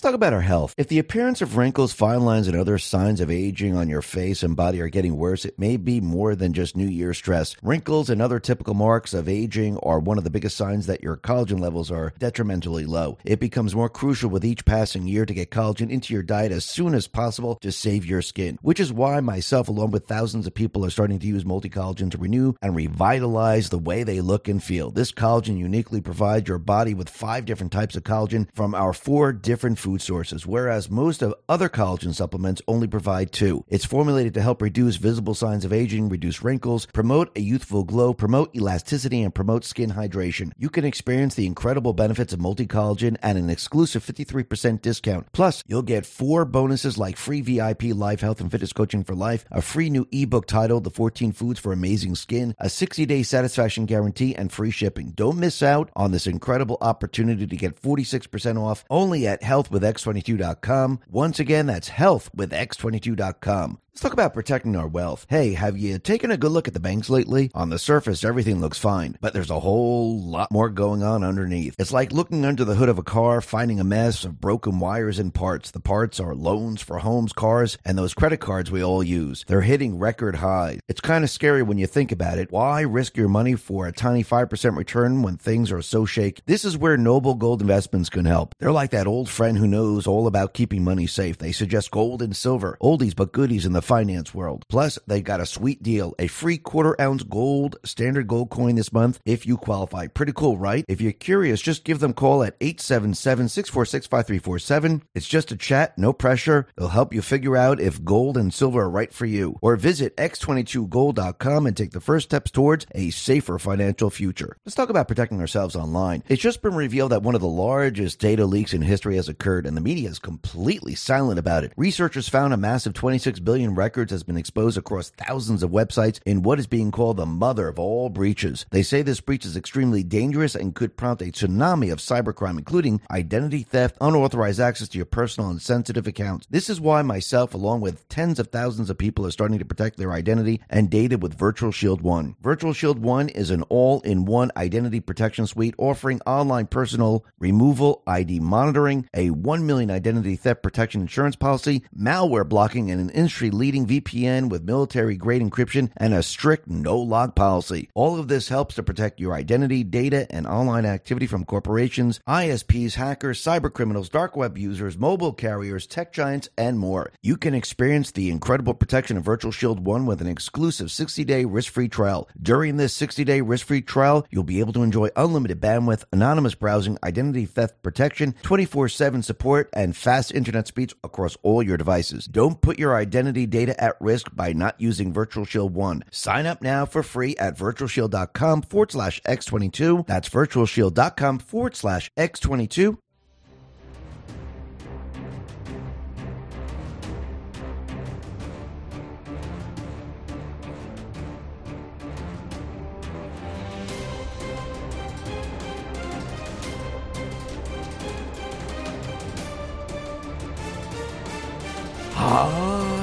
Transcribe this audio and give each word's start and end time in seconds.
Let's 0.00 0.12
talk 0.12 0.14
about 0.14 0.32
our 0.32 0.40
health. 0.40 0.74
If 0.78 0.88
the 0.88 0.98
appearance 0.98 1.42
of 1.42 1.58
wrinkles, 1.58 1.92
fine 1.92 2.22
lines, 2.22 2.48
and 2.48 2.56
other 2.56 2.78
signs 2.78 3.20
of 3.20 3.30
aging 3.30 3.76
on 3.76 3.90
your 3.90 4.00
face 4.00 4.42
and 4.42 4.56
body 4.56 4.80
are 4.80 4.88
getting 4.88 5.18
worse, 5.18 5.44
it 5.44 5.58
may 5.58 5.76
be 5.76 6.00
more 6.00 6.34
than 6.34 6.54
just 6.54 6.74
New 6.74 6.88
Year 6.88 7.12
stress. 7.12 7.54
Wrinkles 7.62 8.08
and 8.08 8.22
other 8.22 8.40
typical 8.40 8.72
marks 8.72 9.12
of 9.12 9.28
aging 9.28 9.76
are 9.80 9.98
one 9.98 10.16
of 10.16 10.24
the 10.24 10.30
biggest 10.30 10.56
signs 10.56 10.86
that 10.86 11.02
your 11.02 11.18
collagen 11.18 11.60
levels 11.60 11.90
are 11.90 12.14
detrimentally 12.18 12.86
low. 12.86 13.18
It 13.26 13.40
becomes 13.40 13.74
more 13.74 13.90
crucial 13.90 14.30
with 14.30 14.42
each 14.42 14.64
passing 14.64 15.06
year 15.06 15.26
to 15.26 15.34
get 15.34 15.50
collagen 15.50 15.90
into 15.90 16.14
your 16.14 16.22
diet 16.22 16.50
as 16.50 16.64
soon 16.64 16.94
as 16.94 17.06
possible 17.06 17.56
to 17.56 17.70
save 17.70 18.06
your 18.06 18.22
skin, 18.22 18.58
which 18.62 18.80
is 18.80 18.94
why 18.94 19.20
myself, 19.20 19.68
along 19.68 19.90
with 19.90 20.06
thousands 20.06 20.46
of 20.46 20.54
people, 20.54 20.82
are 20.82 20.88
starting 20.88 21.18
to 21.18 21.26
use 21.26 21.44
multi 21.44 21.68
collagen 21.68 22.10
to 22.10 22.16
renew 22.16 22.54
and 22.62 22.74
revitalize 22.74 23.68
the 23.68 23.76
way 23.76 24.02
they 24.02 24.22
look 24.22 24.48
and 24.48 24.62
feel. 24.62 24.90
This 24.90 25.12
collagen 25.12 25.58
uniquely 25.58 26.00
provides 26.00 26.48
your 26.48 26.56
body 26.56 26.94
with 26.94 27.10
five 27.10 27.44
different 27.44 27.70
types 27.70 27.96
of 27.96 28.04
collagen 28.04 28.48
from 28.54 28.74
our 28.74 28.94
four 28.94 29.34
different 29.34 29.78
food 29.78 29.89
food 29.90 30.00
sources, 30.00 30.46
whereas 30.46 30.88
most 30.88 31.20
of 31.20 31.34
other 31.48 31.68
collagen 31.68 32.14
supplements 32.14 32.62
only 32.68 32.86
provide 32.86 33.32
two. 33.32 33.64
It's 33.68 33.84
formulated 33.84 34.34
to 34.34 34.42
help 34.42 34.62
reduce 34.62 34.94
visible 34.94 35.34
signs 35.34 35.64
of 35.64 35.72
aging, 35.72 36.08
reduce 36.08 36.44
wrinkles, 36.44 36.86
promote 36.86 37.36
a 37.36 37.40
youthful 37.40 37.82
glow, 37.82 38.14
promote 38.14 38.54
elasticity, 38.54 39.20
and 39.22 39.34
promote 39.34 39.64
skin 39.64 39.90
hydration. 39.90 40.52
You 40.56 40.70
can 40.70 40.84
experience 40.84 41.34
the 41.34 41.46
incredible 41.46 41.92
benefits 41.92 42.32
of 42.32 42.40
multi 42.40 42.68
collagen 42.68 43.16
at 43.20 43.34
an 43.34 43.50
exclusive 43.50 44.04
53% 44.04 44.80
discount. 44.80 45.26
Plus, 45.32 45.64
you'll 45.66 45.82
get 45.82 46.06
four 46.06 46.44
bonuses 46.44 46.96
like 46.96 47.16
free 47.16 47.40
VIP 47.40 47.82
live 47.94 48.20
health 48.20 48.40
and 48.40 48.48
fitness 48.48 48.72
coaching 48.72 49.02
for 49.02 49.16
life, 49.16 49.44
a 49.50 49.60
free 49.60 49.90
new 49.90 50.06
ebook 50.12 50.46
titled 50.46 50.84
The 50.84 50.90
14 50.90 51.32
Foods 51.32 51.58
for 51.58 51.72
Amazing 51.72 52.14
Skin, 52.14 52.54
a 52.60 52.70
60 52.70 53.06
day 53.06 53.24
satisfaction 53.24 53.86
guarantee, 53.86 54.36
and 54.36 54.52
free 54.52 54.70
shipping. 54.70 55.10
Don't 55.16 55.38
miss 55.38 55.64
out 55.64 55.90
on 55.96 56.12
this 56.12 56.28
incredible 56.28 56.78
opportunity 56.80 57.44
to 57.44 57.56
get 57.56 57.82
46% 57.82 58.56
off 58.56 58.84
only 58.88 59.26
at 59.26 59.42
Health 59.42 59.68
with 59.68 59.79
x22.com. 59.82 61.00
Once 61.08 61.40
again, 61.40 61.66
that's 61.66 61.88
health 61.88 62.30
with 62.34 62.52
x22.com. 62.52 63.80
Let's 64.00 64.08
talk 64.08 64.12
about 64.14 64.32
protecting 64.32 64.76
our 64.76 64.88
wealth. 64.88 65.26
Hey, 65.28 65.52
have 65.52 65.76
you 65.76 65.98
taken 65.98 66.30
a 66.30 66.38
good 66.38 66.52
look 66.52 66.66
at 66.66 66.72
the 66.72 66.80
banks 66.80 67.10
lately? 67.10 67.50
On 67.52 67.68
the 67.68 67.78
surface, 67.78 68.24
everything 68.24 68.58
looks 68.58 68.78
fine, 68.78 69.18
but 69.20 69.34
there's 69.34 69.50
a 69.50 69.60
whole 69.60 70.18
lot 70.18 70.50
more 70.50 70.70
going 70.70 71.02
on 71.02 71.22
underneath. 71.22 71.74
It's 71.78 71.92
like 71.92 72.10
looking 72.10 72.46
under 72.46 72.64
the 72.64 72.76
hood 72.76 72.88
of 72.88 72.98
a 72.98 73.02
car, 73.02 73.42
finding 73.42 73.78
a 73.78 73.84
mess 73.84 74.24
of 74.24 74.40
broken 74.40 74.80
wires 74.80 75.18
and 75.18 75.34
parts. 75.34 75.70
The 75.70 75.80
parts 75.80 76.18
are 76.18 76.34
loans 76.34 76.80
for 76.80 77.00
homes, 77.00 77.34
cars, 77.34 77.76
and 77.84 77.98
those 77.98 78.14
credit 78.14 78.38
cards 78.38 78.70
we 78.70 78.82
all 78.82 79.02
use. 79.02 79.44
They're 79.46 79.60
hitting 79.60 79.98
record 79.98 80.36
highs. 80.36 80.80
It's 80.88 81.02
kind 81.02 81.22
of 81.22 81.28
scary 81.28 81.62
when 81.62 81.76
you 81.76 81.86
think 81.86 82.10
about 82.10 82.38
it. 82.38 82.50
Why 82.50 82.80
risk 82.80 83.18
your 83.18 83.28
money 83.28 83.54
for 83.54 83.86
a 83.86 83.92
tiny 83.92 84.24
5% 84.24 84.78
return 84.78 85.20
when 85.20 85.36
things 85.36 85.70
are 85.70 85.82
so 85.82 86.06
shaky? 86.06 86.42
This 86.46 86.64
is 86.64 86.78
where 86.78 86.96
Noble 86.96 87.34
Gold 87.34 87.60
Investments 87.60 88.08
can 88.08 88.24
help. 88.24 88.54
They're 88.60 88.72
like 88.72 88.92
that 88.92 89.06
old 89.06 89.28
friend 89.28 89.58
who 89.58 89.68
knows 89.68 90.06
all 90.06 90.26
about 90.26 90.54
keeping 90.54 90.84
money 90.84 91.06
safe. 91.06 91.36
They 91.36 91.52
suggest 91.52 91.90
gold 91.90 92.22
and 92.22 92.34
silver, 92.34 92.78
oldies 92.80 93.14
but 93.14 93.32
goodies 93.32 93.66
in 93.66 93.74
the 93.74 93.89
finance 93.90 94.32
world. 94.32 94.64
Plus, 94.68 95.00
they 95.08 95.20
got 95.20 95.40
a 95.40 95.46
sweet 95.46 95.82
deal 95.82 96.14
a 96.20 96.28
free 96.28 96.58
quarter 96.58 96.94
ounce 97.00 97.24
gold 97.24 97.76
standard 97.84 98.28
gold 98.28 98.48
coin 98.48 98.76
this 98.76 98.92
month 98.92 99.18
if 99.24 99.44
you 99.46 99.56
qualify. 99.56 100.06
Pretty 100.06 100.32
cool, 100.32 100.56
right? 100.56 100.84
If 100.86 101.00
you're 101.00 101.10
curious, 101.10 101.60
just 101.60 101.82
give 101.82 101.98
them 101.98 102.12
a 102.12 102.14
call 102.14 102.44
at 102.44 102.56
877 102.60 103.48
646 103.48 104.06
5347. 104.06 105.02
It's 105.12 105.26
just 105.26 105.50
a 105.50 105.56
chat, 105.56 105.98
no 105.98 106.12
pressure. 106.12 106.68
They'll 106.76 106.88
help 106.88 107.12
you 107.12 107.20
figure 107.20 107.56
out 107.56 107.80
if 107.80 108.04
gold 108.04 108.36
and 108.36 108.54
silver 108.54 108.82
are 108.82 108.90
right 108.90 109.12
for 109.12 109.26
you. 109.26 109.58
Or 109.60 109.74
visit 109.74 110.16
x22gold.com 110.16 111.66
and 111.66 111.76
take 111.76 111.90
the 111.90 112.00
first 112.00 112.28
steps 112.28 112.52
towards 112.52 112.86
a 112.94 113.10
safer 113.10 113.58
financial 113.58 114.10
future. 114.10 114.56
Let's 114.64 114.76
talk 114.76 114.90
about 114.90 115.08
protecting 115.08 115.40
ourselves 115.40 115.74
online. 115.74 116.22
It's 116.28 116.42
just 116.42 116.62
been 116.62 116.76
revealed 116.76 117.10
that 117.10 117.24
one 117.24 117.34
of 117.34 117.40
the 117.40 117.48
largest 117.48 118.20
data 118.20 118.46
leaks 118.46 118.72
in 118.72 118.82
history 118.82 119.16
has 119.16 119.28
occurred, 119.28 119.66
and 119.66 119.76
the 119.76 119.80
media 119.80 120.08
is 120.08 120.20
completely 120.20 120.94
silent 120.94 121.40
about 121.40 121.64
it. 121.64 121.72
Researchers 121.76 122.28
found 122.28 122.54
a 122.54 122.56
massive 122.56 122.94
26 122.94 123.40
billion 123.40 123.74
records 123.80 124.12
has 124.12 124.22
been 124.22 124.36
exposed 124.36 124.76
across 124.76 125.08
thousands 125.08 125.62
of 125.62 125.70
websites 125.70 126.20
in 126.26 126.42
what 126.42 126.58
is 126.58 126.66
being 126.66 126.90
called 126.90 127.16
the 127.16 127.24
mother 127.24 127.66
of 127.66 127.78
all 127.78 128.10
breaches. 128.10 128.66
They 128.70 128.82
say 128.82 129.00
this 129.00 129.22
breach 129.22 129.46
is 129.46 129.56
extremely 129.56 130.02
dangerous 130.02 130.54
and 130.54 130.74
could 130.74 130.98
prompt 130.98 131.22
a 131.22 131.32
tsunami 131.32 131.90
of 131.90 131.98
cybercrime, 131.98 132.58
including 132.58 133.00
identity 133.10 133.62
theft, 133.62 133.96
unauthorized 133.98 134.60
access 134.60 134.88
to 134.88 134.98
your 134.98 135.06
personal 135.06 135.48
and 135.48 135.62
sensitive 135.62 136.06
accounts. 136.06 136.46
This 136.50 136.68
is 136.68 136.78
why 136.78 137.00
myself, 137.00 137.54
along 137.54 137.80
with 137.80 138.06
tens 138.10 138.38
of 138.38 138.48
thousands 138.48 138.90
of 138.90 138.98
people, 138.98 139.24
are 139.24 139.30
starting 139.30 139.58
to 139.58 139.64
protect 139.64 139.96
their 139.96 140.12
identity 140.12 140.60
and 140.68 140.90
data 140.90 141.16
with 141.16 141.38
Virtual 141.38 141.72
Shield 141.72 142.02
One. 142.02 142.36
Virtual 142.42 142.74
Shield 142.74 142.98
One 142.98 143.30
is 143.30 143.48
an 143.48 143.62
all 143.70 144.02
in 144.02 144.26
one 144.26 144.50
identity 144.58 145.00
protection 145.00 145.46
suite 145.46 145.74
offering 145.78 146.20
online 146.26 146.66
personal 146.66 147.24
removal, 147.38 148.02
ID 148.06 148.40
monitoring, 148.40 149.08
a 149.14 149.30
1 149.30 149.64
million 149.64 149.90
identity 149.90 150.36
theft 150.36 150.62
protection 150.62 151.00
insurance 151.00 151.36
policy, 151.36 151.82
malware 151.98 152.46
blocking, 152.46 152.90
and 152.90 153.00
an 153.00 153.08
industry 153.10 153.50
leading 153.60 153.86
VPN 153.86 154.48
with 154.48 154.64
military 154.64 155.18
grade 155.18 155.42
encryption 155.42 155.92
and 155.98 156.14
a 156.14 156.22
strict 156.22 156.66
no 156.66 156.98
log 156.98 157.34
policy. 157.34 157.90
All 157.94 158.18
of 158.18 158.26
this 158.26 158.48
helps 158.48 158.76
to 158.76 158.82
protect 158.82 159.20
your 159.20 159.34
identity, 159.34 159.84
data, 159.84 160.26
and 160.30 160.46
online 160.46 160.86
activity 160.86 161.26
from 161.26 161.44
corporations, 161.44 162.20
ISPs, 162.26 162.94
hackers, 162.94 163.38
cyber 163.44 163.70
criminals, 163.70 164.08
dark 164.08 164.34
web 164.34 164.56
users, 164.56 164.96
mobile 164.96 165.34
carriers, 165.34 165.86
tech 165.86 166.10
giants, 166.10 166.48
and 166.56 166.78
more. 166.78 167.12
You 167.20 167.36
can 167.36 167.52
experience 167.52 168.12
the 168.12 168.30
incredible 168.30 168.72
protection 168.72 169.18
of 169.18 169.24
Virtual 169.24 169.52
Shield 169.52 169.84
1 169.84 170.06
with 170.06 170.22
an 170.22 170.26
exclusive 170.26 170.90
60 170.90 171.22
day 171.24 171.44
risk 171.44 171.70
free 171.70 171.88
trial. 171.88 172.30
During 172.40 172.78
this 172.78 172.94
60 172.94 173.24
day 173.24 173.42
risk 173.42 173.66
free 173.66 173.82
trial, 173.82 174.26
you'll 174.30 174.42
be 174.42 174.60
able 174.60 174.72
to 174.72 174.82
enjoy 174.82 175.10
unlimited 175.16 175.60
bandwidth, 175.60 176.04
anonymous 176.14 176.54
browsing, 176.54 176.96
identity 177.04 177.44
theft 177.44 177.82
protection, 177.82 178.34
24 178.42 178.88
7 178.88 179.22
support, 179.22 179.68
and 179.74 179.94
fast 179.94 180.32
internet 180.32 180.66
speeds 180.66 180.94
across 181.04 181.36
all 181.42 181.62
your 181.62 181.76
devices. 181.76 182.24
Don't 182.24 182.62
put 182.62 182.78
your 182.78 182.96
identity 182.96 183.49
data 183.50 183.78
at 183.82 183.96
risk 184.00 184.34
by 184.34 184.52
not 184.52 184.80
using 184.80 185.12
Virtual 185.12 185.44
Shield 185.44 185.74
1. 185.74 186.04
Sign 186.10 186.46
up 186.46 186.62
now 186.62 186.86
for 186.86 187.02
free 187.02 187.36
at 187.36 187.58
virtualshield.com 187.58 188.62
forward 188.62 188.92
slash 188.92 189.20
X22. 189.22 190.06
That's 190.06 190.28
virtualshield.com 190.28 191.38
forward 191.40 191.76
slash 191.76 192.10
X22. 192.16 192.96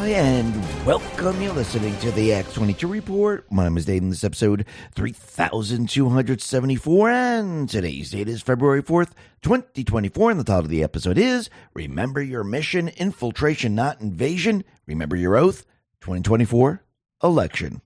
Hi, 0.07 0.13
and 0.13 0.85
welcome. 0.85 1.41
You're 1.41 1.51
listening 1.51 1.97
to 1.97 2.11
the 2.11 2.29
X22 2.29 2.89
Report. 2.89 3.45
My 3.51 3.65
name 3.65 3.75
is 3.75 3.89
and 3.89 4.09
this 4.09 4.19
is 4.19 4.23
episode 4.23 4.65
3274, 4.95 7.09
and 7.09 7.69
today's 7.69 8.11
date 8.11 8.29
is 8.29 8.41
February 8.41 8.81
4th, 8.81 9.11
2024, 9.41 10.31
and 10.31 10.39
the 10.39 10.45
title 10.45 10.61
of 10.61 10.69
the 10.69 10.81
episode 10.81 11.17
is 11.17 11.49
Remember 11.73 12.21
Your 12.21 12.45
Mission, 12.45 12.87
Infiltration, 12.87 13.75
Not 13.75 13.99
Invasion. 13.99 14.63
Remember 14.85 15.17
Your 15.17 15.35
Oath, 15.35 15.65
2024 15.99 16.81
Election. 17.21 17.81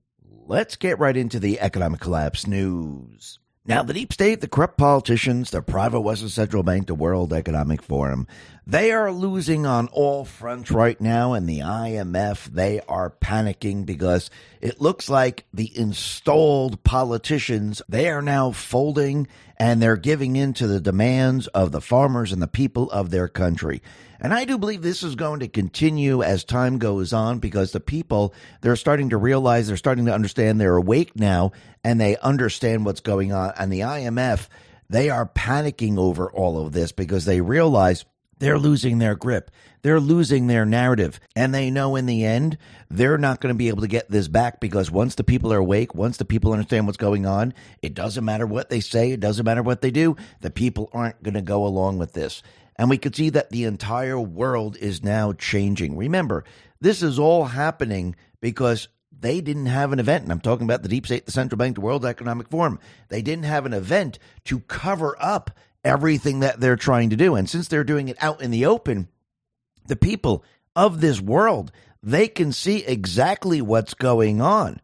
Let's 0.46 0.76
get 0.76 1.00
right 1.00 1.16
into 1.16 1.40
the 1.40 1.58
economic 1.58 1.98
collapse 1.98 2.46
news. 2.46 3.40
Now, 3.64 3.84
the 3.84 3.94
deep 3.94 4.12
state, 4.12 4.40
the 4.40 4.48
corrupt 4.48 4.76
politicians, 4.76 5.50
the 5.50 5.62
private 5.62 6.00
Western 6.00 6.28
Central 6.28 6.64
Bank, 6.64 6.88
the 6.88 6.96
World 6.96 7.32
Economic 7.32 7.80
Forum, 7.80 8.26
they 8.66 8.92
are 8.92 9.10
losing 9.10 9.66
on 9.66 9.88
all 9.88 10.24
fronts 10.24 10.70
right 10.70 11.00
now. 11.00 11.32
And 11.32 11.48
the 11.48 11.60
IMF, 11.60 12.44
they 12.44 12.80
are 12.88 13.10
panicking 13.10 13.84
because 13.84 14.30
it 14.60 14.80
looks 14.80 15.08
like 15.08 15.44
the 15.52 15.76
installed 15.76 16.82
politicians, 16.84 17.82
they 17.88 18.08
are 18.08 18.22
now 18.22 18.52
folding 18.52 19.26
and 19.56 19.82
they're 19.82 19.96
giving 19.96 20.36
in 20.36 20.54
to 20.54 20.66
the 20.66 20.80
demands 20.80 21.48
of 21.48 21.72
the 21.72 21.80
farmers 21.80 22.32
and 22.32 22.40
the 22.40 22.48
people 22.48 22.90
of 22.90 23.10
their 23.10 23.28
country. 23.28 23.82
And 24.20 24.32
I 24.32 24.44
do 24.44 24.56
believe 24.56 24.82
this 24.82 25.02
is 25.02 25.16
going 25.16 25.40
to 25.40 25.48
continue 25.48 26.22
as 26.22 26.44
time 26.44 26.78
goes 26.78 27.12
on 27.12 27.40
because 27.40 27.72
the 27.72 27.80
people, 27.80 28.32
they're 28.60 28.76
starting 28.76 29.10
to 29.10 29.16
realize, 29.16 29.66
they're 29.66 29.76
starting 29.76 30.06
to 30.06 30.14
understand, 30.14 30.60
they're 30.60 30.76
awake 30.76 31.16
now 31.16 31.50
and 31.82 32.00
they 32.00 32.16
understand 32.18 32.84
what's 32.84 33.00
going 33.00 33.32
on. 33.32 33.52
And 33.58 33.72
the 33.72 33.80
IMF, 33.80 34.46
they 34.88 35.10
are 35.10 35.26
panicking 35.26 35.98
over 35.98 36.30
all 36.30 36.64
of 36.64 36.72
this 36.72 36.92
because 36.92 37.24
they 37.24 37.40
realize 37.40 38.04
they're 38.42 38.58
losing 38.58 38.98
their 38.98 39.14
grip. 39.14 39.50
They're 39.82 40.00
losing 40.00 40.48
their 40.48 40.64
narrative. 40.64 41.20
And 41.36 41.54
they 41.54 41.70
know 41.70 41.94
in 41.94 42.06
the 42.06 42.24
end, 42.24 42.58
they're 42.90 43.18
not 43.18 43.40
going 43.40 43.54
to 43.54 43.58
be 43.58 43.68
able 43.68 43.82
to 43.82 43.88
get 43.88 44.10
this 44.10 44.26
back 44.26 44.58
because 44.58 44.90
once 44.90 45.14
the 45.14 45.22
people 45.22 45.52
are 45.52 45.58
awake, 45.58 45.94
once 45.94 46.16
the 46.16 46.24
people 46.24 46.52
understand 46.52 46.86
what's 46.86 46.96
going 46.96 47.24
on, 47.24 47.54
it 47.82 47.94
doesn't 47.94 48.24
matter 48.24 48.46
what 48.46 48.68
they 48.68 48.80
say, 48.80 49.12
it 49.12 49.20
doesn't 49.20 49.44
matter 49.44 49.62
what 49.62 49.80
they 49.80 49.92
do. 49.92 50.16
The 50.40 50.50
people 50.50 50.90
aren't 50.92 51.22
going 51.22 51.34
to 51.34 51.40
go 51.40 51.64
along 51.64 51.98
with 51.98 52.14
this. 52.14 52.42
And 52.74 52.90
we 52.90 52.98
could 52.98 53.14
see 53.14 53.30
that 53.30 53.50
the 53.50 53.64
entire 53.64 54.18
world 54.18 54.76
is 54.76 55.04
now 55.04 55.32
changing. 55.34 55.96
Remember, 55.96 56.44
this 56.80 57.00
is 57.00 57.20
all 57.20 57.44
happening 57.44 58.16
because 58.40 58.88
they 59.16 59.40
didn't 59.40 59.66
have 59.66 59.92
an 59.92 60.00
event. 60.00 60.24
And 60.24 60.32
I'm 60.32 60.40
talking 60.40 60.64
about 60.64 60.82
the 60.82 60.88
deep 60.88 61.06
state, 61.06 61.26
the 61.26 61.32
central 61.32 61.58
bank, 61.58 61.76
the 61.76 61.80
World 61.80 62.04
Economic 62.04 62.48
Forum. 62.48 62.80
They 63.08 63.22
didn't 63.22 63.44
have 63.44 63.66
an 63.66 63.72
event 63.72 64.18
to 64.46 64.60
cover 64.60 65.16
up 65.20 65.52
everything 65.84 66.40
that 66.40 66.60
they're 66.60 66.76
trying 66.76 67.10
to 67.10 67.16
do. 67.16 67.34
And 67.34 67.48
since 67.48 67.68
they're 67.68 67.84
doing 67.84 68.08
it 68.08 68.16
out 68.20 68.42
in 68.42 68.50
the 68.50 68.66
open, 68.66 69.08
the 69.86 69.96
people 69.96 70.44
of 70.76 71.00
this 71.00 71.20
world, 71.20 71.72
they 72.02 72.28
can 72.28 72.52
see 72.52 72.84
exactly 72.84 73.60
what's 73.60 73.94
going 73.94 74.40
on. 74.40 74.80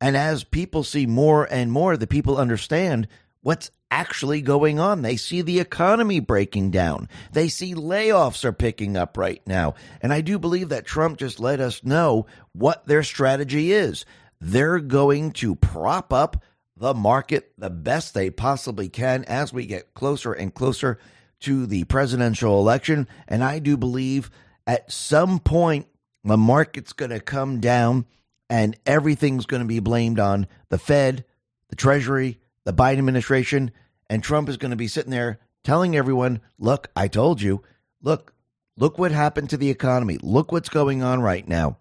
And 0.00 0.16
as 0.16 0.44
people 0.44 0.82
see 0.84 1.06
more 1.06 1.44
and 1.50 1.72
more, 1.72 1.96
the 1.96 2.06
people 2.06 2.36
understand 2.36 3.08
what's 3.40 3.70
actually 3.90 4.42
going 4.42 4.80
on. 4.80 5.02
They 5.02 5.16
see 5.16 5.40
the 5.40 5.60
economy 5.60 6.18
breaking 6.18 6.70
down. 6.72 7.08
They 7.32 7.48
see 7.48 7.74
layoffs 7.74 8.44
are 8.44 8.52
picking 8.52 8.96
up 8.96 9.16
right 9.16 9.40
now. 9.46 9.74
And 10.00 10.12
I 10.12 10.20
do 10.20 10.38
believe 10.38 10.70
that 10.70 10.84
Trump 10.84 11.18
just 11.18 11.38
let 11.38 11.60
us 11.60 11.84
know 11.84 12.26
what 12.52 12.86
their 12.86 13.04
strategy 13.04 13.72
is. 13.72 14.04
They're 14.40 14.80
going 14.80 15.32
to 15.32 15.54
prop 15.54 16.12
up 16.12 16.42
the 16.76 16.94
market 16.94 17.52
the 17.56 17.70
best 17.70 18.14
they 18.14 18.30
possibly 18.30 18.88
can 18.88 19.24
as 19.24 19.52
we 19.52 19.66
get 19.66 19.94
closer 19.94 20.32
and 20.32 20.54
closer 20.54 20.98
to 21.40 21.66
the 21.66 21.84
presidential 21.84 22.58
election. 22.58 23.06
And 23.28 23.44
I 23.44 23.58
do 23.58 23.76
believe 23.76 24.30
at 24.66 24.90
some 24.90 25.38
point 25.38 25.86
the 26.24 26.36
market's 26.36 26.92
going 26.92 27.10
to 27.10 27.20
come 27.20 27.60
down 27.60 28.06
and 28.48 28.76
everything's 28.86 29.46
going 29.46 29.62
to 29.62 29.68
be 29.68 29.80
blamed 29.80 30.18
on 30.18 30.46
the 30.68 30.78
Fed, 30.78 31.24
the 31.68 31.76
Treasury, 31.76 32.40
the 32.64 32.72
Biden 32.72 32.98
administration, 32.98 33.70
and 34.08 34.22
Trump 34.22 34.48
is 34.48 34.56
going 34.56 34.70
to 34.70 34.76
be 34.76 34.88
sitting 34.88 35.10
there 35.10 35.38
telling 35.62 35.96
everyone, 35.96 36.40
look, 36.58 36.88
I 36.94 37.08
told 37.08 37.40
you, 37.40 37.62
look, 38.02 38.34
look 38.76 38.98
what 38.98 39.12
happened 39.12 39.50
to 39.50 39.56
the 39.56 39.70
economy. 39.70 40.18
Look 40.22 40.52
what's 40.52 40.68
going 40.68 41.02
on 41.02 41.22
right 41.22 41.46
now. 41.46 41.78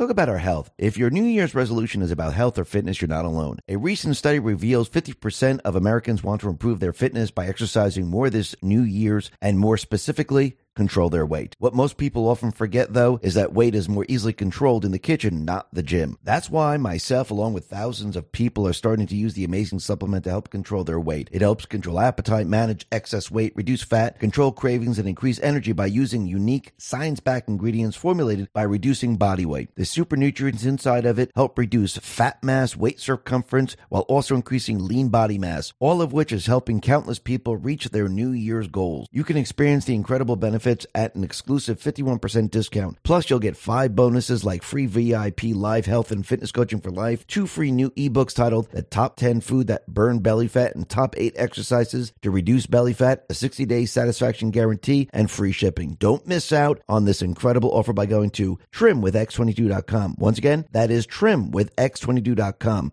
Talk 0.00 0.08
about 0.08 0.30
our 0.30 0.38
health. 0.38 0.70
If 0.78 0.96
your 0.96 1.10
New 1.10 1.24
Year's 1.24 1.54
resolution 1.54 2.00
is 2.00 2.10
about 2.10 2.32
health 2.32 2.56
or 2.56 2.64
fitness, 2.64 3.02
you're 3.02 3.08
not 3.08 3.26
alone. 3.26 3.58
A 3.68 3.76
recent 3.76 4.16
study 4.16 4.38
reveals 4.38 4.88
50% 4.88 5.60
of 5.60 5.76
Americans 5.76 6.24
want 6.24 6.40
to 6.40 6.48
improve 6.48 6.80
their 6.80 6.94
fitness 6.94 7.30
by 7.30 7.46
exercising 7.46 8.06
more 8.06 8.30
this 8.30 8.56
New 8.62 8.80
Year's, 8.80 9.30
and 9.42 9.58
more 9.58 9.76
specifically, 9.76 10.56
control 10.74 11.10
their 11.10 11.26
weight. 11.26 11.54
What 11.58 11.74
most 11.74 11.96
people 11.96 12.28
often 12.28 12.52
forget, 12.52 12.92
though, 12.92 13.18
is 13.22 13.34
that 13.34 13.52
weight 13.52 13.74
is 13.74 13.88
more 13.88 14.06
easily 14.08 14.32
controlled 14.32 14.84
in 14.84 14.92
the 14.92 14.98
kitchen, 14.98 15.44
not 15.44 15.68
the 15.72 15.82
gym. 15.82 16.16
That's 16.22 16.48
why 16.48 16.76
myself, 16.76 17.30
along 17.30 17.54
with 17.54 17.66
thousands 17.66 18.16
of 18.16 18.32
people, 18.32 18.66
are 18.66 18.72
starting 18.72 19.06
to 19.08 19.16
use 19.16 19.34
the 19.34 19.44
amazing 19.44 19.80
supplement 19.80 20.24
to 20.24 20.30
help 20.30 20.50
control 20.50 20.84
their 20.84 21.00
weight. 21.00 21.28
It 21.32 21.42
helps 21.42 21.66
control 21.66 22.00
appetite, 22.00 22.46
manage 22.46 22.86
excess 22.92 23.30
weight, 23.30 23.52
reduce 23.56 23.82
fat, 23.82 24.18
control 24.20 24.52
cravings, 24.52 24.98
and 24.98 25.08
increase 25.08 25.40
energy 25.40 25.72
by 25.72 25.86
using 25.86 26.26
unique, 26.26 26.72
science 26.78 27.20
backed 27.20 27.48
ingredients 27.48 27.96
formulated 27.96 28.48
by 28.52 28.62
reducing 28.62 29.16
body 29.16 29.44
weight. 29.44 29.74
The 29.74 29.84
super 29.84 30.16
nutrients 30.16 30.64
inside 30.64 31.04
of 31.04 31.18
it 31.18 31.32
help 31.34 31.58
reduce 31.58 31.96
fat 31.98 32.42
mass, 32.44 32.76
weight 32.76 33.00
circumference, 33.00 33.76
while 33.88 34.02
also 34.02 34.34
increasing 34.34 34.86
lean 34.86 35.08
body 35.08 35.38
mass, 35.38 35.72
all 35.78 36.00
of 36.00 36.12
which 36.12 36.32
is 36.32 36.46
helping 36.46 36.80
countless 36.80 37.18
people 37.18 37.56
reach 37.56 37.90
their 37.90 38.08
New 38.08 38.30
Year's 38.30 38.68
goals. 38.68 39.08
You 39.10 39.24
can 39.24 39.36
experience 39.36 39.84
the 39.84 39.94
incredible 39.94 40.36
benefits 40.36 40.59
benefits 40.60 40.86
at 40.94 41.14
an 41.14 41.24
exclusive 41.24 41.80
51% 41.80 42.50
discount. 42.50 42.98
Plus, 43.02 43.30
you'll 43.30 43.38
get 43.38 43.56
five 43.56 43.94
bonuses 43.94 44.44
like 44.44 44.62
free 44.62 44.86
VIP 44.86 45.54
live 45.54 45.86
health 45.86 46.10
and 46.10 46.26
fitness 46.26 46.52
coaching 46.52 46.80
for 46.80 46.90
life, 46.90 47.26
two 47.26 47.46
free 47.46 47.72
new 47.72 47.90
ebooks 47.90 48.34
titled 48.34 48.70
The 48.70 48.82
Top 48.82 49.16
10 49.16 49.40
Food 49.40 49.68
That 49.68 49.86
Burn 49.86 50.18
Belly 50.18 50.48
Fat 50.48 50.74
and 50.74 50.88
Top 50.88 51.14
8 51.16 51.32
Exercises 51.36 52.12
to 52.22 52.30
Reduce 52.30 52.66
Belly 52.66 52.92
Fat, 52.92 53.24
a 53.30 53.34
60 53.34 53.64
day 53.64 53.86
satisfaction 53.86 54.50
guarantee, 54.50 55.08
and 55.12 55.30
free 55.30 55.52
shipping. 55.52 55.96
Don't 55.98 56.26
miss 56.26 56.52
out 56.52 56.82
on 56.88 57.04
this 57.04 57.22
incredible 57.22 57.70
offer 57.70 57.92
by 57.92 58.06
going 58.06 58.30
to 58.30 58.58
trimwithx22.com. 58.72 60.16
Once 60.18 60.38
again, 60.38 60.66
that 60.72 60.90
is 60.90 61.06
trimwithx22.com. 61.06 62.92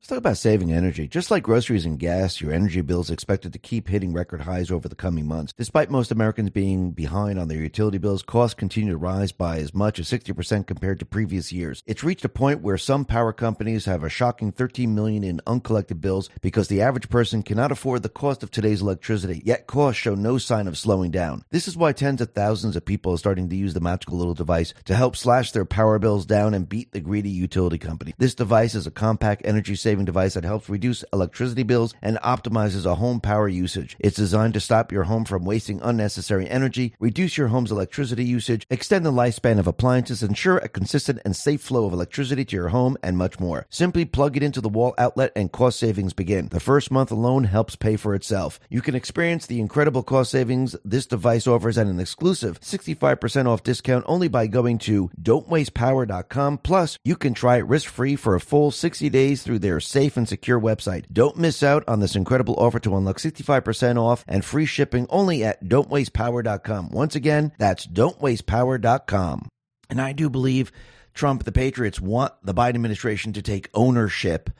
Let's 0.00 0.10
talk 0.10 0.18
about 0.18 0.36
saving 0.38 0.72
energy. 0.72 1.08
Just 1.08 1.28
like 1.28 1.42
groceries 1.42 1.84
and 1.84 1.98
gas, 1.98 2.40
your 2.40 2.52
energy 2.52 2.82
bill 2.82 3.00
is 3.00 3.10
expected 3.10 3.52
to 3.52 3.58
keep 3.58 3.88
hitting 3.88 4.12
record 4.12 4.42
highs 4.42 4.70
over 4.70 4.88
the 4.88 4.94
coming 4.94 5.26
months. 5.26 5.52
Despite 5.54 5.90
most 5.90 6.12
Americans 6.12 6.50
being 6.50 6.92
behind 6.92 7.36
on 7.36 7.48
their 7.48 7.58
utility 7.58 7.98
bills, 7.98 8.22
costs 8.22 8.54
continue 8.54 8.92
to 8.92 8.96
rise 8.96 9.32
by 9.32 9.58
as 9.58 9.74
much 9.74 9.98
as 9.98 10.08
60% 10.08 10.68
compared 10.68 11.00
to 11.00 11.04
previous 11.04 11.50
years. 11.50 11.82
It's 11.84 12.04
reached 12.04 12.24
a 12.24 12.28
point 12.28 12.62
where 12.62 12.78
some 12.78 13.04
power 13.06 13.32
companies 13.32 13.86
have 13.86 14.04
a 14.04 14.08
shocking 14.08 14.52
13 14.52 14.94
million 14.94 15.24
in 15.24 15.40
uncollected 15.48 16.00
bills 16.00 16.30
because 16.42 16.68
the 16.68 16.80
average 16.80 17.08
person 17.08 17.42
cannot 17.42 17.72
afford 17.72 18.04
the 18.04 18.08
cost 18.08 18.44
of 18.44 18.52
today's 18.52 18.82
electricity. 18.82 19.42
Yet 19.44 19.66
costs 19.66 20.00
show 20.00 20.14
no 20.14 20.38
sign 20.38 20.68
of 20.68 20.78
slowing 20.78 21.10
down. 21.10 21.42
This 21.50 21.66
is 21.66 21.76
why 21.76 21.92
tens 21.92 22.20
of 22.20 22.30
thousands 22.30 22.76
of 22.76 22.84
people 22.84 23.14
are 23.14 23.18
starting 23.18 23.48
to 23.48 23.56
use 23.56 23.74
the 23.74 23.80
magical 23.80 24.16
little 24.16 24.34
device 24.34 24.74
to 24.84 24.94
help 24.94 25.16
slash 25.16 25.50
their 25.50 25.64
power 25.64 25.98
bills 25.98 26.24
down 26.24 26.54
and 26.54 26.68
beat 26.68 26.92
the 26.92 27.00
greedy 27.00 27.30
utility 27.30 27.78
company. 27.78 28.14
This 28.16 28.36
device 28.36 28.76
is 28.76 28.86
a 28.86 28.92
compact 28.92 29.42
energy 29.44 29.74
device 29.96 30.34
that 30.34 30.44
helps 30.44 30.68
reduce 30.68 31.04
electricity 31.12 31.62
bills 31.62 31.94
and 32.02 32.18
optimizes 32.18 32.84
a 32.84 32.96
home 32.96 33.20
power 33.20 33.48
usage. 33.48 33.96
It's 33.98 34.16
designed 34.16 34.54
to 34.54 34.60
stop 34.60 34.92
your 34.92 35.04
home 35.04 35.24
from 35.24 35.44
wasting 35.44 35.80
unnecessary 35.82 36.48
energy, 36.48 36.94
reduce 36.98 37.36
your 37.36 37.48
home's 37.48 37.72
electricity 37.72 38.24
usage, 38.24 38.66
extend 38.70 39.06
the 39.06 39.12
lifespan 39.12 39.58
of 39.58 39.66
appliances, 39.66 40.22
ensure 40.22 40.58
a 40.58 40.68
consistent 40.68 41.20
and 41.24 41.34
safe 41.34 41.60
flow 41.60 41.86
of 41.86 41.92
electricity 41.92 42.44
to 42.44 42.56
your 42.56 42.68
home, 42.68 42.96
and 43.02 43.16
much 43.16 43.40
more. 43.40 43.66
Simply 43.70 44.04
plug 44.04 44.36
it 44.36 44.42
into 44.42 44.60
the 44.60 44.68
wall 44.68 44.94
outlet 44.98 45.32
and 45.34 45.50
cost 45.52 45.78
savings 45.78 46.12
begin. 46.12 46.48
The 46.48 46.60
first 46.60 46.90
month 46.90 47.10
alone 47.10 47.44
helps 47.44 47.76
pay 47.76 47.96
for 47.96 48.14
itself. 48.14 48.60
You 48.68 48.82
can 48.82 48.94
experience 48.94 49.46
the 49.46 49.60
incredible 49.60 50.02
cost 50.02 50.30
savings 50.30 50.76
this 50.84 51.06
device 51.06 51.46
offers 51.46 51.78
at 51.78 51.86
an 51.86 52.00
exclusive 52.00 52.60
65% 52.60 53.46
off 53.46 53.62
discount 53.62 54.04
only 54.06 54.28
by 54.28 54.46
going 54.46 54.78
to 54.78 55.10
don'twastepower.com. 55.20 56.58
Plus, 56.58 56.98
you 57.04 57.16
can 57.16 57.34
try 57.34 57.58
it 57.58 57.66
risk 57.66 57.88
free 57.88 58.16
for 58.16 58.34
a 58.34 58.40
full 58.40 58.70
60 58.70 59.08
days 59.10 59.42
through 59.42 59.58
their 59.58 59.77
safe 59.80 60.16
and 60.16 60.28
secure 60.28 60.60
website. 60.60 61.04
Don't 61.12 61.36
miss 61.36 61.62
out 61.62 61.84
on 61.88 62.00
this 62.00 62.16
incredible 62.16 62.54
offer 62.58 62.78
to 62.80 62.96
unlock 62.96 63.18
65% 63.18 64.00
off 64.00 64.24
and 64.28 64.44
free 64.44 64.66
shipping 64.66 65.06
only 65.10 65.44
at 65.44 65.64
don'twastepower.com. 65.64 66.90
Once 66.90 67.14
again, 67.14 67.52
that's 67.58 67.86
don'twastepower.com. 67.86 69.48
And 69.90 70.00
I 70.00 70.12
do 70.12 70.28
believe 70.28 70.72
Trump, 71.14 71.44
the 71.44 71.52
Patriots, 71.52 72.00
want 72.00 72.32
the 72.42 72.54
Biden 72.54 72.76
administration 72.76 73.32
to 73.32 73.42
take 73.42 73.70
ownership 73.74 74.50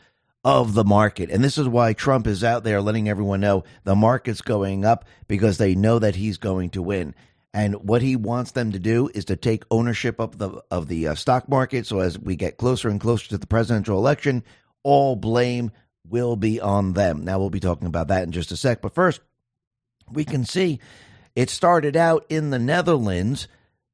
of 0.44 0.74
the 0.74 0.84
market. 0.84 1.30
And 1.30 1.42
this 1.42 1.58
is 1.58 1.68
why 1.68 1.92
Trump 1.92 2.26
is 2.26 2.44
out 2.44 2.64
there 2.64 2.80
letting 2.80 3.08
everyone 3.08 3.40
know 3.40 3.64
the 3.84 3.96
market's 3.96 4.40
going 4.40 4.84
up 4.84 5.04
because 5.26 5.58
they 5.58 5.74
know 5.74 5.98
that 5.98 6.16
he's 6.16 6.38
going 6.38 6.70
to 6.70 6.82
win. 6.82 7.14
And 7.54 7.74
what 7.76 8.02
he 8.02 8.16
wants 8.16 8.52
them 8.52 8.72
to 8.72 8.78
do 8.78 9.10
is 9.14 9.24
to 9.26 9.36
take 9.36 9.64
ownership 9.70 10.20
of 10.20 10.38
the 10.38 10.62
of 10.70 10.88
the 10.88 11.08
uh, 11.08 11.14
stock 11.14 11.48
market. 11.48 11.86
So 11.86 12.00
as 12.00 12.18
we 12.18 12.36
get 12.36 12.58
closer 12.58 12.88
and 12.88 13.00
closer 13.00 13.28
to 13.30 13.38
the 13.38 13.46
presidential 13.46 13.98
election, 13.98 14.44
all 14.88 15.16
blame 15.16 15.70
will 16.08 16.34
be 16.34 16.62
on 16.62 16.94
them. 16.94 17.22
Now, 17.22 17.38
we'll 17.38 17.50
be 17.50 17.60
talking 17.60 17.86
about 17.86 18.08
that 18.08 18.22
in 18.22 18.32
just 18.32 18.52
a 18.52 18.56
sec. 18.56 18.80
But 18.80 18.94
first, 18.94 19.20
we 20.10 20.24
can 20.24 20.46
see 20.46 20.80
it 21.36 21.50
started 21.50 21.94
out 21.94 22.24
in 22.30 22.48
the 22.48 22.58
Netherlands 22.58 23.48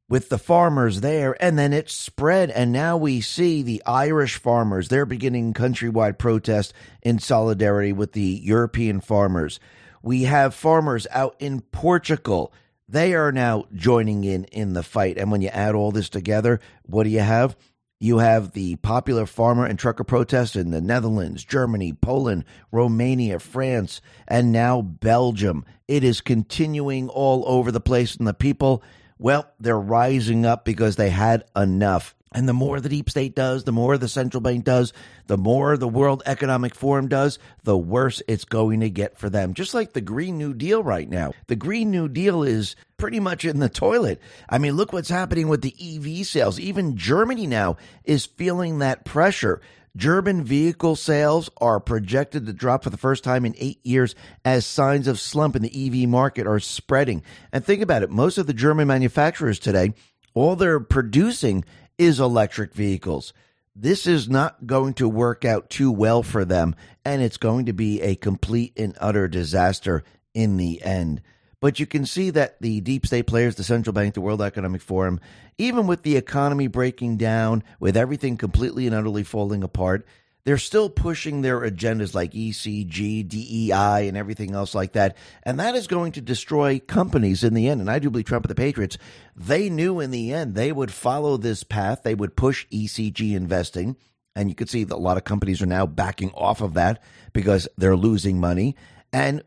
with 0.08 0.28
the 0.28 0.38
farmers 0.38 1.00
there, 1.00 1.36
and 1.42 1.58
then 1.58 1.72
it 1.72 1.90
spread. 1.90 2.48
And 2.50 2.70
now 2.70 2.96
we 2.96 3.20
see 3.20 3.64
the 3.64 3.82
Irish 3.84 4.36
farmers, 4.36 4.86
they're 4.86 5.04
beginning 5.04 5.52
countrywide 5.52 6.16
protest 6.16 6.72
in 7.02 7.18
solidarity 7.18 7.92
with 7.92 8.12
the 8.12 8.40
European 8.44 9.00
farmers. 9.00 9.58
We 10.00 10.22
have 10.22 10.54
farmers 10.54 11.08
out 11.10 11.34
in 11.40 11.60
Portugal. 11.60 12.52
They 12.88 13.14
are 13.14 13.32
now 13.32 13.64
joining 13.74 14.22
in 14.22 14.44
in 14.44 14.74
the 14.74 14.84
fight. 14.84 15.18
And 15.18 15.32
when 15.32 15.42
you 15.42 15.48
add 15.48 15.74
all 15.74 15.90
this 15.90 16.08
together, 16.08 16.60
what 16.84 17.02
do 17.02 17.10
you 17.10 17.18
have? 17.18 17.56
You 18.04 18.18
have 18.18 18.52
the 18.52 18.76
popular 18.76 19.25
farmer 19.25 19.64
and 19.64 19.78
trucker 19.78 20.04
protests 20.04 20.56
in 20.56 20.73
the 20.73 20.82
Netherlands, 20.82 21.42
Germany, 21.42 21.94
Poland, 21.94 22.44
Romania, 22.70 23.38
France, 23.38 24.02
and 24.28 24.52
now 24.52 24.82
Belgium. 24.82 25.64
It 25.88 26.04
is 26.04 26.20
continuing 26.20 27.08
all 27.08 27.44
over 27.46 27.73
the 27.73 27.80
place, 27.80 28.14
and 28.14 28.26
the 28.26 28.34
people, 28.34 28.82
well, 29.18 29.50
they're 29.58 29.80
rising 29.80 30.44
up 30.44 30.66
because 30.66 30.96
they 30.96 31.08
had 31.08 31.44
enough. 31.56 32.14
And 32.34 32.48
the 32.48 32.52
more 32.52 32.80
the 32.80 32.88
deep 32.88 33.08
state 33.08 33.36
does, 33.36 33.62
the 33.62 33.72
more 33.72 33.96
the 33.96 34.08
central 34.08 34.40
bank 34.40 34.64
does, 34.64 34.92
the 35.28 35.38
more 35.38 35.76
the 35.76 35.88
World 35.88 36.24
Economic 36.26 36.74
Forum 36.74 37.06
does, 37.06 37.38
the 37.62 37.78
worse 37.78 38.20
it's 38.26 38.44
going 38.44 38.80
to 38.80 38.90
get 38.90 39.16
for 39.16 39.30
them. 39.30 39.54
Just 39.54 39.72
like 39.72 39.92
the 39.92 40.00
Green 40.00 40.36
New 40.36 40.52
Deal 40.52 40.82
right 40.82 41.08
now. 41.08 41.32
The 41.46 41.56
Green 41.56 41.92
New 41.92 42.08
Deal 42.08 42.42
is 42.42 42.74
pretty 42.96 43.20
much 43.20 43.44
in 43.44 43.60
the 43.60 43.68
toilet. 43.68 44.20
I 44.48 44.58
mean, 44.58 44.74
look 44.74 44.92
what's 44.92 45.08
happening 45.08 45.46
with 45.46 45.62
the 45.62 45.74
EV 45.80 46.26
sales. 46.26 46.58
Even 46.58 46.96
Germany 46.96 47.46
now 47.46 47.76
is 48.04 48.26
feeling 48.26 48.80
that 48.80 49.04
pressure. 49.04 49.60
German 49.96 50.42
vehicle 50.42 50.96
sales 50.96 51.50
are 51.58 51.78
projected 51.78 52.46
to 52.46 52.52
drop 52.52 52.82
for 52.82 52.90
the 52.90 52.96
first 52.96 53.22
time 53.22 53.44
in 53.44 53.54
eight 53.58 53.78
years 53.86 54.16
as 54.44 54.66
signs 54.66 55.06
of 55.06 55.20
slump 55.20 55.54
in 55.54 55.62
the 55.62 56.02
EV 56.02 56.08
market 56.08 56.48
are 56.48 56.58
spreading. 56.58 57.22
And 57.52 57.64
think 57.64 57.80
about 57.80 58.02
it 58.02 58.10
most 58.10 58.36
of 58.36 58.48
the 58.48 58.52
German 58.52 58.88
manufacturers 58.88 59.60
today, 59.60 59.94
all 60.34 60.56
they're 60.56 60.80
producing 60.80 61.64
is 61.98 62.20
electric 62.20 62.74
vehicles. 62.74 63.32
This 63.76 64.06
is 64.06 64.28
not 64.28 64.66
going 64.66 64.94
to 64.94 65.08
work 65.08 65.44
out 65.44 65.68
too 65.68 65.90
well 65.90 66.22
for 66.22 66.44
them, 66.44 66.76
and 67.04 67.20
it's 67.20 67.36
going 67.36 67.66
to 67.66 67.72
be 67.72 68.00
a 68.02 68.14
complete 68.14 68.72
and 68.78 68.96
utter 69.00 69.26
disaster 69.26 70.04
in 70.32 70.56
the 70.56 70.82
end. 70.82 71.22
But 71.60 71.80
you 71.80 71.86
can 71.86 72.04
see 72.04 72.30
that 72.30 72.60
the 72.60 72.80
deep 72.82 73.06
state 73.06 73.26
players, 73.26 73.54
the 73.54 73.64
central 73.64 73.94
bank, 73.94 74.14
the 74.14 74.20
World 74.20 74.42
Economic 74.42 74.82
Forum, 74.82 75.18
even 75.56 75.86
with 75.86 76.02
the 76.02 76.16
economy 76.16 76.66
breaking 76.66 77.16
down, 77.16 77.64
with 77.80 77.96
everything 77.96 78.36
completely 78.36 78.86
and 78.86 78.94
utterly 78.94 79.22
falling 79.22 79.64
apart, 79.64 80.06
they're 80.44 80.58
still 80.58 80.90
pushing 80.90 81.40
their 81.40 81.60
agendas 81.60 82.14
like 82.14 82.32
ESG, 82.32 83.26
DEI, 83.26 84.08
and 84.08 84.16
everything 84.16 84.54
else 84.54 84.74
like 84.74 84.92
that. 84.92 85.16
And 85.42 85.58
that 85.58 85.74
is 85.74 85.86
going 85.86 86.12
to 86.12 86.20
destroy 86.20 86.80
companies 86.80 87.42
in 87.42 87.54
the 87.54 87.68
end. 87.68 87.80
And 87.80 87.90
I 87.90 87.98
do 87.98 88.10
believe 88.10 88.26
Trump 88.26 88.44
and 88.44 88.50
the 88.50 88.54
Patriots, 88.54 88.98
they 89.34 89.70
knew 89.70 90.00
in 90.00 90.10
the 90.10 90.32
end 90.32 90.54
they 90.54 90.70
would 90.70 90.92
follow 90.92 91.36
this 91.36 91.64
path. 91.64 92.02
They 92.02 92.14
would 92.14 92.36
push 92.36 92.66
ESG 92.68 93.34
investing. 93.34 93.96
And 94.36 94.48
you 94.48 94.54
can 94.54 94.66
see 94.66 94.84
that 94.84 94.94
a 94.94 94.96
lot 94.96 95.16
of 95.16 95.24
companies 95.24 95.62
are 95.62 95.66
now 95.66 95.86
backing 95.86 96.30
off 96.32 96.60
of 96.60 96.74
that 96.74 97.02
because 97.32 97.68
they're 97.78 97.96
losing 97.96 98.38
money. 98.38 98.76
And 99.12 99.42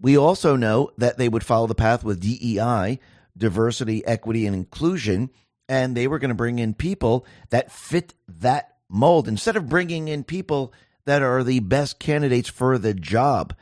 we 0.00 0.18
also 0.18 0.56
know 0.56 0.90
that 0.98 1.16
they 1.16 1.28
would 1.28 1.44
follow 1.44 1.66
the 1.66 1.74
path 1.74 2.04
with 2.04 2.20
DEI, 2.20 2.98
diversity, 3.38 4.04
equity, 4.04 4.46
and 4.46 4.54
inclusion. 4.54 5.30
And 5.68 5.96
they 5.96 6.08
were 6.08 6.18
going 6.18 6.30
to 6.30 6.34
bring 6.34 6.58
in 6.58 6.74
people 6.74 7.24
that 7.50 7.70
fit 7.70 8.14
that 8.28 8.71
mold 8.92 9.26
instead 9.26 9.56
of 9.56 9.68
bringing 9.68 10.08
in 10.08 10.22
people 10.22 10.72
that 11.04 11.22
are 11.22 11.42
the 11.42 11.60
best 11.60 11.98
candidates 11.98 12.48
for 12.48 12.78
the 12.78 12.94
job. 12.94 13.54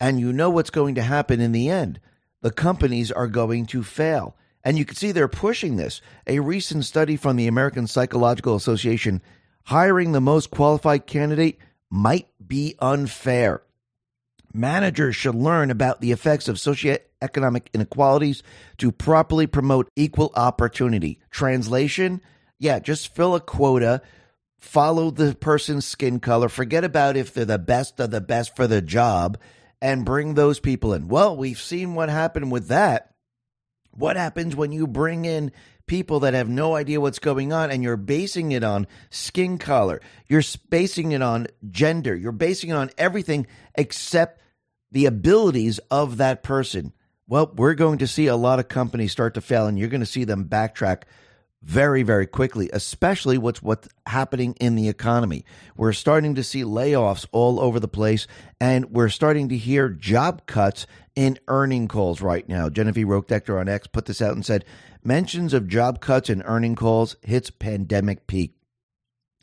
And 0.00 0.20
you 0.20 0.32
know 0.32 0.50
what's 0.50 0.70
going 0.70 0.94
to 0.94 1.02
happen 1.02 1.40
in 1.40 1.52
the 1.52 1.68
end. 1.68 2.00
The 2.40 2.50
companies 2.50 3.10
are 3.10 3.26
going 3.26 3.66
to 3.66 3.82
fail. 3.82 4.36
And 4.64 4.78
you 4.78 4.84
can 4.84 4.96
see 4.96 5.12
they're 5.12 5.28
pushing 5.28 5.76
this. 5.76 6.00
A 6.26 6.40
recent 6.40 6.84
study 6.84 7.16
from 7.16 7.36
the 7.36 7.46
American 7.46 7.86
Psychological 7.86 8.56
Association 8.56 9.22
hiring 9.64 10.12
the 10.12 10.20
most 10.20 10.50
qualified 10.50 11.06
candidate 11.06 11.58
might 11.90 12.28
be 12.44 12.74
unfair. 12.78 13.62
Managers 14.52 15.16
should 15.16 15.34
learn 15.34 15.70
about 15.70 16.00
the 16.00 16.12
effects 16.12 16.48
of 16.48 16.56
socioeconomic 16.56 17.66
inequalities 17.74 18.42
to 18.78 18.90
properly 18.90 19.46
promote 19.46 19.88
equal 19.96 20.32
opportunity. 20.34 21.20
Translation 21.30 22.20
yeah, 22.58 22.78
just 22.78 23.14
fill 23.14 23.34
a 23.34 23.40
quota 23.40 24.02
follow 24.58 25.10
the 25.10 25.34
person's 25.34 25.86
skin 25.86 26.20
color, 26.20 26.48
forget 26.48 26.84
about 26.84 27.16
if 27.16 27.32
they're 27.32 27.44
the 27.44 27.58
best 27.58 28.00
of 28.00 28.10
the 28.10 28.20
best 28.20 28.56
for 28.56 28.66
the 28.66 28.82
job, 28.82 29.38
and 29.80 30.04
bring 30.04 30.34
those 30.34 30.60
people 30.60 30.94
in. 30.94 31.08
Well, 31.08 31.36
we've 31.36 31.60
seen 31.60 31.94
what 31.94 32.08
happened 32.08 32.50
with 32.50 32.68
that. 32.68 33.14
What 33.90 34.16
happens 34.16 34.56
when 34.56 34.72
you 34.72 34.86
bring 34.86 35.24
in 35.24 35.52
people 35.86 36.20
that 36.20 36.34
have 36.34 36.48
no 36.48 36.74
idea 36.74 37.00
what's 37.00 37.18
going 37.18 37.52
on 37.52 37.70
and 37.70 37.82
you're 37.82 37.96
basing 37.96 38.52
it 38.52 38.64
on 38.64 38.86
skin 39.10 39.58
color, 39.58 40.00
you're 40.28 40.42
basing 40.68 41.12
it 41.12 41.22
on 41.22 41.46
gender, 41.70 42.14
you're 42.14 42.32
basing 42.32 42.70
it 42.70 42.74
on 42.74 42.90
everything 42.98 43.46
except 43.74 44.40
the 44.90 45.06
abilities 45.06 45.78
of 45.90 46.16
that 46.18 46.42
person? 46.42 46.92
Well, 47.28 47.52
we're 47.56 47.74
going 47.74 47.98
to 47.98 48.06
see 48.06 48.26
a 48.26 48.36
lot 48.36 48.60
of 48.60 48.68
companies 48.68 49.12
start 49.12 49.34
to 49.34 49.40
fail, 49.40 49.66
and 49.66 49.78
you're 49.78 49.88
going 49.88 50.00
to 50.00 50.06
see 50.06 50.24
them 50.24 50.44
backtrack 50.44 51.02
very, 51.62 52.02
very 52.02 52.26
quickly, 52.26 52.70
especially 52.72 53.38
what's 53.38 53.62
what's 53.62 53.88
happening 54.06 54.54
in 54.60 54.76
the 54.76 54.88
economy. 54.88 55.44
We're 55.76 55.92
starting 55.92 56.34
to 56.36 56.44
see 56.44 56.62
layoffs 56.62 57.26
all 57.32 57.58
over 57.60 57.80
the 57.80 57.88
place, 57.88 58.26
and 58.60 58.90
we're 58.92 59.08
starting 59.08 59.48
to 59.48 59.56
hear 59.56 59.88
job 59.88 60.46
cuts 60.46 60.86
in 61.14 61.38
earning 61.48 61.88
calls 61.88 62.20
right 62.20 62.48
now. 62.48 62.68
Genevieve 62.68 63.08
Roch-Decter 63.08 63.58
on 63.58 63.68
X 63.68 63.86
put 63.86 64.04
this 64.04 64.22
out 64.22 64.34
and 64.34 64.44
said, 64.44 64.64
mentions 65.02 65.54
of 65.54 65.66
job 65.66 66.00
cuts 66.00 66.28
and 66.28 66.42
earning 66.44 66.74
calls 66.74 67.16
hits 67.22 67.50
pandemic 67.50 68.26
peak. 68.26 68.54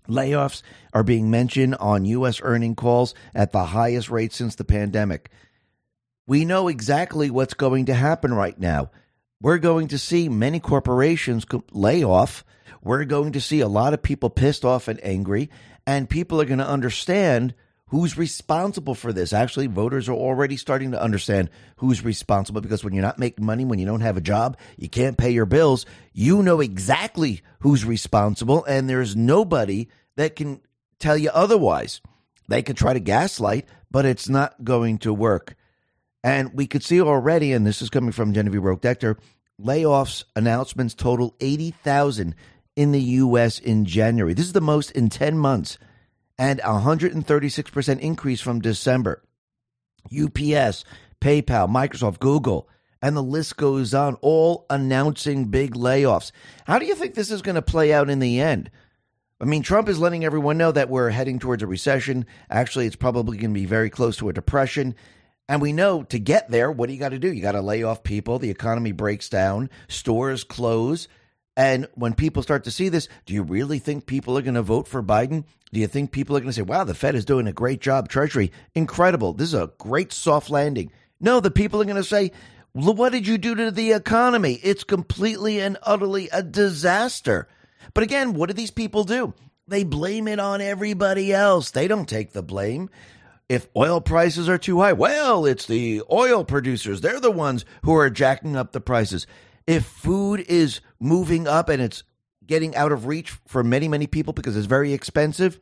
Layoffs 0.07 0.61
are 0.93 1.03
being 1.03 1.31
mentioned 1.31 1.75
on 1.75 2.05
U.S. 2.05 2.41
earning 2.43 2.75
calls 2.75 3.15
at 3.33 3.51
the 3.51 3.65
highest 3.67 4.09
rate 4.09 4.33
since 4.33 4.55
the 4.55 4.65
pandemic. 4.65 5.29
We 6.27 6.45
know 6.45 6.67
exactly 6.67 7.29
what's 7.29 7.53
going 7.53 7.85
to 7.85 7.93
happen 7.93 8.33
right 8.33 8.57
now 8.59 8.91
we're 9.43 9.57
going 9.57 9.89
to 9.89 9.97
see 9.97 10.29
many 10.29 10.61
corporations 10.61 11.45
lay 11.73 12.01
off. 12.01 12.45
We're 12.81 13.03
going 13.03 13.33
to 13.33 13.41
see 13.41 13.59
a 13.59 13.67
lot 13.67 13.93
of 13.93 14.01
people 14.01 14.29
pissed 14.29 14.63
off 14.63 14.87
and 14.87 15.03
angry, 15.03 15.49
and 15.85 16.09
people 16.09 16.39
are 16.39 16.45
going 16.45 16.59
to 16.59 16.67
understand 16.67 17.53
who's 17.87 18.17
responsible 18.17 18.95
for 18.95 19.11
this. 19.11 19.33
Actually, 19.33 19.67
voters 19.67 20.07
are 20.07 20.15
already 20.15 20.55
starting 20.55 20.91
to 20.91 21.01
understand 21.01 21.49
who's 21.75 22.05
responsible 22.05 22.61
because 22.61 22.85
when 22.85 22.93
you're 22.93 23.03
not 23.03 23.19
making 23.19 23.45
money, 23.45 23.65
when 23.65 23.79
you 23.79 23.85
don't 23.85 23.99
have 23.99 24.15
a 24.15 24.21
job, 24.21 24.55
you 24.77 24.87
can't 24.87 25.17
pay 25.17 25.31
your 25.31 25.45
bills, 25.45 25.85
you 26.13 26.41
know 26.41 26.61
exactly 26.61 27.41
who's 27.59 27.83
responsible, 27.83 28.63
and 28.63 28.89
there's 28.89 29.13
nobody 29.13 29.89
that 30.15 30.37
can 30.37 30.61
tell 30.99 31.17
you 31.17 31.29
otherwise. 31.33 31.99
They 32.47 32.63
could 32.63 32.77
try 32.77 32.93
to 32.93 32.99
gaslight, 33.01 33.67
but 33.91 34.05
it's 34.05 34.29
not 34.29 34.63
going 34.63 34.99
to 34.99 35.13
work. 35.13 35.57
And 36.23 36.53
we 36.53 36.67
could 36.67 36.83
see 36.83 37.01
already, 37.01 37.51
and 37.51 37.67
this 37.67 37.81
is 37.81 37.89
coming 37.89 38.11
from 38.11 38.33
Genevieve 38.33 38.63
Roch-Decter, 38.63 39.17
layoffs 39.59 40.23
announcements 40.35 40.93
total 40.93 41.35
80,000 41.39 42.35
in 42.75 42.91
the 42.91 43.01
U.S. 43.01 43.59
in 43.59 43.85
January. 43.85 44.33
This 44.33 44.45
is 44.45 44.53
the 44.53 44.61
most 44.61 44.91
in 44.91 45.09
10 45.09 45.37
months 45.37 45.77
and 46.37 46.59
136% 46.61 47.99
increase 47.99 48.41
from 48.41 48.61
December. 48.61 49.21
UPS, 50.05 50.85
PayPal, 51.21 51.69
Microsoft, 51.69 52.19
Google, 52.19 52.67
and 53.01 53.15
the 53.15 53.23
list 53.23 53.57
goes 53.57 53.93
on, 53.93 54.15
all 54.15 54.65
announcing 54.69 55.45
big 55.45 55.75
layoffs. 55.75 56.31
How 56.65 56.79
do 56.79 56.85
you 56.85 56.95
think 56.95 57.13
this 57.13 57.31
is 57.31 57.41
going 57.41 57.55
to 57.55 57.61
play 57.61 57.93
out 57.93 58.09
in 58.09 58.19
the 58.19 58.39
end? 58.39 58.71
I 59.41 59.45
mean, 59.45 59.61
Trump 59.61 59.89
is 59.89 59.99
letting 59.99 60.23
everyone 60.23 60.57
know 60.57 60.71
that 60.71 60.89
we're 60.89 61.09
heading 61.09 61.37
towards 61.37 61.61
a 61.61 61.67
recession. 61.67 62.25
Actually, 62.49 62.85
it's 62.85 62.95
probably 62.95 63.37
going 63.37 63.51
to 63.51 63.59
be 63.59 63.65
very 63.65 63.89
close 63.89 64.15
to 64.17 64.29
a 64.29 64.33
depression. 64.33 64.95
And 65.49 65.61
we 65.61 65.73
know 65.73 66.03
to 66.03 66.19
get 66.19 66.49
there, 66.49 66.71
what 66.71 66.87
do 66.87 66.93
you 66.93 66.99
got 66.99 67.09
to 67.09 67.19
do? 67.19 67.31
You 67.31 67.41
got 67.41 67.51
to 67.51 67.61
lay 67.61 67.83
off 67.83 68.03
people. 68.03 68.39
The 68.39 68.49
economy 68.49 68.91
breaks 68.91 69.29
down, 69.29 69.69
stores 69.87 70.43
close. 70.43 71.07
And 71.55 71.87
when 71.95 72.13
people 72.13 72.41
start 72.43 72.63
to 72.63 72.71
see 72.71 72.89
this, 72.89 73.09
do 73.25 73.33
you 73.33 73.43
really 73.43 73.79
think 73.79 74.05
people 74.05 74.37
are 74.37 74.41
going 74.41 74.53
to 74.55 74.61
vote 74.61 74.87
for 74.87 75.03
Biden? 75.03 75.43
Do 75.71 75.79
you 75.79 75.87
think 75.87 76.11
people 76.11 76.35
are 76.37 76.39
going 76.39 76.49
to 76.49 76.53
say, 76.53 76.61
wow, 76.61 76.83
the 76.83 76.95
Fed 76.95 77.15
is 77.15 77.25
doing 77.25 77.47
a 77.47 77.53
great 77.53 77.81
job, 77.81 78.07
Treasury, 78.07 78.51
incredible. 78.73 79.33
This 79.33 79.49
is 79.49 79.53
a 79.53 79.71
great 79.77 80.13
soft 80.13 80.49
landing. 80.49 80.91
No, 81.19 81.39
the 81.39 81.51
people 81.51 81.81
are 81.81 81.85
going 81.85 81.97
to 81.97 82.03
say, 82.03 82.31
what 82.71 83.11
did 83.11 83.27
you 83.27 83.37
do 83.37 83.53
to 83.53 83.69
the 83.69 83.91
economy? 83.91 84.59
It's 84.63 84.83
completely 84.83 85.59
and 85.59 85.77
utterly 85.83 86.29
a 86.29 86.41
disaster. 86.41 87.47
But 87.93 88.03
again, 88.03 88.33
what 88.33 88.47
do 88.47 88.53
these 88.53 88.71
people 88.71 89.03
do? 89.03 89.33
They 89.67 89.83
blame 89.83 90.27
it 90.27 90.39
on 90.39 90.59
everybody 90.61 91.31
else. 91.31 91.71
They 91.71 91.87
don't 91.87 92.09
take 92.09 92.33
the 92.33 92.43
blame. 92.43 92.89
If 93.49 93.67
oil 93.75 94.01
prices 94.01 94.47
are 94.49 94.57
too 94.57 94.79
high, 94.79 94.93
well, 94.93 95.45
it's 95.45 95.65
the 95.65 96.01
oil 96.11 96.43
producers. 96.43 97.01
They're 97.01 97.19
the 97.19 97.31
ones 97.31 97.65
who 97.83 97.93
are 97.95 98.09
jacking 98.09 98.55
up 98.55 98.71
the 98.71 98.81
prices. 98.81 99.27
If 99.67 99.85
food 99.85 100.39
is 100.41 100.81
moving 100.99 101.47
up 101.47 101.69
and 101.69 101.81
it's 101.81 102.03
getting 102.45 102.75
out 102.75 102.91
of 102.91 103.05
reach 103.05 103.31
for 103.47 103.63
many, 103.63 103.87
many 103.87 104.07
people 104.07 104.33
because 104.33 104.57
it's 104.57 104.65
very 104.65 104.93
expensive, 104.93 105.59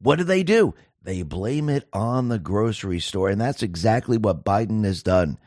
what 0.00 0.16
do 0.16 0.24
they 0.24 0.42
do? 0.42 0.74
They 1.02 1.22
blame 1.22 1.68
it 1.68 1.88
on 1.92 2.28
the 2.28 2.38
grocery 2.38 3.00
store. 3.00 3.30
And 3.30 3.40
that's 3.40 3.62
exactly 3.62 4.18
what 4.18 4.44
Biden 4.44 4.84
has 4.84 5.02
done. 5.02 5.38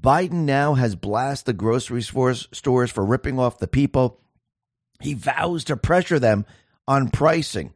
Biden 0.00 0.44
now 0.44 0.74
has 0.74 0.94
blasted 0.94 1.46
the 1.46 1.52
grocery 1.54 2.02
stores, 2.02 2.90
for 2.90 3.04
ripping 3.04 3.38
off 3.38 3.58
the 3.58 3.66
people. 3.66 4.20
He 5.00 5.14
vows 5.14 5.64
to 5.64 5.76
pressure 5.76 6.18
them 6.18 6.44
on 6.86 7.08
pricing. 7.08 7.72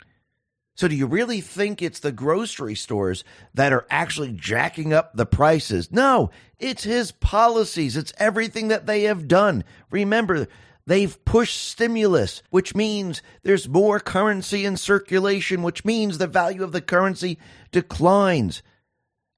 So, 0.74 0.88
do 0.88 0.94
you 0.94 1.06
really 1.06 1.42
think 1.42 1.82
it's 1.82 2.00
the 2.00 2.12
grocery 2.12 2.74
stores 2.74 3.24
that 3.52 3.72
are 3.72 3.86
actually 3.90 4.32
jacking 4.32 4.92
up 4.92 5.14
the 5.14 5.26
prices? 5.26 5.92
No, 5.92 6.30
it's 6.58 6.84
his 6.84 7.12
policies. 7.12 7.96
It's 7.96 8.14
everything 8.16 8.68
that 8.68 8.86
they 8.86 9.02
have 9.02 9.28
done. 9.28 9.64
Remember, 9.90 10.48
They've 10.86 11.24
pushed 11.24 11.62
stimulus, 11.62 12.42
which 12.50 12.74
means 12.74 13.22
there's 13.44 13.68
more 13.68 14.00
currency 14.00 14.64
in 14.64 14.76
circulation, 14.76 15.62
which 15.62 15.84
means 15.84 16.18
the 16.18 16.26
value 16.26 16.64
of 16.64 16.72
the 16.72 16.80
currency 16.80 17.38
declines. 17.70 18.62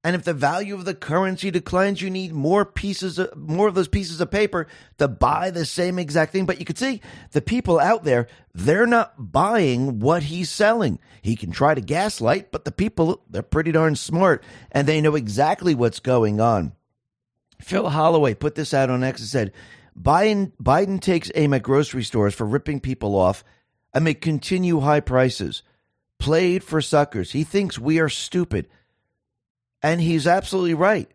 And 0.05 0.15
if 0.15 0.23
the 0.23 0.35
value 0.35 0.75
of 0.75 0.85
the 0.85 0.93
currency 0.93 1.49
declines, 1.49 1.99
you 1.99 2.11
need 2.11 2.31
more 2.31 2.63
pieces, 2.63 3.17
of, 3.17 3.35
more 3.35 3.67
of 3.67 3.73
those 3.73 3.87
pieces 3.87 4.21
of 4.21 4.29
paper 4.29 4.67
to 4.99 5.07
buy 5.07 5.49
the 5.49 5.65
same 5.65 5.97
exact 5.97 6.31
thing. 6.31 6.45
But 6.45 6.59
you 6.59 6.65
can 6.65 6.75
see 6.75 7.01
the 7.31 7.41
people 7.41 7.79
out 7.79 8.03
there, 8.03 8.27
they're 8.53 8.85
not 8.85 9.31
buying 9.31 9.97
what 9.97 10.21
he's 10.21 10.51
selling. 10.51 10.99
He 11.23 11.35
can 11.35 11.49
try 11.49 11.73
to 11.73 11.81
gaslight, 11.81 12.51
but 12.51 12.65
the 12.65 12.71
people, 12.71 13.23
they're 13.31 13.41
pretty 13.41 13.71
darn 13.71 13.95
smart 13.95 14.43
and 14.71 14.87
they 14.87 15.01
know 15.01 15.15
exactly 15.15 15.73
what's 15.73 15.99
going 15.99 16.39
on. 16.39 16.73
Phil 17.59 17.89
Holloway 17.89 18.35
put 18.35 18.53
this 18.53 18.75
out 18.75 18.91
on 18.91 19.03
X 19.03 19.21
and 19.21 19.29
said, 19.29 19.53
Biden, 19.99 20.51
Biden 20.61 21.01
takes 21.01 21.31
aim 21.33 21.51
at 21.55 21.63
grocery 21.63 22.03
stores 22.03 22.35
for 22.35 22.45
ripping 22.45 22.79
people 22.79 23.15
off 23.15 23.43
may 23.99 24.13
continue 24.13 24.81
high 24.81 24.99
prices. 24.99 25.63
Played 26.19 26.63
for 26.63 26.79
suckers. 26.79 27.31
He 27.31 27.43
thinks 27.43 27.79
we 27.79 27.99
are 27.99 28.09
stupid. 28.09 28.67
And 29.85 30.01
he's 30.01 30.25
absolutely 30.25 30.73
right. 30.73 31.07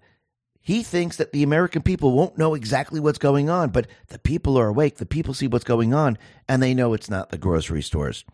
He 0.60 0.84
thinks 0.84 1.16
that 1.16 1.32
the 1.32 1.42
American 1.42 1.82
people 1.82 2.12
won't 2.12 2.38
know 2.38 2.54
exactly 2.54 3.00
what's 3.00 3.18
going 3.18 3.50
on, 3.50 3.70
but 3.70 3.88
the 4.06 4.18
people 4.20 4.56
are 4.56 4.68
awake. 4.68 4.98
The 4.98 5.06
people 5.06 5.34
see 5.34 5.48
what's 5.48 5.64
going 5.64 5.92
on, 5.92 6.16
and 6.48 6.62
they 6.62 6.72
know 6.72 6.92
it's 6.92 7.10
not 7.10 7.30
the 7.30 7.36
grocery 7.36 7.82
stores. 7.82 8.24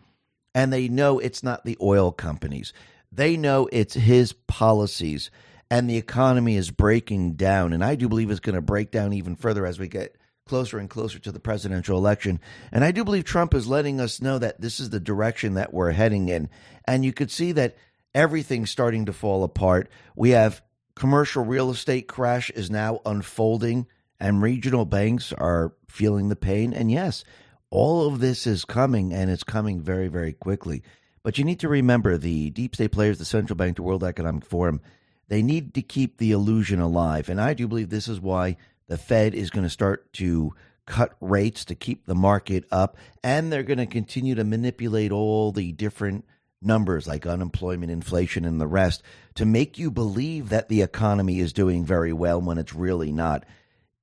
And 0.54 0.70
they 0.70 0.88
know 0.88 1.18
it's 1.18 1.42
not 1.42 1.64
the 1.64 1.78
oil 1.80 2.12
companies. 2.12 2.74
They 3.10 3.38
know 3.38 3.66
it's 3.72 3.94
his 3.94 4.34
policies, 4.34 5.30
and 5.70 5.88
the 5.88 5.96
economy 5.96 6.56
is 6.56 6.70
breaking 6.70 7.36
down. 7.36 7.72
And 7.72 7.82
I 7.82 7.94
do 7.94 8.06
believe 8.06 8.30
it's 8.30 8.38
going 8.38 8.56
to 8.56 8.60
break 8.60 8.90
down 8.90 9.14
even 9.14 9.36
further 9.36 9.64
as 9.64 9.78
we 9.78 9.88
get 9.88 10.16
closer 10.46 10.78
and 10.78 10.90
closer 10.90 11.18
to 11.18 11.32
the 11.32 11.40
presidential 11.40 11.96
election. 11.96 12.40
And 12.72 12.84
I 12.84 12.92
do 12.92 13.04
believe 13.04 13.24
Trump 13.24 13.54
is 13.54 13.66
letting 13.66 14.02
us 14.02 14.20
know 14.20 14.38
that 14.38 14.60
this 14.60 14.80
is 14.80 14.90
the 14.90 15.00
direction 15.00 15.54
that 15.54 15.72
we're 15.72 15.92
heading 15.92 16.28
in. 16.28 16.50
And 16.84 17.06
you 17.06 17.14
could 17.14 17.30
see 17.30 17.52
that 17.52 17.76
everything's 18.16 18.70
starting 18.70 19.04
to 19.04 19.12
fall 19.12 19.44
apart. 19.44 19.88
We 20.16 20.30
have 20.30 20.62
commercial 20.96 21.44
real 21.44 21.70
estate 21.70 22.08
crash 22.08 22.48
is 22.50 22.70
now 22.70 23.00
unfolding 23.04 23.86
and 24.18 24.40
regional 24.40 24.86
banks 24.86 25.34
are 25.34 25.74
feeling 25.86 26.30
the 26.30 26.34
pain. 26.34 26.72
And 26.72 26.90
yes, 26.90 27.24
all 27.70 28.08
of 28.08 28.18
this 28.18 28.46
is 28.46 28.64
coming 28.64 29.12
and 29.12 29.30
it's 29.30 29.44
coming 29.44 29.82
very, 29.82 30.08
very 30.08 30.32
quickly. 30.32 30.82
But 31.22 31.36
you 31.36 31.44
need 31.44 31.60
to 31.60 31.68
remember 31.68 32.16
the 32.16 32.48
deep 32.50 32.74
state 32.74 32.92
players, 32.92 33.18
the 33.18 33.26
central 33.26 33.56
bank, 33.56 33.76
the 33.76 33.82
World 33.82 34.02
Economic 34.02 34.46
Forum, 34.46 34.80
they 35.28 35.42
need 35.42 35.74
to 35.74 35.82
keep 35.82 36.16
the 36.16 36.32
illusion 36.32 36.80
alive. 36.80 37.28
And 37.28 37.38
I 37.38 37.52
do 37.52 37.68
believe 37.68 37.90
this 37.90 38.08
is 38.08 38.20
why 38.20 38.56
the 38.88 38.96
Fed 38.96 39.34
is 39.34 39.50
going 39.50 39.64
to 39.64 39.70
start 39.70 40.10
to 40.14 40.54
cut 40.86 41.16
rates 41.20 41.66
to 41.66 41.74
keep 41.74 42.06
the 42.06 42.14
market 42.14 42.64
up. 42.70 42.96
And 43.22 43.52
they're 43.52 43.62
going 43.62 43.78
to 43.78 43.86
continue 43.86 44.36
to 44.36 44.44
manipulate 44.44 45.12
all 45.12 45.52
the 45.52 45.72
different 45.72 46.24
numbers 46.62 47.06
like 47.06 47.26
unemployment, 47.26 47.90
inflation, 47.90 48.44
and 48.44 48.60
the 48.60 48.66
rest 48.66 49.02
to 49.34 49.44
make 49.44 49.78
you 49.78 49.90
believe 49.90 50.48
that 50.48 50.68
the 50.68 50.82
economy 50.82 51.38
is 51.40 51.52
doing 51.52 51.84
very 51.84 52.12
well 52.12 52.40
when 52.40 52.58
it's 52.58 52.74
really 52.74 53.12
not. 53.12 53.44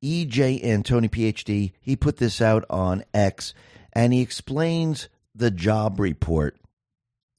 EJ 0.04 0.64
Antoni, 0.64 1.10
PhD, 1.10 1.74
he 1.82 1.96
put 1.96 2.18
this 2.18 2.42
out 2.42 2.66
on 2.70 3.04
X 3.14 3.54
and 3.94 4.14
he 4.14 4.22
explains 4.22 5.08
the 5.34 5.52
job 5.52 6.00
report 6.00 6.58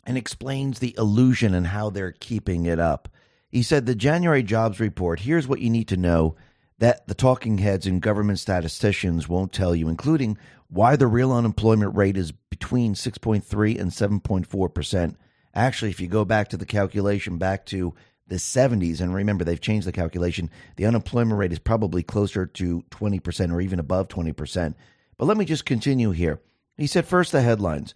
and 0.04 0.16
explains 0.16 0.78
the 0.78 0.94
illusion 0.98 1.54
and 1.54 1.66
how 1.66 1.90
they're 1.90 2.12
keeping 2.12 2.66
it 2.66 2.78
up. 2.78 3.08
He 3.48 3.62
said 3.62 3.86
the 3.86 3.94
January 3.94 4.42
jobs 4.42 4.80
report, 4.80 5.20
here's 5.20 5.46
what 5.46 5.60
you 5.60 5.70
need 5.70 5.88
to 5.88 5.96
know 5.96 6.36
that 6.78 7.06
the 7.06 7.14
talking 7.14 7.58
heads 7.58 7.86
and 7.86 8.02
government 8.02 8.38
statisticians 8.38 9.28
won't 9.28 9.52
tell 9.52 9.74
you, 9.74 9.88
including 9.88 10.36
why 10.74 10.96
the 10.96 11.06
real 11.06 11.32
unemployment 11.32 11.94
rate 11.94 12.16
is 12.16 12.32
between 12.32 12.94
6.3 12.94 13.80
and 13.80 13.92
7.4%. 13.92 15.14
Actually, 15.54 15.90
if 15.92 16.00
you 16.00 16.08
go 16.08 16.24
back 16.24 16.48
to 16.48 16.56
the 16.56 16.66
calculation 16.66 17.38
back 17.38 17.64
to 17.66 17.94
the 18.26 18.34
70s, 18.36 19.00
and 19.00 19.14
remember 19.14 19.44
they've 19.44 19.60
changed 19.60 19.86
the 19.86 19.92
calculation, 19.92 20.50
the 20.74 20.86
unemployment 20.86 21.38
rate 21.38 21.52
is 21.52 21.60
probably 21.60 22.02
closer 22.02 22.44
to 22.44 22.82
20% 22.90 23.52
or 23.52 23.60
even 23.60 23.78
above 23.78 24.08
20%. 24.08 24.74
But 25.16 25.26
let 25.26 25.36
me 25.36 25.44
just 25.44 25.64
continue 25.64 26.10
here. 26.10 26.40
He 26.76 26.88
said 26.88 27.06
first 27.06 27.30
the 27.30 27.42
headlines. 27.42 27.94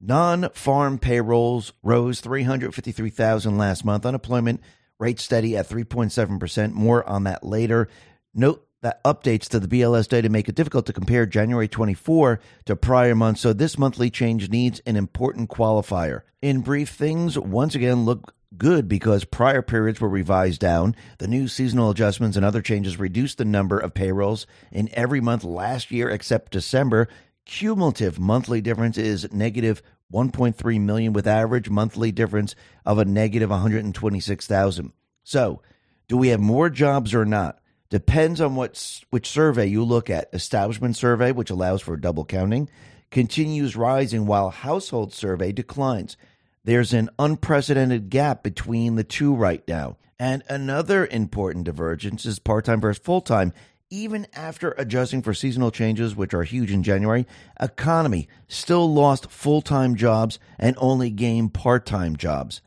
Non-farm 0.00 0.98
payrolls 0.98 1.72
rose 1.82 2.20
353,000 2.20 3.58
last 3.58 3.84
month. 3.84 4.06
Unemployment 4.06 4.60
rate 5.00 5.18
steady 5.18 5.56
at 5.56 5.68
3.7%. 5.68 6.72
More 6.72 7.04
on 7.08 7.24
that 7.24 7.42
later. 7.42 7.88
Note 8.32 8.64
that 8.82 9.02
updates 9.04 9.48
to 9.48 9.58
the 9.60 9.68
BLS 9.68 10.08
data 10.08 10.28
make 10.28 10.48
it 10.48 10.54
difficult 10.54 10.86
to 10.86 10.92
compare 10.92 11.24
January 11.24 11.68
24 11.68 12.40
to 12.66 12.76
prior 12.76 13.14
months, 13.14 13.40
so 13.40 13.52
this 13.52 13.78
monthly 13.78 14.10
change 14.10 14.50
needs 14.50 14.80
an 14.86 14.96
important 14.96 15.48
qualifier. 15.48 16.22
In 16.42 16.60
brief, 16.60 16.90
things 16.90 17.38
once 17.38 17.74
again 17.74 18.04
look 18.04 18.34
good 18.58 18.88
because 18.88 19.24
prior 19.24 19.62
periods 19.62 20.00
were 20.00 20.08
revised 20.08 20.60
down. 20.60 20.94
The 21.18 21.28
new 21.28 21.48
seasonal 21.48 21.90
adjustments 21.90 22.36
and 22.36 22.44
other 22.44 22.60
changes 22.60 22.98
reduced 22.98 23.38
the 23.38 23.44
number 23.44 23.78
of 23.78 23.94
payrolls 23.94 24.46
in 24.70 24.90
every 24.92 25.20
month 25.20 25.44
last 25.44 25.90
year 25.90 26.10
except 26.10 26.52
December. 26.52 27.08
Cumulative 27.44 28.18
monthly 28.18 28.60
difference 28.60 28.98
is 28.98 29.32
negative 29.32 29.82
1.3 30.12 30.80
million 30.80 31.12
with 31.12 31.26
average 31.26 31.70
monthly 31.70 32.12
difference 32.12 32.54
of 32.84 32.98
a 32.98 33.04
negative 33.04 33.50
126,000. 33.50 34.92
So, 35.24 35.62
do 36.08 36.16
we 36.16 36.28
have 36.28 36.40
more 36.40 36.68
jobs 36.68 37.14
or 37.14 37.24
not? 37.24 37.61
Depends 37.92 38.40
on 38.40 38.54
what 38.54 39.02
which 39.10 39.28
survey 39.28 39.66
you 39.66 39.84
look 39.84 40.08
at. 40.08 40.30
Establishment 40.32 40.96
survey, 40.96 41.30
which 41.30 41.50
allows 41.50 41.82
for 41.82 41.94
double 41.98 42.24
counting, 42.24 42.70
continues 43.10 43.76
rising 43.76 44.24
while 44.24 44.48
household 44.48 45.12
survey 45.12 45.52
declines. 45.52 46.16
There's 46.64 46.94
an 46.94 47.10
unprecedented 47.18 48.08
gap 48.08 48.42
between 48.42 48.94
the 48.94 49.04
two 49.04 49.34
right 49.34 49.62
now. 49.68 49.98
And 50.18 50.42
another 50.48 51.06
important 51.06 51.66
divergence 51.66 52.24
is 52.24 52.38
part-time 52.38 52.80
versus 52.80 53.02
full-time. 53.04 53.52
Even 53.90 54.26
after 54.32 54.70
adjusting 54.78 55.20
for 55.20 55.34
seasonal 55.34 55.70
changes, 55.70 56.16
which 56.16 56.32
are 56.32 56.44
huge 56.44 56.72
in 56.72 56.82
January, 56.82 57.26
economy 57.60 58.26
still 58.48 58.90
lost 58.90 59.30
full-time 59.30 59.96
jobs 59.96 60.38
and 60.58 60.76
only 60.78 61.10
gained 61.10 61.52
part-time 61.52 62.16
jobs. 62.16 62.62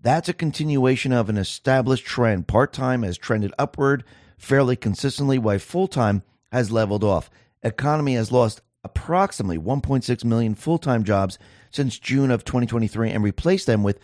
That's 0.00 0.28
a 0.28 0.32
continuation 0.32 1.12
of 1.12 1.28
an 1.28 1.38
established 1.38 2.06
trend. 2.06 2.46
Part-time 2.46 3.02
has 3.02 3.18
trended 3.18 3.52
upward 3.58 4.04
fairly 4.40 4.74
consistently, 4.74 5.38
while 5.38 5.58
full 5.58 5.86
time 5.86 6.22
has 6.50 6.72
leveled 6.72 7.04
off. 7.04 7.30
Economy 7.62 8.14
has 8.14 8.32
lost 8.32 8.62
approximately 8.82 9.58
1.6 9.58 10.24
million 10.24 10.54
full 10.54 10.78
time 10.78 11.04
jobs 11.04 11.38
since 11.70 11.98
June 11.98 12.30
of 12.30 12.44
2023 12.44 13.10
and 13.10 13.22
replaced 13.22 13.66
them 13.66 13.82
with 13.82 14.00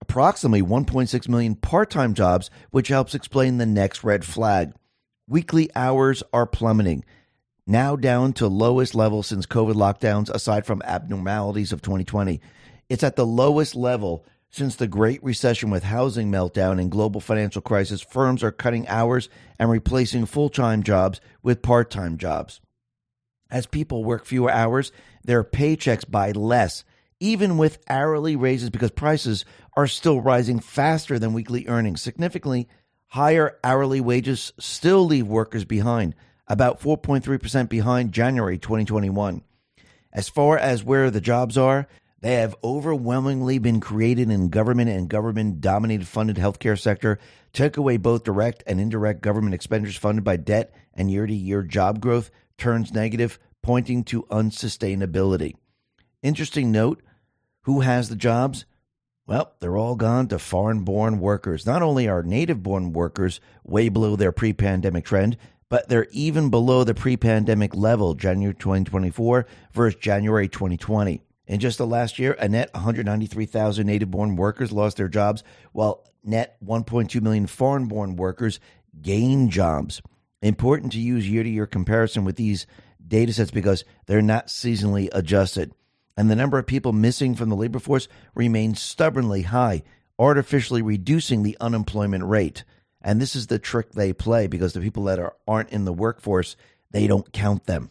approximately 0.00 0.62
1.6 0.62 1.28
million 1.28 1.56
part 1.56 1.90
time 1.90 2.14
jobs, 2.14 2.50
which 2.70 2.88
helps 2.88 3.14
explain 3.14 3.58
the 3.58 3.66
next 3.66 4.04
red 4.04 4.24
flag. 4.24 4.72
Weekly 5.28 5.68
hours 5.74 6.22
are 6.32 6.46
plummeting, 6.46 7.04
now 7.66 7.96
down 7.96 8.32
to 8.34 8.46
lowest 8.46 8.94
level 8.94 9.22
since 9.22 9.44
COVID 9.44 9.74
lockdowns, 9.74 10.30
aside 10.30 10.66
from 10.66 10.82
abnormalities 10.82 11.72
of 11.72 11.82
2020. 11.82 12.40
It's 12.88 13.04
at 13.04 13.16
the 13.16 13.26
lowest 13.26 13.74
level 13.74 14.24
since 14.50 14.74
the 14.74 14.88
Great 14.88 15.22
Recession 15.22 15.70
with 15.70 15.84
housing 15.84 16.30
meltdown 16.30 16.80
and 16.80 16.90
global 16.90 17.20
financial 17.20 17.62
crisis, 17.62 18.00
firms 18.00 18.42
are 18.42 18.50
cutting 18.50 18.86
hours 18.88 19.28
and 19.58 19.70
replacing 19.70 20.26
full 20.26 20.48
time 20.48 20.82
jobs 20.82 21.20
with 21.42 21.62
part 21.62 21.90
time 21.90 22.18
jobs. 22.18 22.60
As 23.50 23.66
people 23.66 24.04
work 24.04 24.24
fewer 24.24 24.50
hours, 24.50 24.90
their 25.24 25.44
paychecks 25.44 26.08
buy 26.08 26.32
less, 26.32 26.84
even 27.20 27.58
with 27.58 27.78
hourly 27.88 28.34
raises 28.34 28.70
because 28.70 28.90
prices 28.90 29.44
are 29.76 29.86
still 29.86 30.20
rising 30.20 30.58
faster 30.58 31.18
than 31.18 31.32
weekly 31.32 31.66
earnings. 31.68 32.02
Significantly, 32.02 32.68
higher 33.08 33.56
hourly 33.62 34.00
wages 34.00 34.52
still 34.58 35.04
leave 35.04 35.26
workers 35.26 35.64
behind, 35.64 36.14
about 36.48 36.80
4.3% 36.80 37.68
behind 37.68 38.12
January 38.12 38.58
2021. 38.58 39.42
As 40.12 40.28
far 40.28 40.58
as 40.58 40.82
where 40.82 41.10
the 41.10 41.20
jobs 41.20 41.56
are, 41.56 41.86
they 42.20 42.34
have 42.34 42.56
overwhelmingly 42.62 43.58
been 43.58 43.80
created 43.80 44.30
in 44.30 44.48
government 44.48 44.90
and 44.90 45.08
government 45.08 45.60
dominated 45.60 46.06
funded 46.06 46.36
healthcare 46.36 46.78
sector, 46.78 47.18
took 47.52 47.76
away 47.76 47.96
both 47.96 48.24
direct 48.24 48.62
and 48.66 48.80
indirect 48.80 49.22
government 49.22 49.54
expenditures 49.54 49.96
funded 49.96 50.22
by 50.22 50.36
debt 50.36 50.74
and 50.94 51.10
year 51.10 51.26
to 51.26 51.34
year 51.34 51.62
job 51.62 52.00
growth 52.00 52.30
turns 52.58 52.92
negative, 52.92 53.38
pointing 53.62 54.04
to 54.04 54.22
unsustainability. 54.24 55.54
Interesting 56.22 56.70
note 56.70 57.02
who 57.62 57.80
has 57.80 58.08
the 58.08 58.16
jobs? 58.16 58.64
Well, 59.26 59.52
they're 59.60 59.76
all 59.76 59.96
gone 59.96 60.28
to 60.28 60.38
foreign 60.38 60.80
born 60.80 61.20
workers. 61.20 61.64
Not 61.64 61.82
only 61.82 62.08
are 62.08 62.22
native 62.22 62.62
born 62.62 62.92
workers 62.92 63.40
way 63.64 63.88
below 63.88 64.16
their 64.16 64.32
pre 64.32 64.52
pandemic 64.52 65.04
trend, 65.04 65.36
but 65.68 65.88
they're 65.88 66.08
even 66.10 66.50
below 66.50 66.84
the 66.84 66.94
pre 66.94 67.16
pandemic 67.16 67.74
level, 67.74 68.14
January 68.14 68.54
2024 68.54 69.46
versus 69.72 70.00
January 70.00 70.48
2020. 70.48 71.22
In 71.50 71.58
just 71.58 71.78
the 71.78 71.86
last 71.86 72.20
year, 72.20 72.36
a 72.38 72.48
net 72.48 72.72
193,000 72.74 73.84
native 73.84 74.08
born 74.08 74.36
workers 74.36 74.70
lost 74.70 74.98
their 74.98 75.08
jobs, 75.08 75.42
while 75.72 76.06
net 76.22 76.56
1.2 76.64 77.20
million 77.20 77.48
foreign 77.48 77.86
born 77.86 78.14
workers 78.14 78.60
gained 79.02 79.50
jobs. 79.50 80.00
Important 80.42 80.92
to 80.92 81.00
use 81.00 81.28
year 81.28 81.42
to 81.42 81.48
year 81.48 81.66
comparison 81.66 82.24
with 82.24 82.36
these 82.36 82.68
data 83.04 83.32
sets 83.32 83.50
because 83.50 83.84
they're 84.06 84.22
not 84.22 84.46
seasonally 84.46 85.08
adjusted. 85.10 85.72
And 86.16 86.30
the 86.30 86.36
number 86.36 86.56
of 86.56 86.68
people 86.68 86.92
missing 86.92 87.34
from 87.34 87.48
the 87.48 87.56
labor 87.56 87.80
force 87.80 88.06
remains 88.36 88.80
stubbornly 88.80 89.42
high, 89.42 89.82
artificially 90.20 90.82
reducing 90.82 91.42
the 91.42 91.56
unemployment 91.60 92.22
rate. 92.22 92.62
And 93.02 93.20
this 93.20 93.34
is 93.34 93.48
the 93.48 93.58
trick 93.58 93.90
they 93.90 94.12
play 94.12 94.46
because 94.46 94.72
the 94.72 94.80
people 94.80 95.02
that 95.06 95.18
are, 95.18 95.34
aren't 95.48 95.70
in 95.70 95.84
the 95.84 95.92
workforce, 95.92 96.54
they 96.92 97.08
don't 97.08 97.32
count 97.32 97.66
them. 97.66 97.90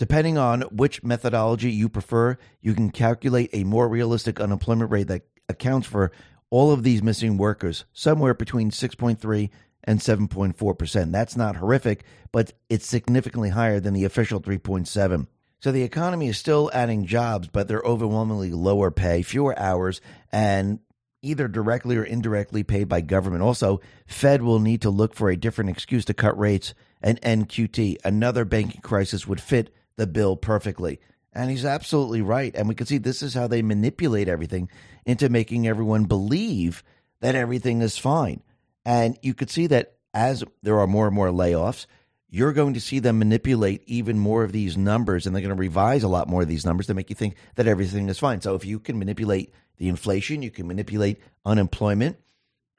Depending 0.00 0.38
on 0.38 0.62
which 0.62 1.04
methodology 1.04 1.70
you 1.70 1.90
prefer, 1.90 2.38
you 2.62 2.72
can 2.72 2.88
calculate 2.88 3.50
a 3.52 3.64
more 3.64 3.86
realistic 3.86 4.40
unemployment 4.40 4.90
rate 4.90 5.08
that 5.08 5.26
accounts 5.46 5.86
for 5.86 6.10
all 6.48 6.72
of 6.72 6.82
these 6.82 7.02
missing 7.02 7.36
workers, 7.36 7.84
somewhere 7.92 8.32
between 8.32 8.70
6.3 8.70 9.50
and 9.84 10.00
7.4%. 10.00 11.12
That's 11.12 11.36
not 11.36 11.56
horrific, 11.56 12.04
but 12.32 12.54
it's 12.70 12.86
significantly 12.86 13.50
higher 13.50 13.78
than 13.78 13.92
the 13.92 14.06
official 14.06 14.40
3.7. 14.40 15.26
So 15.58 15.70
the 15.70 15.82
economy 15.82 16.28
is 16.28 16.38
still 16.38 16.70
adding 16.72 17.04
jobs, 17.04 17.48
but 17.48 17.68
they're 17.68 17.82
overwhelmingly 17.84 18.52
lower 18.52 18.90
pay, 18.90 19.20
fewer 19.20 19.56
hours, 19.58 20.00
and 20.32 20.78
either 21.20 21.46
directly 21.46 21.98
or 21.98 22.04
indirectly 22.04 22.62
paid 22.62 22.88
by 22.88 23.02
government. 23.02 23.42
Also, 23.42 23.82
Fed 24.06 24.40
will 24.40 24.60
need 24.60 24.80
to 24.80 24.88
look 24.88 25.14
for 25.14 25.28
a 25.28 25.36
different 25.36 25.68
excuse 25.68 26.06
to 26.06 26.14
cut 26.14 26.38
rates, 26.38 26.72
and 27.02 27.18
end 27.22 27.50
QT, 27.50 27.98
another 28.02 28.46
banking 28.46 28.80
crisis, 28.80 29.26
would 29.26 29.42
fit 29.42 29.74
the 30.00 30.06
bill 30.06 30.34
perfectly. 30.34 30.98
And 31.32 31.50
he's 31.50 31.66
absolutely 31.66 32.22
right. 32.22 32.54
And 32.56 32.68
we 32.68 32.74
can 32.74 32.86
see 32.86 32.96
this 32.96 33.22
is 33.22 33.34
how 33.34 33.46
they 33.46 33.60
manipulate 33.60 34.28
everything 34.28 34.70
into 35.04 35.28
making 35.28 35.68
everyone 35.68 36.04
believe 36.04 36.82
that 37.20 37.34
everything 37.34 37.82
is 37.82 37.98
fine. 37.98 38.42
And 38.84 39.18
you 39.20 39.34
could 39.34 39.50
see 39.50 39.66
that 39.66 39.96
as 40.14 40.42
there 40.62 40.80
are 40.80 40.86
more 40.86 41.06
and 41.06 41.14
more 41.14 41.28
layoffs, 41.28 41.84
you're 42.30 42.54
going 42.54 42.74
to 42.74 42.80
see 42.80 42.98
them 42.98 43.18
manipulate 43.18 43.82
even 43.86 44.18
more 44.18 44.42
of 44.42 44.52
these 44.52 44.78
numbers 44.78 45.26
and 45.26 45.36
they're 45.36 45.42
going 45.42 45.54
to 45.54 45.60
revise 45.60 46.02
a 46.02 46.08
lot 46.08 46.28
more 46.28 46.42
of 46.42 46.48
these 46.48 46.64
numbers 46.64 46.86
to 46.86 46.94
make 46.94 47.10
you 47.10 47.16
think 47.16 47.36
that 47.56 47.66
everything 47.66 48.08
is 48.08 48.18
fine. 48.18 48.40
So 48.40 48.54
if 48.54 48.64
you 48.64 48.80
can 48.80 48.98
manipulate 48.98 49.52
the 49.76 49.88
inflation, 49.88 50.40
you 50.40 50.50
can 50.50 50.66
manipulate 50.66 51.20
unemployment, 51.44 52.16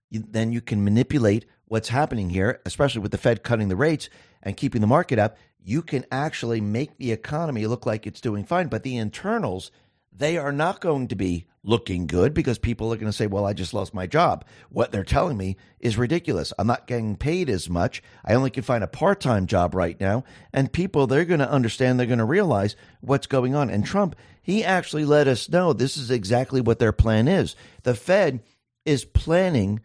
then 0.09 0.51
you 0.51 0.59
can 0.59 0.83
manipulate 0.83 1.45
what's 1.65 1.89
happening 1.89 2.31
here, 2.31 2.61
especially 2.65 3.01
with 3.01 3.11
the 3.11 3.17
Fed 3.17 3.43
cutting 3.43 3.69
the 3.69 3.75
rates 3.75 4.09
and 4.41 4.57
keeping 4.57 4.81
the 4.81 4.87
market 4.87 5.19
up 5.19 5.37
you 5.63 5.81
can 5.81 6.05
actually 6.11 6.61
make 6.61 6.97
the 6.97 7.11
economy 7.11 7.67
look 7.67 7.85
like 7.85 8.07
it's 8.07 8.21
doing 8.21 8.45
fine. 8.45 8.67
But 8.67 8.83
the 8.83 8.97
internals, 8.97 9.71
they 10.11 10.37
are 10.37 10.51
not 10.51 10.81
going 10.81 11.07
to 11.09 11.15
be 11.15 11.45
looking 11.63 12.07
good 12.07 12.33
because 12.33 12.57
people 12.57 12.91
are 12.91 12.97
going 12.97 13.11
to 13.11 13.15
say, 13.15 13.27
well, 13.27 13.45
I 13.45 13.53
just 13.53 13.73
lost 13.73 13.93
my 13.93 14.07
job. 14.07 14.45
What 14.69 14.91
they're 14.91 15.03
telling 15.03 15.37
me 15.37 15.57
is 15.79 15.97
ridiculous. 15.97 16.53
I'm 16.57 16.67
not 16.67 16.87
getting 16.87 17.15
paid 17.15 17.49
as 17.49 17.69
much. 17.69 18.01
I 18.25 18.33
only 18.33 18.49
can 18.49 18.63
find 18.63 18.83
a 18.83 18.87
part 18.87 19.21
time 19.21 19.45
job 19.45 19.75
right 19.75 19.99
now. 19.99 20.23
And 20.51 20.73
people, 20.73 21.05
they're 21.05 21.25
going 21.25 21.39
to 21.39 21.49
understand, 21.49 21.99
they're 21.99 22.07
going 22.07 22.19
to 22.19 22.25
realize 22.25 22.75
what's 23.01 23.27
going 23.27 23.53
on. 23.53 23.69
And 23.69 23.85
Trump, 23.85 24.15
he 24.41 24.63
actually 24.63 25.05
let 25.05 25.27
us 25.27 25.49
know 25.49 25.73
this 25.73 25.97
is 25.97 26.09
exactly 26.09 26.61
what 26.61 26.79
their 26.79 26.91
plan 26.91 27.27
is. 27.27 27.55
The 27.83 27.93
Fed 27.93 28.41
is 28.85 29.05
planning 29.05 29.81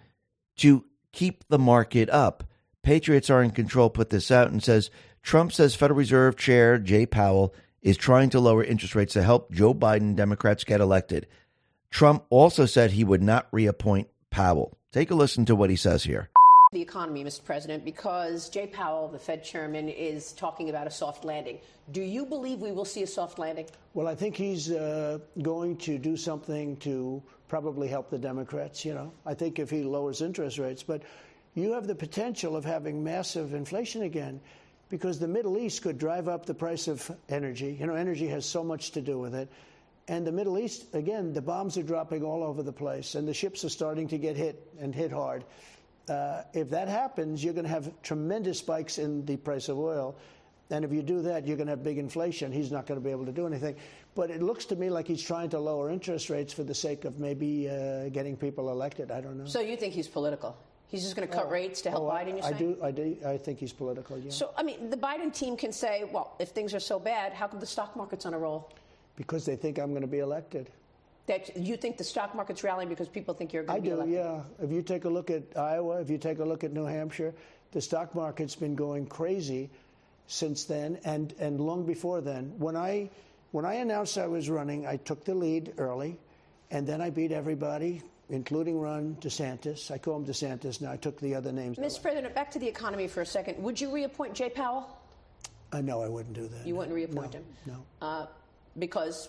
to 0.59 0.85
keep 1.13 1.47
the 1.49 1.59
market 1.59 2.09
up. 2.09 2.45
Patriots 2.83 3.31
are 3.31 3.43
in 3.43 3.51
control 3.51 3.91
put 3.91 4.11
this 4.11 4.31
out 4.31 4.51
and 4.51 4.63
says 4.63 4.91
Trump 5.27 5.53
says 5.53 5.75
Federal 5.75 5.99
Reserve 5.99 6.37
Chair 6.37 6.79
Jay 6.79 7.05
Powell 7.05 7.53
is 7.83 7.97
trying 7.97 8.31
to 8.31 8.39
lower 8.39 8.63
interest 8.63 8.95
rates 8.95 9.15
to 9.15 9.25
help 9.25 9.51
Joe 9.51 9.75
Biden 9.75 10.15
Democrats 10.15 10.63
get 10.63 10.81
elected. 10.81 11.27
Trump 11.91 12.25
also 12.31 12.65
said 12.65 12.93
he 12.93 13.03
would 13.03 13.25
not 13.25 13.49
reappoint 13.51 14.07
Powell. 14.31 14.79
Take 14.93 15.11
a 15.11 15.17
listen 15.17 15.45
to 15.47 15.57
what 15.57 15.69
he 15.69 15.75
says 15.75 16.05
here. 16.05 16.31
The 16.71 16.81
economy, 16.81 17.25
Mr. 17.25 17.43
President, 17.43 17.85
because 17.85 18.49
Jay 18.49 18.69
Powell, 18.69 19.09
the 19.09 19.19
Fed 19.19 19.43
chairman, 19.43 19.89
is 19.89 20.33
talking 20.33 20.71
about 20.71 20.87
a 20.87 20.93
soft 20.93 21.25
landing. 21.25 21.59
Do 21.91 22.03
you 22.03 22.25
believe 22.25 22.61
we 22.61 22.71
will 22.71 22.85
see 22.85 23.03
a 23.03 23.07
soft 23.09 23.41
landing? 23.41 23.67
Well, 23.95 24.07
I 24.07 24.15
think 24.15 24.37
he's 24.37 24.71
uh, 24.71 25.19
going 25.43 25.77
to 25.79 25.99
do 25.99 26.17
something 26.17 26.77
to 26.77 27.21
probably 27.49 27.89
help 27.89 28.11
the 28.11 28.19
Democrats. 28.19 28.85
You 28.85 28.95
know, 28.95 29.13
I 29.27 29.35
think 29.35 29.59
if 29.59 29.71
he 29.71 29.83
lowers 29.83 30.23
interest 30.23 30.59
rates, 30.59 30.85
but 30.85 31.03
you 31.55 31.73
have 31.73 31.89
the 31.89 31.97
potential 31.97 32.55
of 32.55 32.65
having 32.65 33.03
massive 33.03 33.55
inflation 33.55 34.03
again 34.03 34.41
because 34.89 35.19
the 35.19 35.29
Middle 35.29 35.59
East 35.59 35.83
could 35.83 35.99
drive 35.99 36.29
up 36.29 36.47
the 36.47 36.55
price 36.55 36.89
of 36.89 37.11
energy. 37.29 37.77
You 37.79 37.87
know, 37.87 37.95
energy 37.95 38.29
has 38.29 38.47
so 38.47 38.63
much 38.63 38.93
to 38.93 39.01
do 39.01 39.19
with 39.19 39.35
it. 39.35 39.51
And 40.09 40.25
the 40.25 40.33
Middle 40.33 40.59
East, 40.59 40.95
again, 40.95 41.33
the 41.33 41.43
bombs 41.43 41.77
are 41.77 41.83
dropping 41.83 42.23
all 42.23 42.45
over 42.45 42.63
the 42.63 42.73
place, 42.73 43.17
and 43.17 43.27
the 43.27 43.35
ships 43.35 43.65
are 43.65 43.69
starting 43.69 44.07
to 44.09 44.19
get 44.19 44.37
hit 44.37 44.71
and 44.81 44.95
hit 44.95 45.11
hard. 45.11 45.45
Uh, 46.09 46.43
if 46.53 46.71
that 46.71 46.87
happens, 46.87 47.43
you're 47.43 47.55
going 47.55 47.65
to 47.65 47.71
have 47.71 47.91
tremendous 48.03 48.59
spikes 48.59 48.99
in 48.99 49.25
the 49.27 49.37
price 49.37 49.69
of 49.69 49.79
oil. 49.79 50.17
And 50.71 50.85
if 50.85 50.93
you 50.93 51.03
do 51.03 51.23
that, 51.23 51.47
you're 51.47 51.57
going 51.57 51.67
to 51.67 51.73
have 51.73 51.83
big 51.83 51.99
inflation. 51.99 52.53
He's 52.53 52.71
not 52.71 52.87
going 52.87 53.01
to 53.01 53.05
be 53.05 53.11
able 53.11 53.27
to 53.27 53.33
do 53.33 53.47
anything. 53.47 53.77
But 54.15 54.31
it 54.31 54.43
looks 54.43 54.65
to 54.67 54.77
me 54.77 54.91
like 54.91 55.07
he's 55.09 55.23
trying 55.23 55.51
to 55.51 55.59
lower 55.59 55.91
interest 55.91 56.31
rates 56.31 56.53
for 56.53 56.63
the 56.63 56.75
sake 56.75 57.05
of 57.05 57.19
maybe 57.19 57.69
uh, 57.69 58.09
getting 58.11 58.37
people 58.37 58.71
elected. 58.71 59.11
I 59.11 59.21
don't 59.21 59.37
know. 59.37 59.47
So 59.47 59.61
you 59.61 59.77
think 59.77 59.95
he's 59.95 60.09
political? 60.09 60.57
He's 60.89 61.03
just 61.03 61.17
going 61.17 61.27
to 61.27 61.35
cut 61.35 61.47
oh, 61.47 61.51
rates 61.51 61.81
to 61.83 61.91
help 61.91 62.05
oh, 62.05 62.15
Biden. 62.15 62.43
I 62.43 62.53
do. 62.53 62.77
I 62.83 62.91
do. 62.93 63.17
I 63.27 63.37
think 63.37 63.59
he's 63.59 63.73
political. 63.73 64.19
Yeah. 64.19 64.31
So 64.31 64.53
I 64.57 64.63
mean, 64.63 64.89
the 64.89 64.97
Biden 64.97 65.35
team 65.35 65.57
can 65.57 65.73
say, 65.73 66.05
"Well, 66.13 66.35
if 66.39 66.51
things 66.51 66.75
are 66.75 66.81
so 66.81 66.99
bad, 67.01 67.33
how 67.33 67.49
come 67.49 67.59
the 67.59 67.67
stock 67.67 67.97
market's 67.97 68.25
on 68.25 68.35
a 68.35 68.39
roll?" 68.39 68.73
Because 69.17 69.45
they 69.45 69.57
think 69.57 69.79
I'm 69.79 69.91
going 69.91 70.03
to 70.03 70.09
be 70.09 70.21
elected. 70.21 70.71
That 71.27 71.57
you 71.57 71.77
think 71.77 71.97
the 71.97 72.05
stock 72.05 72.37
market's 72.37 72.63
rallying 72.63 72.89
because 72.89 73.09
people 73.09 73.35
think 73.35 73.53
you're 73.53 73.65
going 73.65 73.79
to 73.79 73.83
be 73.83 73.89
do, 73.89 73.95
elected. 73.97 74.19
I 74.19 74.23
do. 74.23 74.45
Yeah. 74.59 74.65
If 74.65 74.71
you 74.71 74.83
take 74.83 75.07
a 75.07 75.09
look 75.09 75.31
at 75.31 75.43
Iowa, 75.57 76.01
if 76.01 76.09
you 76.09 76.19
take 76.19 76.39
a 76.39 76.45
look 76.45 76.63
at 76.63 76.73
New 76.73 76.85
Hampshire, 76.85 77.35
the 77.73 77.81
stock 77.81 78.15
market's 78.15 78.55
been 78.55 78.77
going 78.77 79.07
crazy 79.07 79.69
since 80.29 80.65
then, 80.65 81.01
and 81.05 81.35
and 81.41 81.61
long 81.61 81.85
before 81.85 82.21
then. 82.21 82.53
When 82.59 82.77
I 82.77 83.11
when 83.51 83.65
I 83.65 83.75
announced 83.75 84.19
I 84.19 84.29
was 84.29 84.49
running, 84.49 84.87
I 84.87 84.99
took 84.99 85.25
the 85.25 85.35
lead 85.35 85.75
early, 85.79 86.17
and 86.71 86.87
then 86.87 87.01
I 87.01 87.11
beat 87.11 87.33
everybody 87.33 88.03
including 88.31 88.81
Ron 88.81 89.17
DeSantis. 89.21 89.91
I 89.91 89.99
call 89.99 90.17
him 90.17 90.27
DeSantis 90.27 90.81
now. 90.81 90.93
I 90.93 90.97
took 90.97 91.21
the 91.21 91.35
other 91.35 91.53
names. 91.53 91.79
Mr. 91.79 92.03
President, 92.03 92.35
back 92.35 92.51
to 92.53 92.59
the 92.59 92.67
economy 92.67 93.09
for 93.09 93.23
a 93.23 93.27
second. 93.27 93.63
Would 93.63 93.81
you 93.81 93.91
reappoint 93.91 94.35
Jay 94.35 94.49
Powell? 94.51 94.99
Uh, 95.73 95.81
no, 95.81 96.03
I 96.03 96.09
wouldn't 96.09 96.35
do 96.35 96.49
that. 96.49 96.67
You 96.67 96.77
wouldn't 96.77 96.95
reappoint 96.95 97.33
no, 97.33 97.39
him? 97.39 97.45
No. 97.67 98.07
Uh, 98.07 98.27
because 98.79 99.29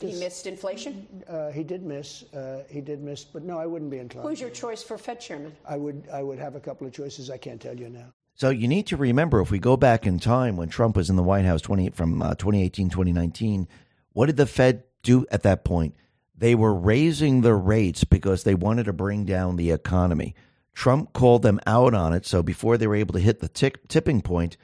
he 0.00 0.14
missed 0.18 0.46
inflation? 0.46 1.06
Uh, 1.28 1.50
he 1.50 1.62
did 1.62 1.82
miss. 1.82 2.24
Uh, 2.34 2.64
he 2.68 2.80
did 2.80 3.02
miss, 3.02 3.24
but 3.24 3.42
no, 3.42 3.58
I 3.58 3.66
wouldn't 3.66 3.90
be 3.90 3.98
inclined. 3.98 4.28
Who's 4.28 4.40
your 4.40 4.50
choice 4.50 4.82
for 4.82 4.98
Fed 4.98 5.20
chairman? 5.20 5.54
I 5.66 5.76
would. 5.76 6.08
I 6.12 6.22
would 6.22 6.38
have 6.38 6.56
a 6.56 6.60
couple 6.60 6.86
of 6.86 6.92
choices. 6.92 7.30
I 7.30 7.38
can't 7.38 7.60
tell 7.60 7.78
you 7.78 7.88
now. 7.88 8.12
So 8.36 8.50
you 8.50 8.66
need 8.66 8.88
to 8.88 8.96
remember, 8.96 9.40
if 9.40 9.52
we 9.52 9.60
go 9.60 9.76
back 9.76 10.06
in 10.06 10.18
time 10.18 10.56
when 10.56 10.68
Trump 10.68 10.96
was 10.96 11.08
in 11.08 11.14
the 11.14 11.22
White 11.22 11.44
House 11.44 11.60
20, 11.60 11.90
from 11.90 12.20
uh, 12.20 12.34
2018, 12.34 12.90
2019, 12.90 13.68
what 14.12 14.26
did 14.26 14.36
the 14.36 14.46
Fed 14.46 14.82
do 15.04 15.24
at 15.30 15.44
that 15.44 15.64
point? 15.64 15.94
They 16.36 16.54
were 16.54 16.74
raising 16.74 17.40
the 17.40 17.54
rates 17.54 18.04
because 18.04 18.42
they 18.42 18.54
wanted 18.54 18.84
to 18.84 18.92
bring 18.92 19.24
down 19.24 19.56
the 19.56 19.70
economy. 19.70 20.34
Trump 20.74 21.12
called 21.12 21.42
them 21.42 21.60
out 21.66 21.94
on 21.94 22.12
it. 22.12 22.26
So 22.26 22.42
before 22.42 22.76
they 22.76 22.86
were 22.86 22.96
able 22.96 23.12
to 23.14 23.20
hit 23.20 23.40
the 23.40 23.48
tick, 23.48 23.86
tipping 23.88 24.20
point, 24.20 24.56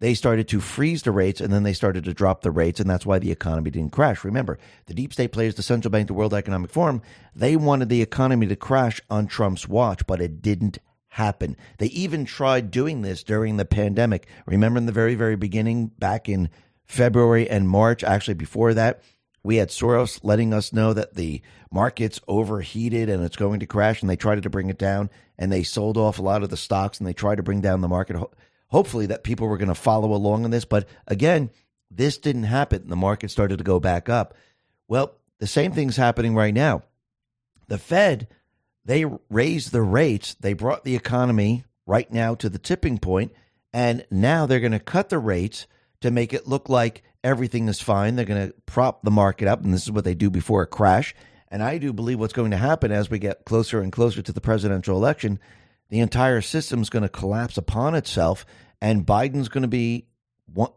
they 0.00 0.14
started 0.14 0.48
to 0.48 0.60
freeze 0.60 1.02
the 1.04 1.12
rates 1.12 1.40
and 1.40 1.52
then 1.52 1.62
they 1.62 1.72
started 1.72 2.02
to 2.04 2.14
drop 2.14 2.42
the 2.42 2.50
rates. 2.50 2.80
And 2.80 2.90
that's 2.90 3.06
why 3.06 3.20
the 3.20 3.30
economy 3.30 3.70
didn't 3.70 3.92
crash. 3.92 4.24
Remember, 4.24 4.58
the 4.86 4.94
deep 4.94 5.12
state 5.12 5.30
players, 5.30 5.54
the 5.54 5.62
central 5.62 5.92
bank, 5.92 6.08
the 6.08 6.14
World 6.14 6.34
Economic 6.34 6.70
Forum, 6.70 7.02
they 7.36 7.54
wanted 7.54 7.88
the 7.88 8.02
economy 8.02 8.48
to 8.48 8.56
crash 8.56 9.00
on 9.08 9.28
Trump's 9.28 9.68
watch, 9.68 10.04
but 10.08 10.20
it 10.20 10.42
didn't 10.42 10.78
happen. 11.06 11.56
They 11.78 11.86
even 11.86 12.24
tried 12.24 12.72
doing 12.72 13.02
this 13.02 13.22
during 13.22 13.58
the 13.58 13.64
pandemic. 13.64 14.26
Remember 14.46 14.78
in 14.78 14.86
the 14.86 14.92
very, 14.92 15.14
very 15.14 15.36
beginning, 15.36 15.92
back 15.98 16.28
in 16.28 16.50
February 16.84 17.48
and 17.48 17.68
March, 17.68 18.02
actually 18.02 18.34
before 18.34 18.74
that, 18.74 19.02
we 19.44 19.56
had 19.56 19.68
Soros 19.70 20.20
letting 20.22 20.54
us 20.54 20.72
know 20.72 20.92
that 20.92 21.14
the 21.14 21.42
market's 21.70 22.20
overheated 22.28 23.08
and 23.08 23.24
it's 23.24 23.36
going 23.36 23.60
to 23.60 23.66
crash, 23.66 24.00
and 24.00 24.10
they 24.10 24.16
tried 24.16 24.42
to 24.42 24.50
bring 24.50 24.70
it 24.70 24.78
down, 24.78 25.10
and 25.38 25.50
they 25.50 25.62
sold 25.62 25.96
off 25.96 26.18
a 26.18 26.22
lot 26.22 26.42
of 26.42 26.50
the 26.50 26.56
stocks, 26.56 26.98
and 26.98 27.06
they 27.06 27.12
tried 27.12 27.36
to 27.36 27.42
bring 27.42 27.60
down 27.60 27.80
the 27.80 27.88
market. 27.88 28.16
Hopefully, 28.68 29.06
that 29.06 29.24
people 29.24 29.48
were 29.48 29.58
going 29.58 29.68
to 29.68 29.74
follow 29.74 30.12
along 30.14 30.44
on 30.44 30.50
this, 30.50 30.64
but 30.64 30.88
again, 31.06 31.50
this 31.90 32.18
didn't 32.18 32.44
happen. 32.44 32.88
The 32.88 32.96
market 32.96 33.30
started 33.30 33.58
to 33.58 33.64
go 33.64 33.80
back 33.80 34.08
up. 34.08 34.34
Well, 34.88 35.14
the 35.38 35.46
same 35.46 35.72
thing's 35.72 35.96
happening 35.96 36.34
right 36.34 36.54
now. 36.54 36.82
The 37.68 37.78
Fed, 37.78 38.28
they 38.84 39.04
raised 39.28 39.72
the 39.72 39.82
rates, 39.82 40.34
they 40.34 40.52
brought 40.52 40.84
the 40.84 40.96
economy 40.96 41.64
right 41.86 42.10
now 42.12 42.34
to 42.36 42.48
the 42.48 42.58
tipping 42.58 42.98
point, 42.98 43.32
and 43.72 44.06
now 44.10 44.46
they're 44.46 44.60
going 44.60 44.72
to 44.72 44.78
cut 44.78 45.08
the 45.08 45.18
rates 45.18 45.66
to 46.02 46.10
make 46.10 46.32
it 46.32 46.46
look 46.46 46.68
like 46.68 47.02
everything 47.24 47.68
is 47.68 47.80
fine. 47.80 48.16
They're 48.16 48.24
going 48.24 48.48
to 48.48 48.54
prop 48.66 49.02
the 49.02 49.10
market 49.10 49.48
up, 49.48 49.62
and 49.62 49.72
this 49.72 49.82
is 49.82 49.90
what 49.90 50.04
they 50.04 50.14
do 50.14 50.30
before 50.30 50.62
a 50.62 50.66
crash. 50.66 51.14
And 51.48 51.62
I 51.62 51.78
do 51.78 51.92
believe 51.92 52.18
what's 52.18 52.32
going 52.32 52.50
to 52.52 52.56
happen 52.56 52.92
as 52.92 53.10
we 53.10 53.18
get 53.18 53.44
closer 53.44 53.80
and 53.80 53.92
closer 53.92 54.22
to 54.22 54.32
the 54.32 54.40
presidential 54.40 54.96
election, 54.96 55.38
the 55.90 56.00
entire 56.00 56.40
system 56.40 56.80
is 56.80 56.90
going 56.90 57.02
to 57.02 57.08
collapse 57.08 57.58
upon 57.58 57.94
itself, 57.94 58.46
and 58.80 59.06
Biden's 59.06 59.48
going 59.48 59.62
to 59.62 59.68
be 59.68 60.06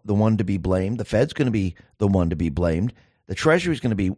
the 0.03 0.13
one 0.13 0.37
to 0.37 0.43
be 0.43 0.57
blamed. 0.57 0.97
The 0.97 1.05
Fed's 1.05 1.33
going 1.33 1.47
to 1.47 1.51
be 1.51 1.75
the 1.97 2.07
one 2.07 2.29
to 2.29 2.35
be 2.35 2.49
blamed. 2.49 2.93
The 3.27 3.35
Treasury's 3.35 3.79
going 3.79 3.91
to 3.91 3.95
be 3.95 4.11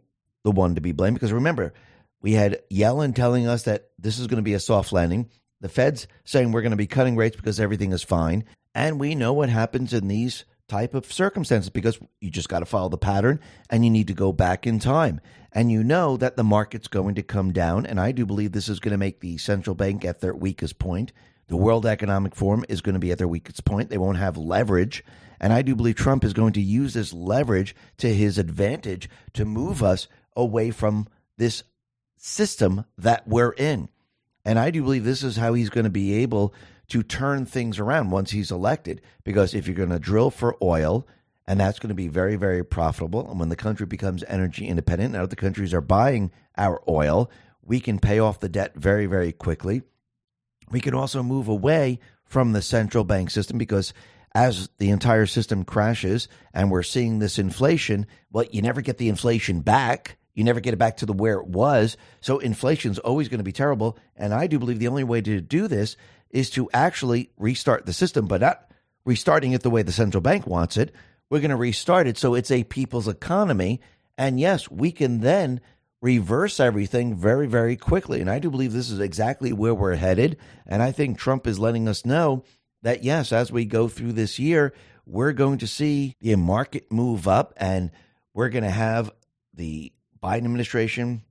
the 0.43 0.51
one 0.51 0.75
to 0.75 0.81
be 0.81 0.91
blamed 0.91 1.15
because 1.15 1.33
remember, 1.33 1.73
we 2.21 2.33
had 2.33 2.61
Yellen 2.71 3.15
telling 3.15 3.47
us 3.47 3.63
that 3.63 3.89
this 3.99 4.19
is 4.19 4.27
going 4.27 4.37
to 4.37 4.43
be 4.43 4.53
a 4.53 4.59
soft 4.59 4.91
landing. 4.91 5.29
The 5.61 5.69
Fed's 5.69 6.07
saying 6.25 6.51
we're 6.51 6.61
going 6.61 6.71
to 6.71 6.77
be 6.77 6.87
cutting 6.87 7.15
rates 7.15 7.35
because 7.35 7.59
everything 7.59 7.91
is 7.91 8.03
fine. 8.03 8.45
And 8.75 8.99
we 8.99 9.15
know 9.15 9.33
what 9.33 9.49
happens 9.49 9.93
in 9.93 10.07
these 10.07 10.45
type 10.67 10.93
of 10.93 11.11
circumstances 11.11 11.69
because 11.69 11.99
you 12.19 12.29
just 12.29 12.49
got 12.49 12.59
to 12.59 12.65
follow 12.65 12.89
the 12.89 12.97
pattern 12.97 13.39
and 13.69 13.83
you 13.85 13.91
need 13.91 14.07
to 14.07 14.13
go 14.13 14.31
back 14.31 14.67
in 14.67 14.79
time. 14.79 15.21
And 15.51 15.71
you 15.71 15.83
know 15.83 16.17
that 16.17 16.35
the 16.35 16.43
market's 16.43 16.87
going 16.87 17.15
to 17.15 17.23
come 17.23 17.51
down. 17.53 17.85
And 17.85 17.99
I 17.99 18.11
do 18.11 18.25
believe 18.25 18.51
this 18.51 18.69
is 18.69 18.79
going 18.79 18.91
to 18.91 18.97
make 18.97 19.21
the 19.21 19.37
central 19.37 19.75
bank 19.75 20.05
at 20.05 20.19
their 20.19 20.35
weakest 20.35 20.77
point. 20.77 21.13
The 21.47 21.57
World 21.57 21.85
Economic 21.85 22.35
Forum 22.35 22.65
is 22.67 22.81
going 22.81 22.93
to 22.93 22.99
be 22.99 23.11
at 23.11 23.17
their 23.17 23.27
weakest 23.27 23.63
point. 23.63 23.89
They 23.89 23.97
won't 23.97 24.17
have 24.17 24.37
leverage. 24.37 25.03
And 25.39 25.53
I 25.53 25.61
do 25.61 25.75
believe 25.75 25.95
Trump 25.95 26.23
is 26.23 26.33
going 26.33 26.53
to 26.53 26.61
use 26.61 26.93
this 26.93 27.13
leverage 27.13 27.75
to 27.97 28.13
his 28.13 28.37
advantage 28.37 29.09
to 29.33 29.45
move 29.45 29.81
us 29.81 30.07
away 30.35 30.71
from 30.71 31.07
this 31.37 31.63
system 32.17 32.85
that 32.97 33.27
we're 33.27 33.51
in. 33.51 33.89
And 34.43 34.59
I 34.59 34.71
do 34.71 34.81
believe 34.81 35.03
this 35.03 35.23
is 35.23 35.37
how 35.37 35.53
he's 35.53 35.69
going 35.69 35.85
to 35.85 35.89
be 35.89 36.15
able 36.15 36.53
to 36.89 37.03
turn 37.03 37.45
things 37.45 37.79
around 37.79 38.11
once 38.11 38.31
he's 38.31 38.51
elected. 38.51 39.01
Because 39.23 39.53
if 39.53 39.67
you're 39.67 39.75
going 39.75 39.89
to 39.89 39.99
drill 39.99 40.31
for 40.31 40.55
oil, 40.61 41.07
and 41.47 41.59
that's 41.59 41.79
going 41.79 41.89
to 41.89 41.95
be 41.95 42.09
very, 42.09 42.35
very 42.35 42.63
profitable. 42.63 43.29
And 43.29 43.39
when 43.39 43.49
the 43.49 43.55
country 43.55 43.85
becomes 43.85 44.23
energy 44.27 44.67
independent 44.67 45.15
and 45.15 45.23
other 45.23 45.35
countries 45.35 45.73
are 45.73 45.81
buying 45.81 46.31
our 46.57 46.81
oil, 46.89 47.31
we 47.63 47.79
can 47.79 47.99
pay 47.99 48.19
off 48.19 48.39
the 48.39 48.49
debt 48.49 48.73
very, 48.75 49.05
very 49.05 49.31
quickly. 49.31 49.81
We 50.69 50.81
can 50.81 50.93
also 50.93 51.23
move 51.23 51.47
away 51.47 51.99
from 52.25 52.51
the 52.51 52.61
central 52.61 53.05
bank 53.05 53.29
system 53.29 53.57
because 53.57 53.93
as 54.35 54.69
the 54.77 54.89
entire 54.89 55.25
system 55.25 55.63
crashes 55.63 56.27
and 56.53 56.69
we're 56.69 56.83
seeing 56.83 57.19
this 57.19 57.39
inflation, 57.39 58.05
well, 58.31 58.45
you 58.51 58.61
never 58.61 58.81
get 58.81 58.97
the 58.97 59.09
inflation 59.09 59.61
back. 59.61 60.17
You 60.33 60.43
never 60.43 60.59
get 60.59 60.73
it 60.73 60.77
back 60.77 60.97
to 60.97 61.05
the 61.05 61.13
where 61.13 61.39
it 61.39 61.47
was. 61.47 61.97
So 62.19 62.39
inflation's 62.39 62.99
always 62.99 63.29
going 63.29 63.39
to 63.39 63.43
be 63.43 63.53
terrible. 63.53 63.97
And 64.17 64.33
I 64.33 64.47
do 64.47 64.59
believe 64.59 64.79
the 64.79 64.89
only 64.89 65.05
way 65.05 65.21
to 65.21 65.41
do 65.41 65.67
this 65.67 65.95
is 66.29 66.49
to 66.51 66.69
actually 66.73 67.29
restart 67.37 67.85
the 67.85 67.93
system, 67.93 68.27
but 68.27 68.41
not 68.41 68.69
restarting 69.05 69.53
it 69.53 69.63
the 69.63 69.69
way 69.69 69.81
the 69.81 69.91
central 69.91 70.21
bank 70.21 70.45
wants 70.45 70.77
it. 70.77 70.93
We're 71.29 71.39
going 71.39 71.51
to 71.51 71.57
restart 71.57 72.07
it 72.07 72.17
so 72.17 72.33
it's 72.33 72.51
a 72.51 72.63
people's 72.63 73.07
economy. 73.07 73.81
And 74.17 74.39
yes, 74.39 74.69
we 74.69 74.91
can 74.91 75.19
then 75.19 75.61
reverse 76.01 76.59
everything 76.59 77.15
very, 77.15 77.47
very 77.47 77.75
quickly. 77.75 78.21
And 78.21 78.29
I 78.29 78.39
do 78.39 78.49
believe 78.49 78.73
this 78.73 78.89
is 78.89 78.99
exactly 78.99 79.51
where 79.51 79.73
we're 79.73 79.95
headed. 79.95 80.37
And 80.65 80.81
I 80.81 80.91
think 80.91 81.17
Trump 81.17 81.47
is 81.47 81.59
letting 81.59 81.87
us 81.87 82.05
know 82.05 82.43
that, 82.83 83.03
yes, 83.03 83.31
as 83.31 83.51
we 83.51 83.65
go 83.65 83.87
through 83.87 84.13
this 84.13 84.39
year, 84.39 84.73
we're 85.05 85.33
going 85.33 85.59
to 85.59 85.67
see 85.67 86.15
the 86.21 86.35
market 86.35 86.91
move 86.91 87.27
up 87.27 87.53
and 87.57 87.91
we're 88.33 88.49
going 88.49 88.63
to 88.63 88.69
have 88.69 89.11
the 89.53 89.91
Biden 90.21 90.45
administration, 90.45 91.23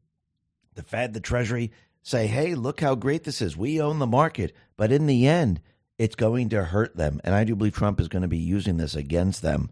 the 0.74 0.82
Fed, 0.82 1.12
the 1.12 1.20
Treasury 1.20 1.72
say, 2.06 2.28
hey, 2.28 2.54
look 2.54 2.80
how 2.80 2.94
great 2.94 3.24
this 3.24 3.42
is. 3.42 3.56
We 3.56 3.80
own 3.80 3.98
the 3.98 4.06
market. 4.06 4.54
But 4.76 4.92
in 4.92 5.06
the 5.06 5.26
end, 5.26 5.60
it's 5.98 6.14
going 6.14 6.50
to 6.50 6.62
hurt 6.62 6.96
them. 6.96 7.20
And 7.24 7.34
I 7.34 7.42
do 7.42 7.56
believe 7.56 7.74
Trump 7.74 8.00
is 8.00 8.06
going 8.06 8.22
to 8.22 8.28
be 8.28 8.38
using 8.38 8.76
this 8.76 8.94
against 8.94 9.42
them. 9.42 9.70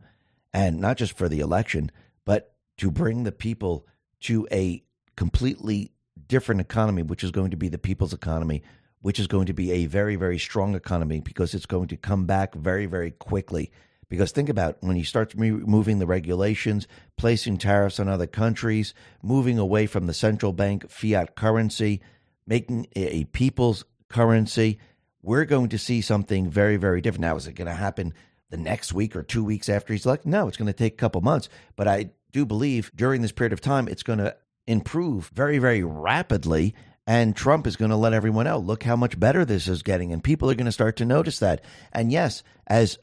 And 0.53 0.81
not 0.81 0.97
just 0.97 1.17
for 1.17 1.29
the 1.29 1.39
election, 1.39 1.93
but 2.25 2.53
to 2.79 2.91
bring 2.91 3.23
the 3.23 3.31
people 3.31 3.87
to 4.23 4.49
a 4.51 4.83
completely 5.17 5.93
different 6.27 6.61
economy, 6.61 7.05
which 7.05 7.23
is 7.23 7.31
going 7.31 7.53
to 7.53 7.57
be 7.57 7.69
the 7.69 7.79
people's 7.79 8.13
economy, 8.13 8.65
which 9.01 9.21
is 9.21 9.29
going 9.29 9.47
to 9.47 9.53
be 9.53 9.71
a 9.71 9.87
very, 9.87 10.17
very 10.17 10.39
strong 10.39 10.75
economy 10.75 11.21
because 11.21 11.55
it's 11.55 11.67
going 11.67 11.87
to 11.87 11.97
come 11.97 12.27
back 12.27 12.57
very, 12.57 12.87
very 12.87 13.13
quickly. 13.13 13.71
Because 14.09 14.33
think 14.33 14.49
about 14.49 14.79
when 14.81 14.97
you 14.97 15.05
start 15.05 15.35
removing 15.37 16.01
the 16.01 16.07
regulations, 16.07 16.89
placing 17.17 17.59
tariffs 17.59 18.01
on 18.01 18.09
other 18.09 18.27
countries, 18.27 18.93
moving 19.23 19.57
away 19.57 19.87
from 19.87 20.09
the 20.09 20.15
central 20.15 20.53
bank 20.53 20.91
fiat 20.91 21.37
currency, 21.37 22.01
making 22.47 22.87
a 22.95 23.25
people's 23.25 23.85
currency, 24.09 24.79
we're 25.23 25.45
going 25.45 25.71
to 25.71 25.79
see 25.79 26.01
something 26.01 26.51
very, 26.51 26.77
very 26.77 27.01
different. 27.01 27.23
Now, 27.23 27.37
is 27.37 27.47
it 27.47 27.55
going 27.55 27.69
to 27.69 27.75
happen 27.75 28.13
the 28.51 28.57
next 28.57 28.93
week 28.93 29.17
or 29.17 29.23
two 29.23 29.43
weeks 29.43 29.69
after 29.69 29.93
he's 29.93 30.07
elected? 30.07 30.31
No, 30.31 30.49
it's 30.49 30.57
going 30.57 30.67
to 30.67 30.73
take 30.73 30.93
a 30.93 30.97
couple 30.97 31.21
months. 31.21 31.49
But 31.77 31.89
I 31.89 32.11
do 32.33 32.45
believe 32.45 32.91
during 32.95 33.23
this 33.23 33.33
period 33.33 33.53
of 33.53 33.61
time, 33.61 33.89
it's 33.89 34.03
going 34.03 34.19
to 34.19 34.37
improve 34.67 35.29
very, 35.29 35.59
very 35.59 35.83
rapidly. 35.83 36.75
And 37.07 37.37
Trump 37.37 37.67
is 37.67 37.77
going 37.77 37.91
to 37.91 37.97
let 37.97 38.13
everyone 38.13 38.45
know, 38.45 38.59
look 38.59 38.83
how 38.83 38.97
much 38.97 39.19
better 39.19 39.45
this 39.45 39.69
is 39.69 39.83
getting. 39.83 40.13
And 40.13 40.25
people 40.25 40.51
are 40.51 40.55
going 40.55 40.67
to 40.67 40.73
start 40.73 40.97
to 40.97 41.05
notice 41.05 41.39
that. 41.41 41.63
And 41.93 42.13
yes, 42.13 42.43
as 42.67 42.99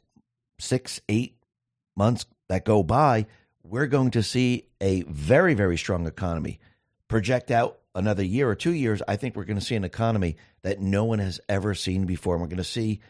six, 0.60 1.02
eight 1.10 1.38
months 1.96 2.26
that 2.50 2.66
go 2.66 2.84
by, 2.84 3.28
we're 3.64 3.88
going 3.88 4.12
to 4.12 4.24
see 4.24 4.68
a 4.80 5.04
very, 5.04 5.54
very 5.54 5.78
strong 5.78 6.08
economy 6.08 6.60
project 7.08 7.52
out 7.52 7.81
another 7.94 8.24
year 8.24 8.50
or 8.50 8.56
two 8.56 8.74
years, 8.74 9.02
I 9.08 9.16
think 9.16 9.36
we're 9.36 9.46
going 9.46 9.60
to 9.60 9.66
see 9.66 9.76
an 9.76 9.84
economy 9.84 10.38
that 10.62 10.80
no 10.80 11.06
one 11.06 11.20
has 11.20 11.40
ever 11.50 11.74
seen 11.74 12.06
before. 12.06 12.36
And 12.36 12.42
we're 12.42 12.48
going 12.48 12.58
to 12.58 12.64
see 12.64 13.02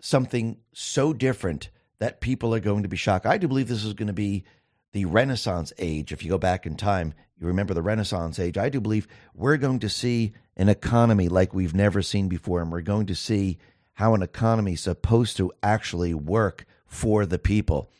something 0.00 0.58
so 0.72 1.12
different 1.12 1.70
that 1.98 2.20
people 2.20 2.54
are 2.54 2.60
going 2.60 2.82
to 2.82 2.88
be 2.88 2.96
shocked. 2.96 3.26
I 3.26 3.38
do 3.38 3.48
believe 3.48 3.68
this 3.68 3.84
is 3.84 3.94
going 3.94 4.08
to 4.08 4.12
be 4.12 4.44
the 4.92 5.04
Renaissance 5.04 5.72
age. 5.78 6.12
If 6.12 6.24
you 6.24 6.30
go 6.30 6.38
back 6.38 6.66
in 6.66 6.76
time, 6.76 7.14
you 7.38 7.46
remember 7.46 7.74
the 7.74 7.82
Renaissance 7.82 8.38
age. 8.38 8.58
I 8.58 8.68
do 8.68 8.80
believe 8.80 9.06
we're 9.34 9.56
going 9.56 9.80
to 9.80 9.88
see 9.88 10.32
an 10.56 10.68
economy 10.68 11.28
like 11.28 11.54
we've 11.54 11.74
never 11.74 12.02
seen 12.02 12.28
before. 12.28 12.60
And 12.60 12.72
we're 12.72 12.80
going 12.80 13.06
to 13.06 13.14
see 13.14 13.58
how 13.94 14.14
an 14.14 14.22
economy 14.22 14.72
is 14.72 14.80
supposed 14.80 15.36
to 15.36 15.52
actually 15.62 16.14
work 16.14 16.64
for 16.86 17.26
the 17.26 17.38
people 17.38 17.90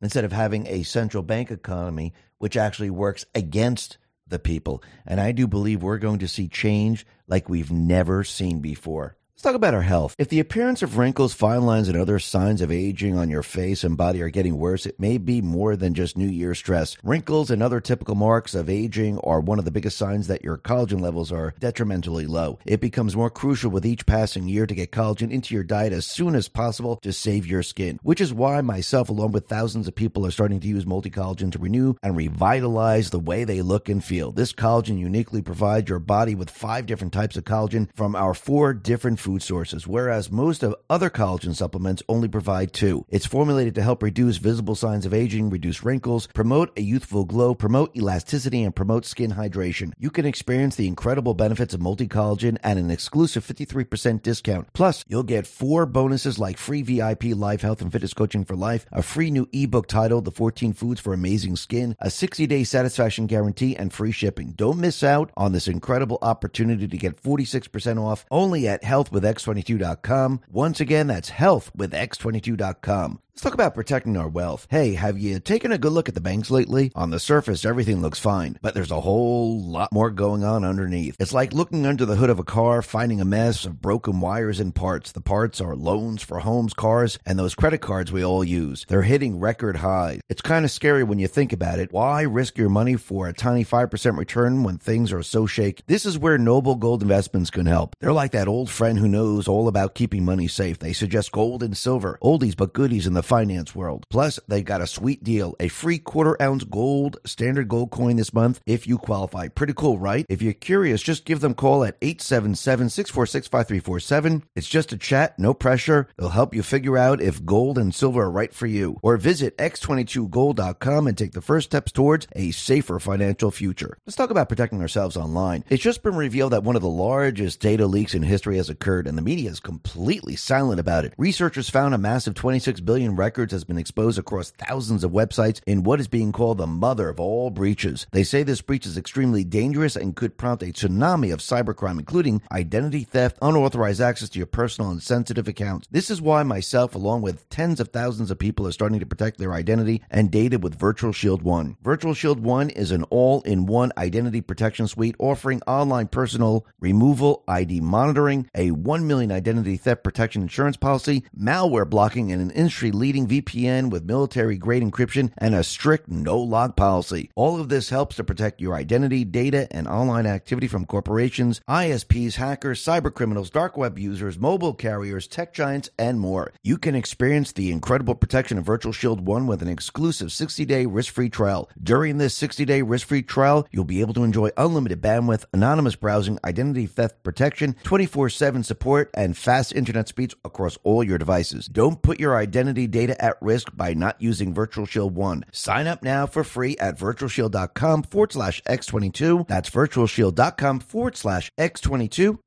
instead 0.00 0.24
of 0.24 0.32
having 0.32 0.66
a 0.66 0.84
central 0.84 1.22
bank 1.22 1.50
economy, 1.50 2.12
which 2.38 2.56
actually 2.56 2.90
works 2.90 3.26
against 3.34 3.98
the 4.28 4.38
people. 4.38 4.82
And 5.06 5.20
I 5.20 5.32
do 5.32 5.46
believe 5.46 5.82
we're 5.82 5.98
going 5.98 6.20
to 6.20 6.28
see 6.28 6.48
change 6.48 7.06
like 7.26 7.48
we've 7.48 7.70
never 7.70 8.24
seen 8.24 8.60
before. 8.60 9.17
Let's 9.38 9.44
talk 9.44 9.54
about 9.54 9.74
our 9.74 9.82
health. 9.82 10.16
If 10.18 10.30
the 10.30 10.40
appearance 10.40 10.82
of 10.82 10.98
wrinkles, 10.98 11.32
fine 11.32 11.62
lines, 11.62 11.86
and 11.86 11.96
other 11.96 12.18
signs 12.18 12.60
of 12.60 12.72
aging 12.72 13.16
on 13.16 13.30
your 13.30 13.44
face 13.44 13.84
and 13.84 13.96
body 13.96 14.20
are 14.20 14.30
getting 14.30 14.58
worse, 14.58 14.84
it 14.84 14.98
may 14.98 15.16
be 15.16 15.40
more 15.40 15.76
than 15.76 15.94
just 15.94 16.16
New 16.16 16.26
Year 16.26 16.56
stress. 16.56 16.96
Wrinkles 17.04 17.48
and 17.48 17.62
other 17.62 17.80
typical 17.80 18.16
marks 18.16 18.56
of 18.56 18.68
aging 18.68 19.20
are 19.20 19.38
one 19.38 19.60
of 19.60 19.64
the 19.64 19.70
biggest 19.70 19.96
signs 19.96 20.26
that 20.26 20.42
your 20.42 20.58
collagen 20.58 21.00
levels 21.00 21.30
are 21.30 21.54
detrimentally 21.60 22.26
low. 22.26 22.58
It 22.66 22.80
becomes 22.80 23.14
more 23.14 23.30
crucial 23.30 23.70
with 23.70 23.86
each 23.86 24.06
passing 24.06 24.48
year 24.48 24.66
to 24.66 24.74
get 24.74 24.90
collagen 24.90 25.30
into 25.30 25.54
your 25.54 25.62
diet 25.62 25.92
as 25.92 26.04
soon 26.04 26.34
as 26.34 26.48
possible 26.48 26.96
to 27.02 27.12
save 27.12 27.46
your 27.46 27.62
skin, 27.62 28.00
which 28.02 28.20
is 28.20 28.34
why 28.34 28.60
myself, 28.60 29.08
along 29.08 29.30
with 29.30 29.46
thousands 29.46 29.86
of 29.86 29.94
people, 29.94 30.26
are 30.26 30.32
starting 30.32 30.58
to 30.58 30.66
use 30.66 30.84
multi 30.84 31.10
collagen 31.10 31.52
to 31.52 31.60
renew 31.60 31.94
and 32.02 32.16
revitalize 32.16 33.10
the 33.10 33.20
way 33.20 33.44
they 33.44 33.62
look 33.62 33.88
and 33.88 34.02
feel. 34.02 34.32
This 34.32 34.52
collagen 34.52 34.98
uniquely 34.98 35.42
provides 35.42 35.88
your 35.88 36.00
body 36.00 36.34
with 36.34 36.50
five 36.50 36.86
different 36.86 37.12
types 37.12 37.36
of 37.36 37.44
collagen 37.44 37.88
from 37.94 38.16
our 38.16 38.34
four 38.34 38.74
different 38.74 39.20
food 39.28 39.42
sources, 39.42 39.86
whereas 39.86 40.32
most 40.32 40.62
of 40.62 40.74
other 40.88 41.10
collagen 41.10 41.54
supplements 41.54 42.02
only 42.08 42.28
provide 42.28 42.72
two. 42.72 43.04
It's 43.10 43.26
formulated 43.26 43.74
to 43.74 43.82
help 43.82 44.02
reduce 44.02 44.38
visible 44.38 44.74
signs 44.74 45.04
of 45.04 45.12
aging, 45.12 45.50
reduce 45.50 45.84
wrinkles, 45.84 46.28
promote 46.28 46.72
a 46.78 46.80
youthful 46.80 47.26
glow, 47.26 47.54
promote 47.54 47.94
elasticity, 47.94 48.62
and 48.62 48.74
promote 48.74 49.04
skin 49.04 49.32
hydration. 49.32 49.92
You 49.98 50.08
can 50.08 50.24
experience 50.24 50.76
the 50.76 50.86
incredible 50.86 51.34
benefits 51.34 51.74
of 51.74 51.82
multi 51.82 52.08
collagen 52.08 52.56
at 52.64 52.78
an 52.78 52.90
exclusive 52.90 53.44
53% 53.44 54.22
discount. 54.22 54.72
Plus, 54.72 55.04
you'll 55.06 55.24
get 55.24 55.46
four 55.46 55.84
bonuses 55.84 56.38
like 56.38 56.56
free 56.56 56.80
VIP 56.80 57.24
live 57.24 57.60
health 57.60 57.82
and 57.82 57.92
fitness 57.92 58.14
coaching 58.14 58.46
for 58.46 58.56
life, 58.56 58.86
a 58.92 59.02
free 59.02 59.30
new 59.30 59.46
ebook 59.52 59.88
titled 59.88 60.24
The 60.24 60.30
14 60.30 60.72
Foods 60.72 61.02
for 61.02 61.12
Amazing 61.12 61.56
Skin, 61.56 61.96
a 62.00 62.08
60 62.08 62.46
day 62.46 62.64
satisfaction 62.64 63.26
guarantee, 63.26 63.76
and 63.76 63.92
free 63.92 64.12
shipping. 64.12 64.52
Don't 64.52 64.78
miss 64.78 65.02
out 65.02 65.30
on 65.36 65.52
this 65.52 65.68
incredible 65.68 66.18
opportunity 66.22 66.88
to 66.88 66.96
get 66.96 67.22
46% 67.22 68.02
off 68.02 68.24
only 68.30 68.66
at 68.66 68.84
Health 68.84 69.12
with 69.12 69.17
x22.com. 69.24 70.40
Once 70.50 70.80
again, 70.80 71.06
that's 71.06 71.30
health 71.30 71.70
with 71.74 71.92
x22.com. 71.92 73.20
Let's 73.38 73.44
talk 73.44 73.54
about 73.54 73.76
protecting 73.76 74.16
our 74.16 74.28
wealth. 74.28 74.66
Hey, 74.68 74.94
have 74.94 75.16
you 75.16 75.38
taken 75.38 75.70
a 75.70 75.78
good 75.78 75.92
look 75.92 76.08
at 76.08 76.16
the 76.16 76.20
banks 76.20 76.50
lately? 76.50 76.90
On 76.96 77.10
the 77.10 77.20
surface, 77.20 77.64
everything 77.64 78.02
looks 78.02 78.18
fine, 78.18 78.58
but 78.62 78.74
there's 78.74 78.90
a 78.90 79.00
whole 79.00 79.62
lot 79.62 79.92
more 79.92 80.10
going 80.10 80.42
on 80.42 80.64
underneath. 80.64 81.14
It's 81.20 81.32
like 81.32 81.52
looking 81.52 81.86
under 81.86 82.04
the 82.04 82.16
hood 82.16 82.30
of 82.30 82.40
a 82.40 82.42
car, 82.42 82.82
finding 82.82 83.20
a 83.20 83.24
mess 83.24 83.64
of 83.64 83.80
broken 83.80 84.18
wires 84.18 84.58
and 84.58 84.74
parts. 84.74 85.12
The 85.12 85.20
parts 85.20 85.60
are 85.60 85.76
loans 85.76 86.20
for 86.20 86.40
homes, 86.40 86.74
cars, 86.74 87.20
and 87.24 87.38
those 87.38 87.54
credit 87.54 87.78
cards 87.78 88.10
we 88.10 88.24
all 88.24 88.42
use. 88.42 88.84
They're 88.88 89.02
hitting 89.02 89.38
record 89.38 89.76
highs. 89.76 90.18
It's 90.28 90.42
kind 90.42 90.64
of 90.64 90.72
scary 90.72 91.04
when 91.04 91.20
you 91.20 91.28
think 91.28 91.52
about 91.52 91.78
it. 91.78 91.92
Why 91.92 92.22
risk 92.22 92.58
your 92.58 92.70
money 92.70 92.96
for 92.96 93.28
a 93.28 93.32
tiny 93.32 93.64
5% 93.64 94.18
return 94.18 94.64
when 94.64 94.78
things 94.78 95.12
are 95.12 95.22
so 95.22 95.46
shaky? 95.46 95.84
This 95.86 96.04
is 96.04 96.18
where 96.18 96.38
Noble 96.38 96.74
Gold 96.74 97.02
Investments 97.02 97.50
can 97.50 97.66
help. 97.66 97.94
They're 98.00 98.12
like 98.12 98.32
that 98.32 98.48
old 98.48 98.68
friend 98.68 98.98
who 98.98 99.06
knows 99.06 99.46
all 99.46 99.68
about 99.68 99.94
keeping 99.94 100.24
money 100.24 100.48
safe. 100.48 100.80
They 100.80 100.92
suggest 100.92 101.30
gold 101.30 101.62
and 101.62 101.76
silver, 101.76 102.18
oldies 102.20 102.56
but 102.56 102.72
goodies 102.72 103.06
in 103.06 103.14
the 103.14 103.27
finance 103.28 103.74
world. 103.74 104.06
Plus, 104.08 104.40
they 104.48 104.62
got 104.62 104.80
a 104.80 104.86
sweet 104.86 105.22
deal 105.22 105.54
a 105.60 105.68
free 105.68 105.98
quarter 105.98 106.40
ounce 106.40 106.64
gold 106.64 107.18
standard 107.24 107.68
gold 107.68 107.90
coin 107.90 108.16
this 108.16 108.32
month 108.32 108.60
if 108.66 108.86
you 108.86 108.96
qualify. 108.96 109.48
Pretty 109.48 109.74
cool, 109.74 109.98
right? 109.98 110.24
If 110.28 110.40
you're 110.40 110.54
curious, 110.54 111.02
just 111.02 111.26
give 111.26 111.40
them 111.40 111.52
a 111.52 111.54
call 111.54 111.84
at 111.84 111.98
877 112.00 112.88
646 112.88 113.48
5347. 113.48 114.44
It's 114.56 114.66
just 114.66 114.92
a 114.92 114.96
chat, 114.96 115.38
no 115.38 115.52
pressure. 115.52 116.08
They'll 116.16 116.30
help 116.30 116.54
you 116.54 116.62
figure 116.62 116.96
out 116.96 117.20
if 117.20 117.44
gold 117.44 117.76
and 117.76 117.94
silver 117.94 118.22
are 118.22 118.30
right 118.30 118.52
for 118.52 118.66
you. 118.66 118.98
Or 119.02 119.16
visit 119.18 119.56
x22gold.com 119.58 121.06
and 121.06 121.18
take 121.18 121.32
the 121.32 121.42
first 121.42 121.66
steps 121.66 121.92
towards 121.92 122.26
a 122.34 122.50
safer 122.52 122.98
financial 122.98 123.50
future. 123.50 123.98
Let's 124.06 124.16
talk 124.16 124.30
about 124.30 124.48
protecting 124.48 124.80
ourselves 124.80 125.16
online. 125.16 125.64
It's 125.68 125.82
just 125.82 126.02
been 126.02 126.16
revealed 126.16 126.52
that 126.52 126.64
one 126.64 126.76
of 126.76 126.82
the 126.82 126.88
largest 126.88 127.60
data 127.60 127.86
leaks 127.86 128.14
in 128.14 128.22
history 128.22 128.56
has 128.56 128.70
occurred, 128.70 129.06
and 129.06 129.18
the 129.18 129.22
media 129.22 129.50
is 129.50 129.60
completely 129.60 130.36
silent 130.36 130.80
about 130.80 131.04
it. 131.04 131.12
Researchers 131.18 131.68
found 131.68 131.94
a 131.94 131.98
massive 131.98 132.34
26 132.34 132.80
billion 132.80 133.17
records 133.18 133.52
has 133.52 133.64
been 133.64 133.76
exposed 133.76 134.18
across 134.18 134.50
thousands 134.52 135.04
of 135.04 135.10
websites 135.10 135.60
in 135.66 135.82
what 135.82 136.00
is 136.00 136.08
being 136.08 136.32
called 136.32 136.58
the 136.58 136.66
mother 136.66 137.08
of 137.08 137.20
all 137.20 137.50
breaches. 137.50 138.06
They 138.12 138.22
say 138.22 138.42
this 138.42 138.62
breach 138.62 138.86
is 138.86 138.96
extremely 138.96 139.44
dangerous 139.44 139.96
and 139.96 140.16
could 140.16 140.38
prompt 140.38 140.62
a 140.62 140.66
tsunami 140.66 141.32
of 141.32 141.40
cybercrime, 141.40 141.98
including 141.98 142.40
identity 142.52 143.04
theft, 143.04 143.36
unauthorized 143.42 144.00
access 144.00 144.28
to 144.30 144.38
your 144.38 144.46
personal 144.46 144.90
and 144.90 145.02
sensitive 145.02 145.48
accounts. 145.48 145.88
This 145.90 146.10
is 146.10 146.22
why 146.22 146.42
myself, 146.44 146.94
along 146.94 147.22
with 147.22 147.48
tens 147.50 147.80
of 147.80 147.88
thousands 147.88 148.30
of 148.30 148.38
people, 148.38 148.66
are 148.66 148.72
starting 148.72 149.00
to 149.00 149.06
protect 149.06 149.38
their 149.38 149.52
identity 149.52 150.02
and 150.10 150.30
data 150.30 150.58
with 150.58 150.78
Virtual 150.78 151.12
Shield 151.12 151.42
One. 151.42 151.76
Virtual 151.82 152.14
Shield 152.14 152.40
One 152.40 152.70
is 152.70 152.92
an 152.92 153.02
all 153.04 153.42
in 153.42 153.66
one 153.66 153.92
identity 153.98 154.40
protection 154.40 154.86
suite 154.86 155.16
offering 155.18 155.60
online 155.66 156.06
personal 156.06 156.64
removal, 156.80 157.42
ID 157.48 157.80
monitoring, 157.80 158.48
a 158.54 158.70
1 158.70 159.06
million 159.06 159.32
identity 159.32 159.76
theft 159.76 160.04
protection 160.04 160.42
insurance 160.42 160.76
policy, 160.76 161.24
malware 161.36 161.88
blocking, 161.88 162.30
and 162.30 162.40
an 162.40 162.50
industry 162.52 162.92
leading 162.92 163.07
VPN 163.14 163.90
with 163.90 164.04
military 164.04 164.56
grade 164.58 164.82
encryption 164.82 165.32
and 165.38 165.54
a 165.54 165.64
strict 165.64 166.08
no 166.08 166.38
log 166.38 166.76
policy. 166.76 167.30
All 167.34 167.60
of 167.60 167.68
this 167.68 167.90
helps 167.90 168.16
to 168.16 168.24
protect 168.24 168.60
your 168.60 168.74
identity, 168.74 169.24
data, 169.24 169.68
and 169.70 169.86
online 169.86 170.26
activity 170.26 170.66
from 170.66 170.84
corporations, 170.84 171.60
ISPs, 171.68 172.34
hackers, 172.34 172.84
cyber 172.84 173.14
criminals, 173.14 173.50
dark 173.50 173.76
web 173.76 173.98
users, 173.98 174.38
mobile 174.38 174.74
carriers, 174.74 175.26
tech 175.26 175.54
giants, 175.54 175.88
and 175.98 176.18
more. 176.18 176.52
You 176.62 176.76
can 176.78 176.94
experience 176.94 177.52
the 177.52 177.70
incredible 177.70 178.14
protection 178.14 178.58
of 178.58 178.66
Virtual 178.66 178.92
Shield 178.92 179.24
1 179.24 179.46
with 179.46 179.62
an 179.62 179.68
exclusive 179.68 180.32
60 180.32 180.64
day 180.64 180.86
risk 180.86 181.12
free 181.12 181.30
trial. 181.30 181.70
During 181.80 182.18
this 182.18 182.34
60 182.34 182.64
day 182.64 182.82
risk 182.82 183.06
free 183.06 183.22
trial, 183.22 183.66
you'll 183.70 183.84
be 183.84 184.00
able 184.00 184.14
to 184.14 184.24
enjoy 184.24 184.50
unlimited 184.56 185.00
bandwidth, 185.00 185.44
anonymous 185.52 185.94
browsing, 185.94 186.38
identity 186.44 186.86
theft 186.86 187.22
protection, 187.22 187.76
24 187.84 188.30
7 188.30 188.64
support, 188.64 189.10
and 189.14 189.36
fast 189.36 189.72
internet 189.72 190.08
speeds 190.08 190.34
across 190.44 190.76
all 190.82 191.04
your 191.04 191.18
devices. 191.18 191.66
Don't 191.66 192.02
put 192.02 192.18
your 192.18 192.36
identity 192.36 192.87
data 192.90 193.22
at 193.22 193.36
risk 193.40 193.76
by 193.76 193.94
not 193.94 194.20
using 194.20 194.54
Virtual 194.54 194.86
Shield 194.86 195.14
1. 195.14 195.44
Sign 195.52 195.86
up 195.86 196.02
now 196.02 196.26
for 196.26 196.44
free 196.44 196.76
at 196.78 196.98
virtualshield.com 196.98 198.02
forward 198.04 198.32
slash 198.32 198.62
X22. 198.64 199.46
That's 199.48 199.70
virtualshield.com 199.70 200.80
forward 200.80 201.16
slash 201.16 201.52
X22. 201.58 202.38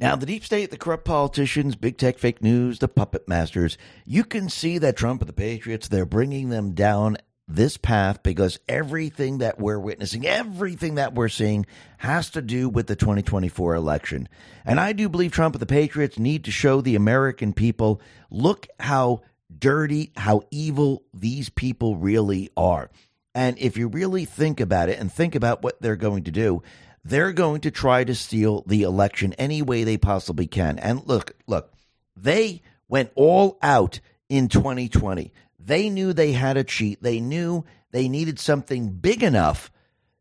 Now, 0.00 0.14
the 0.14 0.26
deep 0.26 0.44
state, 0.44 0.70
the 0.70 0.76
corrupt 0.76 1.04
politicians, 1.04 1.74
big 1.74 1.98
tech 1.98 2.18
fake 2.18 2.40
news, 2.40 2.78
the 2.78 2.86
puppet 2.86 3.28
masters, 3.28 3.76
you 4.06 4.22
can 4.22 4.48
see 4.48 4.78
that 4.78 4.96
Trump 4.96 5.22
and 5.22 5.28
the 5.28 5.32
Patriots, 5.32 5.88
they're 5.88 6.06
bringing 6.06 6.50
them 6.50 6.72
down 6.72 7.16
this 7.48 7.76
path 7.78 8.22
because 8.22 8.60
everything 8.68 9.38
that 9.38 9.58
we're 9.58 9.78
witnessing, 9.78 10.26
everything 10.26 10.96
that 10.96 11.14
we're 11.14 11.28
seeing 11.28 11.66
has 11.96 12.30
to 12.30 12.42
do 12.42 12.68
with 12.68 12.86
the 12.86 12.94
2024 12.94 13.74
election. 13.74 14.28
And 14.64 14.78
I 14.78 14.92
do 14.92 15.08
believe 15.08 15.32
Trump 15.32 15.54
and 15.54 15.62
the 15.62 15.66
Patriots 15.66 16.18
need 16.18 16.44
to 16.44 16.50
show 16.50 16.80
the 16.80 16.94
American 16.94 17.52
people 17.54 18.00
look 18.30 18.68
how 18.78 19.22
dirty, 19.56 20.12
how 20.16 20.42
evil 20.50 21.02
these 21.14 21.48
people 21.48 21.96
really 21.96 22.50
are. 22.56 22.90
And 23.34 23.58
if 23.58 23.76
you 23.76 23.88
really 23.88 24.24
think 24.24 24.60
about 24.60 24.88
it 24.88 24.98
and 24.98 25.12
think 25.12 25.34
about 25.34 25.62
what 25.62 25.80
they're 25.80 25.96
going 25.96 26.24
to 26.24 26.30
do, 26.30 26.62
they're 27.04 27.32
going 27.32 27.60
to 27.62 27.70
try 27.70 28.04
to 28.04 28.14
steal 28.14 28.64
the 28.66 28.82
election 28.82 29.32
any 29.34 29.62
way 29.62 29.84
they 29.84 29.96
possibly 29.96 30.46
can. 30.46 30.78
And 30.78 31.06
look, 31.06 31.34
look, 31.46 31.72
they 32.16 32.62
went 32.88 33.12
all 33.14 33.58
out 33.62 34.00
in 34.28 34.48
2020. 34.48 35.32
They 35.58 35.88
knew 35.88 36.12
they 36.12 36.32
had 36.32 36.56
a 36.56 36.64
cheat. 36.64 37.02
They 37.02 37.20
knew 37.20 37.64
they 37.90 38.08
needed 38.08 38.38
something 38.38 38.90
big 38.90 39.22
enough 39.22 39.70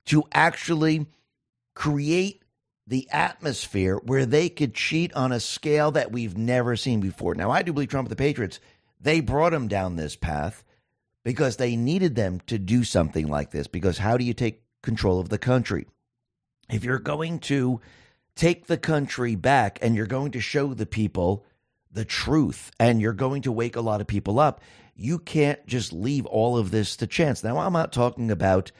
to 0.06 0.24
actually 0.32 1.08
create 1.74 2.42
the 2.86 3.10
atmosphere 3.12 3.98
where 3.98 4.26
they 4.26 4.48
could 4.48 4.74
cheat 4.74 5.14
on 5.14 5.32
a 5.32 5.40
scale 5.40 5.92
that 5.92 6.12
we've 6.12 6.38
never 6.38 6.76
seen 6.76 7.02
before. 7.02 7.36
Now, 7.36 7.52
I 7.52 7.62
do 7.62 7.74
believe 7.74 7.90
Trump 7.90 8.08
and 8.08 8.12
the 8.12 8.16
Patriots, 8.16 8.60
they 9.00 9.20
brought 9.20 9.52
them 9.52 9.68
down 9.68 9.96
this 9.96 10.16
path 10.16 10.64
because 11.24 11.58
they 11.58 11.76
needed 11.76 12.16
them 12.16 12.40
to 12.48 12.58
do 12.58 12.84
something 12.84 13.28
like 13.28 13.52
this. 13.52 13.68
Because 13.68 13.98
how 13.98 14.18
do 14.18 14.24
you 14.24 14.34
take 14.34 14.64
control 14.82 15.20
of 15.20 15.30
the 15.30 15.38
country? 15.38 15.88
If 16.70 16.84
you're 16.84 17.00
going 17.00 17.40
to 17.40 17.82
take 18.36 18.68
the 18.68 18.78
country 18.78 19.36
back 19.36 19.80
and 19.82 19.96
you're 19.96 20.06
going 20.06 20.32
to 20.32 20.40
show 20.40 20.74
the 20.74 20.86
people 20.86 21.46
the 21.92 22.06
truth 22.06 22.72
and 22.80 23.02
you're 23.02 23.14
going 23.14 23.42
to 23.44 23.52
wake 23.52 23.76
a 23.76 23.82
lot 23.82 24.02
of 24.02 24.08
people 24.08 24.40
up, 24.40 24.62
you 24.96 25.20
can't 25.20 25.66
just 25.68 25.94
leave 25.94 26.26
all 26.26 26.58
of 26.58 26.72
this 26.72 26.96
to 26.98 27.08
chance. 27.08 27.44
Now, 27.44 27.60
I'm 27.60 27.74
not 27.74 27.94
talking 27.94 28.32
about 28.32 28.72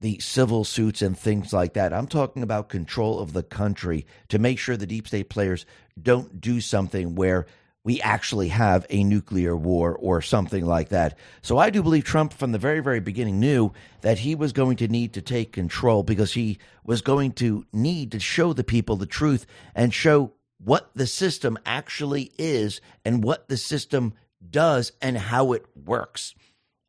the 0.00 0.18
civil 0.18 0.64
suits 0.64 1.00
and 1.00 1.16
things 1.16 1.52
like 1.52 1.74
that. 1.74 1.92
I'm 1.92 2.08
talking 2.08 2.42
about 2.42 2.68
control 2.68 3.20
of 3.20 3.32
the 3.32 3.42
country 3.42 4.04
to 4.28 4.38
make 4.38 4.58
sure 4.58 4.76
the 4.76 4.86
deep 4.86 5.06
state 5.06 5.30
players 5.30 5.64
don't 6.00 6.40
do 6.40 6.60
something 6.60 7.14
where 7.14 7.46
we 7.84 8.00
actually 8.00 8.48
have 8.48 8.86
a 8.90 9.02
nuclear 9.02 9.56
war 9.56 9.96
or 9.96 10.22
something 10.22 10.64
like 10.64 10.90
that. 10.90 11.18
So 11.42 11.58
I 11.58 11.70
do 11.70 11.82
believe 11.82 12.04
Trump 12.04 12.32
from 12.32 12.52
the 12.52 12.58
very, 12.58 12.80
very 12.80 13.00
beginning 13.00 13.40
knew 13.40 13.72
that 14.02 14.20
he 14.20 14.34
was 14.34 14.52
going 14.52 14.76
to 14.76 14.88
need 14.88 15.14
to 15.14 15.22
take 15.22 15.52
control 15.52 16.02
because 16.02 16.32
he 16.32 16.58
was 16.84 17.02
going 17.02 17.32
to 17.32 17.66
need 17.72 18.12
to 18.12 18.20
show 18.20 18.52
the 18.52 18.64
people 18.64 18.96
the 18.96 19.06
truth 19.06 19.46
and 19.74 19.92
show 19.92 20.32
what 20.58 20.90
the 20.94 21.08
system 21.08 21.58
actually 21.66 22.30
is 22.38 22.80
and 23.04 23.24
what 23.24 23.48
the 23.48 23.56
system 23.56 24.14
does 24.48 24.92
and 25.00 25.18
how 25.18 25.52
it 25.52 25.66
works. 25.74 26.34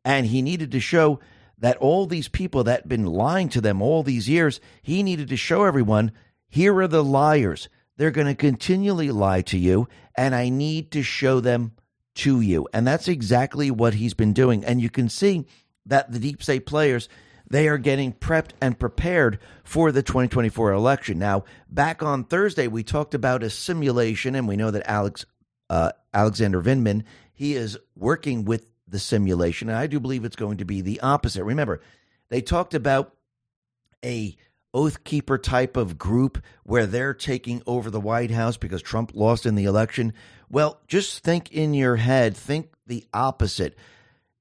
And 0.04 0.26
he 0.26 0.42
needed 0.42 0.70
to 0.72 0.80
show 0.80 1.18
that 1.58 1.76
all 1.78 2.06
these 2.06 2.28
people 2.28 2.64
that 2.64 2.82
had 2.82 2.88
been 2.88 3.06
lying 3.06 3.48
to 3.48 3.60
them 3.60 3.82
all 3.82 4.02
these 4.02 4.28
years, 4.28 4.60
he 4.82 5.02
needed 5.02 5.28
to 5.28 5.36
show 5.36 5.64
everyone 5.64 6.12
here 6.48 6.76
are 6.76 6.86
the 6.86 7.02
liars. 7.02 7.68
They're 7.96 8.10
going 8.10 8.26
to 8.26 8.34
continually 8.34 9.10
lie 9.10 9.42
to 9.42 9.58
you, 9.58 9.88
and 10.16 10.34
I 10.34 10.48
need 10.48 10.90
to 10.92 11.02
show 11.02 11.40
them 11.40 11.72
to 12.16 12.40
you. 12.40 12.68
And 12.72 12.86
that's 12.86 13.08
exactly 13.08 13.70
what 13.70 13.94
he's 13.94 14.14
been 14.14 14.32
doing. 14.32 14.64
And 14.64 14.80
you 14.80 14.90
can 14.90 15.08
see 15.08 15.46
that 15.86 16.10
the 16.10 16.18
deep 16.18 16.42
state 16.42 16.66
players, 16.66 17.08
they 17.48 17.68
are 17.68 17.78
getting 17.78 18.12
prepped 18.12 18.50
and 18.60 18.78
prepared 18.78 19.38
for 19.64 19.92
the 19.92 20.02
2024 20.02 20.72
election. 20.72 21.18
Now, 21.18 21.44
back 21.68 22.02
on 22.02 22.24
Thursday, 22.24 22.68
we 22.68 22.82
talked 22.82 23.14
about 23.14 23.42
a 23.42 23.50
simulation, 23.50 24.34
and 24.34 24.48
we 24.48 24.56
know 24.56 24.70
that 24.70 24.88
Alex 24.88 25.24
uh, 25.70 25.92
Alexander 26.12 26.62
Vindman, 26.62 27.04
he 27.32 27.54
is 27.54 27.78
working 27.96 28.44
with 28.44 28.66
the 28.86 28.98
simulation. 28.98 29.68
And 29.68 29.78
I 29.78 29.86
do 29.86 29.98
believe 29.98 30.24
it's 30.24 30.36
going 30.36 30.58
to 30.58 30.64
be 30.64 30.80
the 30.80 31.00
opposite. 31.00 31.44
Remember, 31.44 31.80
they 32.28 32.40
talked 32.40 32.74
about 32.74 33.14
a 34.04 34.36
oath 34.74 35.04
keeper 35.04 35.38
type 35.38 35.76
of 35.76 35.96
group 35.96 36.42
where 36.64 36.84
they're 36.84 37.14
taking 37.14 37.62
over 37.66 37.88
the 37.88 38.00
White 38.00 38.32
House 38.32 38.56
because 38.56 38.82
Trump 38.82 39.12
lost 39.14 39.46
in 39.46 39.54
the 39.54 39.64
election. 39.64 40.12
Well, 40.50 40.80
just 40.88 41.22
think 41.22 41.52
in 41.52 41.72
your 41.72 41.96
head, 41.96 42.36
think 42.36 42.74
the 42.86 43.06
opposite. 43.14 43.78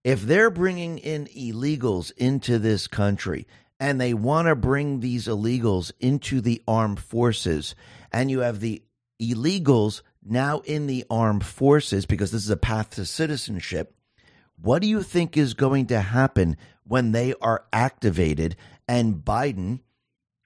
If 0.04 0.24
they're 0.24 0.50
bringing 0.50 0.98
in 0.98 1.28
illegals 1.28 2.12
into 2.18 2.60
this 2.60 2.88
country 2.88 3.48
and 3.80 4.02
they 4.02 4.14
want 4.14 4.48
to 4.48 4.56
bring 4.56 5.00
these 5.00 5.28
illegals 5.28 5.92
into 6.00 6.42
the 6.42 6.62
armed 6.68 7.00
forces, 7.00 7.76
and 8.12 8.30
you 8.30 8.40
have 8.40 8.60
the 8.60 8.82
illegals 9.22 10.02
now 10.26 10.60
in 10.60 10.88
the 10.88 11.06
armed 11.10 11.46
forces 11.46 12.06
because 12.06 12.32
this 12.32 12.44
is 12.44 12.50
a 12.50 12.58
path 12.58 12.92
to 12.92 13.06
citizenship, 13.06 13.96
what 14.62 14.82
do 14.82 14.88
you 14.88 15.04
think 15.04 15.38
is 15.38 15.54
going 15.54 15.88
to 15.88 16.00
happen 16.00 16.58
when 16.86 17.12
they 17.12 17.34
are 17.42 17.66
activated 17.72 18.56
and 18.88 19.16
Biden 19.16 19.80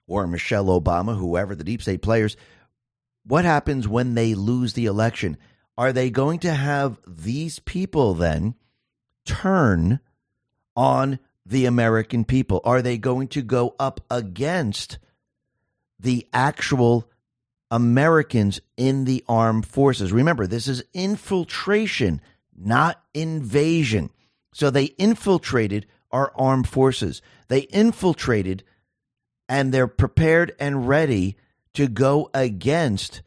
or 0.08 0.26
Michelle 0.26 0.66
Obama, 0.66 1.16
whoever 1.16 1.54
the 1.54 1.62
deep 1.62 1.82
state 1.82 2.02
players, 2.02 2.36
what 3.24 3.44
happens 3.44 3.86
when 3.86 4.14
they 4.14 4.34
lose 4.34 4.72
the 4.72 4.86
election? 4.86 5.36
Are 5.76 5.92
they 5.92 6.10
going 6.10 6.40
to 6.40 6.52
have 6.52 6.98
these 7.06 7.60
people 7.60 8.14
then 8.14 8.54
turn 9.24 10.00
on 10.74 11.20
the 11.46 11.66
American 11.66 12.24
people? 12.24 12.60
Are 12.64 12.82
they 12.82 12.98
going 12.98 13.28
to 13.28 13.42
go 13.42 13.76
up 13.78 14.00
against 14.10 14.98
the 16.00 16.26
actual 16.32 17.08
Americans 17.70 18.60
in 18.76 19.04
the 19.04 19.22
armed 19.28 19.66
forces? 19.66 20.10
Remember, 20.10 20.46
this 20.46 20.66
is 20.66 20.82
infiltration, 20.94 22.20
not 22.56 23.00
invasion. 23.12 24.10
So 24.52 24.70
they 24.70 24.84
infiltrated 24.84 25.86
our 26.10 26.32
armed 26.34 26.68
forces. 26.68 27.20
They 27.48 27.60
infiltrated 27.60 28.64
and 29.48 29.72
they're 29.72 29.86
prepared 29.86 30.54
and 30.60 30.88
ready 30.88 31.36
to 31.74 31.88
go 31.88 32.30
against 32.34 33.22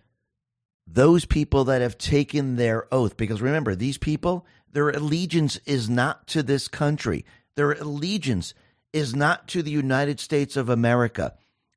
those 0.86 1.26
people 1.26 1.66
that 1.66 1.82
have 1.82 1.98
taken 1.98 2.56
their 2.56 2.94
oath. 2.94 3.18
Because 3.18 3.42
remember, 3.42 3.76
these 3.76 3.98
people, 3.98 4.46
their 4.72 4.90
allegiance 4.90 5.60
is 5.66 5.90
not 5.90 6.28
to 6.28 6.44
this 6.44 6.68
country, 6.68 7.26
their 7.56 7.72
allegiance 7.72 8.54
is 8.94 9.16
not 9.16 9.48
to 9.50 9.64
the 9.64 9.72
United 9.72 10.20
States 10.20 10.58
of 10.58 10.70
America, 10.70 11.34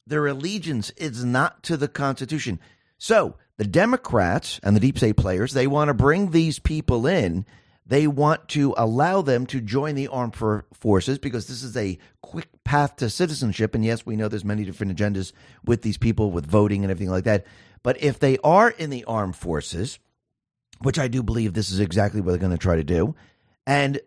their 0.07 0.26
allegiance 0.26 0.90
is 0.90 1.24
not 1.24 1.62
to 1.62 1.76
the 1.76 1.88
Constitution. 1.88 2.61
So 2.99 3.36
the 3.57 3.64
Democrats 3.64 4.61
and 4.62 4.74
the 4.74 4.80
deep 4.80 4.99
state 4.99 5.16
players, 5.16 5.53
they 5.53 5.66
want 5.66 5.88
to 5.88 5.95
bring 5.95 6.30
these 6.30 6.59
people 6.59 7.07
in 7.07 7.47
they 7.87 8.07
want 8.07 8.49
to 8.49 8.74
allow 8.76 9.20
them 9.20 9.47
to 9.47 9.61
join 9.61 9.95
the 9.95 10.09
armed 10.09 10.35
forces 10.72 11.18
because 11.18 11.47
this 11.47 11.62
is 11.62 11.76
a 11.76 11.99
quick 12.22 12.49
path 12.64 12.97
to 12.97 13.11
citizenship. 13.11 13.74
And 13.74 13.85
yes, 13.85 14.07
we 14.07 14.16
know 14.16 14.28
there's 14.28 14.45
many 14.45 14.64
different 14.64 14.97
agendas 14.97 15.32
with 15.64 15.82
these 15.82 15.99
people 15.99 16.30
with 16.30 16.47
voting 16.47 16.82
and 16.82 16.91
everything 16.91 17.12
like 17.12 17.24
that. 17.24 17.47
But 17.82 18.03
if 18.03 18.18
they 18.18 18.39
are 18.39 18.70
in 18.70 18.89
the 18.89 19.05
armed 19.05 19.37
forces, 19.37 19.99
which 20.80 20.99
I 20.99 21.09
do 21.09 21.22
believe 21.22 21.53
this 21.53 21.70
is 21.70 21.80
exactly 21.80 22.20
what 22.20 22.30
they're 22.30 22.39
going 22.39 22.53
to 22.53 22.59
try 22.59 22.76
to 22.76 22.85
do, 22.85 23.14
and 23.66 24.01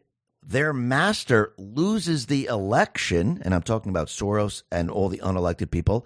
their 0.44 0.74
master 0.74 1.54
loses 1.58 2.26
the 2.26 2.46
election, 2.46 3.42
and 3.44 3.54
I'm 3.54 3.62
talking 3.62 3.92
about 3.92 4.08
Soros 4.08 4.64
and 4.72 4.90
all 4.90 5.10
the 5.10 5.20
unelected 5.20 5.70
people, 5.70 6.06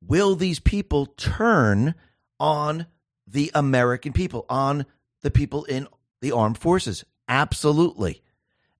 will 0.00 0.36
these 0.36 0.60
people 0.60 1.06
turn 1.06 1.94
on 2.38 2.86
the 3.26 3.50
American 3.54 4.12
people, 4.12 4.46
on 4.48 4.86
the 5.22 5.30
people 5.30 5.64
in 5.64 5.88
the 6.20 6.32
armed 6.32 6.58
forces? 6.58 7.04
Absolutely. 7.28 8.22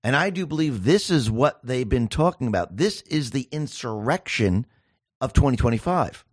And 0.03 0.15
I 0.15 0.29
do 0.29 0.45
believe 0.45 0.83
this 0.83 1.09
is 1.09 1.29
what 1.29 1.59
they've 1.63 1.87
been 1.87 2.07
talking 2.07 2.47
about. 2.47 2.77
This 2.77 3.01
is 3.01 3.31
the 3.31 3.47
insurrection 3.51 4.65
of 5.19 5.33
2025. 5.33 6.25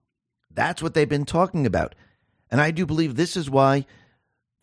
That's 0.50 0.82
what 0.82 0.94
they've 0.94 1.08
been 1.08 1.26
talking 1.26 1.66
about. 1.66 1.94
And 2.50 2.60
I 2.60 2.70
do 2.70 2.86
believe 2.86 3.14
this 3.14 3.36
is 3.36 3.50
why, 3.50 3.84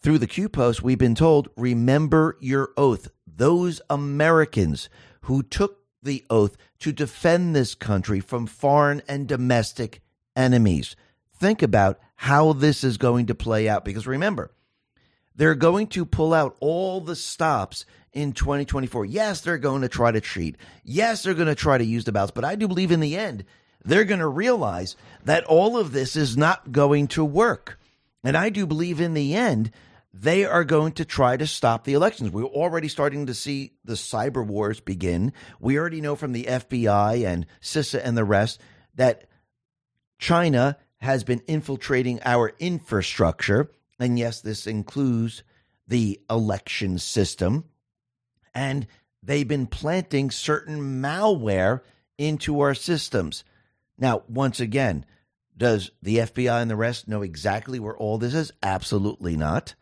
through 0.02 0.18
the 0.18 0.28
Q 0.28 0.50
post, 0.50 0.82
we've 0.82 0.98
been 0.98 1.16
told 1.16 1.50
remember 1.56 2.38
your 2.42 2.72
oath. 2.76 3.10
Those 3.28 3.80
Americans 3.90 4.90
who 5.22 5.44
took 5.44 5.80
the 6.02 6.26
oath 6.30 6.58
to 6.80 6.92
defend 6.92 7.56
this 7.56 7.76
country 7.76 8.20
from 8.20 8.48
foreign 8.48 9.02
and 9.08 9.28
domestic 9.28 10.02
enemies. 10.36 10.96
Think 11.38 11.62
about 11.62 12.00
how 12.16 12.54
this 12.54 12.84
is 12.84 12.98
going 12.98 13.28
to 13.28 13.36
play 13.36 13.68
out 13.68 13.86
because 13.86 14.08
remember, 14.08 14.52
they're 15.36 15.56
going 15.56 15.88
to 15.88 16.06
pull 16.06 16.34
out 16.34 16.56
all 16.60 17.02
the 17.02 17.16
stops 17.16 17.86
in 18.14 18.32
2024. 18.32 19.06
Yes, 19.06 19.42
they're 19.42 19.58
going 19.58 19.82
to 19.82 19.90
try 19.90 20.12
to 20.12 20.22
cheat. 20.22 20.56
Yes, 20.84 21.24
they're 21.24 21.34
going 21.34 21.48
to 21.48 21.56
try 21.56 21.78
to 21.78 21.86
use 21.86 22.06
the 22.06 22.12
ballots, 22.12 22.32
but 22.32 22.46
I 22.46 22.56
do 22.56 22.68
believe 22.68 22.92
in 22.92 23.02
the 23.02 23.18
end, 23.18 23.44
they're 23.84 24.06
going 24.06 24.20
to 24.20 24.28
realize 24.28 24.96
that 25.26 25.44
all 25.44 25.78
of 25.78 25.92
this 25.92 26.16
is 26.16 26.36
not 26.36 26.72
going 26.72 27.08
to 27.10 27.24
work. 27.24 27.80
And 28.24 28.36
I 28.36 28.50
do 28.50 28.66
believe 28.66 29.00
in 29.00 29.14
the 29.14 29.36
end, 29.36 29.72
they 30.12 30.46
are 30.46 30.64
going 30.64 30.94
to 30.94 31.06
try 31.06 31.36
to 31.36 31.46
stop 31.46 31.84
the 31.84 31.94
elections. 31.94 32.32
We're 32.32 32.46
already 32.46 32.88
starting 32.88 33.26
to 33.26 33.34
see 33.34 33.74
the 33.84 33.94
cyber 33.94 34.46
wars 34.46 34.80
begin. 34.80 35.34
We 35.60 35.78
already 35.78 36.02
know 36.02 36.16
from 36.16 36.32
the 36.32 36.46
FBI 36.46 37.28
and 37.28 37.46
CISA 37.62 38.02
and 38.04 38.18
the 38.18 38.24
rest 38.24 38.62
that 38.96 39.28
China 40.18 40.78
has 40.98 41.24
been 41.26 41.42
infiltrating 41.48 42.22
our 42.24 42.54
infrastructure 42.60 43.70
and 44.00 44.20
yes, 44.20 44.42
this 44.42 44.68
includes 44.68 45.44
the 45.88 46.20
election 46.30 46.98
system. 46.98 47.66
And 48.54 48.88
they've 49.22 49.48
been 49.48 49.68
planting 49.68 50.32
certain 50.32 51.02
malware 51.02 51.82
into 52.18 52.62
our 52.62 52.74
systems. 52.74 53.44
Now, 53.98 54.24
once 54.28 54.60
again, 54.60 55.06
does 55.58 55.92
the 56.02 56.18
FBI 56.18 56.62
and 56.62 56.70
the 56.70 56.76
rest 56.76 57.08
know 57.08 57.22
exactly 57.22 57.80
where 57.80 57.96
all 57.96 58.18
this 58.18 58.34
is? 58.34 58.52
Absolutely 58.62 59.38
not. 59.38 59.76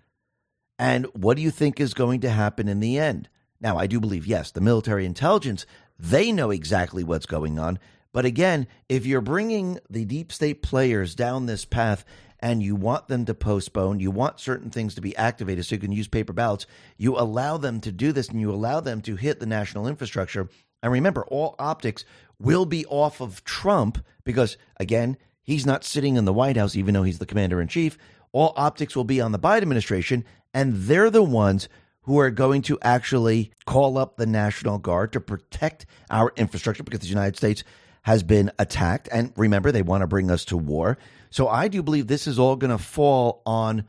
And 0.77 1.05
what 1.13 1.37
do 1.37 1.43
you 1.43 1.51
think 1.51 1.79
is 1.79 1.93
going 1.93 2.21
to 2.21 2.29
happen 2.29 2.67
in 2.67 2.79
the 2.79 2.97
end? 2.97 3.29
Now, 3.61 3.77
I 3.77 3.87
do 3.87 3.99
believe, 3.99 4.27
yes, 4.27 4.51
the 4.51 4.61
military 4.61 5.05
intelligence, 5.05 5.65
they 5.97 6.31
know 6.31 6.51
exactly 6.51 7.03
what's 7.03 7.25
going 7.25 7.57
on. 7.57 7.79
But 8.11 8.25
again, 8.25 8.67
if 8.89 9.05
you're 9.05 9.21
bringing 9.21 9.79
the 9.89 10.05
deep 10.05 10.31
state 10.31 10.61
players 10.61 11.15
down 11.15 11.45
this 11.45 11.65
path 11.65 12.05
and 12.43 12.61
you 12.61 12.75
want 12.75 13.07
them 13.07 13.23
to 13.23 13.33
postpone, 13.33 14.01
you 14.01 14.11
want 14.11 14.37
certain 14.37 14.69
things 14.69 14.95
to 14.95 15.01
be 15.01 15.15
activated 15.15 15.65
so 15.65 15.75
you 15.75 15.79
can 15.79 15.93
use 15.93 16.09
paper 16.09 16.33
ballots, 16.33 16.67
you 16.97 17.17
allow 17.17 17.55
them 17.55 17.79
to 17.79 17.89
do 17.89 18.11
this 18.11 18.27
and 18.27 18.41
you 18.41 18.51
allow 18.51 18.81
them 18.81 19.01
to 19.01 19.15
hit 19.15 19.39
the 19.39 19.45
national 19.45 19.87
infrastructure. 19.87 20.49
And 20.83 20.91
remember, 20.91 21.23
all 21.27 21.55
optics 21.57 22.03
will 22.39 22.65
be 22.65 22.85
off 22.87 23.21
of 23.21 23.45
Trump 23.45 24.03
because, 24.25 24.57
again, 24.75 25.15
he's 25.41 25.65
not 25.65 25.85
sitting 25.85 26.17
in 26.17 26.25
the 26.25 26.33
White 26.33 26.57
House, 26.57 26.75
even 26.75 26.93
though 26.93 27.03
he's 27.03 27.19
the 27.19 27.25
commander 27.25 27.61
in 27.61 27.69
chief. 27.69 27.97
All 28.33 28.53
optics 28.57 28.93
will 28.93 29.05
be 29.05 29.21
on 29.21 29.31
the 29.31 29.39
Biden 29.39 29.61
administration, 29.61 30.25
and 30.53 30.73
they're 30.73 31.09
the 31.09 31.23
ones 31.23 31.69
who 32.01 32.19
are 32.19 32.29
going 32.29 32.61
to 32.63 32.77
actually 32.81 33.51
call 33.65 33.97
up 33.97 34.17
the 34.17 34.25
National 34.25 34.79
Guard 34.79 35.13
to 35.13 35.21
protect 35.21 35.85
our 36.09 36.33
infrastructure 36.35 36.83
because 36.83 36.99
the 36.99 37.07
United 37.07 37.37
States 37.37 37.63
has 38.03 38.21
been 38.21 38.51
attacked. 38.59 39.09
And 39.11 39.33
remember, 39.35 39.71
they 39.71 39.81
want 39.81 40.01
to 40.01 40.07
bring 40.07 40.29
us 40.29 40.45
to 40.45 40.57
war. 40.57 40.97
So 41.29 41.47
I 41.47 41.67
do 41.67 41.81
believe 41.81 42.07
this 42.07 42.27
is 42.27 42.37
all 42.37 42.55
going 42.55 42.71
to 42.71 42.77
fall 42.77 43.41
on 43.45 43.85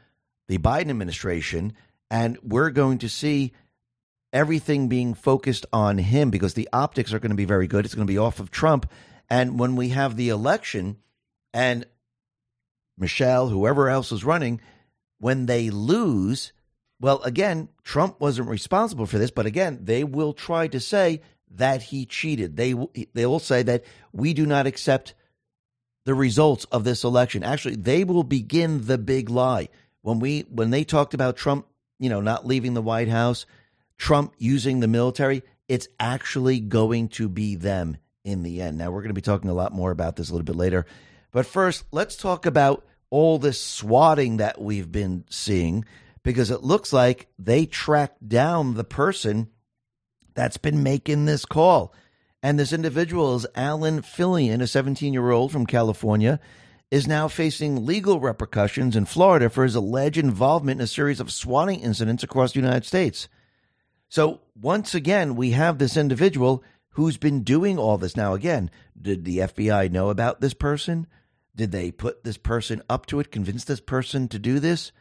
the 0.49 0.59
Biden 0.59 0.91
administration, 0.91 1.75
and 2.11 2.39
we're 2.43 2.71
going 2.71 2.99
to 2.99 3.09
see 3.09 3.53
everything 4.33 4.89
being 4.89 5.15
focused 5.15 5.67
on 5.73 5.99
him 5.99 6.31
because 6.31 6.55
the 6.55 6.69
optics 6.73 7.12
are 7.12 7.19
going 7.19 7.31
to 7.31 7.37
be 7.37 7.45
very 7.45 7.67
good. 7.67 7.85
It's 7.85 7.95
going 7.95 8.07
to 8.07 8.12
be 8.12 8.19
off 8.19 8.41
of 8.41 8.51
Trump. 8.51 8.91
And 9.31 9.59
when 9.59 9.77
we 9.77 9.91
have 9.91 10.17
the 10.17 10.29
election 10.29 10.97
and 11.53 11.87
Michelle, 12.99 13.49
whoever 13.49 13.89
else 13.89 14.12
is 14.12 14.25
running, 14.25 14.61
when 15.19 15.47
they 15.47 15.71
lose, 15.71 16.53
well, 17.01 17.23
again, 17.23 17.69
Trump 17.83 18.21
wasn't 18.21 18.49
responsible 18.49 19.07
for 19.07 19.19
this, 19.19 19.31
but 19.31 19.47
again, 19.47 19.81
they 19.83 20.05
will 20.05 20.33
try 20.33 20.69
to 20.69 20.81
say 20.81 21.23
that 21.57 21.83
he 21.83 22.07
cheated. 22.07 22.57
They 22.57 22.75
they 23.13 23.27
will 23.27 23.39
say 23.39 23.63
that 23.63 23.85
we 24.13 24.35
do 24.35 24.47
not 24.47 24.67
accept 24.67 25.15
the 26.05 26.15
results 26.15 26.65
of 26.67 26.85
this 26.85 27.05
election. 27.05 27.43
Actually, 27.43 27.77
they 27.77 28.05
will 28.05 28.25
begin 28.25 28.87
the 28.87 28.99
big 28.99 29.31
lie. 29.31 29.69
When 30.03 30.19
we 30.19 30.41
when 30.51 30.71
they 30.71 30.85
talked 30.85 31.15
about 31.15 31.37
Trump, 31.37 31.67
you 31.99 32.11
know, 32.11 32.21
not 32.21 32.47
leaving 32.47 32.75
the 32.75 32.83
White 32.83 33.09
House, 33.09 33.47
Trump 33.97 34.35
using 34.39 34.81
the 34.81 34.89
military, 34.89 35.43
it's 35.69 35.89
actually 35.99 36.61
going 36.61 37.09
to 37.09 37.29
be 37.29 37.55
them 37.55 37.97
in 38.25 38.43
the 38.43 38.61
end. 38.61 38.79
Now, 38.79 38.91
we're 38.91 39.01
going 39.01 39.09
to 39.09 39.15
be 39.15 39.21
talking 39.21 39.51
a 39.51 39.55
lot 39.55 39.73
more 39.73 39.91
about 39.91 40.17
this 40.17 40.29
a 40.29 40.33
little 40.33 40.45
bit 40.45 40.57
later. 40.57 40.87
But 41.31 41.47
first, 41.47 41.85
let's 41.91 42.17
talk 42.17 42.47
about 42.47 42.85
all 43.11 43.39
this 43.39 43.61
swatting 43.61 44.39
that 44.39 44.61
we've 44.61 44.91
been 44.91 45.25
seeing 45.31 45.85
because 46.23 46.51
it 46.51 46.63
looks 46.63 46.93
like 46.93 47.29
they 47.39 47.67
tracked 47.67 48.29
down 48.29 48.75
the 48.75 48.85
person 48.85 49.49
that's 50.35 50.57
been 50.57 50.82
making 50.82 51.24
this 51.24 51.45
call. 51.45 51.95
And 52.43 52.59
this 52.59 52.72
individual 52.72 53.37
is 53.37 53.47
Alan 53.55 54.03
Filion, 54.03 54.61
a 54.61 54.66
17 54.66 55.12
year 55.12 55.30
old 55.30 55.51
from 55.51 55.66
California, 55.66 56.41
is 56.91 57.07
now 57.07 57.26
facing 57.26 57.87
legal 57.87 58.20
repercussions 58.20 58.95
in 58.95 59.07
Florida 59.07 59.49
for 59.49 59.64
his 59.64 59.74
alleged 59.74 60.18
involvement 60.18 60.80
in 60.80 60.85
a 60.85 60.87
series 60.87 61.20
of 61.20 61.32
swatting 61.32 61.80
incidents 61.80 62.22
across 62.22 62.53
the 62.53 62.61
United 62.61 62.85
States. 62.85 63.28
So, 64.09 64.43
once 64.55 64.95
again, 64.95 65.35
we 65.35 65.53
have 65.53 65.78
this 65.78 65.97
individual 65.97 66.62
who's 66.91 67.16
been 67.16 67.43
doing 67.43 67.78
all 67.78 67.99
this. 67.99 68.16
Now, 68.16 68.35
again, 68.35 68.70
did 69.01 69.24
the 69.24 69.39
FBI 69.39 69.91
know 69.91 70.11
about 70.11 70.41
this 70.41 70.55
person? 70.55 71.07
Did 71.57 71.72
they 71.72 71.91
put 71.91 72.24
this 72.24 72.37
person 72.37 72.82
up 72.89 73.07
to 73.07 73.20
it, 73.20 73.32
convince 73.32 73.64
this 73.64 73.80
person 73.80 74.28
to 74.28 74.39
do 74.39 74.61
this? 74.61 74.93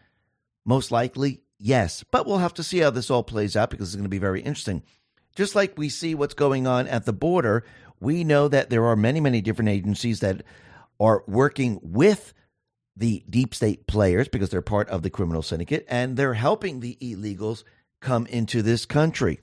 Most 0.66 0.92
likely, 0.92 1.42
yes. 1.60 2.04
But 2.10 2.26
we'll 2.26 2.38
have 2.38 2.54
to 2.56 2.64
see 2.64 2.80
how 2.80 2.90
this 2.90 3.12
all 3.12 3.24
plays 3.24 3.56
out 3.56 3.70
because 3.70 3.90
it's 3.90 3.96
going 3.96 4.04
to 4.04 4.10
be 4.10 4.18
very 4.18 4.42
interesting. 4.42 4.84
Just 5.36 5.56
like 5.56 5.78
we 5.78 5.90
see 5.90 6.16
what's 6.16 6.34
going 6.34 6.68
on 6.68 6.88
at 6.88 7.06
the 7.06 7.14
border, 7.14 7.64
we 8.00 8.24
know 8.24 8.48
that 8.48 8.70
there 8.70 8.86
are 8.86 8.96
many, 8.96 9.20
many 9.20 9.42
different 9.42 9.70
agencies 9.70 10.20
that 10.20 10.44
are 11.00 11.24
working 11.28 11.80
with 11.82 12.34
the 12.96 13.24
deep 13.30 13.56
state 13.56 13.88
players 13.88 14.28
because 14.28 14.50
they're 14.50 14.62
part 14.62 14.90
of 14.90 15.02
the 15.02 15.10
criminal 15.10 15.42
syndicate 15.42 15.86
and 15.90 16.16
they're 16.16 16.36
helping 16.36 16.80
the 16.80 16.98
illegals 17.02 17.64
come 18.02 18.28
into 18.28 18.62
this 18.62 18.86
country. 18.86 19.40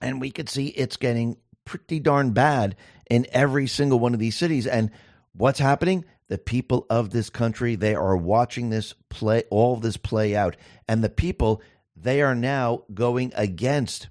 And 0.00 0.20
we 0.20 0.30
could 0.30 0.48
see 0.48 0.68
it's 0.68 0.96
getting 0.96 1.38
pretty 1.64 1.98
darn 1.98 2.32
bad 2.32 2.76
in 3.10 3.26
every 3.32 3.66
single 3.66 3.98
one 3.98 4.14
of 4.14 4.20
these 4.20 4.36
cities. 4.36 4.66
And 4.66 4.90
what's 5.32 5.58
happening? 5.58 6.04
The 6.28 6.38
people 6.38 6.86
of 6.88 7.10
this 7.10 7.30
country, 7.30 7.74
they 7.74 7.94
are 7.94 8.16
watching 8.16 8.70
this 8.70 8.94
play, 9.08 9.44
all 9.50 9.76
this 9.76 9.96
play 9.96 10.36
out. 10.36 10.56
And 10.88 11.02
the 11.02 11.10
people, 11.10 11.62
they 11.96 12.22
are 12.22 12.34
now 12.34 12.84
going 12.92 13.32
against 13.34 14.08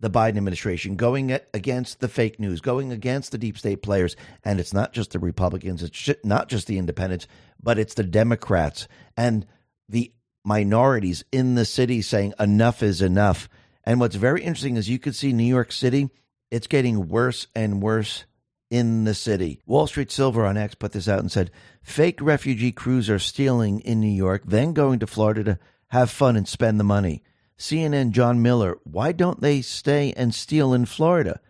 the 0.00 0.10
Biden 0.10 0.38
administration, 0.38 0.96
going 0.96 1.30
against 1.52 2.00
the 2.00 2.08
fake 2.08 2.40
news, 2.40 2.60
going 2.60 2.90
against 2.90 3.32
the 3.32 3.38
deep 3.38 3.58
state 3.58 3.82
players. 3.82 4.16
And 4.44 4.58
it's 4.58 4.72
not 4.72 4.92
just 4.92 5.12
the 5.12 5.18
Republicans, 5.18 5.82
it's 5.82 6.10
not 6.24 6.48
just 6.48 6.66
the 6.66 6.78
independents, 6.78 7.26
but 7.62 7.78
it's 7.78 7.94
the 7.94 8.02
Democrats 8.02 8.88
and 9.16 9.46
the 9.88 10.12
minorities 10.44 11.22
in 11.30 11.54
the 11.54 11.66
city 11.66 12.00
saying 12.00 12.32
enough 12.40 12.82
is 12.82 13.02
enough. 13.02 13.48
And 13.84 14.00
what's 14.00 14.16
very 14.16 14.42
interesting 14.42 14.76
is 14.76 14.88
you 14.88 14.98
could 14.98 15.14
see 15.14 15.32
New 15.32 15.44
York 15.44 15.70
City, 15.70 16.08
it's 16.50 16.66
getting 16.66 17.08
worse 17.08 17.46
and 17.54 17.82
worse 17.82 18.24
in 18.70 19.04
the 19.04 19.14
city. 19.14 19.60
Wall 19.66 19.86
Street 19.86 20.10
Silver 20.10 20.46
on 20.46 20.56
X 20.56 20.74
put 20.74 20.92
this 20.92 21.08
out 21.08 21.18
and 21.18 21.30
said 21.30 21.50
fake 21.82 22.20
refugee 22.22 22.72
crews 22.72 23.10
are 23.10 23.18
stealing 23.18 23.80
in 23.80 24.00
New 24.00 24.08
York, 24.08 24.42
then 24.46 24.72
going 24.72 25.00
to 25.00 25.06
Florida 25.06 25.44
to 25.44 25.58
have 25.88 26.10
fun 26.10 26.36
and 26.36 26.48
spend 26.48 26.78
the 26.78 26.84
money. 26.84 27.22
CNN 27.60 28.12
John 28.12 28.40
Miller, 28.40 28.78
why 28.84 29.12
don't 29.12 29.42
they 29.42 29.60
stay 29.60 30.14
and 30.16 30.34
steal 30.34 30.72
in 30.72 30.86
Florida? 30.86 31.40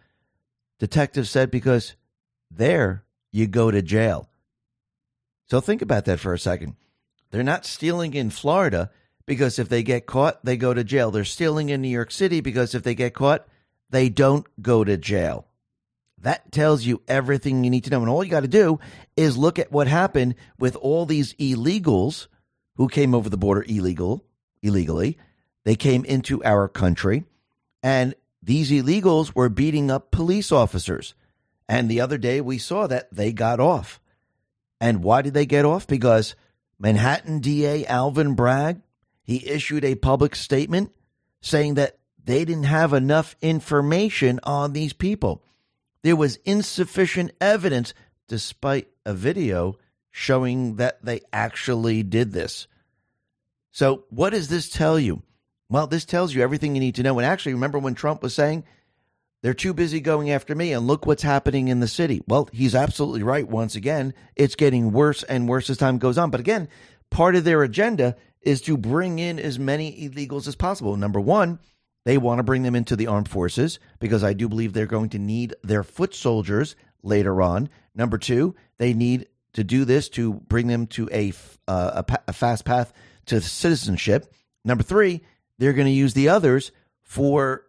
Detective 0.81 1.29
said, 1.29 1.53
because 1.53 1.95
there 2.51 3.05
you 3.31 3.47
go 3.47 3.71
to 3.71 3.81
jail. 3.81 4.29
So 5.49 5.61
think 5.61 5.83
about 5.83 6.07
that 6.07 6.19
for 6.19 6.35
a 6.35 6.39
second. 6.39 6.75
They're 7.31 7.45
not 7.45 7.65
stealing 7.65 8.15
in 8.15 8.31
Florida 8.31 8.91
because 9.25 9.61
if 9.61 9.69
they 9.69 9.85
get 9.85 10.07
caught, 10.07 10.45
they 10.45 10.57
go 10.57 10.75
to 10.75 10.83
jail. 10.83 11.13
They're 11.13 11.25
stealing 11.25 11.69
in 11.69 11.81
New 11.81 11.89
York 11.89 12.11
City 12.11 12.41
because 12.41 12.75
if 12.75 12.83
they 12.83 12.97
get 12.97 13.15
caught, 13.15 13.47
they 13.91 14.09
don't 14.09 14.47
go 14.61 14.83
to 14.83 14.97
jail. 14.97 15.47
That 16.19 16.51
tells 16.51 16.83
you 16.85 17.03
everything 17.07 17.63
you 17.63 17.71
need 17.71 17.85
to 17.85 17.91
know. 17.91 18.01
And 18.01 18.11
all 18.11 18.25
you 18.25 18.31
got 18.33 18.41
to 18.41 18.49
do 18.49 18.81
is 19.17 19.39
look 19.39 19.61
at 19.61 19.71
what 19.71 19.87
happened 19.87 20.35
with 20.59 20.75
all 20.75 21.07
these 21.07 21.35
illegals 21.35 22.27
who 22.75 22.89
came 22.89 23.15
over 23.15 23.29
the 23.29 23.37
border 23.37 23.65
illegal, 23.69 24.25
illegally 24.61 25.17
they 25.71 25.77
came 25.77 26.05
into 26.05 26.43
our 26.43 26.67
country. 26.67 27.23
And 27.81 28.17
these 28.43 28.73
illegals 28.73 29.37
were 29.37 29.49
beating 29.49 29.89
up 29.89 30.11
police 30.11 30.51
officers. 30.51 31.15
And 31.69 31.89
the 31.89 32.01
other 32.01 32.19
day 32.19 32.41
we 32.41 32.59
saw 32.59 32.89
that 32.89 33.15
they 33.15 33.33
got 33.33 33.61
off. 33.61 34.01
And 34.81 35.05
why 35.05 35.23
did 35.23 35.33
they 35.33 35.47
get 35.47 35.65
off? 35.65 35.87
Because 35.87 36.35
Manhattan 36.81 37.39
DA 37.39 37.87
Alvin 37.87 38.35
Bragg, 38.35 38.81
he 39.23 39.49
issued 39.49 39.85
a 39.85 39.95
public 39.95 40.35
statement 40.35 40.91
saying 41.41 41.75
that 41.75 42.01
they 42.19 42.45
didn't 42.45 42.65
have 42.65 42.93
enough 42.93 43.37
information 43.41 44.41
on 44.43 44.73
these 44.73 44.93
people. 44.93 45.41
There 46.03 46.17
was 46.17 46.41
insufficient 46.45 47.31
evidence, 47.41 47.95
despite 48.27 48.89
a 49.07 49.15
video 49.15 49.79
showing 50.11 50.75
that 50.79 51.05
they 51.05 51.21
actually 51.33 52.03
did 52.03 52.33
this. 52.33 52.67
So, 53.71 54.07
what 54.11 54.31
does 54.31 54.49
this 54.49 54.69
tell 54.69 54.99
you? 54.99 55.23
Well, 55.71 55.87
this 55.87 56.05
tells 56.05 56.35
you 56.35 56.43
everything 56.43 56.75
you 56.75 56.81
need 56.81 56.97
to 56.97 57.03
know. 57.03 57.19
And 57.19 57.25
actually, 57.25 57.55
remember 57.55 57.79
when 57.79 57.95
Trump 57.95 58.23
was 58.23 58.35
saying, 58.35 58.65
they're 59.43 59.55
too 59.55 59.73
busy 59.73 60.01
going 60.01 60.31
after 60.31 60.55
me, 60.55 60.73
and 60.73 60.87
look 60.87 61.07
what's 61.07 61.23
happening 61.23 61.69
in 61.69 61.81
the 61.81 61.89
city. 61.89 62.23
Well, 62.27 62.51
he's 62.53 62.75
absolutely 62.75 63.23
right. 63.23 63.49
Once 63.49 63.75
again, 63.75 64.13
it's 64.37 64.55
getting 64.55 64.93
worse 64.93 65.23
and 65.23 65.49
worse 65.49 65.71
as 65.71 65.79
time 65.79 65.97
goes 65.97 66.19
on. 66.19 66.31
But 66.31 66.41
again, 66.41 66.69
part 67.09 67.37
of 67.37 67.45
their 67.45 67.63
agenda 67.63 68.17
is 68.43 68.61
to 68.63 68.77
bring 68.77 69.19
in 69.19 69.39
as 69.39 69.59
many 69.59 70.09
illegals 70.09 70.47
as 70.47 70.57
possible. 70.57 70.97
Number 70.97 71.21
one, 71.21 71.59
they 72.05 72.19
want 72.19 72.39
to 72.39 72.43
bring 72.43 72.65
them 72.65 72.75
into 72.75 72.97
the 72.97 73.07
armed 73.07 73.29
forces 73.29 73.79
because 73.99 74.25
I 74.25 74.33
do 74.33 74.49
believe 74.49 74.73
they're 74.73 74.87
going 74.87 75.11
to 75.11 75.19
need 75.19 75.55
their 75.63 75.85
foot 75.85 76.15
soldiers 76.15 76.77
later 77.03 77.41
on. 77.41 77.71
Number 77.95 78.19
two, 78.19 78.55
they 78.79 78.93
need 78.93 79.29
to 79.55 79.65
do 79.65 79.85
this 79.85 80.09
to 80.11 80.35
bring 80.35 80.67
them 80.67 80.87
to 80.89 81.09
a, 81.13 81.33
uh, 81.67 82.03
a, 82.09 82.19
a 82.29 82.33
fast 82.33 82.65
path 82.65 82.93
to 83.27 83.41
citizenship. 83.41 84.35
Number 84.65 84.83
three, 84.83 85.23
they're 85.61 85.75
going 85.75 85.87
to 85.87 85.93
use 85.93 86.15
the 86.15 86.31
others 86.31 86.73
for 87.03 87.67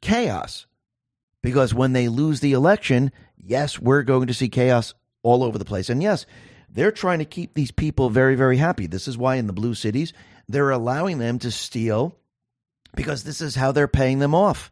chaos 0.00 0.66
because 1.42 1.74
when 1.74 1.92
they 1.92 2.06
lose 2.06 2.38
the 2.38 2.52
election, 2.52 3.10
yes, 3.36 3.78
we're 3.78 4.04
going 4.04 4.28
to 4.28 4.34
see 4.34 4.48
chaos 4.48 4.94
all 5.24 5.42
over 5.42 5.58
the 5.58 5.64
place. 5.64 5.90
And 5.90 6.00
yes, 6.00 6.26
they're 6.70 6.92
trying 6.92 7.18
to 7.18 7.24
keep 7.24 7.54
these 7.54 7.72
people 7.72 8.08
very, 8.08 8.36
very 8.36 8.56
happy. 8.56 8.86
This 8.86 9.08
is 9.08 9.18
why 9.18 9.34
in 9.34 9.48
the 9.48 9.52
blue 9.52 9.74
cities, 9.74 10.12
they're 10.48 10.70
allowing 10.70 11.18
them 11.18 11.40
to 11.40 11.50
steal 11.50 12.16
because 12.94 13.24
this 13.24 13.40
is 13.40 13.56
how 13.56 13.72
they're 13.72 13.88
paying 13.88 14.20
them 14.20 14.34
off. 14.34 14.70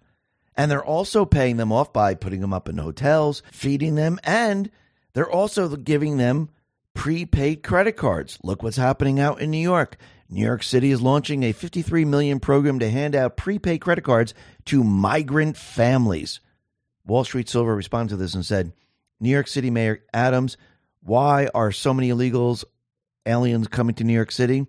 And 0.56 0.70
they're 0.70 0.84
also 0.84 1.24
paying 1.24 1.56
them 1.56 1.72
off 1.72 1.92
by 1.92 2.14
putting 2.14 2.40
them 2.40 2.52
up 2.52 2.68
in 2.68 2.78
hotels, 2.78 3.42
feeding 3.50 3.96
them, 3.96 4.20
and 4.22 4.70
they're 5.14 5.30
also 5.30 5.74
giving 5.74 6.16
them 6.16 6.50
prepaid 6.94 7.64
credit 7.64 7.96
cards. 7.96 8.38
Look 8.44 8.62
what's 8.62 8.76
happening 8.76 9.18
out 9.18 9.40
in 9.40 9.50
New 9.50 9.58
York. 9.58 9.96
New 10.32 10.44
York 10.44 10.62
City 10.62 10.92
is 10.92 11.02
launching 11.02 11.42
a 11.42 11.52
53 11.52 12.04
million 12.04 12.38
program 12.38 12.78
to 12.78 12.88
hand 12.88 13.16
out 13.16 13.36
prepaid 13.36 13.80
credit 13.80 14.02
cards 14.02 14.32
to 14.66 14.84
migrant 14.84 15.56
families. 15.56 16.38
Wall 17.04 17.24
Street 17.24 17.48
Silver 17.48 17.74
responded 17.74 18.10
to 18.10 18.16
this 18.16 18.34
and 18.34 18.46
said, 18.46 18.72
New 19.18 19.30
York 19.30 19.48
City 19.48 19.70
Mayor 19.70 20.04
Adams, 20.14 20.56
why 21.00 21.48
are 21.52 21.72
so 21.72 21.92
many 21.92 22.10
illegals, 22.10 22.64
aliens 23.26 23.66
coming 23.66 23.96
to 23.96 24.04
New 24.04 24.12
York 24.12 24.30
City? 24.30 24.66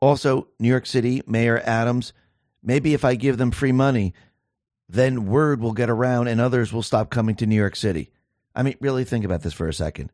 Also, 0.00 0.48
New 0.58 0.68
York 0.68 0.86
City 0.86 1.22
Mayor 1.26 1.62
Adams, 1.64 2.12
maybe 2.60 2.92
if 2.92 3.04
I 3.04 3.14
give 3.14 3.38
them 3.38 3.52
free 3.52 3.72
money, 3.72 4.14
then 4.88 5.26
word 5.26 5.60
will 5.60 5.72
get 5.72 5.90
around 5.90 6.26
and 6.26 6.40
others 6.40 6.72
will 6.72 6.82
stop 6.82 7.08
coming 7.08 7.36
to 7.36 7.46
New 7.46 7.56
York 7.56 7.76
City. 7.76 8.10
I 8.52 8.64
mean, 8.64 8.76
really 8.80 9.04
think 9.04 9.24
about 9.24 9.42
this 9.42 9.54
for 9.54 9.68
a 9.68 9.74
second. 9.74 10.10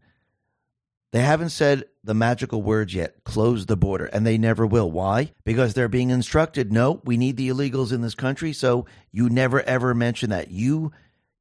They 1.14 1.20
haven't 1.20 1.50
said 1.50 1.84
the 2.02 2.12
magical 2.12 2.60
words 2.60 2.92
yet 2.92 3.22
close 3.22 3.66
the 3.66 3.76
border, 3.76 4.06
and 4.06 4.26
they 4.26 4.36
never 4.36 4.66
will. 4.66 4.90
Why? 4.90 5.30
Because 5.44 5.72
they're 5.72 5.86
being 5.86 6.10
instructed 6.10 6.72
no, 6.72 7.00
we 7.04 7.16
need 7.16 7.36
the 7.36 7.50
illegals 7.50 7.92
in 7.92 8.00
this 8.00 8.16
country, 8.16 8.52
so 8.52 8.86
you 9.12 9.30
never 9.30 9.62
ever 9.62 9.94
mention 9.94 10.30
that. 10.30 10.50
You 10.50 10.90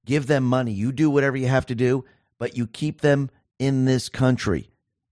give 0.05 0.27
them 0.27 0.43
money, 0.43 0.71
you 0.71 0.91
do 0.91 1.09
whatever 1.09 1.37
you 1.37 1.47
have 1.47 1.65
to 1.65 1.73
do, 1.73 2.05
but 2.37 2.55
you 2.55 2.67
keep 2.67 3.01
them 3.01 3.31
in 3.57 3.85
this 3.85 4.09
country 4.09 4.69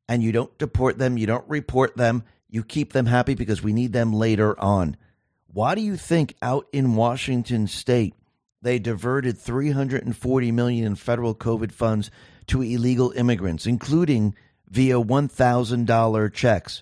and 0.08 0.22
you 0.22 0.32
don't 0.32 0.56
deport 0.60 1.00
them, 1.00 1.18
you 1.18 1.26
don't 1.26 1.50
report 1.50 1.98
them, 1.98 2.24
you 2.48 2.64
keep 2.64 2.94
them 2.94 3.08
happy 3.08 3.34
because 3.34 3.64
we 3.64 3.74
need 3.74 3.94
them 3.94 4.14
later 4.14 4.60
on. 4.60 4.96
Why 5.48 5.74
do 5.74 5.82
you 5.82 5.98
think 5.98 6.36
out 6.40 6.68
in 6.72 6.96
Washington 6.96 7.66
state 7.66 8.14
they 8.62 8.78
diverted 8.78 9.40
340 9.40 10.52
million 10.52 10.86
in 10.86 10.94
federal 10.94 11.34
COVID 11.34 11.72
funds 11.72 12.12
to 12.46 12.62
illegal 12.62 13.12
immigrants, 13.16 13.66
including 13.66 14.36
via 14.72 14.96
$1,000 14.96 16.34
checks? 16.34 16.82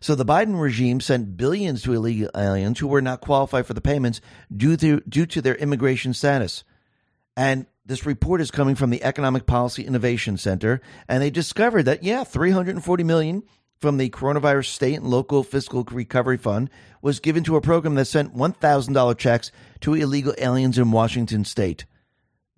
So 0.00 0.14
the 0.14 0.24
Biden 0.24 0.60
regime 0.60 1.00
sent 1.00 1.36
billions 1.36 1.82
to 1.82 1.92
illegal 1.92 2.30
aliens 2.34 2.78
who 2.78 2.88
were 2.88 3.02
not 3.02 3.20
qualified 3.20 3.66
for 3.66 3.74
the 3.74 3.82
payments 3.82 4.20
due 4.54 4.76
to 4.78 5.00
due 5.00 5.26
to 5.26 5.42
their 5.42 5.56
immigration 5.56 6.14
status. 6.14 6.64
And 7.36 7.66
this 7.84 8.06
report 8.06 8.40
is 8.40 8.50
coming 8.50 8.76
from 8.76 8.90
the 8.90 9.02
Economic 9.02 9.46
Policy 9.46 9.82
Innovation 9.82 10.38
Center, 10.38 10.80
and 11.06 11.22
they 11.22 11.30
discovered 11.30 11.82
that 11.82 12.02
yeah, 12.02 12.24
340 12.24 13.04
million 13.04 13.42
from 13.78 13.96
the 13.96 14.10
coronavirus 14.10 14.66
state 14.66 14.96
and 14.96 15.06
local 15.06 15.42
fiscal 15.42 15.84
recovery 15.90 16.36
fund 16.36 16.70
was 17.02 17.20
given 17.20 17.42
to 17.44 17.56
a 17.56 17.60
program 17.62 17.94
that 17.94 18.04
sent 18.04 18.36
$1,000 18.36 19.18
checks 19.18 19.50
to 19.80 19.94
illegal 19.94 20.34
aliens 20.38 20.78
in 20.78 20.92
Washington 20.92 21.44
state. 21.44 21.84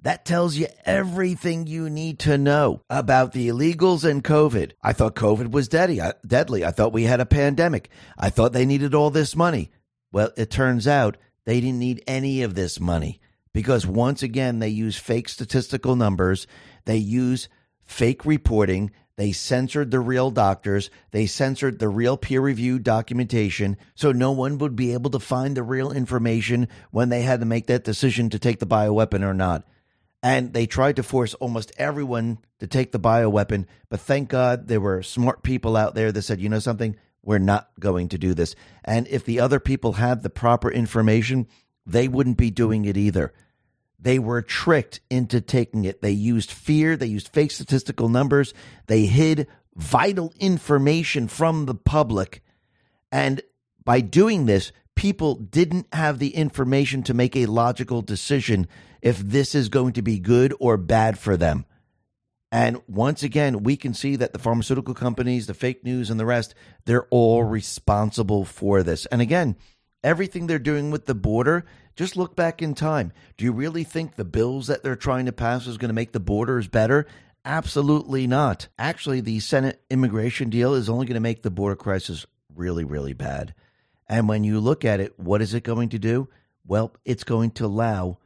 That 0.02 0.24
tells 0.24 0.56
you 0.56 0.66
everything 0.84 1.68
you 1.68 1.88
need 1.88 2.18
to 2.20 2.36
know 2.36 2.82
about 2.90 3.32
the 3.32 3.48
illegals 3.48 4.02
and 4.02 4.22
COVID. 4.22 4.72
I 4.82 4.92
thought 4.92 5.14
COVID 5.14 5.52
was 5.52 5.68
deadly. 5.68 6.00
Deadly. 6.26 6.64
I 6.64 6.72
thought 6.72 6.92
we 6.92 7.04
had 7.04 7.20
a 7.20 7.26
pandemic. 7.26 7.88
I 8.18 8.28
thought 8.28 8.52
they 8.52 8.66
needed 8.66 8.96
all 8.96 9.10
this 9.10 9.36
money. 9.36 9.70
Well, 10.10 10.32
it 10.36 10.50
turns 10.50 10.88
out 10.88 11.18
they 11.44 11.60
didn't 11.60 11.78
need 11.78 12.02
any 12.08 12.42
of 12.42 12.56
this 12.56 12.80
money 12.80 13.20
because 13.52 13.86
once 13.86 14.24
again, 14.24 14.58
they 14.58 14.70
use 14.70 14.96
fake 14.96 15.28
statistical 15.28 15.94
numbers. 15.94 16.48
They 16.84 16.96
use 16.96 17.48
fake 17.84 18.24
reporting. 18.24 18.90
They 19.16 19.30
censored 19.30 19.92
the 19.92 20.00
real 20.00 20.32
doctors. 20.32 20.90
They 21.12 21.26
censored 21.26 21.78
the 21.78 21.88
real 21.88 22.16
peer 22.16 22.40
reviewed 22.40 22.82
documentation. 22.82 23.76
So 23.94 24.10
no 24.10 24.32
one 24.32 24.58
would 24.58 24.74
be 24.74 24.94
able 24.94 25.10
to 25.10 25.20
find 25.20 25.56
the 25.56 25.62
real 25.62 25.92
information 25.92 26.66
when 26.90 27.08
they 27.08 27.22
had 27.22 27.38
to 27.38 27.46
make 27.46 27.68
that 27.68 27.84
decision 27.84 28.30
to 28.30 28.40
take 28.40 28.58
the 28.58 28.66
bioweapon 28.66 29.22
or 29.22 29.34
not. 29.34 29.64
And 30.22 30.52
they 30.52 30.66
tried 30.66 30.96
to 30.96 31.02
force 31.02 31.34
almost 31.34 31.72
everyone 31.78 32.38
to 32.60 32.66
take 32.66 32.92
the 32.92 33.00
bioweapon. 33.00 33.66
But 33.88 34.00
thank 34.00 34.28
God 34.28 34.68
there 34.68 34.80
were 34.80 35.02
smart 35.02 35.42
people 35.42 35.76
out 35.76 35.94
there 35.94 36.12
that 36.12 36.22
said, 36.22 36.40
you 36.40 36.48
know 36.48 36.60
something? 36.60 36.96
We're 37.24 37.38
not 37.38 37.70
going 37.80 38.08
to 38.10 38.18
do 38.18 38.34
this. 38.34 38.54
And 38.84 39.08
if 39.08 39.24
the 39.24 39.40
other 39.40 39.58
people 39.58 39.94
had 39.94 40.22
the 40.22 40.30
proper 40.30 40.70
information, 40.70 41.48
they 41.84 42.08
wouldn't 42.08 42.36
be 42.36 42.50
doing 42.50 42.84
it 42.84 42.96
either. 42.96 43.32
They 43.98 44.18
were 44.18 44.42
tricked 44.42 45.00
into 45.10 45.40
taking 45.40 45.84
it. 45.84 46.02
They 46.02 46.10
used 46.10 46.50
fear, 46.50 46.96
they 46.96 47.06
used 47.06 47.28
fake 47.28 47.52
statistical 47.52 48.08
numbers, 48.08 48.52
they 48.88 49.06
hid 49.06 49.46
vital 49.76 50.34
information 50.40 51.28
from 51.28 51.66
the 51.66 51.74
public. 51.74 52.42
And 53.12 53.42
by 53.84 54.00
doing 54.00 54.46
this, 54.46 54.72
people 54.96 55.36
didn't 55.36 55.86
have 55.92 56.18
the 56.18 56.34
information 56.34 57.02
to 57.04 57.14
make 57.14 57.36
a 57.36 57.46
logical 57.46 58.02
decision 58.02 58.66
if 59.02 59.18
this 59.18 59.54
is 59.54 59.68
going 59.68 59.92
to 59.94 60.02
be 60.02 60.18
good 60.18 60.54
or 60.60 60.76
bad 60.76 61.18
for 61.18 61.36
them. 61.36 61.66
And 62.52 62.80
once 62.86 63.22
again, 63.22 63.62
we 63.62 63.76
can 63.76 63.94
see 63.94 64.16
that 64.16 64.32
the 64.32 64.38
pharmaceutical 64.38 64.94
companies, 64.94 65.46
the 65.46 65.54
fake 65.54 65.84
news, 65.84 66.10
and 66.10 66.20
the 66.20 66.26
rest, 66.26 66.54
they're 66.84 67.06
all 67.10 67.42
responsible 67.42 68.44
for 68.44 68.82
this. 68.82 69.06
And 69.06 69.20
again, 69.22 69.56
everything 70.04 70.46
they're 70.46 70.58
doing 70.58 70.90
with 70.90 71.06
the 71.06 71.14
border, 71.14 71.64
just 71.96 72.16
look 72.16 72.36
back 72.36 72.62
in 72.62 72.74
time. 72.74 73.12
Do 73.36 73.44
you 73.44 73.52
really 73.52 73.84
think 73.84 74.14
the 74.14 74.24
bills 74.24 74.66
that 74.66 74.82
they're 74.82 74.96
trying 74.96 75.26
to 75.26 75.32
pass 75.32 75.66
is 75.66 75.78
going 75.78 75.88
to 75.88 75.94
make 75.94 76.12
the 76.12 76.20
borders 76.20 76.68
better? 76.68 77.06
Absolutely 77.44 78.26
not. 78.26 78.68
Actually, 78.78 79.20
the 79.20 79.40
Senate 79.40 79.82
immigration 79.90 80.50
deal 80.50 80.74
is 80.74 80.88
only 80.88 81.06
going 81.06 81.14
to 81.14 81.20
make 81.20 81.42
the 81.42 81.50
border 81.50 81.74
crisis 81.74 82.26
really, 82.54 82.84
really 82.84 83.14
bad. 83.14 83.54
And 84.08 84.28
when 84.28 84.44
you 84.44 84.60
look 84.60 84.84
at 84.84 85.00
it, 85.00 85.18
what 85.18 85.40
is 85.40 85.54
it 85.54 85.64
going 85.64 85.88
to 85.88 85.98
do? 85.98 86.28
Well, 86.66 86.94
it's 87.04 87.24
going 87.24 87.52
to 87.52 87.64
allow 87.64 88.18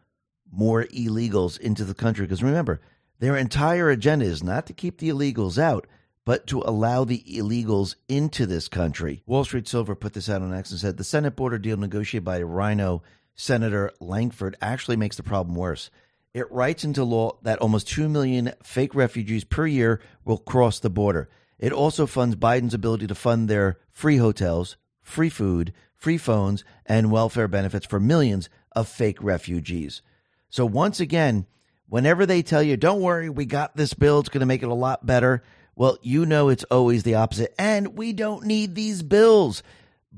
more 0.56 0.84
illegals 0.84 1.58
into 1.58 1.84
the 1.84 1.94
country. 1.94 2.24
Because 2.24 2.42
remember, 2.42 2.80
their 3.18 3.36
entire 3.36 3.90
agenda 3.90 4.24
is 4.24 4.42
not 4.42 4.66
to 4.66 4.72
keep 4.72 4.98
the 4.98 5.10
illegals 5.10 5.58
out, 5.58 5.86
but 6.24 6.46
to 6.48 6.62
allow 6.66 7.04
the 7.04 7.22
illegals 7.28 7.94
into 8.08 8.46
this 8.46 8.68
country. 8.68 9.22
Wall 9.26 9.44
Street 9.44 9.68
Silver 9.68 9.94
put 9.94 10.12
this 10.12 10.28
out 10.28 10.42
on 10.42 10.52
X 10.52 10.70
and 10.70 10.80
said 10.80 10.96
the 10.96 11.04
Senate 11.04 11.36
border 11.36 11.58
deal 11.58 11.76
negotiated 11.76 12.24
by 12.24 12.38
RINO 12.38 13.02
Senator 13.36 13.92
Lankford 14.00 14.56
actually 14.60 14.96
makes 14.96 15.16
the 15.16 15.22
problem 15.22 15.54
worse. 15.54 15.90
It 16.34 16.50
writes 16.50 16.84
into 16.84 17.04
law 17.04 17.38
that 17.42 17.60
almost 17.60 17.88
2 17.88 18.08
million 18.08 18.52
fake 18.62 18.94
refugees 18.94 19.44
per 19.44 19.66
year 19.66 20.00
will 20.24 20.38
cross 20.38 20.80
the 20.80 20.90
border. 20.90 21.28
It 21.58 21.72
also 21.72 22.06
funds 22.06 22.36
Biden's 22.36 22.74
ability 22.74 23.06
to 23.06 23.14
fund 23.14 23.48
their 23.48 23.78
free 23.90 24.16
hotels, 24.18 24.76
free 25.02 25.30
food, 25.30 25.72
free 25.94 26.18
phones, 26.18 26.64
and 26.84 27.10
welfare 27.10 27.48
benefits 27.48 27.86
for 27.86 28.00
millions 28.00 28.50
of 28.72 28.88
fake 28.88 29.22
refugees. 29.22 30.02
So, 30.48 30.64
once 30.66 31.00
again, 31.00 31.46
whenever 31.88 32.26
they 32.26 32.42
tell 32.42 32.62
you, 32.62 32.76
don't 32.76 33.00
worry, 33.00 33.28
we 33.28 33.44
got 33.46 33.76
this 33.76 33.94
bill, 33.94 34.20
it's 34.20 34.28
going 34.28 34.40
to 34.40 34.46
make 34.46 34.62
it 34.62 34.68
a 34.68 34.74
lot 34.74 35.04
better, 35.04 35.42
well, 35.74 35.98
you 36.00 36.24
know 36.24 36.48
it's 36.48 36.64
always 36.64 37.02
the 37.02 37.16
opposite. 37.16 37.54
And 37.58 37.98
we 37.98 38.14
don't 38.14 38.44
need 38.44 38.74
these 38.74 39.02
bills. 39.02 39.62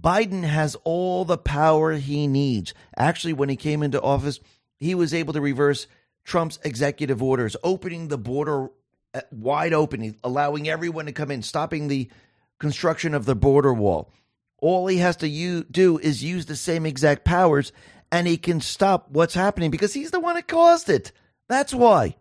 Biden 0.00 0.44
has 0.44 0.76
all 0.84 1.24
the 1.24 1.36
power 1.36 1.94
he 1.94 2.28
needs. 2.28 2.72
Actually, 2.96 3.32
when 3.32 3.48
he 3.48 3.56
came 3.56 3.82
into 3.82 4.00
office, 4.00 4.38
he 4.78 4.94
was 4.94 5.12
able 5.12 5.32
to 5.32 5.40
reverse 5.40 5.88
Trump's 6.24 6.60
executive 6.62 7.22
orders, 7.22 7.56
opening 7.64 8.06
the 8.06 8.18
border 8.18 8.68
uh, 9.14 9.20
wide 9.32 9.72
open, 9.72 10.14
allowing 10.22 10.68
everyone 10.68 11.06
to 11.06 11.12
come 11.12 11.30
in, 11.30 11.42
stopping 11.42 11.88
the 11.88 12.08
construction 12.60 13.14
of 13.14 13.24
the 13.24 13.34
border 13.34 13.72
wall. 13.72 14.12
All 14.58 14.86
he 14.86 14.98
has 14.98 15.16
to 15.16 15.28
u- 15.28 15.64
do 15.70 15.98
is 15.98 16.22
use 16.22 16.46
the 16.46 16.56
same 16.56 16.86
exact 16.86 17.24
powers 17.24 17.72
and 18.10 18.26
he 18.26 18.36
can 18.36 18.60
stop 18.60 19.10
what's 19.10 19.34
happening 19.34 19.70
because 19.70 19.92
he's 19.94 20.10
the 20.10 20.20
one 20.20 20.34
that 20.34 20.48
caused 20.48 20.88
it. 20.88 21.12
That's 21.48 21.74
why. 21.74 22.16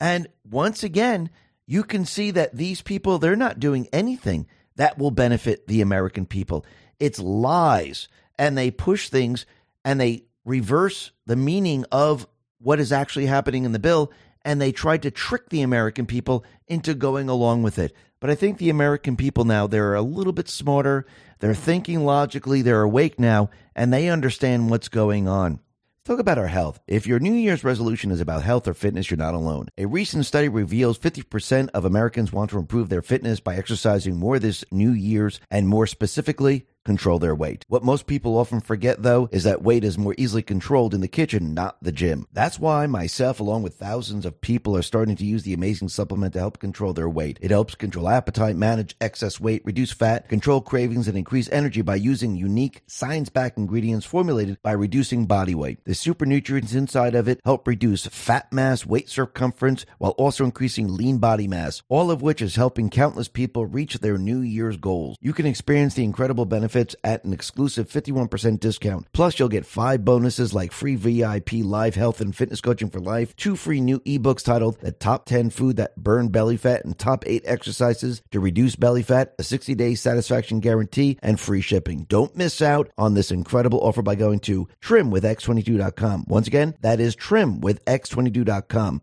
And 0.00 0.28
once 0.48 0.82
again, 0.82 1.30
you 1.66 1.84
can 1.84 2.04
see 2.04 2.30
that 2.32 2.56
these 2.56 2.82
people, 2.82 3.18
they're 3.18 3.36
not 3.36 3.60
doing 3.60 3.88
anything 3.92 4.46
that 4.76 4.98
will 4.98 5.10
benefit 5.10 5.66
the 5.66 5.82
American 5.82 6.26
people. 6.26 6.64
It's 6.98 7.18
lies. 7.18 8.08
And 8.38 8.56
they 8.56 8.70
push 8.70 9.08
things 9.08 9.46
and 9.84 10.00
they 10.00 10.24
reverse 10.44 11.12
the 11.26 11.36
meaning 11.36 11.84
of 11.92 12.26
what 12.58 12.80
is 12.80 12.92
actually 12.92 13.26
happening 13.26 13.64
in 13.64 13.72
the 13.72 13.78
bill. 13.78 14.10
And 14.42 14.60
they 14.60 14.72
tried 14.72 15.02
to 15.02 15.10
trick 15.10 15.50
the 15.50 15.62
American 15.62 16.06
people 16.06 16.44
into 16.66 16.94
going 16.94 17.28
along 17.28 17.62
with 17.62 17.78
it. 17.78 17.94
But 18.20 18.30
I 18.30 18.34
think 18.34 18.58
the 18.58 18.70
American 18.70 19.16
people 19.16 19.44
now, 19.44 19.66
they're 19.66 19.94
a 19.94 20.02
little 20.02 20.32
bit 20.32 20.48
smarter. 20.48 21.06
They're 21.40 21.54
thinking 21.54 22.04
logically. 22.04 22.62
They're 22.62 22.82
awake 22.82 23.18
now 23.18 23.50
and 23.80 23.94
they 23.94 24.10
understand 24.10 24.68
what's 24.68 24.88
going 24.88 25.26
on. 25.26 25.58
Talk 26.04 26.18
about 26.18 26.36
our 26.36 26.48
health. 26.48 26.80
If 26.86 27.06
your 27.06 27.18
New 27.18 27.32
Year's 27.32 27.64
resolution 27.64 28.10
is 28.10 28.20
about 28.20 28.42
health 28.42 28.68
or 28.68 28.74
fitness, 28.74 29.10
you're 29.10 29.16
not 29.16 29.32
alone. 29.32 29.68
A 29.78 29.86
recent 29.86 30.26
study 30.26 30.50
reveals 30.50 30.98
50% 30.98 31.70
of 31.72 31.86
Americans 31.86 32.30
want 32.30 32.50
to 32.50 32.58
improve 32.58 32.90
their 32.90 33.00
fitness 33.00 33.40
by 33.40 33.56
exercising 33.56 34.18
more 34.18 34.38
this 34.38 34.66
New 34.70 34.92
Year's 34.92 35.40
and 35.50 35.66
more 35.66 35.86
specifically, 35.86 36.66
control 36.84 37.18
their 37.18 37.34
weight. 37.34 37.64
What 37.68 37.84
most 37.84 38.06
people 38.06 38.38
often 38.38 38.60
forget, 38.60 39.02
though, 39.02 39.28
is 39.32 39.44
that 39.44 39.62
weight 39.62 39.84
is 39.84 39.98
more 39.98 40.14
easily 40.16 40.42
controlled 40.42 40.94
in 40.94 41.00
the 41.00 41.08
kitchen, 41.08 41.54
not 41.54 41.76
the 41.82 41.92
gym. 41.92 42.26
That's 42.32 42.58
why 42.58 42.86
myself, 42.86 43.40
along 43.40 43.62
with 43.62 43.74
thousands 43.74 44.24
of 44.24 44.40
people, 44.40 44.76
are 44.76 44.82
starting 44.82 45.16
to 45.16 45.24
use 45.24 45.42
the 45.42 45.52
amazing 45.52 45.88
supplement 45.88 46.32
to 46.32 46.38
help 46.38 46.58
control 46.58 46.92
their 46.92 47.08
weight. 47.08 47.38
It 47.42 47.50
helps 47.50 47.74
control 47.74 48.08
appetite, 48.08 48.56
manage 48.56 48.96
excess 49.00 49.38
weight, 49.38 49.62
reduce 49.64 49.92
fat, 49.92 50.28
control 50.28 50.60
cravings, 50.60 51.06
and 51.06 51.18
increase 51.18 51.50
energy 51.50 51.82
by 51.82 51.96
using 51.96 52.36
unique, 52.36 52.82
science 52.86 53.28
backed 53.28 53.58
ingredients 53.58 54.06
formulated 54.06 54.58
by 54.62 54.72
reducing 54.72 55.26
body 55.26 55.54
weight. 55.54 55.84
The 55.84 55.94
super 55.94 56.24
nutrients 56.24 56.74
inside 56.74 57.14
of 57.14 57.28
it 57.28 57.40
help 57.44 57.66
reduce 57.66 58.06
fat 58.06 58.52
mass, 58.52 58.86
weight 58.86 59.08
circumference, 59.08 59.84
while 59.98 60.12
also 60.12 60.44
increasing 60.44 60.96
lean 60.96 61.18
body 61.18 61.46
mass, 61.46 61.82
all 61.88 62.10
of 62.10 62.22
which 62.22 62.40
is 62.40 62.56
helping 62.56 62.88
countless 62.88 63.28
people 63.28 63.66
reach 63.66 63.98
their 63.98 64.18
New 64.18 64.40
Year's 64.40 64.76
goals. 64.76 65.16
You 65.20 65.32
can 65.32 65.46
experience 65.46 65.94
the 65.94 66.04
incredible 66.04 66.46
benefits 66.46 66.69
benefits 66.70 66.96
at 67.02 67.24
an 67.24 67.32
exclusive 67.32 67.88
51% 67.88 68.60
discount. 68.60 69.06
Plus, 69.12 69.38
you'll 69.38 69.48
get 69.48 69.66
five 69.66 70.04
bonuses 70.04 70.54
like 70.54 70.72
free 70.72 70.94
VIP 70.94 71.64
live 71.64 71.94
health 71.94 72.20
and 72.20 72.34
fitness 72.34 72.60
coaching 72.60 72.90
for 72.90 73.00
life, 73.00 73.34
two 73.36 73.56
free 73.56 73.80
new 73.80 73.98
ebooks 74.00 74.44
titled 74.44 74.78
The 74.80 74.92
Top 74.92 75.26
10 75.26 75.50
Food 75.50 75.76
That 75.76 75.96
Burn 75.96 76.28
Belly 76.28 76.56
Fat 76.56 76.84
and 76.84 76.96
Top 76.96 77.24
8 77.26 77.42
Exercises 77.44 78.22
to 78.30 78.40
Reduce 78.40 78.76
Belly 78.76 79.02
Fat, 79.02 79.34
a 79.38 79.42
60 79.42 79.74
day 79.74 79.94
satisfaction 79.94 80.60
guarantee, 80.60 81.18
and 81.22 81.40
free 81.40 81.60
shipping. 81.60 82.06
Don't 82.08 82.36
miss 82.36 82.62
out 82.62 82.90
on 82.96 83.14
this 83.14 83.30
incredible 83.30 83.80
offer 83.80 84.02
by 84.02 84.14
going 84.14 84.38
to 84.40 84.68
trimwithx22.com. 84.82 86.24
Once 86.28 86.46
again, 86.46 86.74
that 86.82 87.00
is 87.00 87.16
trimwithx22.com. 87.16 89.02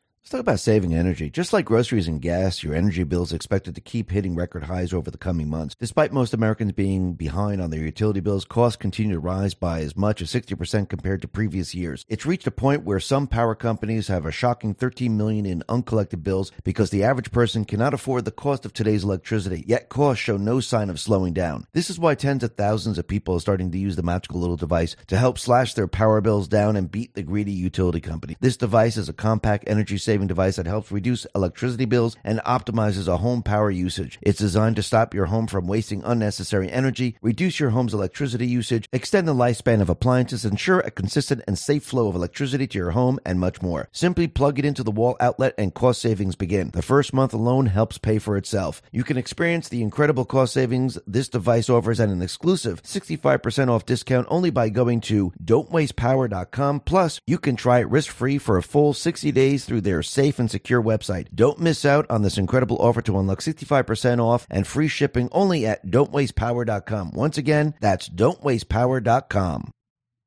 Let's 0.21 0.29
talk 0.29 0.41
about 0.41 0.59
saving 0.59 0.93
energy. 0.93 1.31
Just 1.31 1.51
like 1.51 1.65
groceries 1.65 2.07
and 2.07 2.21
gas, 2.21 2.61
your 2.61 2.75
energy 2.75 3.03
bill 3.03 3.23
is 3.23 3.33
expected 3.33 3.73
to 3.73 3.81
keep 3.81 4.11
hitting 4.11 4.35
record 4.35 4.65
highs 4.65 4.93
over 4.93 5.09
the 5.09 5.17
coming 5.17 5.49
months. 5.49 5.73
Despite 5.79 6.13
most 6.13 6.31
Americans 6.31 6.73
being 6.73 7.13
behind 7.13 7.59
on 7.59 7.71
their 7.71 7.79
utility 7.79 8.19
bills, 8.19 8.45
costs 8.45 8.77
continue 8.77 9.15
to 9.15 9.19
rise 9.19 9.55
by 9.55 9.79
as 9.79 9.97
much 9.97 10.21
as 10.21 10.31
60% 10.31 10.89
compared 10.89 11.23
to 11.23 11.27
previous 11.27 11.73
years. 11.73 12.05
It's 12.07 12.27
reached 12.27 12.45
a 12.45 12.51
point 12.51 12.83
where 12.83 12.99
some 12.99 13.25
power 13.25 13.55
companies 13.55 14.09
have 14.09 14.27
a 14.27 14.31
shocking 14.31 14.75
13 14.75 15.17
million 15.17 15.47
in 15.47 15.63
uncollected 15.67 16.23
bills 16.23 16.51
because 16.63 16.91
the 16.91 17.03
average 17.03 17.31
person 17.31 17.65
cannot 17.65 17.95
afford 17.95 18.25
the 18.25 18.31
cost 18.31 18.63
of 18.63 18.73
today's 18.73 19.03
electricity, 19.03 19.63
yet 19.65 19.89
costs 19.89 20.23
show 20.23 20.37
no 20.37 20.59
sign 20.59 20.91
of 20.91 20.99
slowing 20.99 21.33
down. 21.33 21.65
This 21.73 21.89
is 21.89 21.97
why 21.97 22.13
tens 22.13 22.43
of 22.43 22.53
thousands 22.53 22.99
of 22.99 23.07
people 23.07 23.37
are 23.37 23.39
starting 23.39 23.71
to 23.71 23.79
use 23.79 23.95
the 23.95 24.03
magical 24.03 24.39
little 24.39 24.55
device 24.55 24.95
to 25.07 25.17
help 25.17 25.39
slash 25.39 25.73
their 25.73 25.87
power 25.87 26.21
bills 26.21 26.47
down 26.47 26.75
and 26.75 26.91
beat 26.91 27.15
the 27.15 27.23
greedy 27.23 27.53
utility 27.53 28.01
company. 28.01 28.37
This 28.39 28.55
device 28.55 28.97
is 28.97 29.09
a 29.09 29.13
compact 29.13 29.63
energy 29.65 29.97
device 30.19 30.57
that 30.57 30.65
helps 30.65 30.91
reduce 30.91 31.25
electricity 31.33 31.85
bills 31.85 32.15
and 32.23 32.39
optimizes 32.39 33.07
a 33.07 33.17
home 33.17 33.41
power 33.41 33.71
usage. 33.71 34.19
It's 34.21 34.39
designed 34.39 34.75
to 34.75 34.83
stop 34.83 35.13
your 35.13 35.27
home 35.27 35.47
from 35.47 35.67
wasting 35.67 36.03
unnecessary 36.03 36.69
energy, 36.69 37.17
reduce 37.21 37.59
your 37.59 37.71
home's 37.71 37.93
electricity 37.93 38.47
usage, 38.47 38.87
extend 38.91 39.27
the 39.27 39.33
lifespan 39.33 39.81
of 39.81 39.89
appliances, 39.89 40.45
ensure 40.45 40.81
a 40.81 40.91
consistent 40.91 41.41
and 41.47 41.57
safe 41.57 41.83
flow 41.83 42.07
of 42.07 42.15
electricity 42.15 42.67
to 42.67 42.77
your 42.77 42.91
home, 42.91 43.19
and 43.25 43.39
much 43.39 43.61
more. 43.61 43.87
Simply 43.91 44.27
plug 44.27 44.59
it 44.59 44.65
into 44.65 44.83
the 44.83 44.91
wall 44.91 45.15
outlet 45.19 45.53
and 45.57 45.73
cost 45.73 46.01
savings 46.01 46.35
begin. 46.35 46.71
The 46.71 46.81
first 46.81 47.13
month 47.13 47.33
alone 47.33 47.67
helps 47.67 47.97
pay 47.97 48.19
for 48.19 48.37
itself. 48.37 48.81
You 48.91 49.03
can 49.03 49.17
experience 49.17 49.69
the 49.69 49.81
incredible 49.81 50.25
cost 50.25 50.53
savings 50.53 50.97
this 51.07 51.29
device 51.29 51.69
offers 51.69 51.99
at 51.99 52.09
an 52.09 52.21
exclusive 52.21 52.83
65% 52.83 53.69
off 53.69 53.85
discount 53.85 54.27
only 54.29 54.49
by 54.49 54.69
going 54.69 55.01
to 55.01 55.31
don'twastepower.com. 55.43 56.81
Plus, 56.81 57.19
you 57.25 57.37
can 57.37 57.55
try 57.55 57.79
it 57.79 57.89
risk 57.89 58.11
free 58.11 58.37
for 58.37 58.57
a 58.57 58.63
full 58.63 58.93
60 58.93 59.31
days 59.31 59.65
through 59.65 59.81
their 59.81 60.00
safe 60.03 60.39
and 60.39 60.49
secure 60.49 60.81
website. 60.81 61.27
Don't 61.33 61.59
miss 61.59 61.85
out 61.85 62.05
on 62.09 62.21
this 62.21 62.37
incredible 62.37 62.77
offer 62.77 63.01
to 63.03 63.19
unlock 63.19 63.39
65% 63.39 64.19
off 64.19 64.47
and 64.49 64.65
free 64.67 64.87
shipping 64.87 65.29
only 65.31 65.65
at 65.65 65.85
don'twastepower.com. 65.85 67.11
Once 67.11 67.37
again, 67.37 67.73
that's 67.79 68.09
don'twastepower.com. 68.09 69.71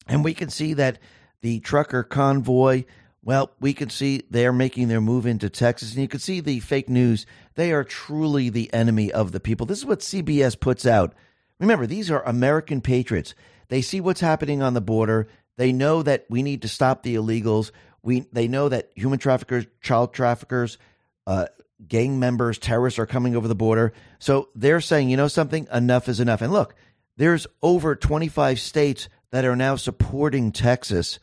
And 0.06 0.24
we 0.24 0.34
can 0.34 0.50
see 0.50 0.74
that 0.74 0.98
the 1.40 1.60
trucker 1.60 2.02
convoy, 2.02 2.84
well, 3.22 3.52
we 3.60 3.72
can 3.72 3.90
see 3.90 4.22
they're 4.30 4.52
making 4.52 4.88
their 4.88 5.00
move 5.00 5.26
into 5.26 5.50
Texas. 5.50 5.92
And 5.92 6.02
you 6.02 6.08
can 6.08 6.20
see 6.20 6.40
the 6.40 6.60
fake 6.60 6.88
news. 6.88 7.26
They 7.54 7.72
are 7.72 7.84
truly 7.84 8.50
the 8.50 8.72
enemy 8.72 9.12
of 9.12 9.32
the 9.32 9.40
people. 9.40 9.66
This 9.66 9.78
is 9.78 9.86
what 9.86 10.00
CBS 10.00 10.58
puts 10.58 10.86
out. 10.86 11.14
Remember, 11.60 11.86
these 11.86 12.10
are 12.10 12.22
American 12.22 12.80
patriots. 12.80 13.34
They 13.68 13.80
see 13.80 14.00
what's 14.00 14.20
happening 14.20 14.62
on 14.62 14.74
the 14.74 14.80
border. 14.80 15.28
They 15.56 15.72
know 15.72 16.02
that 16.02 16.26
we 16.28 16.42
need 16.42 16.62
to 16.62 16.68
stop 16.68 17.02
the 17.02 17.14
illegals. 17.14 17.70
We 18.04 18.20
they 18.32 18.46
know 18.46 18.68
that 18.68 18.90
human 18.94 19.18
traffickers, 19.18 19.66
child 19.80 20.12
traffickers, 20.12 20.78
uh, 21.26 21.46
gang 21.88 22.18
members, 22.18 22.58
terrorists 22.58 22.98
are 22.98 23.06
coming 23.06 23.34
over 23.34 23.48
the 23.48 23.54
border. 23.54 23.92
So 24.18 24.50
they're 24.54 24.80
saying, 24.80 25.08
you 25.08 25.16
know 25.16 25.28
something, 25.28 25.66
enough 25.72 26.08
is 26.08 26.20
enough. 26.20 26.42
And 26.42 26.52
look, 26.52 26.74
there's 27.16 27.46
over 27.62 27.96
25 27.96 28.60
states 28.60 29.08
that 29.30 29.44
are 29.44 29.56
now 29.56 29.76
supporting 29.76 30.52
Texas. 30.52 31.18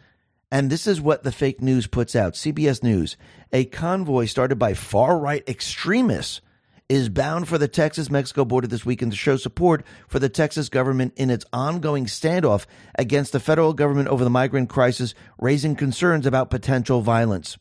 And 0.52 0.70
this 0.70 0.88
is 0.88 1.00
what 1.00 1.24
the 1.24 1.32
fake 1.32 1.62
news 1.62 1.88
puts 1.88 2.16
out. 2.16 2.34
CBS 2.34 2.84
News. 2.84 3.16
A 3.54 3.66
convoy 3.66 4.26
started 4.26 4.58
by 4.58 4.74
far 4.74 5.18
right 5.18 5.48
extremists 5.48 6.42
is 6.92 7.08
bound 7.08 7.48
for 7.48 7.58
the 7.58 7.70
Texas 7.70 8.12
Mexico 8.12 8.44
border 8.44 8.68
this 8.68 8.86
weekend 8.86 9.14
to 9.14 9.18
show 9.18 9.38
support 9.38 9.86
for 10.10 10.20
the 10.20 10.28
Texas 10.28 10.68
government 10.68 11.14
in 11.16 11.30
its 11.30 11.46
ongoing 11.54 12.06
standoff 12.06 12.66
against 12.96 13.32
the 13.32 13.40
federal 13.40 13.72
government 13.72 14.10
over 14.10 14.26
the 14.26 14.30
migrant 14.30 14.68
crisis, 14.68 15.16
raising 15.40 15.74
concerns 15.74 16.26
about 16.26 16.50
potential 16.50 17.00
violence. 17.02 17.58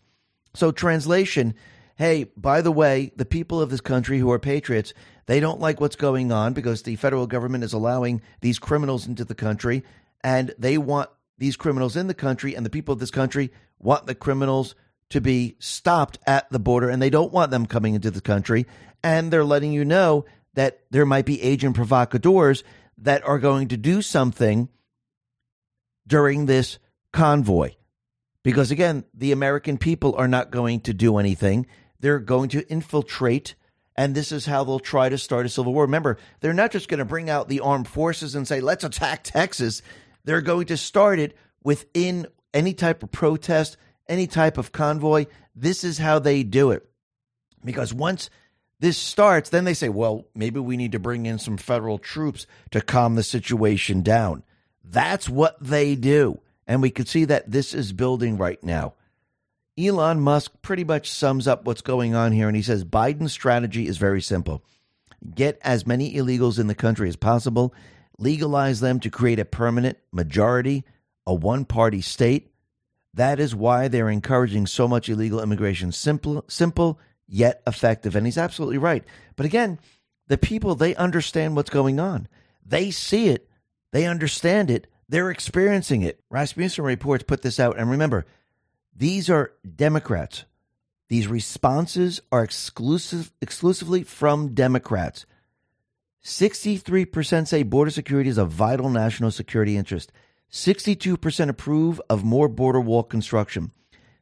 So, 0.54 0.72
translation 0.72 1.54
hey, 1.94 2.24
by 2.34 2.62
the 2.62 2.72
way, 2.72 3.12
the 3.16 3.26
people 3.26 3.60
of 3.60 3.68
this 3.68 3.82
country 3.82 4.18
who 4.18 4.30
are 4.32 4.38
patriots, 4.38 4.94
they 5.26 5.38
don't 5.38 5.60
like 5.60 5.82
what's 5.82 5.96
going 5.96 6.32
on 6.32 6.54
because 6.54 6.82
the 6.82 6.96
federal 6.96 7.26
government 7.26 7.62
is 7.62 7.74
allowing 7.74 8.22
these 8.40 8.58
criminals 8.58 9.06
into 9.06 9.22
the 9.22 9.34
country 9.34 9.84
and 10.24 10.54
they 10.58 10.78
want 10.78 11.10
these 11.36 11.56
criminals 11.56 11.96
in 11.96 12.06
the 12.06 12.14
country 12.14 12.56
and 12.56 12.64
the 12.64 12.70
people 12.70 12.94
of 12.94 13.00
this 13.00 13.10
country 13.10 13.52
want 13.78 14.06
the 14.06 14.14
criminals 14.14 14.74
to 15.10 15.20
be 15.20 15.56
stopped 15.58 16.18
at 16.26 16.50
the 16.50 16.58
border 16.58 16.88
and 16.88 17.00
they 17.02 17.10
don't 17.10 17.32
want 17.32 17.50
them 17.50 17.66
coming 17.66 17.94
into 17.94 18.10
the 18.10 18.20
country 18.20 18.66
and 19.02 19.32
they're 19.32 19.44
letting 19.44 19.72
you 19.72 19.84
know 19.84 20.24
that 20.54 20.80
there 20.90 21.06
might 21.06 21.26
be 21.26 21.42
agent 21.42 21.76
provocateurs 21.76 22.64
that 22.98 23.26
are 23.26 23.38
going 23.38 23.68
to 23.68 23.76
do 23.76 24.02
something 24.02 24.68
during 26.06 26.46
this 26.46 26.78
convoy. 27.12 27.72
Because 28.42 28.70
again, 28.70 29.04
the 29.14 29.32
American 29.32 29.78
people 29.78 30.14
are 30.16 30.28
not 30.28 30.50
going 30.50 30.80
to 30.80 30.94
do 30.94 31.18
anything. 31.18 31.66
They're 32.00 32.18
going 32.18 32.48
to 32.50 32.66
infiltrate, 32.68 33.54
and 33.96 34.14
this 34.14 34.32
is 34.32 34.46
how 34.46 34.64
they'll 34.64 34.80
try 34.80 35.08
to 35.08 35.18
start 35.18 35.46
a 35.46 35.48
civil 35.48 35.74
war. 35.74 35.84
Remember, 35.84 36.16
they're 36.40 36.54
not 36.54 36.72
just 36.72 36.88
going 36.88 36.98
to 36.98 37.04
bring 37.04 37.28
out 37.28 37.48
the 37.48 37.60
armed 37.60 37.88
forces 37.88 38.34
and 38.34 38.48
say, 38.48 38.60
let's 38.60 38.84
attack 38.84 39.24
Texas. 39.24 39.82
They're 40.24 40.40
going 40.40 40.66
to 40.66 40.76
start 40.76 41.18
it 41.18 41.36
within 41.62 42.26
any 42.54 42.72
type 42.72 43.02
of 43.02 43.12
protest, 43.12 43.76
any 44.10 44.26
type 44.26 44.58
of 44.58 44.72
convoy. 44.72 45.26
This 45.54 45.84
is 45.84 45.96
how 45.96 46.18
they 46.18 46.42
do 46.42 46.70
it. 46.72 46.86
Because 47.64 47.94
once 47.94 48.28
this 48.80 48.98
starts, 48.98 49.50
then 49.50 49.64
they 49.64 49.74
say, 49.74 49.88
well, 49.88 50.26
maybe 50.34 50.60
we 50.60 50.76
need 50.76 50.92
to 50.92 50.98
bring 50.98 51.26
in 51.26 51.38
some 51.38 51.56
federal 51.56 51.98
troops 51.98 52.46
to 52.72 52.80
calm 52.80 53.14
the 53.14 53.22
situation 53.22 54.02
down. 54.02 54.42
That's 54.84 55.28
what 55.28 55.56
they 55.62 55.94
do. 55.94 56.40
And 56.66 56.82
we 56.82 56.90
can 56.90 57.06
see 57.06 57.24
that 57.26 57.50
this 57.50 57.74
is 57.74 57.92
building 57.92 58.36
right 58.36 58.62
now. 58.62 58.94
Elon 59.78 60.20
Musk 60.20 60.52
pretty 60.62 60.84
much 60.84 61.10
sums 61.10 61.46
up 61.46 61.64
what's 61.64 61.80
going 61.80 62.14
on 62.14 62.32
here, 62.32 62.48
and 62.48 62.56
he 62.56 62.62
says 62.62 62.84
Biden's 62.84 63.32
strategy 63.32 63.86
is 63.86 63.96
very 63.96 64.20
simple 64.20 64.62
get 65.34 65.58
as 65.62 65.86
many 65.86 66.14
illegals 66.14 66.58
in 66.58 66.66
the 66.66 66.74
country 66.74 67.08
as 67.08 67.16
possible, 67.16 67.74
legalize 68.18 68.80
them 68.80 69.00
to 69.00 69.10
create 69.10 69.38
a 69.38 69.44
permanent 69.44 69.98
majority, 70.12 70.84
a 71.26 71.34
one 71.34 71.64
party 71.64 72.00
state. 72.00 72.49
That 73.14 73.40
is 73.40 73.54
why 73.54 73.88
they're 73.88 74.08
encouraging 74.08 74.66
so 74.66 74.86
much 74.86 75.08
illegal 75.08 75.42
immigration. 75.42 75.92
Simple, 75.92 76.44
simple 76.48 77.00
yet 77.26 77.62
effective. 77.66 78.14
And 78.14 78.26
he's 78.26 78.38
absolutely 78.38 78.78
right. 78.78 79.04
But 79.36 79.46
again, 79.46 79.78
the 80.28 80.38
people, 80.38 80.74
they 80.74 80.94
understand 80.94 81.56
what's 81.56 81.70
going 81.70 81.98
on. 81.98 82.28
They 82.64 82.90
see 82.90 83.28
it. 83.28 83.48
They 83.92 84.06
understand 84.06 84.70
it. 84.70 84.86
They're 85.08 85.30
experiencing 85.30 86.02
it. 86.02 86.20
Rasmussen 86.30 86.84
reports 86.84 87.24
put 87.24 87.42
this 87.42 87.58
out. 87.58 87.78
And 87.78 87.90
remember, 87.90 88.26
these 88.94 89.28
are 89.28 89.52
Democrats. 89.76 90.44
These 91.08 91.26
responses 91.26 92.20
are 92.30 92.44
exclusive, 92.44 93.32
exclusively 93.40 94.04
from 94.04 94.54
Democrats. 94.54 95.26
63% 96.24 97.48
say 97.48 97.64
border 97.64 97.90
security 97.90 98.30
is 98.30 98.38
a 98.38 98.44
vital 98.44 98.90
national 98.90 99.32
security 99.32 99.76
interest. 99.76 100.12
62% 100.50 101.48
approve 101.48 102.00
of 102.10 102.24
more 102.24 102.48
border 102.48 102.80
wall 102.80 103.02
construction. 103.02 103.70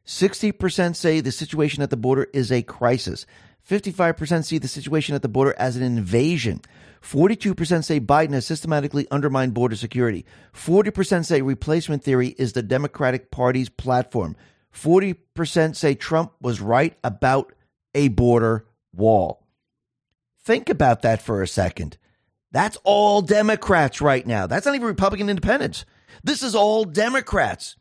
60% 0.05 0.95
say 0.95 1.21
the 1.21 1.31
situation 1.31 1.83
at 1.83 1.89
the 1.89 1.97
border 1.97 2.27
is 2.33 2.51
a 2.51 2.61
crisis. 2.63 3.25
55% 3.67 4.45
see 4.45 4.57
the 4.57 4.67
situation 4.67 5.15
at 5.15 5.21
the 5.21 5.27
border 5.27 5.53
as 5.57 5.75
an 5.75 5.83
invasion. 5.83 6.61
42% 7.01 7.83
say 7.83 7.99
Biden 7.99 8.33
has 8.33 8.45
systematically 8.45 9.07
undermined 9.11 9.53
border 9.53 9.75
security. 9.75 10.25
40% 10.53 11.25
say 11.25 11.41
replacement 11.41 12.03
theory 12.03 12.29
is 12.37 12.53
the 12.53 12.63
Democratic 12.63 13.31
Party's 13.31 13.69
platform. 13.69 14.35
40% 14.73 15.75
say 15.75 15.95
Trump 15.95 16.33
was 16.41 16.61
right 16.61 16.97
about 17.03 17.53
a 17.95 18.07
border 18.09 18.65
wall. 18.93 19.45
Think 20.43 20.69
about 20.69 21.01
that 21.03 21.21
for 21.21 21.41
a 21.41 21.47
second. 21.47 21.97
That's 22.51 22.77
all 22.83 23.21
Democrats 23.21 24.01
right 24.01 24.25
now. 24.25 24.47
That's 24.47 24.65
not 24.65 24.75
even 24.75 24.87
Republican 24.87 25.29
independents. 25.29 25.85
This 26.23 26.43
is 26.43 26.55
all 26.55 26.85
Democrats. 26.85 27.75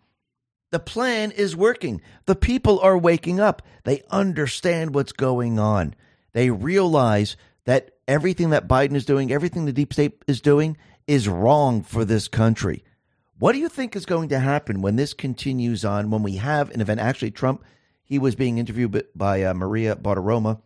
The 0.70 0.78
plan 0.78 1.30
is 1.30 1.56
working. 1.56 2.00
The 2.26 2.34
people 2.34 2.78
are 2.80 2.98
waking 2.98 3.40
up. 3.40 3.62
They 3.84 4.02
understand 4.10 4.94
what's 4.94 5.12
going 5.12 5.58
on. 5.58 5.94
They 6.32 6.50
realize 6.50 7.36
that 7.64 7.90
everything 8.06 8.50
that 8.50 8.68
Biden 8.68 8.94
is 8.94 9.06
doing, 9.06 9.32
everything 9.32 9.64
the 9.64 9.72
deep 9.72 9.92
state 9.92 10.22
is 10.26 10.40
doing, 10.40 10.76
is 11.06 11.28
wrong 11.28 11.82
for 11.82 12.04
this 12.04 12.28
country. 12.28 12.84
What 13.38 13.52
do 13.52 13.58
you 13.58 13.68
think 13.68 13.94
is 13.94 14.04
going 14.04 14.28
to 14.30 14.40
happen 14.40 14.82
when 14.82 14.96
this 14.96 15.14
continues 15.14 15.84
on? 15.84 16.10
When 16.10 16.22
we 16.22 16.36
have 16.36 16.70
an 16.70 16.80
event, 16.80 17.00
actually, 17.00 17.30
Trump, 17.30 17.64
he 18.02 18.18
was 18.18 18.34
being 18.34 18.58
interviewed 18.58 19.06
by 19.14 19.42
uh, 19.44 19.54
Maria 19.54 19.96
Bartiromo, 19.96 20.60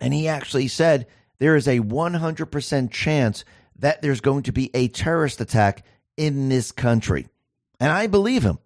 and 0.00 0.14
he 0.14 0.28
actually 0.28 0.68
said 0.68 1.06
there 1.38 1.56
is 1.56 1.66
a 1.66 1.80
100% 1.80 2.90
chance 2.90 3.44
that 3.78 4.00
there's 4.00 4.20
going 4.20 4.42
to 4.44 4.52
be 4.52 4.70
a 4.74 4.88
terrorist 4.88 5.40
attack 5.40 5.84
in 6.18 6.50
this 6.50 6.72
country. 6.72 7.28
And 7.80 7.90
I 7.90 8.08
believe 8.08 8.42
him 8.42 8.58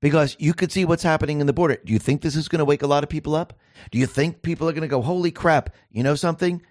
because 0.00 0.34
you 0.40 0.54
could 0.54 0.72
see 0.72 0.84
what's 0.84 1.02
happening 1.02 1.40
in 1.40 1.46
the 1.46 1.52
border. 1.52 1.78
Do 1.84 1.92
you 1.92 1.98
think 1.98 2.22
this 2.22 2.34
is 2.34 2.48
going 2.48 2.60
to 2.60 2.64
wake 2.64 2.82
a 2.82 2.86
lot 2.86 3.04
of 3.04 3.10
people 3.10 3.36
up? 3.36 3.52
Do 3.90 3.98
you 3.98 4.06
think 4.06 4.42
people 4.42 4.68
are 4.68 4.72
going 4.72 4.82
to 4.82 4.88
go, 4.88 5.02
holy 5.02 5.30
crap, 5.30 5.70
you 5.90 6.02
know 6.02 6.14
something? 6.14 6.62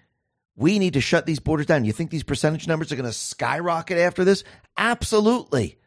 We 0.56 0.80
need 0.80 0.94
to 0.94 1.00
shut 1.00 1.24
these 1.24 1.38
borders 1.38 1.66
down. 1.66 1.84
You 1.84 1.92
think 1.92 2.10
these 2.10 2.24
percentage 2.24 2.66
numbers 2.66 2.90
are 2.90 2.96
going 2.96 3.06
to 3.06 3.12
skyrocket 3.12 3.96
after 3.96 4.24
this? 4.24 4.42
Absolutely. 4.76 5.78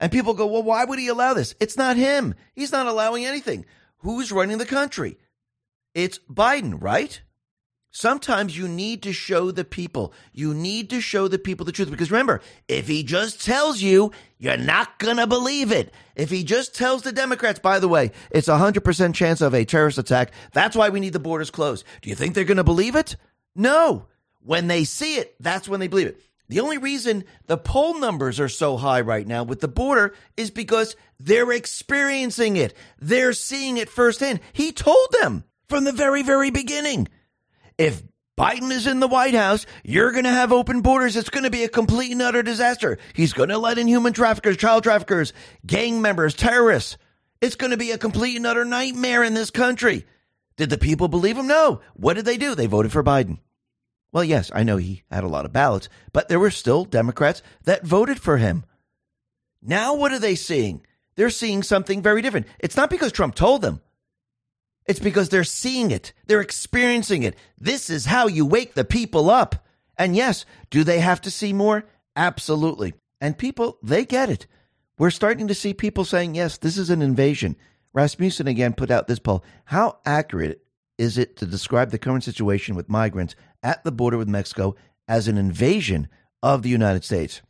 And 0.00 0.10
people 0.10 0.34
go, 0.34 0.46
well, 0.46 0.64
why 0.64 0.84
would 0.84 0.98
he 0.98 1.08
allow 1.08 1.32
this? 1.32 1.54
It's 1.60 1.76
not 1.76 1.96
him. 1.96 2.34
He's 2.54 2.72
not 2.72 2.86
allowing 2.86 3.24
anything. 3.24 3.64
Who's 3.98 4.32
running 4.32 4.58
the 4.58 4.66
country? 4.66 5.16
It's 5.94 6.18
Biden, 6.28 6.82
right? 6.82 7.22
Sometimes 7.96 8.58
you 8.58 8.68
need 8.68 9.04
to 9.04 9.12
show 9.14 9.50
the 9.50 9.64
people. 9.64 10.12
You 10.34 10.52
need 10.52 10.90
to 10.90 11.00
show 11.00 11.28
the 11.28 11.38
people 11.38 11.64
the 11.64 11.72
truth. 11.72 11.90
Because 11.90 12.10
remember, 12.10 12.42
if 12.68 12.88
he 12.88 13.02
just 13.02 13.42
tells 13.42 13.80
you, 13.80 14.12
you're 14.36 14.58
not 14.58 14.98
going 14.98 15.16
to 15.16 15.26
believe 15.26 15.72
it. 15.72 15.94
If 16.14 16.28
he 16.28 16.44
just 16.44 16.74
tells 16.74 17.00
the 17.00 17.10
Democrats, 17.10 17.58
by 17.58 17.78
the 17.78 17.88
way, 17.88 18.12
it's 18.30 18.48
a 18.48 18.58
100% 18.58 19.14
chance 19.14 19.40
of 19.40 19.54
a 19.54 19.64
terrorist 19.64 19.96
attack. 19.96 20.32
That's 20.52 20.76
why 20.76 20.90
we 20.90 21.00
need 21.00 21.14
the 21.14 21.18
borders 21.18 21.50
closed. 21.50 21.86
Do 22.02 22.10
you 22.10 22.14
think 22.14 22.34
they're 22.34 22.44
going 22.44 22.58
to 22.58 22.64
believe 22.64 22.96
it? 22.96 23.16
No. 23.54 24.08
When 24.40 24.66
they 24.66 24.84
see 24.84 25.16
it, 25.16 25.34
that's 25.40 25.66
when 25.66 25.80
they 25.80 25.88
believe 25.88 26.08
it. 26.08 26.20
The 26.50 26.60
only 26.60 26.76
reason 26.76 27.24
the 27.46 27.56
poll 27.56 27.98
numbers 27.98 28.38
are 28.40 28.50
so 28.50 28.76
high 28.76 29.00
right 29.00 29.26
now 29.26 29.42
with 29.42 29.60
the 29.60 29.68
border 29.68 30.12
is 30.36 30.50
because 30.50 30.96
they're 31.18 31.50
experiencing 31.50 32.58
it. 32.58 32.74
They're 33.00 33.32
seeing 33.32 33.78
it 33.78 33.88
firsthand. 33.88 34.40
He 34.52 34.70
told 34.70 35.14
them 35.18 35.44
from 35.70 35.84
the 35.84 35.92
very, 35.92 36.22
very 36.22 36.50
beginning 36.50 37.08
if 37.78 38.02
Biden 38.38 38.70
is 38.70 38.86
in 38.86 39.00
the 39.00 39.08
White 39.08 39.34
House, 39.34 39.64
you're 39.82 40.12
going 40.12 40.24
to 40.24 40.30
have 40.30 40.52
open 40.52 40.82
borders. 40.82 41.16
It's 41.16 41.30
going 41.30 41.44
to 41.44 41.50
be 41.50 41.64
a 41.64 41.68
complete 41.68 42.12
and 42.12 42.20
utter 42.20 42.42
disaster. 42.42 42.98
He's 43.14 43.32
going 43.32 43.48
to 43.48 43.58
let 43.58 43.78
in 43.78 43.86
human 43.86 44.12
traffickers, 44.12 44.58
child 44.58 44.82
traffickers, 44.82 45.32
gang 45.64 46.02
members, 46.02 46.34
terrorists. 46.34 46.98
It's 47.40 47.56
going 47.56 47.70
to 47.70 47.76
be 47.76 47.92
a 47.92 47.98
complete 47.98 48.36
and 48.36 48.46
utter 48.46 48.64
nightmare 48.64 49.22
in 49.22 49.34
this 49.34 49.50
country. 49.50 50.04
Did 50.56 50.70
the 50.70 50.78
people 50.78 51.08
believe 51.08 51.36
him? 51.36 51.46
No. 51.46 51.80
What 51.94 52.14
did 52.14 52.24
they 52.24 52.36
do? 52.36 52.54
They 52.54 52.66
voted 52.66 52.92
for 52.92 53.04
Biden. 53.04 53.38
Well, 54.12 54.24
yes, 54.24 54.50
I 54.54 54.62
know 54.62 54.78
he 54.78 55.02
had 55.10 55.24
a 55.24 55.28
lot 55.28 55.44
of 55.44 55.52
ballots, 55.52 55.88
but 56.12 56.28
there 56.28 56.40
were 56.40 56.50
still 56.50 56.84
Democrats 56.84 57.42
that 57.64 57.84
voted 57.84 58.18
for 58.20 58.38
him. 58.38 58.64
Now, 59.62 59.94
what 59.94 60.12
are 60.12 60.18
they 60.18 60.34
seeing? 60.34 60.86
They're 61.16 61.30
seeing 61.30 61.62
something 61.62 62.02
very 62.02 62.22
different. 62.22 62.46
It's 62.58 62.76
not 62.76 62.88
because 62.88 63.12
Trump 63.12 63.34
told 63.34 63.62
them. 63.62 63.80
It's 64.86 65.00
because 65.00 65.28
they're 65.28 65.44
seeing 65.44 65.90
it. 65.90 66.12
They're 66.26 66.40
experiencing 66.40 67.22
it. 67.22 67.36
This 67.58 67.90
is 67.90 68.06
how 68.06 68.28
you 68.28 68.46
wake 68.46 68.74
the 68.74 68.84
people 68.84 69.30
up. 69.30 69.66
And 69.98 70.14
yes, 70.14 70.44
do 70.70 70.84
they 70.84 71.00
have 71.00 71.20
to 71.22 71.30
see 71.30 71.52
more? 71.52 71.84
Absolutely. 72.14 72.94
And 73.20 73.36
people, 73.36 73.78
they 73.82 74.04
get 74.04 74.30
it. 74.30 74.46
We're 74.98 75.10
starting 75.10 75.48
to 75.48 75.54
see 75.54 75.74
people 75.74 76.04
saying, 76.04 76.34
yes, 76.34 76.58
this 76.58 76.78
is 76.78 76.90
an 76.90 77.02
invasion. 77.02 77.56
Rasmussen 77.92 78.46
again 78.46 78.74
put 78.74 78.90
out 78.90 79.08
this 79.08 79.18
poll. 79.18 79.44
How 79.64 79.98
accurate 80.06 80.62
is 80.98 81.18
it 81.18 81.36
to 81.36 81.46
describe 81.46 81.90
the 81.90 81.98
current 81.98 82.24
situation 82.24 82.74
with 82.74 82.88
migrants 82.88 83.34
at 83.62 83.84
the 83.84 83.92
border 83.92 84.18
with 84.18 84.28
Mexico 84.28 84.76
as 85.08 85.28
an 85.28 85.36
invasion 85.38 86.08
of 86.42 86.62
the 86.62 86.68
United 86.68 87.04
States? 87.04 87.42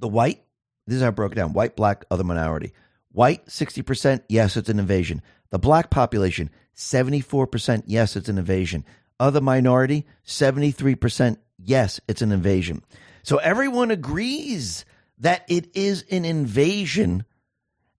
The 0.00 0.08
white, 0.08 0.42
this 0.86 0.96
is 0.96 1.02
how 1.02 1.08
I 1.08 1.10
broke 1.10 1.34
down 1.34 1.52
white, 1.52 1.76
black, 1.76 2.04
other 2.10 2.24
minority. 2.24 2.72
White, 3.10 3.46
60%, 3.46 4.22
yes, 4.28 4.56
it's 4.56 4.68
an 4.68 4.78
invasion. 4.78 5.22
The 5.50 5.58
black 5.58 5.90
population, 5.90 6.50
74%, 6.76 7.84
yes, 7.86 8.16
it's 8.16 8.28
an 8.28 8.38
invasion. 8.38 8.84
Other 9.18 9.40
minority, 9.40 10.06
73%, 10.26 11.38
yes, 11.58 12.00
it's 12.06 12.22
an 12.22 12.32
invasion. 12.32 12.82
So 13.22 13.38
everyone 13.38 13.90
agrees 13.90 14.84
that 15.18 15.44
it 15.48 15.74
is 15.74 16.04
an 16.10 16.24
invasion 16.24 17.24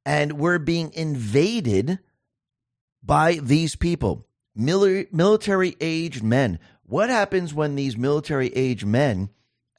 and 0.06 0.34
we're 0.34 0.60
being 0.60 0.94
invaded 0.94 2.00
by 3.04 3.34
these 3.36 3.76
people, 3.76 4.26
military 4.56 5.76
aged 5.82 6.24
men. 6.24 6.60
What 6.84 7.10
happens 7.10 7.54
when 7.54 7.76
these 7.76 7.98
military 7.98 8.48
aged 8.56 8.86
men 8.86 9.30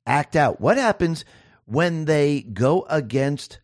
act 0.07 0.37
out? 0.37 0.61
What 0.61 0.77
happens 0.77 1.25
when 1.65 2.05
they 2.05 2.43
go 2.43 2.87
against 2.89 3.61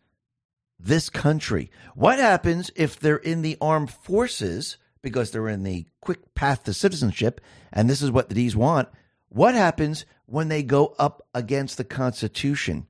this 0.79 1.09
country. 1.09 1.71
What 1.95 2.19
happens 2.19 2.71
if 2.75 2.99
they're 2.99 3.17
in 3.17 3.41
the 3.41 3.57
armed 3.59 3.91
forces 3.91 4.77
because 5.01 5.31
they're 5.31 5.47
in 5.47 5.63
the 5.63 5.85
quick 6.01 6.33
path 6.35 6.63
to 6.63 6.73
citizenship, 6.73 7.41
and 7.71 7.89
this 7.89 8.01
is 8.01 8.11
what 8.11 8.29
the 8.29 8.35
D's 8.35 8.55
want. 8.55 8.89
What 9.29 9.55
happens 9.55 10.05
when 10.25 10.49
they 10.49 10.63
go 10.63 10.95
up 10.99 11.25
against 11.33 11.77
the 11.77 11.83
Constitution 11.83 12.87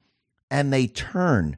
and 0.49 0.71
they 0.71 0.87
turn 0.87 1.57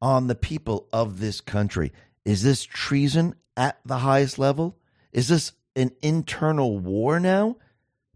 on 0.00 0.26
the 0.26 0.34
people 0.34 0.88
of 0.92 1.20
this 1.20 1.40
country? 1.40 1.92
Is 2.24 2.42
this 2.42 2.62
treason 2.62 3.34
at 3.56 3.78
the 3.84 3.98
highest 3.98 4.38
level? 4.38 4.76
Is 5.12 5.28
this 5.28 5.52
an 5.76 5.90
internal 6.02 6.78
war 6.78 7.20
now? 7.20 7.56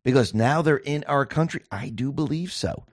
Because 0.03 0.35
now 0.35 0.63
they're 0.63 0.77
in 0.77 1.05
our 1.05 1.27
country? 1.27 1.63
I 1.71 1.89
do 1.89 2.13
believe 2.13 2.53
so. 2.53 2.87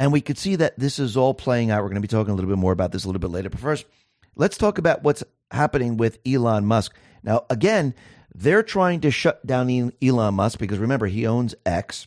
And 0.00 0.12
we 0.12 0.22
could 0.22 0.38
see 0.38 0.56
that 0.56 0.78
this 0.78 0.98
is 0.98 1.18
all 1.18 1.34
playing 1.34 1.70
out. 1.70 1.82
We're 1.82 1.90
going 1.90 1.96
to 1.96 2.00
be 2.00 2.08
talking 2.08 2.32
a 2.32 2.34
little 2.34 2.48
bit 2.48 2.58
more 2.58 2.72
about 2.72 2.90
this 2.90 3.04
a 3.04 3.06
little 3.06 3.20
bit 3.20 3.30
later. 3.30 3.50
But 3.50 3.60
first, 3.60 3.84
let's 4.34 4.56
talk 4.56 4.78
about 4.78 5.02
what's 5.02 5.22
happening 5.50 5.98
with 5.98 6.18
Elon 6.26 6.64
Musk. 6.64 6.96
Now, 7.22 7.44
again, 7.50 7.94
they're 8.34 8.62
trying 8.62 9.02
to 9.02 9.10
shut 9.10 9.44
down 9.46 9.92
Elon 10.02 10.34
Musk 10.34 10.58
because 10.58 10.78
remember, 10.78 11.06
he 11.06 11.26
owns 11.26 11.54
X. 11.66 12.06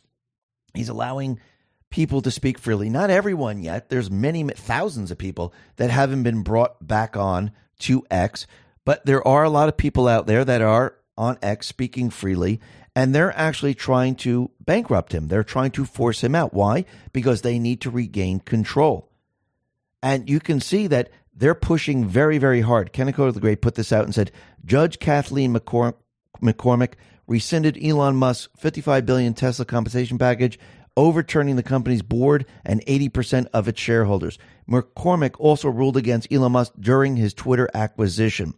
He's 0.74 0.90
allowing 0.90 1.40
people 1.92 2.24
to 2.24 2.32
speak 2.32 2.58
freely. 2.58 2.90
Not 2.90 3.12
everyone 3.12 3.62
yet. 3.62 3.90
There's 3.90 4.10
many 4.10 4.44
thousands 4.50 5.12
of 5.12 5.20
people 5.20 5.54
that 5.76 5.92
haven't 5.92 6.24
been 6.24 6.42
brought 6.42 6.86
back 6.86 7.16
on 7.16 7.52
to 7.82 8.04
X, 8.10 8.48
but 8.86 9.06
there 9.06 9.26
are 9.28 9.44
a 9.44 9.52
lot 9.52 9.70
of 9.70 9.78
people 9.78 10.08
out 10.08 10.26
there 10.26 10.44
that 10.44 10.64
are 10.64 10.96
on 11.16 11.38
X 11.44 11.68
speaking 11.68 12.10
freely 12.10 12.60
and 12.96 13.14
they're 13.14 13.36
actually 13.38 13.74
trying 13.74 14.16
to 14.16 14.52
bankrupt 14.60 15.14
him. 15.14 15.28
They're 15.28 15.44
trying 15.44 15.72
to 15.72 15.86
force 15.86 16.24
him 16.24 16.36
out. 16.36 16.54
Why? 16.54 16.86
Because 17.12 17.42
they 17.42 17.60
need 17.60 17.82
to 17.82 17.90
regain 17.90 18.40
control. 18.40 19.10
And 20.02 20.30
you 20.30 20.40
can 20.40 20.60
see 20.60 20.88
that 20.88 21.10
they're 21.36 21.56
pushing 21.56 22.06
very, 22.06 22.38
very 22.38 22.62
hard. 22.62 22.94
Kanekoa 22.94 23.34
the 23.34 23.40
Great 23.40 23.62
put 23.62 23.76
this 23.76 23.92
out 23.92 24.06
and 24.06 24.14
said 24.14 24.32
Judge 24.66 25.00
Kathleen 25.00 25.56
McCormick, 25.56 25.96
McCormick 26.42 26.94
rescinded 27.26 27.84
Elon 27.84 28.16
Musk's 28.16 28.50
55 28.58 29.06
billion 29.06 29.34
Tesla 29.34 29.66
compensation 29.66 30.18
package, 30.18 30.60
overturning 30.96 31.56
the 31.56 31.64
company's 31.64 32.02
board 32.02 32.46
and 32.64 32.86
80% 32.86 33.48
of 33.54 33.68
its 33.68 33.80
shareholders. 33.80 34.38
McCormick 34.70 35.36
also 35.40 35.70
ruled 35.70 35.98
against 35.98 36.32
Elon 36.32 36.52
Musk 36.52 36.74
during 36.80 37.16
his 37.16 37.34
Twitter 37.34 37.70
acquisition. 37.74 38.54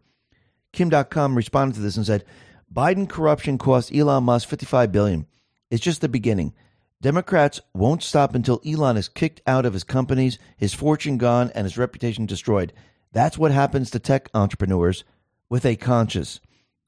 Kim 0.74 0.90
Dotcom 0.90 1.36
responded 1.38 1.76
to 1.76 1.82
this 1.82 1.96
and 1.96 2.06
said, 2.06 2.26
Biden 2.74 3.08
corruption 3.08 3.58
cost 3.58 3.94
Elon 3.94 4.24
Musk 4.24 4.48
55 4.50 4.92
billion. 4.92 5.28
It's 5.70 5.84
just 5.84 6.02
the 6.02 6.10
beginning. 6.10 6.54
Democrats 7.02 7.62
won't 7.74 8.04
stop 8.04 8.36
until 8.36 8.62
Elon 8.66 8.98
is 8.98 9.08
kicked 9.08 9.42
out 9.46 9.66
of 9.66 9.74
his 9.74 9.84
companies, 9.84 10.40
his 10.58 10.74
fortune 10.74 11.18
gone, 11.18 11.52
and 11.54 11.66
his 11.66 11.78
reputation 11.78 12.26
destroyed. 12.26 12.74
That's 13.12 13.38
what 13.38 13.52
happens 13.52 13.92
to 13.92 14.00
tech 14.00 14.30
entrepreneurs 14.34 15.04
with 15.50 15.66
a 15.66 15.76
conscience. 15.76 16.40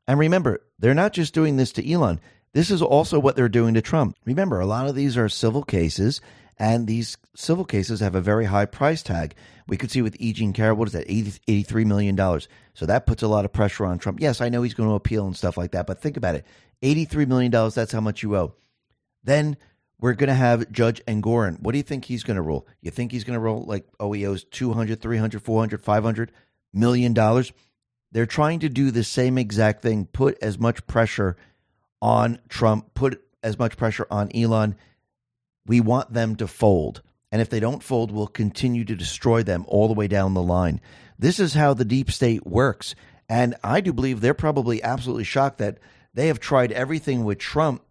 And 0.07 0.19
remember, 0.19 0.61
they're 0.79 0.93
not 0.93 1.13
just 1.13 1.33
doing 1.33 1.57
this 1.57 1.71
to 1.73 1.91
Elon. 1.91 2.19
This 2.53 2.71
is 2.71 2.81
also 2.81 3.19
what 3.19 3.35
they're 3.35 3.49
doing 3.49 3.73
to 3.75 3.81
Trump. 3.81 4.15
Remember, 4.25 4.59
a 4.59 4.65
lot 4.65 4.87
of 4.87 4.95
these 4.95 5.17
are 5.17 5.29
civil 5.29 5.63
cases, 5.63 6.21
and 6.59 6.87
these 6.87 7.17
civil 7.35 7.65
cases 7.65 7.99
have 7.99 8.15
a 8.15 8.21
very 8.21 8.45
high 8.45 8.65
price 8.65 9.03
tag. 9.03 9.35
We 9.67 9.77
could 9.77 9.91
see 9.91 10.01
with 10.01 10.15
E. 10.19 10.33
Jean 10.33 10.53
Carroll, 10.53 10.77
what 10.77 10.87
is 10.87 10.93
that, 10.93 11.07
$83 11.07 11.85
million. 11.85 12.17
So 12.73 12.85
that 12.85 13.05
puts 13.05 13.21
a 13.21 13.27
lot 13.27 13.45
of 13.45 13.53
pressure 13.53 13.85
on 13.85 13.99
Trump. 13.99 14.19
Yes, 14.19 14.41
I 14.41 14.49
know 14.49 14.63
he's 14.63 14.73
going 14.73 14.89
to 14.89 14.95
appeal 14.95 15.25
and 15.25 15.35
stuff 15.35 15.57
like 15.57 15.71
that, 15.71 15.87
but 15.87 15.99
think 15.99 16.17
about 16.17 16.35
it 16.35 16.45
$83 16.81 17.27
million, 17.27 17.51
that's 17.51 17.91
how 17.91 18.01
much 18.01 18.23
you 18.23 18.35
owe. 18.35 18.53
Then 19.23 19.57
we're 19.99 20.13
going 20.13 20.29
to 20.29 20.33
have 20.33 20.71
Judge 20.71 21.03
Engoron. 21.05 21.59
What 21.61 21.71
do 21.71 21.77
you 21.77 21.83
think 21.83 22.05
he's 22.05 22.23
going 22.23 22.35
to 22.35 22.41
rule? 22.41 22.67
You 22.81 22.91
think 22.91 23.11
he's 23.11 23.23
going 23.23 23.35
to 23.35 23.39
roll 23.39 23.63
like, 23.65 23.87
oh, 23.99 24.11
he 24.11 24.25
owes 24.25 24.43
200, 24.43 25.01
300, 25.01 25.41
400, 25.41 25.81
500 25.81 26.31
million 26.73 27.13
dollars? 27.13 27.51
They're 28.11 28.25
trying 28.25 28.59
to 28.59 28.69
do 28.69 28.91
the 28.91 29.03
same 29.03 29.37
exact 29.37 29.81
thing, 29.81 30.05
put 30.05 30.37
as 30.41 30.57
much 30.57 30.85
pressure 30.87 31.35
on 32.01 32.39
Trump, 32.47 32.93
put 32.93 33.21
as 33.43 33.59
much 33.59 33.75
pressure 33.75 34.07
on 34.09 34.31
Elon. 34.35 34.75
We 35.67 35.81
want 35.81 36.13
them 36.13 36.35
to 36.37 36.47
fold. 36.47 37.01
And 37.31 37.41
if 37.41 37.49
they 37.49 37.59
don't 37.59 37.83
fold, 37.83 38.11
we'll 38.11 38.27
continue 38.27 38.85
to 38.85 38.95
destroy 38.95 39.43
them 39.43 39.65
all 39.67 39.87
the 39.87 39.93
way 39.93 40.07
down 40.07 40.33
the 40.33 40.41
line. 40.41 40.79
This 41.19 41.39
is 41.39 41.53
how 41.53 41.73
the 41.73 41.85
deep 41.85 42.09
state 42.09 42.47
works. 42.47 42.95
And 43.29 43.55
I 43.63 43.81
do 43.81 43.91
believe 43.91 44.21
they're 44.21 44.33
probably 44.33 44.81
absolutely 44.81 45.25
shocked 45.25 45.57
that 45.57 45.77
they 46.13 46.27
have 46.27 46.39
tried 46.39 46.71
everything 46.71 47.23
with 47.23 47.37
Trump 47.37 47.83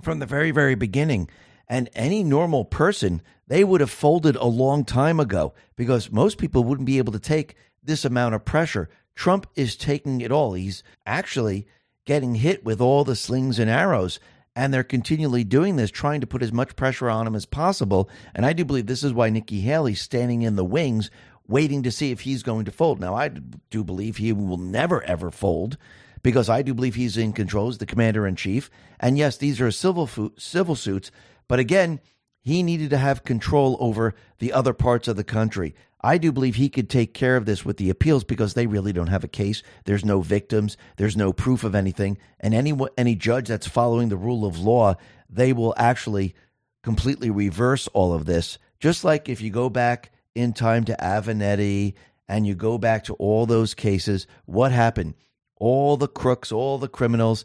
from 0.00 0.20
the 0.20 0.26
very, 0.26 0.50
very 0.50 0.76
beginning. 0.76 1.28
And 1.68 1.90
any 1.94 2.22
normal 2.22 2.64
person, 2.64 3.22
they 3.46 3.64
would 3.64 3.80
have 3.80 3.90
folded 3.90 4.36
a 4.36 4.44
long 4.44 4.84
time 4.84 5.18
ago 5.18 5.52
because 5.76 6.12
most 6.12 6.38
people 6.38 6.64
wouldn't 6.64 6.86
be 6.86 6.98
able 6.98 7.12
to 7.12 7.18
take 7.18 7.56
this 7.82 8.04
amount 8.04 8.34
of 8.34 8.44
pressure. 8.44 8.88
Trump 9.14 9.46
is 9.56 9.76
taking 9.76 10.20
it 10.20 10.32
all. 10.32 10.54
He's 10.54 10.82
actually 11.04 11.66
getting 12.04 12.36
hit 12.36 12.64
with 12.64 12.80
all 12.80 13.04
the 13.04 13.16
slings 13.16 13.58
and 13.58 13.70
arrows. 13.70 14.20
And 14.60 14.74
they're 14.74 14.84
continually 14.84 15.42
doing 15.42 15.76
this, 15.76 15.90
trying 15.90 16.20
to 16.20 16.26
put 16.26 16.42
as 16.42 16.52
much 16.52 16.76
pressure 16.76 17.08
on 17.08 17.26
him 17.26 17.34
as 17.34 17.46
possible. 17.46 18.10
And 18.34 18.44
I 18.44 18.52
do 18.52 18.62
believe 18.62 18.84
this 18.84 19.02
is 19.02 19.14
why 19.14 19.30
Nikki 19.30 19.62
Haley's 19.62 20.02
standing 20.02 20.42
in 20.42 20.56
the 20.56 20.66
wings, 20.66 21.10
waiting 21.48 21.82
to 21.82 21.90
see 21.90 22.10
if 22.10 22.20
he's 22.20 22.42
going 22.42 22.66
to 22.66 22.70
fold. 22.70 23.00
Now, 23.00 23.14
I 23.14 23.28
do 23.70 23.82
believe 23.82 24.18
he 24.18 24.34
will 24.34 24.58
never, 24.58 25.02
ever 25.04 25.30
fold 25.30 25.78
because 26.22 26.50
I 26.50 26.60
do 26.60 26.74
believe 26.74 26.94
he's 26.94 27.16
in 27.16 27.32
control 27.32 27.68
as 27.68 27.78
the 27.78 27.86
commander 27.86 28.26
in 28.26 28.36
chief. 28.36 28.70
And 29.00 29.16
yes, 29.16 29.38
these 29.38 29.62
are 29.62 29.70
civil, 29.70 30.10
civil 30.36 30.76
suits. 30.76 31.10
But 31.48 31.58
again, 31.58 31.98
he 32.42 32.62
needed 32.62 32.90
to 32.90 32.98
have 32.98 33.24
control 33.24 33.78
over 33.80 34.14
the 34.40 34.52
other 34.52 34.74
parts 34.74 35.08
of 35.08 35.16
the 35.16 35.24
country. 35.24 35.74
I 36.02 36.18
do 36.18 36.32
believe 36.32 36.54
he 36.54 36.68
could 36.68 36.88
take 36.88 37.12
care 37.12 37.36
of 37.36 37.44
this 37.44 37.64
with 37.64 37.76
the 37.76 37.90
appeals 37.90 38.24
because 38.24 38.54
they 38.54 38.66
really 38.66 38.92
don't 38.92 39.08
have 39.08 39.24
a 39.24 39.28
case. 39.28 39.62
There's 39.84 40.04
no 40.04 40.22
victims. 40.22 40.76
There's 40.96 41.16
no 41.16 41.32
proof 41.32 41.62
of 41.62 41.74
anything. 41.74 42.18
And 42.38 42.54
any 42.54 42.74
any 42.96 43.14
judge 43.14 43.48
that's 43.48 43.66
following 43.66 44.08
the 44.08 44.16
rule 44.16 44.46
of 44.46 44.58
law, 44.58 44.94
they 45.28 45.52
will 45.52 45.74
actually 45.76 46.34
completely 46.82 47.30
reverse 47.30 47.86
all 47.88 48.14
of 48.14 48.24
this. 48.24 48.58
Just 48.78 49.04
like 49.04 49.28
if 49.28 49.42
you 49.42 49.50
go 49.50 49.68
back 49.68 50.10
in 50.34 50.54
time 50.54 50.84
to 50.84 50.96
Avenatti 50.96 51.94
and 52.28 52.46
you 52.46 52.54
go 52.54 52.78
back 52.78 53.04
to 53.04 53.14
all 53.14 53.44
those 53.44 53.74
cases, 53.74 54.26
what 54.46 54.72
happened? 54.72 55.14
All 55.56 55.98
the 55.98 56.08
crooks, 56.08 56.50
all 56.50 56.78
the 56.78 56.88
criminals, 56.88 57.44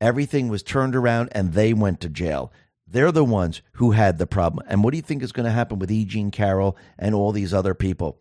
everything 0.00 0.48
was 0.48 0.62
turned 0.62 0.94
around 0.94 1.30
and 1.32 1.52
they 1.52 1.72
went 1.72 2.00
to 2.02 2.08
jail. 2.08 2.52
They're 2.86 3.12
the 3.12 3.24
ones 3.24 3.62
who 3.72 3.92
had 3.92 4.18
the 4.18 4.26
problem. 4.26 4.64
And 4.68 4.84
what 4.84 4.92
do 4.92 4.96
you 4.96 5.02
think 5.02 5.22
is 5.22 5.32
going 5.32 5.46
to 5.46 5.52
happen 5.52 5.78
with 5.78 5.90
E. 5.90 6.04
Jean 6.04 6.30
Carroll 6.30 6.76
and 6.98 7.14
all 7.14 7.32
these 7.32 7.52
other 7.52 7.74
people? 7.74 8.18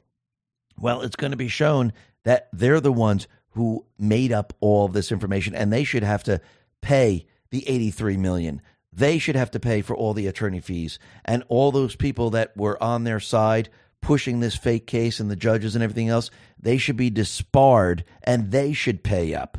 Well, 0.77 1.01
it's 1.01 1.15
going 1.15 1.31
to 1.31 1.37
be 1.37 1.47
shown 1.47 1.93
that 2.23 2.49
they're 2.51 2.81
the 2.81 2.91
ones 2.91 3.27
who 3.51 3.85
made 3.97 4.31
up 4.31 4.53
all 4.59 4.87
this 4.87 5.11
information 5.11 5.55
and 5.55 5.71
they 5.71 5.83
should 5.83 6.03
have 6.03 6.23
to 6.23 6.41
pay 6.81 7.25
the 7.51 7.67
83 7.69 8.17
million. 8.17 8.61
They 8.91 9.17
should 9.17 9.35
have 9.35 9.51
to 9.51 9.59
pay 9.59 9.81
for 9.81 9.95
all 9.95 10.13
the 10.13 10.27
attorney 10.27 10.59
fees 10.59 10.99
and 11.23 11.43
all 11.47 11.71
those 11.71 11.95
people 11.95 12.31
that 12.31 12.55
were 12.57 12.81
on 12.81 13.03
their 13.03 13.19
side 13.19 13.69
pushing 14.01 14.39
this 14.39 14.55
fake 14.55 14.85
case 14.85 15.19
and 15.19 15.31
the 15.31 15.35
judges 15.35 15.75
and 15.75 15.83
everything 15.83 16.09
else, 16.09 16.29
they 16.59 16.77
should 16.77 16.95
be 16.95 17.09
disbarred 17.09 18.03
and 18.23 18.51
they 18.51 18.71
should 18.71 19.03
pay 19.03 19.33
up. 19.33 19.57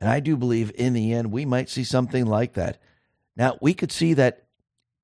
And 0.00 0.10
I 0.10 0.18
do 0.18 0.36
believe 0.36 0.72
in 0.74 0.92
the 0.92 1.12
end 1.12 1.30
we 1.30 1.44
might 1.44 1.68
see 1.68 1.84
something 1.84 2.26
like 2.26 2.54
that. 2.54 2.80
Now, 3.40 3.56
we 3.62 3.72
could 3.72 3.90
see 3.90 4.12
that 4.12 4.42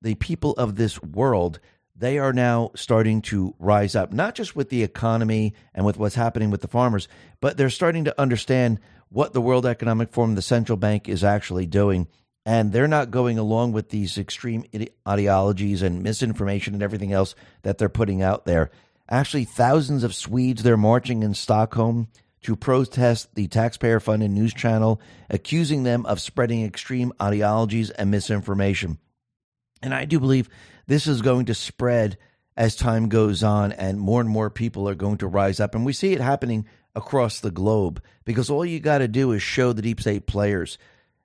the 0.03 0.13
people 0.13 0.51
of 0.53 0.75
this 0.75 1.01
world, 1.01 1.59
they 1.95 2.19
are 2.19 2.31
now 2.31 2.69
starting 2.75 3.23
to 3.23 3.55
rise 3.57 3.95
up, 3.95 4.13
not 4.13 4.35
just 4.35 4.55
with 4.55 4.69
the 4.69 4.83
economy 4.83 5.55
and 5.73 5.87
with 5.87 5.97
what's 5.97 6.13
happening 6.13 6.51
with 6.51 6.61
the 6.61 6.67
farmers, 6.67 7.07
but 7.41 7.57
they're 7.57 7.71
starting 7.71 8.05
to 8.05 8.21
understand 8.21 8.79
what 9.09 9.33
the 9.33 9.41
World 9.41 9.65
Economic 9.65 10.11
Forum, 10.11 10.35
the 10.35 10.43
central 10.43 10.77
bank, 10.77 11.09
is 11.09 11.23
actually 11.23 11.65
doing. 11.65 12.07
And 12.45 12.71
they're 12.71 12.87
not 12.87 13.09
going 13.09 13.39
along 13.39 13.71
with 13.71 13.89
these 13.89 14.19
extreme 14.19 14.65
ideologies 15.09 15.81
and 15.81 16.03
misinformation 16.03 16.75
and 16.75 16.83
everything 16.83 17.13
else 17.13 17.33
that 17.63 17.79
they're 17.79 17.89
putting 17.89 18.21
out 18.21 18.45
there. 18.45 18.69
Actually, 19.09 19.45
thousands 19.45 20.03
of 20.03 20.13
Swedes, 20.13 20.61
they're 20.61 20.77
marching 20.77 21.23
in 21.23 21.33
Stockholm 21.33 22.07
to 22.43 22.55
protest 22.55 23.35
the 23.35 23.47
taxpayer 23.47 23.99
funded 23.99 24.31
news 24.31 24.53
channel, 24.53 25.01
accusing 25.29 25.83
them 25.83 26.05
of 26.05 26.21
spreading 26.21 26.63
extreme 26.63 27.11
ideologies 27.21 27.89
and 27.89 28.11
misinformation. 28.11 28.97
And 29.81 29.93
I 29.93 30.05
do 30.05 30.19
believe 30.19 30.49
this 30.87 31.07
is 31.07 31.21
going 31.21 31.45
to 31.45 31.53
spread 31.53 32.17
as 32.55 32.75
time 32.75 33.09
goes 33.09 33.43
on, 33.43 33.71
and 33.71 33.99
more 33.99 34.19
and 34.19 34.29
more 34.29 34.49
people 34.49 34.89
are 34.89 34.95
going 34.95 35.17
to 35.17 35.27
rise 35.27 35.59
up. 35.59 35.75
And 35.75 35.85
we 35.85 35.93
see 35.93 36.13
it 36.13 36.21
happening 36.21 36.65
across 36.95 37.39
the 37.39 37.51
globe 37.51 38.01
because 38.25 38.49
all 38.49 38.65
you 38.65 38.79
got 38.79 38.97
to 38.99 39.07
do 39.07 39.31
is 39.31 39.43
show 39.43 39.73
the 39.73 39.83
deep 39.83 40.01
state 40.01 40.25
players. 40.25 40.79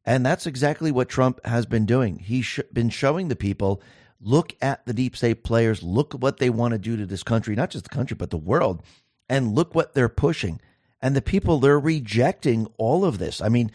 And 0.05 0.27
that's 0.27 0.47
exactly 0.47 0.91
what 0.91 1.09
Trump 1.09 1.41
has 1.47 1.65
been 1.65 1.87
doing. 1.87 2.19
He's 2.19 2.45
sh- 2.45 2.61
been 2.73 2.91
showing 2.91 3.29
the 3.29 3.37
people 3.37 3.83
look 4.21 4.55
at 4.61 4.85
the 4.87 4.93
deep 4.93 5.17
state 5.17 5.43
players, 5.43 5.83
look 5.83 6.13
what 6.13 6.39
they 6.39 6.51
want 6.51 6.73
to 6.73 6.79
do 6.79 6.97
to 6.97 7.07
this 7.07 7.23
country, 7.23 7.55
not 7.55 7.71
just 7.71 7.85
the 7.85 7.95
country, 7.95 8.17
but 8.17 8.31
the 8.31 8.37
world, 8.37 8.83
and 9.29 9.55
look 9.55 9.75
what 9.75 9.95
they're 9.95 10.09
pushing 10.09 10.61
and 11.03 11.17
the 11.17 11.21
people 11.21 11.59
they're 11.59 11.81
rejecting 11.81 12.69
all 12.79 13.05
of 13.05 13.19
this. 13.19 13.43
I 13.43 13.49
mean, 13.49 13.71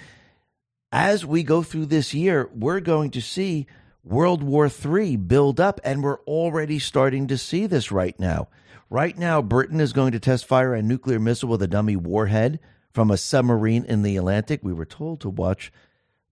as 0.92 1.26
we 1.26 1.44
go 1.44 1.62
through 1.62 1.88
this 1.88 2.14
year, 2.14 2.50
we're 2.54 2.80
going 2.80 3.12
to 3.12 3.22
see 3.22 3.68
World 4.04 4.42
War 4.42 4.68
III 4.70 5.18
build 5.18 5.60
up, 5.60 5.82
and 5.84 6.02
we're 6.02 6.22
already 6.22 6.80
starting 6.80 7.28
to 7.28 7.38
see 7.38 7.68
this 7.68 7.92
right 7.92 8.18
now. 8.18 8.48
Right 8.90 9.18
now, 9.18 9.42
Britain 9.42 9.82
is 9.82 9.92
going 9.92 10.14
to 10.14 10.20
test 10.20 10.46
fire 10.46 10.74
a 10.74 10.82
nuclear 10.82 11.20
missile 11.20 11.50
with 11.50 11.62
a 11.62 11.68
dummy 11.68 11.98
warhead 11.98 12.60
from 12.94 13.12
a 13.12 13.18
submarine 13.18 13.84
in 13.84 14.02
the 14.02 14.16
Atlantic. 14.16 14.62
We 14.64 14.74
were 14.74 14.86
told 14.86 15.20
to 15.22 15.30
watch 15.30 15.74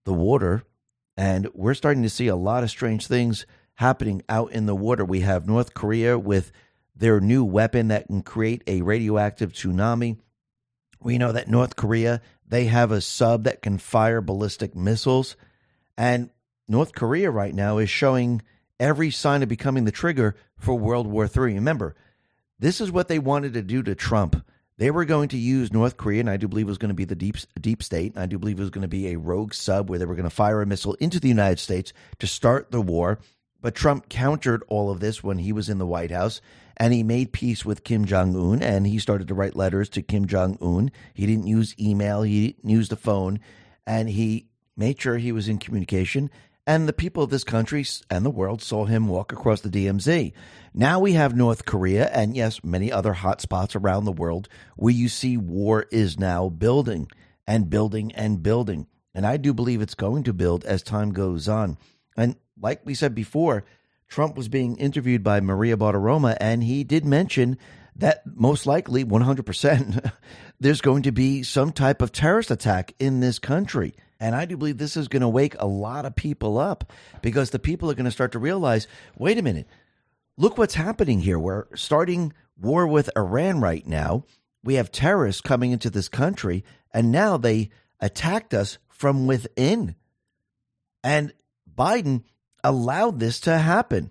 the 0.05 0.13
water, 0.13 0.63
and 1.17 1.49
we're 1.53 1.73
starting 1.73 2.03
to 2.03 2.09
see 2.09 2.27
a 2.27 2.35
lot 2.37 2.63
of 2.63 2.69
strange 2.69 3.07
things 3.07 3.45
happening 3.75 4.21
out 4.29 4.53
in 4.53 4.67
the 4.67 4.75
water. 4.75 5.03
We 5.03 5.19
have 5.19 5.47
North 5.47 5.73
Korea 5.73 6.17
with 6.17 6.53
their 6.95 7.19
new 7.19 7.43
weapon 7.43 7.89
that 7.89 8.07
can 8.07 8.21
create 8.21 8.63
a 8.67 8.81
radioactive 8.83 9.51
tsunami. 9.51 10.17
We 11.05 11.19
know 11.19 11.33
that 11.33 11.47
North 11.47 11.75
Korea, 11.75 12.19
they 12.47 12.65
have 12.65 12.91
a 12.91 12.99
sub 12.99 13.43
that 13.43 13.61
can 13.61 13.77
fire 13.77 14.21
ballistic 14.21 14.75
missiles. 14.75 15.35
And 15.95 16.31
North 16.67 16.95
Korea 16.95 17.29
right 17.29 17.53
now 17.53 17.77
is 17.77 17.91
showing 17.91 18.41
every 18.79 19.11
sign 19.11 19.43
of 19.43 19.47
becoming 19.47 19.85
the 19.85 19.91
trigger 19.91 20.35
for 20.57 20.73
World 20.73 21.05
War 21.05 21.25
III. 21.25 21.53
Remember, 21.53 21.95
this 22.57 22.81
is 22.81 22.91
what 22.91 23.07
they 23.07 23.19
wanted 23.19 23.53
to 23.53 23.61
do 23.61 23.83
to 23.83 23.93
Trump. 23.93 24.43
They 24.77 24.89
were 24.89 25.05
going 25.05 25.29
to 25.29 25.37
use 25.37 25.71
North 25.71 25.95
Korea, 25.95 26.21
and 26.21 26.29
I 26.29 26.37
do 26.37 26.47
believe 26.47 26.65
it 26.65 26.69
was 26.69 26.79
going 26.79 26.89
to 26.89 26.95
be 26.95 27.05
the 27.05 27.13
deep 27.13 27.37
deep 27.61 27.83
state. 27.83 28.17
I 28.17 28.25
do 28.25 28.39
believe 28.39 28.57
it 28.57 28.63
was 28.63 28.71
going 28.71 28.81
to 28.81 28.87
be 28.87 29.09
a 29.09 29.19
rogue 29.19 29.53
sub 29.53 29.91
where 29.91 29.99
they 29.99 30.05
were 30.05 30.15
going 30.15 30.23
to 30.23 30.31
fire 30.31 30.63
a 30.63 30.65
missile 30.65 30.95
into 30.95 31.19
the 31.19 31.27
United 31.27 31.59
States 31.59 31.93
to 32.17 32.25
start 32.25 32.71
the 32.71 32.81
war. 32.81 33.19
But 33.61 33.75
Trump 33.75 34.09
countered 34.09 34.63
all 34.69 34.89
of 34.89 35.01
this 35.01 35.23
when 35.23 35.37
he 35.37 35.51
was 35.51 35.69
in 35.69 35.77
the 35.77 35.85
White 35.85 36.11
House, 36.11 36.41
and 36.78 36.93
he 36.93 37.03
made 37.03 37.32
peace 37.32 37.65
with 37.65 37.84
Kim 37.84 38.05
Jong 38.05 38.36
Un, 38.36 38.61
and 38.61 38.86
he 38.86 38.99
started 38.99 39.28
to 39.28 39.34
write 39.34 39.55
letters 39.55 39.89
to 39.89 40.01
Kim 40.01 40.26
Jong 40.26 40.57
Un. 40.61 40.91
He 41.13 41.26
didn't 41.26 41.47
use 41.47 41.76
email, 41.80 42.23
he 42.23 42.51
didn't 42.51 42.69
use 42.69 42.89
the 42.89 42.95
phone, 42.95 43.39
and 43.86 44.09
he 44.09 44.47
made 44.76 45.01
sure 45.01 45.17
he 45.17 45.32
was 45.32 45.47
in 45.47 45.57
communication. 45.57 46.30
And 46.67 46.88
the 46.88 46.93
people 46.93 47.21
of 47.23 47.30
this 47.30 47.43
country 47.43 47.86
and 48.09 48.26
the 48.26 48.32
world 48.32 48.61
saw 48.61 48.86
him 48.86 49.07
walk 49.07 49.32
across 49.32 49.61
the 49.61 49.69
DMZ. 49.69 50.34
Now 50.73 50.99
we 50.99 51.13
have 51.13 51.36
North 51.36 51.65
Korea, 51.65 52.09
and 52.09 52.36
yes, 52.36 52.63
many 52.63 52.91
other 52.91 53.13
hot 53.13 53.39
spots 53.39 53.76
around 53.76 54.05
the 54.05 54.11
world 54.11 54.49
where 54.76 54.93
you 54.93 55.07
see 55.07 55.38
war 55.38 55.86
is 55.91 56.19
now 56.19 56.49
building 56.49 57.07
and 57.45 57.69
building 57.69 58.11
and 58.13 58.41
building. 58.41 58.88
And 59.13 59.26
I 59.26 59.38
do 59.38 59.53
believe 59.53 59.82
it's 59.82 59.95
going 59.95 60.23
to 60.23 60.34
build 60.34 60.65
as 60.65 60.82
time 60.82 61.13
goes 61.13 61.47
on. 61.47 61.78
And 62.17 62.36
like 62.59 62.82
we 62.84 62.95
said 62.95 63.13
before, 63.13 63.63
Trump 64.07 64.35
was 64.37 64.47
being 64.47 64.77
interviewed 64.77 65.23
by 65.23 65.39
Maria 65.41 65.77
Bartiromo, 65.77 66.35
and 66.39 66.63
he 66.63 66.83
did 66.83 67.05
mention 67.05 67.57
that 67.95 68.23
most 68.25 68.65
likely, 68.65 69.05
100%, 69.05 70.11
there's 70.59 70.81
going 70.81 71.03
to 71.03 71.11
be 71.11 71.43
some 71.43 71.71
type 71.71 72.01
of 72.01 72.11
terrorist 72.11 72.51
attack 72.51 72.93
in 72.99 73.19
this 73.19 73.39
country. 73.39 73.93
And 74.19 74.35
I 74.35 74.45
do 74.45 74.57
believe 74.57 74.77
this 74.77 74.97
is 74.97 75.07
going 75.07 75.21
to 75.21 75.29
wake 75.29 75.55
a 75.59 75.67
lot 75.67 76.05
of 76.05 76.15
people 76.15 76.57
up 76.57 76.91
because 77.21 77.49
the 77.49 77.59
people 77.59 77.89
are 77.91 77.95
going 77.95 78.05
to 78.05 78.11
start 78.11 78.31
to 78.33 78.39
realize 78.39 78.87
wait 79.17 79.37
a 79.37 79.41
minute, 79.41 79.67
look 80.37 80.57
what's 80.57 80.75
happening 80.75 81.19
here. 81.19 81.37
We're 81.37 81.65
starting 81.75 82.33
war 82.57 82.87
with 82.87 83.09
Iran 83.17 83.59
right 83.61 83.85
now. 83.85 84.25
We 84.63 84.75
have 84.75 84.91
terrorists 84.91 85.41
coming 85.41 85.71
into 85.71 85.89
this 85.89 86.09
country, 86.09 86.63
and 86.91 87.11
now 87.11 87.37
they 87.37 87.69
attacked 87.99 88.53
us 88.53 88.77
from 88.89 89.27
within. 89.27 89.95
And 91.03 91.33
Biden 91.77 92.23
allowed 92.66 93.20
this 93.20 93.39
to 93.41 93.57
happen. 93.57 94.09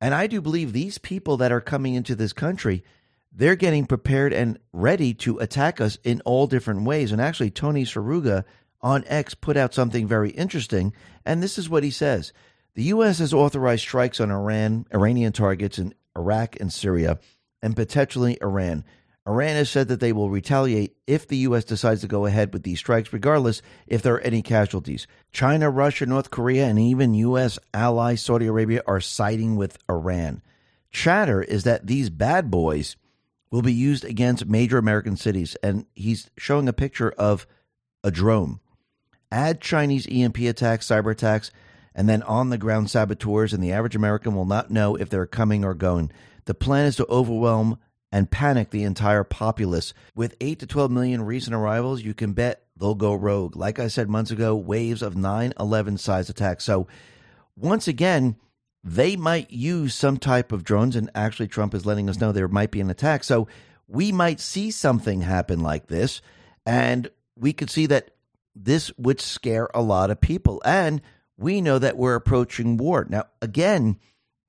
And 0.00 0.14
I 0.14 0.26
do 0.26 0.40
believe 0.40 0.72
these 0.72 0.98
people 0.98 1.38
that 1.38 1.52
are 1.52 1.60
coming 1.60 1.94
into 1.94 2.14
this 2.14 2.32
country, 2.32 2.84
they're 3.32 3.56
getting 3.56 3.86
prepared 3.86 4.32
and 4.32 4.58
ready 4.72 5.14
to 5.14 5.38
attack 5.38 5.80
us 5.80 5.98
in 6.04 6.20
all 6.22 6.46
different 6.46 6.84
ways. 6.84 7.12
And 7.12 7.20
actually, 7.20 7.50
Tony 7.50 7.84
Seruga 7.84 8.44
on 8.82 9.04
X 9.06 9.34
put 9.34 9.56
out 9.56 9.74
something 9.74 10.06
very 10.06 10.30
interesting. 10.30 10.92
And 11.24 11.42
this 11.42 11.58
is 11.58 11.68
what 11.68 11.82
he 11.82 11.90
says 11.90 12.32
The 12.74 12.84
U.S. 12.84 13.18
has 13.18 13.32
authorized 13.32 13.82
strikes 13.82 14.20
on 14.20 14.30
Iran, 14.30 14.86
Iranian 14.92 15.32
targets 15.32 15.78
in 15.78 15.94
Iraq 16.16 16.60
and 16.60 16.72
Syria, 16.72 17.18
and 17.62 17.74
potentially 17.74 18.38
Iran. 18.42 18.84
Iran 19.28 19.56
has 19.56 19.68
said 19.68 19.88
that 19.88 20.00
they 20.00 20.12
will 20.12 20.30
retaliate 20.30 20.96
if 21.06 21.28
the 21.28 21.36
U.S. 21.38 21.64
decides 21.64 22.00
to 22.00 22.08
go 22.08 22.24
ahead 22.26 22.52
with 22.52 22.62
these 22.62 22.78
strikes, 22.78 23.12
regardless 23.12 23.60
if 23.86 24.02
there 24.02 24.14
are 24.14 24.20
any 24.20 24.40
casualties. 24.40 25.06
China, 25.30 25.70
Russia, 25.70 26.06
North 26.06 26.30
Korea, 26.30 26.66
and 26.66 26.78
even 26.78 27.14
U.S. 27.14 27.58
ally 27.74 28.14
Saudi 28.14 28.46
Arabia 28.46 28.82
are 28.86 29.00
siding 29.00 29.56
with 29.56 29.78
Iran. 29.90 30.42
Chatter 30.90 31.42
is 31.42 31.64
that 31.64 31.86
these 31.86 32.08
bad 32.08 32.50
boys 32.50 32.96
will 33.50 33.62
be 33.62 33.72
used 33.72 34.04
against 34.04 34.46
major 34.46 34.78
American 34.78 35.16
cities, 35.16 35.54
and 35.62 35.86
he's 35.94 36.30
showing 36.38 36.68
a 36.68 36.72
picture 36.72 37.10
of 37.12 37.46
a 38.02 38.10
drone. 38.10 38.60
Add 39.30 39.60
Chinese 39.60 40.08
EMP 40.10 40.38
attacks, 40.38 40.88
cyber 40.88 41.12
attacks, 41.12 41.50
and 41.94 42.08
then 42.08 42.22
on 42.22 42.50
the 42.50 42.58
ground 42.58 42.90
saboteurs, 42.90 43.52
and 43.52 43.62
the 43.62 43.72
average 43.72 43.96
American 43.96 44.34
will 44.34 44.46
not 44.46 44.70
know 44.70 44.96
if 44.96 45.10
they're 45.10 45.26
coming 45.26 45.64
or 45.64 45.74
going. 45.74 46.10
The 46.46 46.54
plan 46.54 46.86
is 46.86 46.96
to 46.96 47.06
overwhelm 47.08 47.78
and 48.12 48.30
panic 48.30 48.70
the 48.70 48.82
entire 48.82 49.24
populace. 49.24 49.94
With 50.14 50.36
8 50.40 50.58
to 50.60 50.66
12 50.66 50.90
million 50.90 51.22
recent 51.22 51.54
arrivals, 51.54 52.02
you 52.02 52.14
can 52.14 52.32
bet 52.32 52.64
they'll 52.76 52.94
go 52.94 53.14
rogue. 53.14 53.56
Like 53.56 53.78
I 53.78 53.88
said 53.88 54.08
months 54.08 54.30
ago, 54.30 54.56
waves 54.56 55.02
of 55.02 55.16
9 55.16 55.52
11 55.58 55.98
size 55.98 56.28
attacks. 56.28 56.64
So, 56.64 56.86
once 57.56 57.86
again, 57.88 58.36
they 58.82 59.16
might 59.16 59.50
use 59.50 59.94
some 59.94 60.16
type 60.16 60.52
of 60.52 60.64
drones, 60.64 60.96
and 60.96 61.10
actually, 61.14 61.48
Trump 61.48 61.74
is 61.74 61.86
letting 61.86 62.08
us 62.08 62.20
know 62.20 62.32
there 62.32 62.48
might 62.48 62.70
be 62.70 62.80
an 62.80 62.90
attack. 62.90 63.24
So, 63.24 63.48
we 63.86 64.12
might 64.12 64.40
see 64.40 64.70
something 64.70 65.20
happen 65.20 65.60
like 65.60 65.88
this, 65.88 66.22
and 66.64 67.08
we 67.36 67.52
could 67.52 67.70
see 67.70 67.86
that 67.86 68.12
this 68.54 68.92
would 68.98 69.20
scare 69.20 69.68
a 69.74 69.82
lot 69.82 70.10
of 70.10 70.20
people. 70.20 70.62
And 70.64 71.00
we 71.36 71.60
know 71.60 71.78
that 71.78 71.96
we're 71.96 72.14
approaching 72.14 72.76
war. 72.76 73.06
Now, 73.08 73.24
again, 73.40 73.98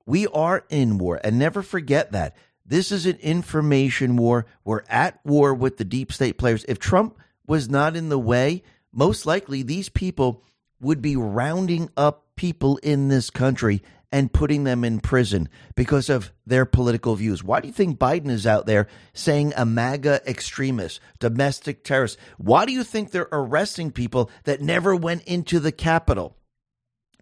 we 0.06 0.26
are 0.28 0.64
in 0.68 0.98
war, 0.98 1.20
and 1.22 1.38
never 1.38 1.62
forget 1.62 2.12
that. 2.12 2.36
This 2.64 2.92
is 2.92 3.06
an 3.06 3.16
information 3.16 4.16
war. 4.16 4.46
We're 4.64 4.84
at 4.88 5.18
war 5.24 5.52
with 5.54 5.76
the 5.76 5.84
deep 5.84 6.12
state 6.12 6.38
players. 6.38 6.64
If 6.68 6.78
Trump 6.78 7.18
was 7.46 7.68
not 7.68 7.96
in 7.96 8.08
the 8.08 8.18
way, 8.18 8.62
most 8.92 9.26
likely 9.26 9.62
these 9.62 9.88
people 9.88 10.44
would 10.80 11.02
be 11.02 11.16
rounding 11.16 11.90
up 11.96 12.26
people 12.36 12.78
in 12.78 13.08
this 13.08 13.30
country 13.30 13.82
and 14.12 14.32
putting 14.32 14.64
them 14.64 14.84
in 14.84 15.00
prison 15.00 15.48
because 15.74 16.10
of 16.10 16.32
their 16.46 16.66
political 16.66 17.16
views. 17.16 17.42
Why 17.42 17.60
do 17.60 17.68
you 17.68 17.72
think 17.72 17.98
Biden 17.98 18.28
is 18.28 18.46
out 18.46 18.66
there 18.66 18.86
saying 19.14 19.54
a 19.56 19.64
MAGA 19.64 20.20
extremist, 20.28 21.00
domestic 21.18 21.82
terrorist? 21.82 22.18
Why 22.36 22.66
do 22.66 22.72
you 22.72 22.84
think 22.84 23.10
they're 23.10 23.28
arresting 23.32 23.90
people 23.90 24.30
that 24.44 24.60
never 24.60 24.94
went 24.94 25.22
into 25.24 25.58
the 25.58 25.72
Capitol? 25.72 26.36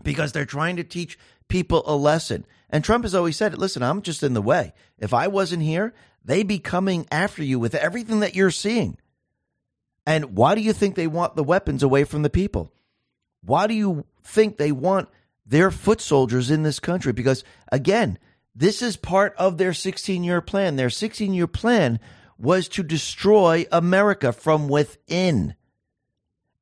Because 0.03 0.33
they're 0.33 0.45
trying 0.45 0.77
to 0.77 0.85
teach 0.85 1.17
people 1.49 1.85
a 1.87 1.95
lesson. 1.95 2.45
And 2.71 2.85
Trump 2.85 3.05
has 3.05 3.15
always 3.15 3.37
said, 3.37 3.59
listen, 3.59 3.83
I'm 3.83 4.03
just 4.03 4.23
in 4.23 4.35
the 4.35 4.43
way. 4.43 4.73
If 4.99 5.13
I 5.13 5.27
wasn't 5.29 5.63
here, 5.63 5.93
they'd 6.25 6.47
be 6.47 6.59
coming 6.59 7.07
after 7.11 7.43
you 7.43 7.59
with 7.59 7.75
everything 7.75 8.21
that 8.21 8.35
you're 8.35 8.51
seeing. 8.51 8.97
And 10.07 10.37
why 10.37 10.55
do 10.55 10.61
you 10.61 10.73
think 10.73 10.95
they 10.95 11.07
want 11.07 11.37
the 11.37 11.45
weapons 11.45 11.83
away 11.83 12.05
from 12.05 12.23
the 12.23 12.31
people? 12.31 12.73
Why 13.43 13.67
do 13.67 13.75
you 13.75 14.07
think 14.23 14.57
they 14.57 14.73
want 14.73 15.09
their 15.45 15.71
foot 15.71 16.01
soldiers 16.01 16.51
in 16.51 16.63
this 16.63 16.81
country? 16.81 17.13
Because 17.13 17.45
again, 17.73 18.19
this 18.55 18.83
is 18.83 18.97
part 18.97 19.35
of 19.37 19.59
their 19.59 19.73
16 19.73 20.23
year 20.25 20.41
plan. 20.41 20.77
Their 20.77 20.91
16 20.91 21.35
year 21.35 21.47
plan 21.47 22.01
was 22.39 22.69
to 22.69 22.83
destroy 22.83 23.67
America 23.71 24.33
from 24.33 24.69
within. 24.69 25.55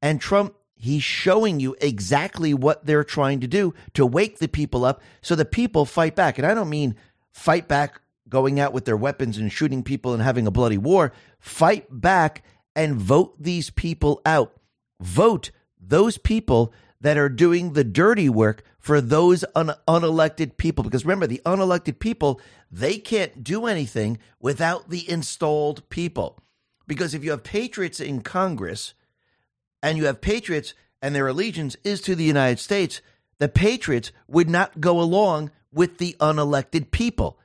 And 0.02 0.20
Trump 0.20 0.54
he's 0.78 1.02
showing 1.02 1.60
you 1.60 1.76
exactly 1.80 2.54
what 2.54 2.86
they're 2.86 3.04
trying 3.04 3.40
to 3.40 3.48
do 3.48 3.74
to 3.94 4.06
wake 4.06 4.38
the 4.38 4.48
people 4.48 4.84
up 4.84 5.02
so 5.20 5.34
the 5.34 5.44
people 5.44 5.84
fight 5.84 6.14
back. 6.14 6.38
And 6.38 6.46
I 6.46 6.54
don't 6.54 6.70
mean 6.70 6.94
fight 7.32 7.68
back 7.68 8.00
going 8.28 8.60
out 8.60 8.72
with 8.72 8.84
their 8.84 8.96
weapons 8.96 9.38
and 9.38 9.52
shooting 9.52 9.82
people 9.82 10.14
and 10.14 10.22
having 10.22 10.46
a 10.46 10.52
bloody 10.52 10.78
war. 10.78 11.12
Fight 11.40 11.86
back 11.90 12.44
and 12.76 12.96
vote 12.96 13.34
these 13.42 13.70
people 13.70 14.20
out. 14.24 14.54
Vote 15.00 15.50
those 15.80 16.16
people 16.16 16.72
that 17.00 17.16
are 17.16 17.28
doing 17.28 17.72
the 17.72 17.84
dirty 17.84 18.28
work 18.28 18.62
for 18.78 19.00
those 19.00 19.44
un- 19.54 19.74
unelected 19.86 20.56
people. 20.56 20.84
Because 20.84 21.04
remember, 21.04 21.26
the 21.26 21.42
unelected 21.44 21.98
people, 21.98 22.40
they 22.70 22.98
can't 22.98 23.42
do 23.42 23.66
anything 23.66 24.18
without 24.40 24.90
the 24.90 25.08
installed 25.10 25.88
people. 25.88 26.38
Because 26.86 27.14
if 27.14 27.22
you 27.24 27.30
have 27.32 27.44
patriots 27.44 28.00
in 28.00 28.22
Congress, 28.22 28.94
and 29.82 29.98
you 29.98 30.06
have 30.06 30.20
patriots 30.20 30.74
and 31.00 31.14
their 31.14 31.28
allegiance 31.28 31.76
is 31.84 32.00
to 32.02 32.14
the 32.14 32.24
United 32.24 32.58
States, 32.58 33.00
the 33.38 33.48
patriots 33.48 34.12
would 34.26 34.48
not 34.48 34.80
go 34.80 35.00
along 35.00 35.50
with 35.72 35.98
the 35.98 36.16
unelected 36.20 36.90
people. 36.90 37.38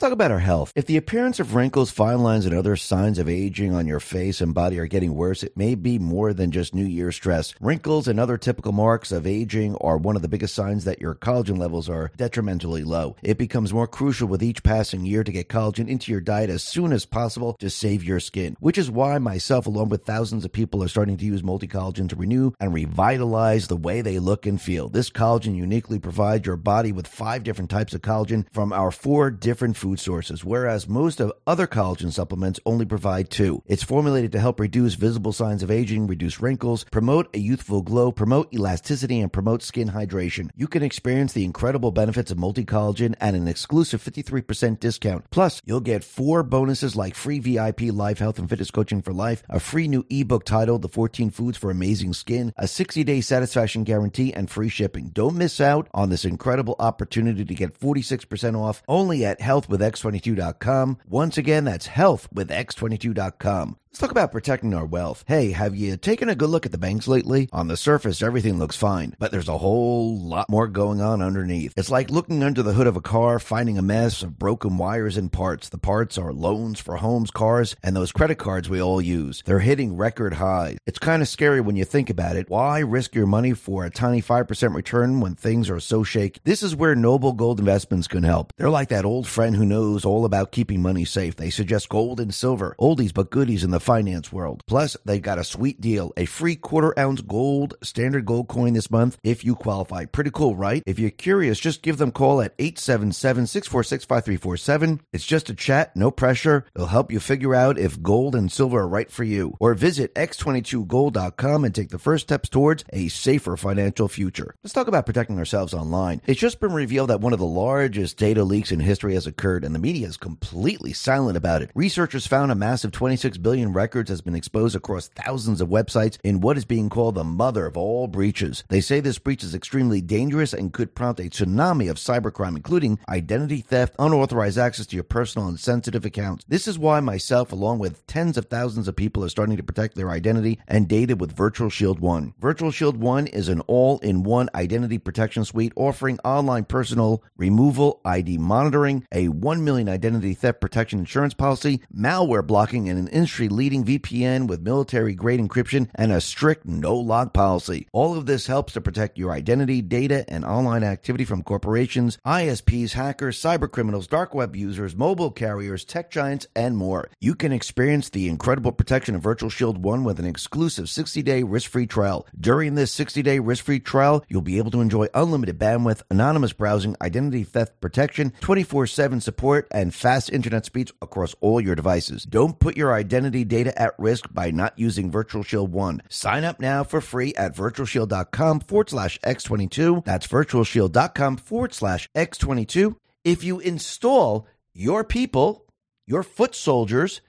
Let's 0.00 0.08
talk 0.08 0.14
about 0.14 0.30
our 0.30 0.38
health. 0.38 0.72
If 0.74 0.86
the 0.86 0.96
appearance 0.96 1.40
of 1.40 1.54
wrinkles, 1.54 1.90
fine 1.90 2.20
lines, 2.20 2.46
and 2.46 2.54
other 2.54 2.74
signs 2.74 3.18
of 3.18 3.28
aging 3.28 3.74
on 3.74 3.86
your 3.86 4.00
face 4.00 4.40
and 4.40 4.54
body 4.54 4.78
are 4.78 4.86
getting 4.86 5.14
worse, 5.14 5.42
it 5.42 5.58
may 5.58 5.74
be 5.74 5.98
more 5.98 6.32
than 6.32 6.52
just 6.52 6.74
New 6.74 6.86
Year 6.86 7.12
stress. 7.12 7.52
Wrinkles 7.60 8.08
and 8.08 8.18
other 8.18 8.38
typical 8.38 8.72
marks 8.72 9.12
of 9.12 9.26
aging 9.26 9.76
are 9.76 9.98
one 9.98 10.16
of 10.16 10.22
the 10.22 10.28
biggest 10.28 10.54
signs 10.54 10.84
that 10.84 11.02
your 11.02 11.14
collagen 11.14 11.58
levels 11.58 11.90
are 11.90 12.12
detrimentally 12.16 12.82
low. 12.82 13.14
It 13.22 13.36
becomes 13.36 13.74
more 13.74 13.86
crucial 13.86 14.26
with 14.26 14.42
each 14.42 14.62
passing 14.62 15.04
year 15.04 15.22
to 15.22 15.32
get 15.32 15.50
collagen 15.50 15.86
into 15.86 16.10
your 16.10 16.22
diet 16.22 16.48
as 16.48 16.62
soon 16.62 16.94
as 16.94 17.04
possible 17.04 17.54
to 17.60 17.68
save 17.68 18.02
your 18.02 18.20
skin, 18.20 18.56
which 18.58 18.78
is 18.78 18.90
why 18.90 19.18
myself, 19.18 19.66
along 19.66 19.90
with 19.90 20.06
thousands 20.06 20.46
of 20.46 20.52
people, 20.52 20.82
are 20.82 20.88
starting 20.88 21.18
to 21.18 21.26
use 21.26 21.42
multi 21.42 21.68
collagen 21.68 22.08
to 22.08 22.16
renew 22.16 22.52
and 22.58 22.72
revitalize 22.72 23.68
the 23.68 23.76
way 23.76 24.00
they 24.00 24.18
look 24.18 24.46
and 24.46 24.62
feel. 24.62 24.88
This 24.88 25.10
collagen 25.10 25.56
uniquely 25.56 25.98
provides 25.98 26.46
your 26.46 26.56
body 26.56 26.90
with 26.90 27.06
five 27.06 27.44
different 27.44 27.68
types 27.68 27.92
of 27.92 28.00
collagen 28.00 28.46
from 28.50 28.72
our 28.72 28.90
four 28.90 29.30
different 29.30 29.76
food 29.76 29.89
food 29.90 29.98
sources, 29.98 30.44
whereas 30.44 30.88
most 30.88 31.18
of 31.18 31.32
other 31.48 31.66
collagen 31.66 32.12
supplements 32.12 32.60
only 32.64 32.84
provide 32.84 33.28
two. 33.28 33.60
It's 33.66 33.82
formulated 33.82 34.30
to 34.32 34.38
help 34.38 34.60
reduce 34.60 34.94
visible 34.94 35.32
signs 35.32 35.64
of 35.64 35.70
aging, 35.70 36.06
reduce 36.06 36.40
wrinkles, 36.40 36.84
promote 36.92 37.28
a 37.34 37.40
youthful 37.40 37.82
glow, 37.82 38.12
promote 38.12 38.54
elasticity, 38.54 39.18
and 39.18 39.32
promote 39.32 39.64
skin 39.64 39.88
hydration. 39.88 40.50
You 40.54 40.68
can 40.68 40.84
experience 40.84 41.32
the 41.32 41.44
incredible 41.44 41.90
benefits 41.90 42.30
of 42.30 42.38
multi 42.38 42.64
collagen 42.64 43.16
at 43.20 43.34
an 43.34 43.48
exclusive 43.48 44.00
53% 44.00 44.78
discount. 44.78 45.24
Plus, 45.30 45.60
you'll 45.64 45.80
get 45.80 46.04
four 46.04 46.44
bonuses 46.44 46.94
like 46.94 47.16
free 47.16 47.40
VIP 47.40 47.80
live 47.92 48.20
health 48.20 48.38
and 48.38 48.48
fitness 48.48 48.70
coaching 48.70 49.02
for 49.02 49.12
life, 49.12 49.42
a 49.48 49.58
free 49.58 49.88
new 49.88 50.06
ebook 50.08 50.44
titled 50.44 50.82
The 50.82 50.88
14 50.88 51.30
Foods 51.30 51.58
for 51.58 51.72
Amazing 51.72 52.12
Skin, 52.12 52.52
a 52.56 52.68
60 52.68 53.02
day 53.02 53.20
satisfaction 53.20 53.82
guarantee, 53.82 54.32
and 54.32 54.48
free 54.48 54.68
shipping. 54.68 55.08
Don't 55.08 55.34
miss 55.34 55.60
out 55.60 55.88
on 55.92 56.10
this 56.10 56.24
incredible 56.24 56.76
opportunity 56.78 57.44
to 57.44 57.54
get 57.54 57.76
46% 57.76 58.56
off 58.56 58.84
only 58.86 59.24
at 59.24 59.40
healthwithx22.com. 59.70 60.98
Once 61.08 61.38
again, 61.38 61.64
that's 61.64 61.88
healthwithx22.com. 61.88 63.76
Let's 63.90 63.98
talk 63.98 64.12
about 64.12 64.30
protecting 64.30 64.72
our 64.72 64.86
wealth. 64.86 65.24
Hey, 65.26 65.50
have 65.50 65.74
you 65.74 65.96
taken 65.96 66.28
a 66.28 66.36
good 66.36 66.48
look 66.48 66.64
at 66.64 66.70
the 66.70 66.78
banks 66.78 67.08
lately? 67.08 67.48
On 67.52 67.66
the 67.66 67.76
surface, 67.76 68.22
everything 68.22 68.56
looks 68.56 68.76
fine, 68.76 69.16
but 69.18 69.32
there's 69.32 69.48
a 69.48 69.58
whole 69.58 70.16
lot 70.16 70.48
more 70.48 70.68
going 70.68 71.00
on 71.00 71.20
underneath. 71.20 71.74
It's 71.76 71.90
like 71.90 72.08
looking 72.08 72.44
under 72.44 72.62
the 72.62 72.74
hood 72.74 72.86
of 72.86 72.96
a 72.96 73.00
car, 73.00 73.40
finding 73.40 73.78
a 73.78 73.82
mess 73.82 74.22
of 74.22 74.38
broken 74.38 74.78
wires 74.78 75.16
and 75.16 75.32
parts. 75.32 75.70
The 75.70 75.76
parts 75.76 76.18
are 76.18 76.32
loans 76.32 76.78
for 76.78 76.98
homes, 76.98 77.32
cars, 77.32 77.74
and 77.82 77.96
those 77.96 78.12
credit 78.12 78.36
cards 78.36 78.70
we 78.70 78.80
all 78.80 79.00
use. 79.00 79.42
They're 79.44 79.58
hitting 79.58 79.96
record 79.96 80.34
highs. 80.34 80.78
It's 80.86 81.00
kind 81.00 81.20
of 81.20 81.26
scary 81.26 81.60
when 81.60 81.74
you 81.74 81.84
think 81.84 82.10
about 82.10 82.36
it. 82.36 82.48
Why 82.48 82.78
risk 82.78 83.16
your 83.16 83.26
money 83.26 83.54
for 83.54 83.84
a 83.84 83.90
tiny 83.90 84.22
5% 84.22 84.72
return 84.72 85.18
when 85.18 85.34
things 85.34 85.68
are 85.68 85.80
so 85.80 86.04
shaky? 86.04 86.40
This 86.44 86.62
is 86.62 86.76
where 86.76 86.94
Noble 86.94 87.32
Gold 87.32 87.58
Investments 87.58 88.06
can 88.06 88.22
help. 88.22 88.52
They're 88.56 88.70
like 88.70 88.90
that 88.90 89.04
old 89.04 89.26
friend 89.26 89.56
who 89.56 89.66
knows 89.66 90.04
all 90.04 90.24
about 90.24 90.52
keeping 90.52 90.80
money 90.80 91.04
safe. 91.04 91.34
They 91.34 91.50
suggest 91.50 91.88
gold 91.88 92.20
and 92.20 92.32
silver, 92.32 92.76
oldies 92.78 93.12
but 93.12 93.30
goodies 93.30 93.64
in 93.64 93.72
the 93.72 93.79
finance 93.80 94.32
world. 94.32 94.62
Plus, 94.66 94.96
they've 95.04 95.20
got 95.20 95.38
a 95.38 95.44
sweet 95.44 95.80
deal 95.80 96.12
a 96.16 96.24
free 96.26 96.56
quarter 96.56 96.98
ounce 96.98 97.20
gold 97.20 97.74
standard 97.82 98.26
gold 98.26 98.48
coin 98.48 98.74
this 98.74 98.90
month 98.90 99.18
if 99.22 99.44
you 99.44 99.54
qualify. 99.54 100.04
Pretty 100.04 100.30
cool, 100.30 100.56
right? 100.56 100.82
If 100.86 100.98
you're 100.98 101.10
curious, 101.10 101.58
just 101.58 101.82
give 101.82 101.98
them 101.98 102.10
a 102.10 102.12
call 102.12 102.40
at 102.40 102.54
877 102.58 103.46
646 103.46 104.04
5347. 104.04 105.00
It's 105.12 105.24
just 105.24 105.50
a 105.50 105.54
chat, 105.54 105.94
no 105.96 106.10
pressure. 106.10 106.64
They'll 106.74 106.86
help 106.86 107.12
you 107.12 107.20
figure 107.20 107.54
out 107.54 107.78
if 107.78 108.02
gold 108.02 108.34
and 108.34 108.50
silver 108.50 108.80
are 108.80 108.88
right 108.88 109.10
for 109.10 109.24
you. 109.24 109.56
Or 109.60 109.74
visit 109.74 110.14
x22gold.com 110.14 111.64
and 111.64 111.74
take 111.74 111.90
the 111.90 111.98
first 111.98 112.26
steps 112.26 112.48
towards 112.48 112.84
a 112.92 113.08
safer 113.08 113.56
financial 113.56 114.08
future. 114.08 114.54
Let's 114.62 114.74
talk 114.74 114.88
about 114.88 115.06
protecting 115.06 115.38
ourselves 115.38 115.74
online. 115.74 116.22
It's 116.26 116.40
just 116.40 116.60
been 116.60 116.72
revealed 116.72 117.10
that 117.10 117.20
one 117.20 117.32
of 117.32 117.38
the 117.38 117.46
largest 117.46 118.16
data 118.16 118.44
leaks 118.44 118.72
in 118.72 118.80
history 118.80 119.14
has 119.14 119.26
occurred, 119.26 119.64
and 119.64 119.74
the 119.74 119.78
media 119.78 120.06
is 120.06 120.16
completely 120.16 120.92
silent 120.92 121.36
about 121.36 121.62
it. 121.62 121.70
Researchers 121.74 122.26
found 122.26 122.52
a 122.52 122.54
massive 122.54 122.92
26 122.92 123.38
billion 123.38 123.69
records 123.74 124.10
has 124.10 124.20
been 124.20 124.34
exposed 124.34 124.76
across 124.76 125.08
thousands 125.08 125.60
of 125.60 125.68
websites 125.68 126.18
in 126.22 126.40
what 126.40 126.56
is 126.56 126.64
being 126.64 126.88
called 126.88 127.14
the 127.14 127.24
mother 127.24 127.66
of 127.66 127.76
all 127.76 128.06
breaches. 128.06 128.64
They 128.68 128.80
say 128.80 129.00
this 129.00 129.18
breach 129.18 129.42
is 129.42 129.54
extremely 129.54 130.00
dangerous 130.00 130.52
and 130.52 130.72
could 130.72 130.94
prompt 130.94 131.20
a 131.20 131.24
tsunami 131.24 131.90
of 131.90 131.96
cybercrime, 131.96 132.56
including 132.56 132.98
identity 133.08 133.60
theft, 133.60 133.94
unauthorized 133.98 134.58
access 134.58 134.86
to 134.86 134.96
your 134.96 135.04
personal 135.04 135.48
and 135.48 135.58
sensitive 135.58 136.04
accounts. 136.04 136.44
This 136.48 136.68
is 136.68 136.78
why 136.78 137.00
myself, 137.00 137.52
along 137.52 137.78
with 137.78 138.06
tens 138.06 138.36
of 138.36 138.46
thousands 138.46 138.88
of 138.88 138.96
people, 138.96 139.24
are 139.24 139.28
starting 139.28 139.56
to 139.56 139.62
protect 139.62 139.94
their 139.94 140.10
identity 140.10 140.58
and 140.68 140.88
data 140.88 141.16
with 141.16 141.36
Virtual 141.36 141.70
Shield 141.70 142.00
One. 142.00 142.34
Virtual 142.38 142.70
Shield 142.70 142.96
One 142.96 143.26
is 143.26 143.48
an 143.48 143.60
all 143.62 143.98
in 144.00 144.22
one 144.22 144.48
identity 144.54 144.98
protection 144.98 145.44
suite 145.44 145.72
offering 145.76 146.18
online 146.24 146.64
personal 146.64 147.22
removal, 147.36 148.00
ID 148.04 148.38
monitoring, 148.38 149.06
a 149.12 149.28
1 149.28 149.64
million 149.64 149.88
identity 149.88 150.34
theft 150.34 150.60
protection 150.60 150.98
insurance 150.98 151.34
policy, 151.34 151.80
malware 151.94 152.46
blocking, 152.46 152.88
and 152.88 152.98
an 152.98 153.08
industry 153.08 153.48
leading 153.60 153.84
VPN 153.84 154.46
with 154.46 154.62
military 154.62 155.14
grade 155.14 155.38
encryption 155.38 155.90
and 155.94 156.10
a 156.10 156.18
strict 156.18 156.64
no 156.64 156.96
log 156.96 157.34
policy. 157.34 157.86
All 157.92 158.16
of 158.16 158.24
this 158.24 158.46
helps 158.46 158.72
to 158.72 158.80
protect 158.80 159.18
your 159.18 159.32
identity, 159.32 159.82
data, 159.82 160.24
and 160.28 160.46
online 160.46 160.82
activity 160.82 161.26
from 161.26 161.42
corporations, 161.42 162.16
ISPs, 162.24 162.92
hackers, 162.92 163.38
cyber 163.38 163.70
criminals, 163.70 164.06
dark 164.06 164.32
web 164.32 164.56
users, 164.56 164.96
mobile 164.96 165.30
carriers, 165.30 165.84
tech 165.84 166.10
giants, 166.10 166.46
and 166.56 166.74
more. 166.74 167.10
You 167.20 167.34
can 167.34 167.52
experience 167.52 168.08
the 168.08 168.28
incredible 168.28 168.72
protection 168.72 169.14
of 169.14 169.20
Virtual 169.20 169.50
Shield 169.50 169.84
1 169.84 170.04
with 170.04 170.18
an 170.18 170.24
exclusive 170.24 170.88
60 170.88 171.20
day 171.22 171.42
risk 171.42 171.70
free 171.70 171.86
trial. 171.86 172.26
During 172.40 172.76
this 172.76 172.90
60 172.92 173.20
day 173.20 173.40
risk 173.40 173.62
free 173.62 173.78
trial, 173.78 174.24
you'll 174.30 174.40
be 174.40 174.56
able 174.56 174.70
to 174.70 174.80
enjoy 174.80 175.08
unlimited 175.12 175.58
bandwidth, 175.58 176.00
anonymous 176.10 176.54
browsing, 176.54 176.96
identity 177.02 177.44
theft 177.44 177.78
protection, 177.82 178.32
24 178.40 178.86
7 178.86 179.20
support, 179.20 179.68
and 179.70 179.94
fast 179.94 180.32
internet 180.32 180.64
speeds 180.64 180.92
across 181.02 181.34
all 181.42 181.60
your 181.60 181.74
devices. 181.74 182.24
Don't 182.24 182.58
put 182.58 182.74
your 182.74 182.94
identity 182.94 183.44
data 183.50 183.78
at 183.80 183.92
risk 183.98 184.32
by 184.32 184.50
not 184.50 184.78
using 184.78 185.10
Virtual 185.10 185.42
Shield 185.42 185.70
1. 185.72 186.02
Sign 186.08 186.44
up 186.44 186.58
now 186.58 186.82
for 186.82 187.02
free 187.02 187.34
at 187.34 187.54
virtualshield.com 187.54 188.60
forward 188.60 188.88
slash 188.88 189.20
X22. 189.20 190.04
That's 190.06 190.26
virtualshield.com 190.26 191.36
forward 191.36 191.74
slash 191.74 192.08
X22. 192.16 192.96
If 193.22 193.44
you 193.44 193.60
install 193.60 194.46
your 194.72 195.04
people, 195.04 195.66
your 196.06 196.22
foot 196.22 196.54
soldiers, 196.54 197.20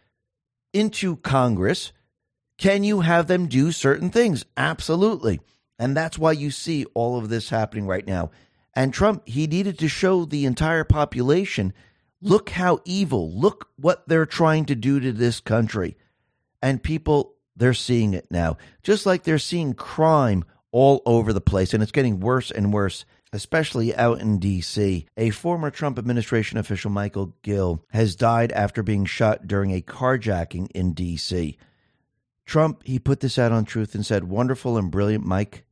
into 0.73 1.17
Congress, 1.17 1.91
can 2.57 2.83
you 2.83 3.01
have 3.01 3.27
them 3.27 3.47
do 3.47 3.73
certain 3.73 4.09
things? 4.09 4.45
Absolutely. 4.55 5.41
And 5.77 5.97
that's 5.97 6.17
why 6.17 6.31
you 6.31 6.51
see 6.51 6.85
all 6.93 7.17
of 7.17 7.27
this 7.27 7.49
happening 7.49 7.87
right 7.87 8.05
now. 8.05 8.31
And 8.73 8.93
Trump, 8.93 9.27
he 9.27 9.47
needed 9.47 9.79
to 9.79 9.89
show 9.89 10.23
the 10.23 10.45
entire 10.45 10.83
population 10.83 11.73
look 12.21 12.51
how 12.51 12.79
evil, 12.85 13.31
look 13.35 13.69
what 13.77 14.07
they're 14.07 14.27
trying 14.27 14.65
to 14.65 14.75
do 14.75 14.99
to 14.99 15.11
this 15.11 15.39
country. 15.39 15.97
And 16.61 16.81
people, 16.81 17.35
they're 17.55 17.73
seeing 17.73 18.13
it 18.13 18.27
now, 18.29 18.57
just 18.83 19.05
like 19.05 19.23
they're 19.23 19.39
seeing 19.39 19.73
crime 19.73 20.43
all 20.71 21.01
over 21.05 21.33
the 21.33 21.41
place. 21.41 21.73
And 21.73 21.81
it's 21.83 21.91
getting 21.91 22.19
worse 22.19 22.51
and 22.51 22.73
worse, 22.73 23.05
especially 23.33 23.95
out 23.95 24.19
in 24.19 24.39
D.C. 24.39 25.05
A 25.17 25.29
former 25.31 25.69
Trump 25.69 25.97
administration 25.97 26.57
official, 26.57 26.91
Michael 26.91 27.35
Gill, 27.41 27.83
has 27.91 28.15
died 28.15 28.51
after 28.51 28.83
being 28.83 29.05
shot 29.05 29.47
during 29.47 29.71
a 29.71 29.81
carjacking 29.81 30.69
in 30.71 30.93
D.C. 30.93 31.57
Trump, 32.45 32.83
he 32.83 32.99
put 32.99 33.19
this 33.19 33.39
out 33.39 33.51
on 33.51 33.65
Truth 33.65 33.95
and 33.95 34.05
said, 34.05 34.25
Wonderful 34.25 34.77
and 34.77 34.91
brilliant 34.91 35.25
Mike 35.25 35.65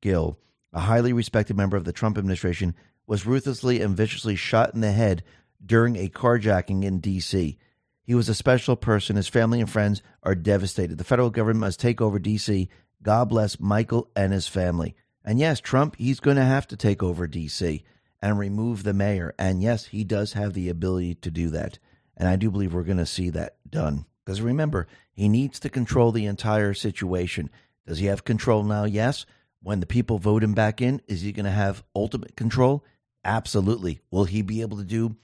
Gill, 0.00 0.38
a 0.72 0.80
highly 0.80 1.12
respected 1.12 1.56
member 1.56 1.76
of 1.76 1.84
the 1.84 1.92
Trump 1.92 2.18
administration, 2.18 2.74
was 3.06 3.26
ruthlessly 3.26 3.80
and 3.80 3.96
viciously 3.96 4.34
shot 4.34 4.74
in 4.74 4.80
the 4.80 4.92
head 4.92 5.22
during 5.64 5.96
a 5.96 6.08
carjacking 6.08 6.84
in 6.84 6.98
D.C. 6.98 7.58
He 8.06 8.14
was 8.14 8.28
a 8.28 8.34
special 8.34 8.76
person. 8.76 9.16
His 9.16 9.26
family 9.26 9.60
and 9.60 9.68
friends 9.68 10.00
are 10.22 10.36
devastated. 10.36 10.96
The 10.96 11.04
federal 11.04 11.30
government 11.30 11.60
must 11.60 11.80
take 11.80 12.00
over 12.00 12.20
D.C. 12.20 12.68
God 13.02 13.28
bless 13.28 13.58
Michael 13.58 14.08
and 14.14 14.32
his 14.32 14.46
family. 14.46 14.94
And 15.24 15.40
yes, 15.40 15.60
Trump, 15.60 15.96
he's 15.96 16.20
going 16.20 16.36
to 16.36 16.44
have 16.44 16.68
to 16.68 16.76
take 16.76 17.02
over 17.02 17.26
D.C. 17.26 17.82
and 18.22 18.38
remove 18.38 18.84
the 18.84 18.94
mayor. 18.94 19.34
And 19.38 19.60
yes, 19.60 19.86
he 19.86 20.04
does 20.04 20.34
have 20.34 20.54
the 20.54 20.68
ability 20.68 21.16
to 21.16 21.32
do 21.32 21.48
that. 21.48 21.80
And 22.16 22.28
I 22.28 22.36
do 22.36 22.48
believe 22.48 22.72
we're 22.72 22.84
going 22.84 22.96
to 22.98 23.06
see 23.06 23.30
that 23.30 23.56
done. 23.68 24.06
Because 24.24 24.40
remember, 24.40 24.86
he 25.12 25.28
needs 25.28 25.58
to 25.60 25.68
control 25.68 26.12
the 26.12 26.26
entire 26.26 26.74
situation. 26.74 27.50
Does 27.86 27.98
he 27.98 28.06
have 28.06 28.24
control 28.24 28.62
now? 28.62 28.84
Yes. 28.84 29.26
When 29.62 29.80
the 29.80 29.86
people 29.86 30.18
vote 30.18 30.44
him 30.44 30.54
back 30.54 30.80
in, 30.80 31.02
is 31.08 31.22
he 31.22 31.32
going 31.32 31.44
to 31.44 31.50
have 31.50 31.82
ultimate 31.94 32.36
control? 32.36 32.84
Absolutely. 33.24 34.00
Will 34.12 34.24
he 34.24 34.42
be 34.42 34.60
able 34.60 34.76
to 34.76 34.84
do 34.84 35.16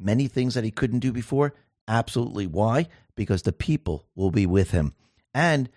many 0.00 0.26
things 0.26 0.54
that 0.54 0.64
he 0.64 0.72
couldn't 0.72 0.98
do 0.98 1.12
before? 1.12 1.54
Absolutely. 1.86 2.46
Why? 2.46 2.88
Because 3.14 3.42
the 3.42 3.52
people 3.52 4.06
will 4.14 4.30
be 4.30 4.46
with 4.46 4.70
him. 4.70 4.94
And 5.34 5.68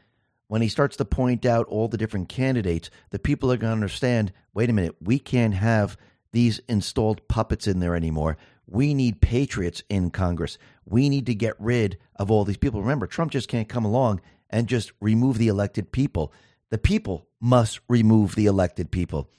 when 0.47 0.61
he 0.61 0.69
starts 0.69 0.95
to 0.97 1.05
point 1.05 1.45
out 1.45 1.67
all 1.67 1.87
the 1.87 1.97
different 1.97 2.29
candidates, 2.29 2.89
the 3.09 3.19
people 3.19 3.51
are 3.51 3.57
going 3.57 3.71
to 3.71 3.75
understand 3.75 4.31
wait 4.53 4.69
a 4.71 4.73
minute, 4.73 4.95
we 4.99 5.19
can't 5.19 5.53
have 5.53 5.97
these 6.31 6.59
installed 6.67 7.27
puppets 7.27 7.67
in 7.67 7.79
there 7.79 7.95
anymore. 7.95 8.37
We 8.65 8.93
need 8.93 9.21
patriots 9.21 9.83
in 9.87 10.09
Congress. 10.09 10.57
We 10.83 11.09
need 11.09 11.27
to 11.27 11.35
get 11.35 11.55
rid 11.59 11.97
of 12.15 12.31
all 12.31 12.43
these 12.43 12.57
people. 12.57 12.81
Remember, 12.81 13.05
Trump 13.07 13.31
just 13.31 13.49
can't 13.49 13.69
come 13.69 13.85
along 13.85 14.19
and 14.49 14.67
just 14.67 14.91
remove 14.99 15.37
the 15.37 15.47
elected 15.47 15.91
people. 15.91 16.33
The 16.69 16.77
people 16.77 17.27
must 17.39 17.79
remove 17.87 18.35
the 18.35 18.47
elected 18.47 18.91
people. 18.91 19.29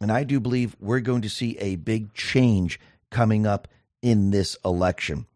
And 0.00 0.12
I 0.12 0.24
do 0.24 0.38
believe 0.38 0.76
we're 0.78 1.00
going 1.00 1.22
to 1.22 1.28
see 1.28 1.58
a 1.58 1.76
big 1.76 2.14
change 2.14 2.78
coming 3.10 3.46
up 3.46 3.68
in 4.00 4.30
this 4.30 4.56
election. 4.64 5.26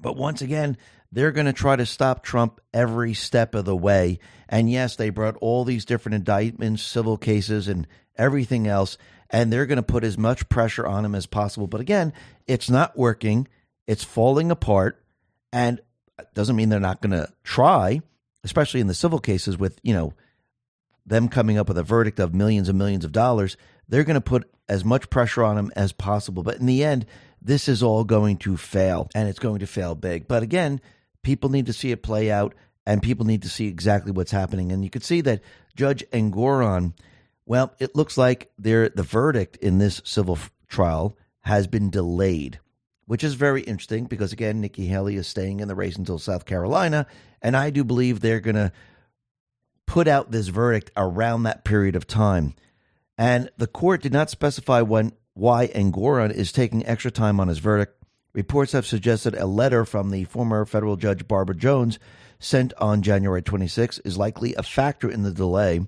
But 0.00 0.16
once 0.16 0.42
again, 0.42 0.76
they're 1.12 1.32
going 1.32 1.46
to 1.46 1.52
try 1.52 1.76
to 1.76 1.86
stop 1.86 2.22
Trump 2.22 2.60
every 2.72 3.14
step 3.14 3.54
of 3.54 3.64
the 3.64 3.76
way. 3.76 4.18
And 4.48 4.70
yes, 4.70 4.96
they 4.96 5.10
brought 5.10 5.36
all 5.36 5.64
these 5.64 5.84
different 5.84 6.14
indictments, 6.14 6.82
civil 6.82 7.16
cases, 7.16 7.68
and 7.68 7.86
everything 8.16 8.66
else. 8.66 8.96
And 9.28 9.52
they're 9.52 9.66
going 9.66 9.76
to 9.76 9.82
put 9.82 10.04
as 10.04 10.18
much 10.18 10.48
pressure 10.48 10.86
on 10.86 11.04
him 11.04 11.14
as 11.14 11.26
possible. 11.26 11.66
But 11.66 11.80
again, 11.80 12.12
it's 12.46 12.70
not 12.70 12.96
working, 12.96 13.48
it's 13.86 14.04
falling 14.04 14.50
apart. 14.50 15.02
And 15.52 15.80
it 16.18 16.28
doesn't 16.34 16.56
mean 16.56 16.68
they're 16.68 16.80
not 16.80 17.02
going 17.02 17.12
to 17.12 17.28
try, 17.42 18.00
especially 18.44 18.80
in 18.80 18.86
the 18.86 18.94
civil 18.94 19.18
cases 19.18 19.58
with, 19.58 19.78
you 19.82 19.94
know, 19.94 20.14
them 21.06 21.28
coming 21.28 21.58
up 21.58 21.68
with 21.68 21.78
a 21.78 21.82
verdict 21.82 22.20
of 22.20 22.34
millions 22.34 22.68
and 22.68 22.78
millions 22.78 23.04
of 23.04 23.12
dollars. 23.12 23.56
They're 23.88 24.04
going 24.04 24.14
to 24.14 24.20
put 24.20 24.48
as 24.68 24.84
much 24.84 25.10
pressure 25.10 25.42
on 25.42 25.58
him 25.58 25.72
as 25.74 25.92
possible. 25.92 26.44
But 26.44 26.58
in 26.58 26.66
the 26.66 26.84
end, 26.84 27.06
this 27.42 27.68
is 27.68 27.82
all 27.82 28.04
going 28.04 28.36
to 28.38 28.56
fail 28.56 29.08
and 29.14 29.28
it's 29.28 29.38
going 29.38 29.60
to 29.60 29.66
fail 29.66 29.94
big. 29.94 30.28
But 30.28 30.42
again, 30.42 30.80
people 31.22 31.50
need 31.50 31.66
to 31.66 31.72
see 31.72 31.90
it 31.90 32.02
play 32.02 32.30
out 32.30 32.54
and 32.86 33.02
people 33.02 33.26
need 33.26 33.42
to 33.42 33.48
see 33.48 33.66
exactly 33.66 34.12
what's 34.12 34.30
happening. 34.30 34.72
And 34.72 34.84
you 34.84 34.90
could 34.90 35.04
see 35.04 35.20
that 35.22 35.42
Judge 35.76 36.04
Engoron, 36.12 36.94
well, 37.46 37.74
it 37.78 37.94
looks 37.94 38.18
like 38.18 38.50
the 38.58 38.90
verdict 38.96 39.56
in 39.56 39.78
this 39.78 40.02
civil 40.04 40.38
trial 40.68 41.16
has 41.40 41.66
been 41.66 41.90
delayed, 41.90 42.60
which 43.06 43.24
is 43.24 43.34
very 43.34 43.62
interesting 43.62 44.04
because, 44.04 44.32
again, 44.32 44.60
Nikki 44.60 44.86
Haley 44.86 45.16
is 45.16 45.26
staying 45.26 45.60
in 45.60 45.68
the 45.68 45.74
race 45.74 45.96
until 45.96 46.18
South 46.18 46.44
Carolina. 46.44 47.06
And 47.42 47.56
I 47.56 47.70
do 47.70 47.84
believe 47.84 48.20
they're 48.20 48.40
going 48.40 48.56
to 48.56 48.72
put 49.86 50.06
out 50.06 50.30
this 50.30 50.48
verdict 50.48 50.90
around 50.96 51.44
that 51.44 51.64
period 51.64 51.96
of 51.96 52.06
time. 52.06 52.54
And 53.18 53.50
the 53.56 53.66
court 53.66 54.02
did 54.02 54.12
not 54.12 54.30
specify 54.30 54.82
when 54.82 55.12
why 55.34 55.68
Engoron 55.68 56.32
is 56.32 56.52
taking 56.52 56.86
extra 56.86 57.10
time 57.10 57.40
on 57.40 57.48
his 57.48 57.58
verdict. 57.58 57.96
Reports 58.32 58.72
have 58.72 58.86
suggested 58.86 59.34
a 59.34 59.46
letter 59.46 59.84
from 59.84 60.10
the 60.10 60.24
former 60.24 60.64
federal 60.64 60.96
judge 60.96 61.26
Barbara 61.26 61.56
Jones 61.56 61.98
sent 62.38 62.72
on 62.78 63.02
January 63.02 63.42
26 63.42 63.98
is 64.00 64.16
likely 64.16 64.54
a 64.54 64.62
factor 64.62 65.10
in 65.10 65.22
the 65.22 65.32
delay. 65.32 65.80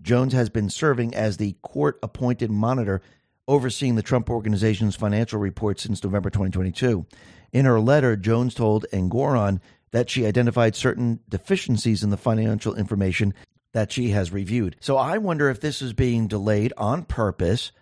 Jones 0.00 0.32
has 0.32 0.50
been 0.50 0.70
serving 0.70 1.14
as 1.14 1.36
the 1.36 1.56
court 1.62 1.98
appointed 2.02 2.50
monitor 2.50 3.00
overseeing 3.48 3.94
the 3.94 4.02
Trump 4.02 4.28
Organization's 4.28 4.96
financial 4.96 5.38
reports 5.38 5.82
since 5.82 6.02
November 6.02 6.30
2022. 6.30 7.06
In 7.52 7.64
her 7.64 7.80
letter, 7.80 8.16
Jones 8.16 8.54
told 8.54 8.86
Engoron 8.92 9.60
that 9.92 10.10
she 10.10 10.26
identified 10.26 10.74
certain 10.74 11.20
deficiencies 11.28 12.02
in 12.02 12.10
the 12.10 12.16
financial 12.16 12.74
information 12.74 13.32
that 13.72 13.92
she 13.92 14.10
has 14.10 14.32
reviewed. 14.32 14.76
So 14.80 14.96
I 14.96 15.18
wonder 15.18 15.48
if 15.48 15.60
this 15.60 15.80
is 15.80 15.92
being 15.92 16.28
delayed 16.28 16.72
on 16.76 17.04
purpose 17.04 17.72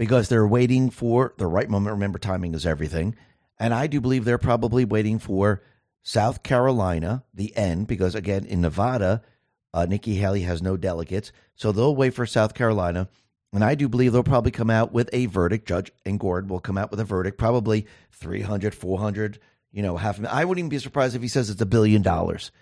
because 0.00 0.30
they're 0.30 0.46
waiting 0.46 0.88
for 0.88 1.34
the 1.36 1.46
right 1.46 1.68
moment. 1.68 1.92
Remember, 1.92 2.18
timing 2.18 2.54
is 2.54 2.64
everything. 2.64 3.14
And 3.58 3.74
I 3.74 3.86
do 3.86 4.00
believe 4.00 4.24
they're 4.24 4.38
probably 4.38 4.86
waiting 4.86 5.18
for 5.18 5.62
South 6.02 6.42
Carolina, 6.42 7.22
the 7.34 7.54
end, 7.54 7.86
because 7.86 8.14
again, 8.14 8.46
in 8.46 8.62
Nevada, 8.62 9.20
uh, 9.74 9.84
Nikki 9.84 10.14
Haley 10.14 10.40
has 10.40 10.62
no 10.62 10.78
delegates. 10.78 11.32
So 11.54 11.70
they'll 11.70 11.94
wait 11.94 12.14
for 12.14 12.24
South 12.24 12.54
Carolina. 12.54 13.10
And 13.52 13.62
I 13.62 13.74
do 13.74 13.90
believe 13.90 14.14
they'll 14.14 14.22
probably 14.22 14.52
come 14.52 14.70
out 14.70 14.90
with 14.90 15.10
a 15.12 15.26
verdict. 15.26 15.68
Judge 15.68 15.92
Engoron 16.06 16.48
will 16.48 16.60
come 16.60 16.78
out 16.78 16.90
with 16.90 17.00
a 17.00 17.04
verdict, 17.04 17.36
probably 17.36 17.84
300, 18.12 18.74
400, 18.74 19.38
you 19.70 19.82
know, 19.82 19.98
half. 19.98 20.18
I 20.24 20.46
wouldn't 20.46 20.60
even 20.60 20.70
be 20.70 20.78
surprised 20.78 21.14
if 21.14 21.20
he 21.20 21.28
says 21.28 21.50
it's 21.50 21.60
a 21.60 21.66
billion 21.66 22.00
dollars, 22.00 22.52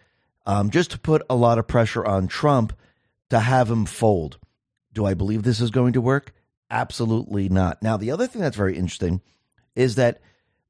um, 0.44 0.70
just 0.70 0.90
to 0.90 0.98
put 0.98 1.22
a 1.30 1.36
lot 1.36 1.60
of 1.60 1.68
pressure 1.68 2.04
on 2.04 2.26
Trump 2.26 2.72
to 3.30 3.38
have 3.38 3.70
him 3.70 3.86
fold. 3.86 4.38
Do 4.92 5.04
I 5.04 5.14
believe 5.14 5.44
this 5.44 5.60
is 5.60 5.70
going 5.70 5.92
to 5.92 6.00
work? 6.00 6.32
Absolutely 6.70 7.48
not. 7.48 7.82
Now, 7.82 7.96
the 7.96 8.10
other 8.10 8.26
thing 8.26 8.42
that's 8.42 8.56
very 8.56 8.76
interesting 8.76 9.22
is 9.74 9.94
that 9.94 10.20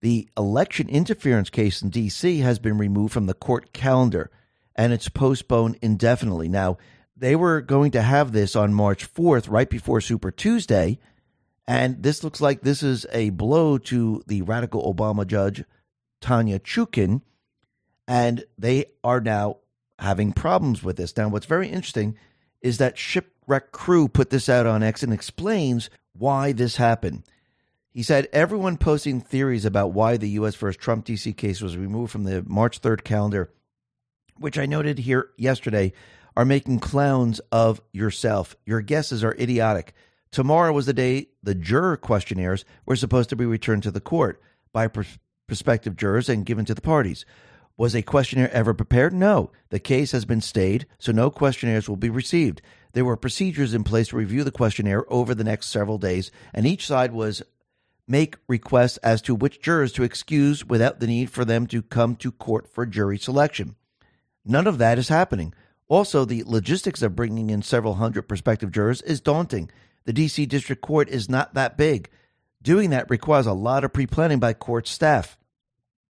the 0.01 0.29
election 0.37 0.89
interference 0.89 1.51
case 1.51 1.83
in 1.83 1.91
D.C. 1.91 2.39
has 2.39 2.59
been 2.59 2.79
removed 2.79 3.13
from 3.13 3.27
the 3.27 3.35
court 3.35 3.73
calendar 3.73 4.31
and 4.77 4.93
it's 4.93 5.09
postponed 5.09 5.77
indefinitely. 5.83 6.49
Now, 6.49 6.79
they 7.17 7.35
were 7.35 7.61
going 7.61 7.91
to 7.91 8.03
have 8.03 8.31
this 8.31 8.55
on 8.55 8.73
March 8.73 9.13
4th, 9.13 9.51
right 9.51 9.69
before 9.69 10.01
Super 10.01 10.31
Tuesday. 10.31 11.01
And 11.67 12.01
this 12.03 12.23
looks 12.23 12.41
like 12.41 12.61
this 12.61 12.85
is 12.85 13.05
a 13.13 13.31
blow 13.31 13.77
to 13.79 14.23
the 14.29 14.43
radical 14.43 14.95
Obama 14.95 15.27
judge, 15.27 15.65
Tanya 16.21 16.61
Chutkan. 16.61 17.23
And 18.07 18.45
they 18.57 18.87
are 19.03 19.21
now 19.21 19.57
having 19.99 20.33
problems 20.33 20.85
with 20.85 20.97
this. 20.97 21.17
Now, 21.17 21.29
what's 21.29 21.45
very 21.45 21.69
interesting 21.69 22.17
is 22.63 22.79
that 22.79 22.97
Shipwreck 23.49 23.73
Crew 23.73 24.09
put 24.09 24.29
this 24.29 24.51
out 24.51 24.67
on 24.67 24.83
X 24.83 25.03
and 25.03 25.11
explains 25.11 25.89
why 26.13 26.53
this 26.53 26.77
happened. 26.77 27.23
He 27.95 28.03
said 28.03 28.29
everyone 28.31 28.77
posting 28.77 29.23
theories 29.23 29.65
about 29.65 29.95
why 29.95 30.19
the 30.19 30.29
U.S. 30.31 30.55
versus 30.55 30.77
Trump 30.77 31.07
DC 31.07 31.35
case 31.35 31.63
was 31.63 31.75
removed 31.75 32.13
from 32.13 32.25
the 32.25 32.45
March 32.47 32.83
3rd 32.83 33.05
calendar, 33.05 33.51
which 34.37 34.59
I 34.59 34.67
noted 34.67 34.99
here 34.99 35.31
yesterday, 35.39 35.95
are 36.37 36.45
making 36.45 36.81
clowns 36.81 37.41
of 37.51 37.81
yourself. 37.91 38.55
Your 38.67 38.83
guesses 38.83 39.25
are 39.25 39.35
idiotic. 39.41 39.95
Tomorrow 40.31 40.75
was 40.75 40.85
the 40.85 40.93
day 40.93 41.29
the 41.43 41.55
juror 41.55 41.97
questionnaires 41.97 42.67
were 42.85 42.97
supposed 42.97 43.31
to 43.31 43.37
be 43.37 43.47
returned 43.47 43.83
to 43.85 43.91
the 43.91 43.99
court 43.99 44.43
by 44.75 44.89
pr- 44.89 45.05
prospective 45.47 45.97
jurors 45.97 46.29
and 46.29 46.45
given 46.45 46.67
to 46.67 46.75
the 46.75 46.83
parties. 46.83 47.25
Was 47.79 47.95
a 47.95 48.03
questionnaire 48.03 48.53
ever 48.53 48.75
prepared? 48.75 49.15
No. 49.15 49.53
The 49.71 49.79
case 49.79 50.11
has 50.11 50.25
been 50.25 50.41
stayed, 50.41 50.87
so 50.99 51.13
no 51.13 51.31
questionnaires 51.31 51.89
will 51.89 51.97
be 51.97 52.11
received. 52.11 52.61
There 52.93 53.05
were 53.05 53.17
procedures 53.17 53.73
in 53.73 53.85
place 53.85 54.09
to 54.09 54.17
review 54.17 54.43
the 54.43 54.51
questionnaire 54.51 55.11
over 55.13 55.33
the 55.33 55.45
next 55.45 55.69
several 55.69 55.97
days, 55.97 56.33
and 56.53 56.67
each 56.67 56.87
side 56.87 57.13
was 57.13 57.41
make 58.09 58.37
requests 58.49 58.97
as 58.99 59.23
to 59.23 59.35
which 59.35 59.63
jurors 59.63 59.93
to 59.93 60.03
excuse 60.03 60.65
without 60.65 60.99
the 60.99 61.07
need 61.07 61.31
for 61.31 61.45
them 61.45 61.69
to 61.69 61.81
come 61.81 62.17
to 62.17 62.33
court 62.33 62.67
for 62.67 62.85
jury 62.85 63.17
selection. 63.17 63.77
None 64.45 64.67
of 64.67 64.79
that 64.79 64.99
is 64.99 65.09
happening. 65.09 65.55
Also, 65.87 66.25
the 66.25 66.43
logistics 66.45 67.01
of 67.01 67.15
bringing 67.15 67.49
in 67.49 67.63
several 67.63 67.95
hundred 67.95 68.23
prospective 68.23 68.73
jurors 68.73 69.03
is 69.03 69.21
daunting. 69.21 69.71
The 70.05 70.13
D.C. 70.13 70.47
District 70.47 70.83
Court 70.83 71.09
is 71.09 71.29
not 71.29 71.55
that 71.55 71.77
big. 71.77 72.11
Doing 72.61 72.91
that 72.91 73.09
requires 73.09 73.47
a 73.47 73.53
lot 73.53 73.85
of 73.85 73.93
pre 73.93 74.07
planning 74.07 74.41
by 74.41 74.53
court 74.53 74.89
staff. 74.89 75.39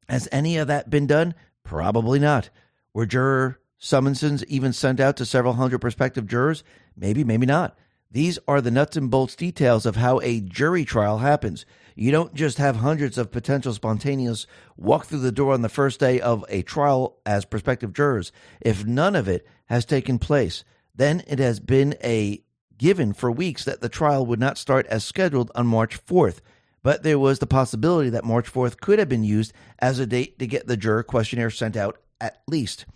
Has 0.08 0.28
any 0.30 0.56
of 0.58 0.68
that 0.68 0.90
been 0.90 1.06
done? 1.06 1.34
Probably 1.66 2.20
not. 2.20 2.48
Were 2.94 3.06
juror 3.06 3.58
summonses 3.76 4.44
even 4.46 4.72
sent 4.72 5.00
out 5.00 5.16
to 5.16 5.26
several 5.26 5.54
hundred 5.54 5.80
prospective 5.80 6.26
jurors? 6.26 6.62
Maybe, 6.96 7.24
maybe 7.24 7.44
not. 7.44 7.76
These 8.10 8.38
are 8.46 8.60
the 8.60 8.70
nuts 8.70 8.96
and 8.96 9.10
bolts 9.10 9.34
details 9.34 9.84
of 9.84 9.96
how 9.96 10.20
a 10.20 10.40
jury 10.40 10.84
trial 10.84 11.18
happens. 11.18 11.66
You 11.96 12.12
don't 12.12 12.34
just 12.34 12.58
have 12.58 12.76
hundreds 12.76 13.18
of 13.18 13.32
potential 13.32 13.74
spontaneous 13.74 14.46
walk 14.76 15.06
through 15.06 15.18
the 15.18 15.32
door 15.32 15.52
on 15.52 15.62
the 15.62 15.68
first 15.68 15.98
day 15.98 16.20
of 16.20 16.44
a 16.48 16.62
trial 16.62 17.18
as 17.26 17.44
prospective 17.44 17.92
jurors. 17.92 18.30
If 18.60 18.86
none 18.86 19.16
of 19.16 19.26
it 19.26 19.44
has 19.66 19.84
taken 19.84 20.20
place, 20.20 20.62
then 20.94 21.24
it 21.26 21.40
has 21.40 21.58
been 21.58 21.96
a 22.02 22.44
given 22.78 23.12
for 23.12 23.32
weeks 23.32 23.64
that 23.64 23.80
the 23.80 23.88
trial 23.88 24.24
would 24.24 24.38
not 24.40 24.56
start 24.56 24.86
as 24.86 25.04
scheduled 25.04 25.50
on 25.54 25.66
March 25.66 26.04
4th. 26.06 26.38
But 26.86 27.02
there 27.02 27.18
was 27.18 27.40
the 27.40 27.48
possibility 27.48 28.10
that 28.10 28.24
March 28.24 28.48
4th 28.48 28.80
could 28.80 29.00
have 29.00 29.08
been 29.08 29.24
used 29.24 29.52
as 29.80 29.98
a 29.98 30.06
date 30.06 30.38
to 30.38 30.46
get 30.46 30.68
the 30.68 30.76
juror 30.76 31.02
questionnaire 31.02 31.50
sent 31.50 31.76
out 31.76 31.98
at 32.20 32.42
least. 32.46 32.86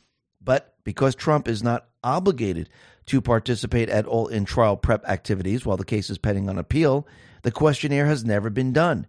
But 0.41 0.77
because 0.85 1.17
Trump 1.17 1.49
is 1.49 1.61
not 1.61 1.89
obligated 2.05 2.69
to 3.07 3.21
participate 3.21 3.89
at 3.89 4.07
all 4.07 4.29
in 4.29 4.45
trial 4.45 4.77
prep 4.77 5.05
activities 5.09 5.67
while 5.67 5.77
the 5.77 5.85
case 5.85 6.09
is 6.09 6.19
pending 6.19 6.49
on 6.49 6.57
appeal, 6.57 7.05
the 7.43 7.51
questionnaire 7.51 8.07
has 8.07 8.25
never 8.25 8.49
been 8.49 8.73
done. 8.73 9.09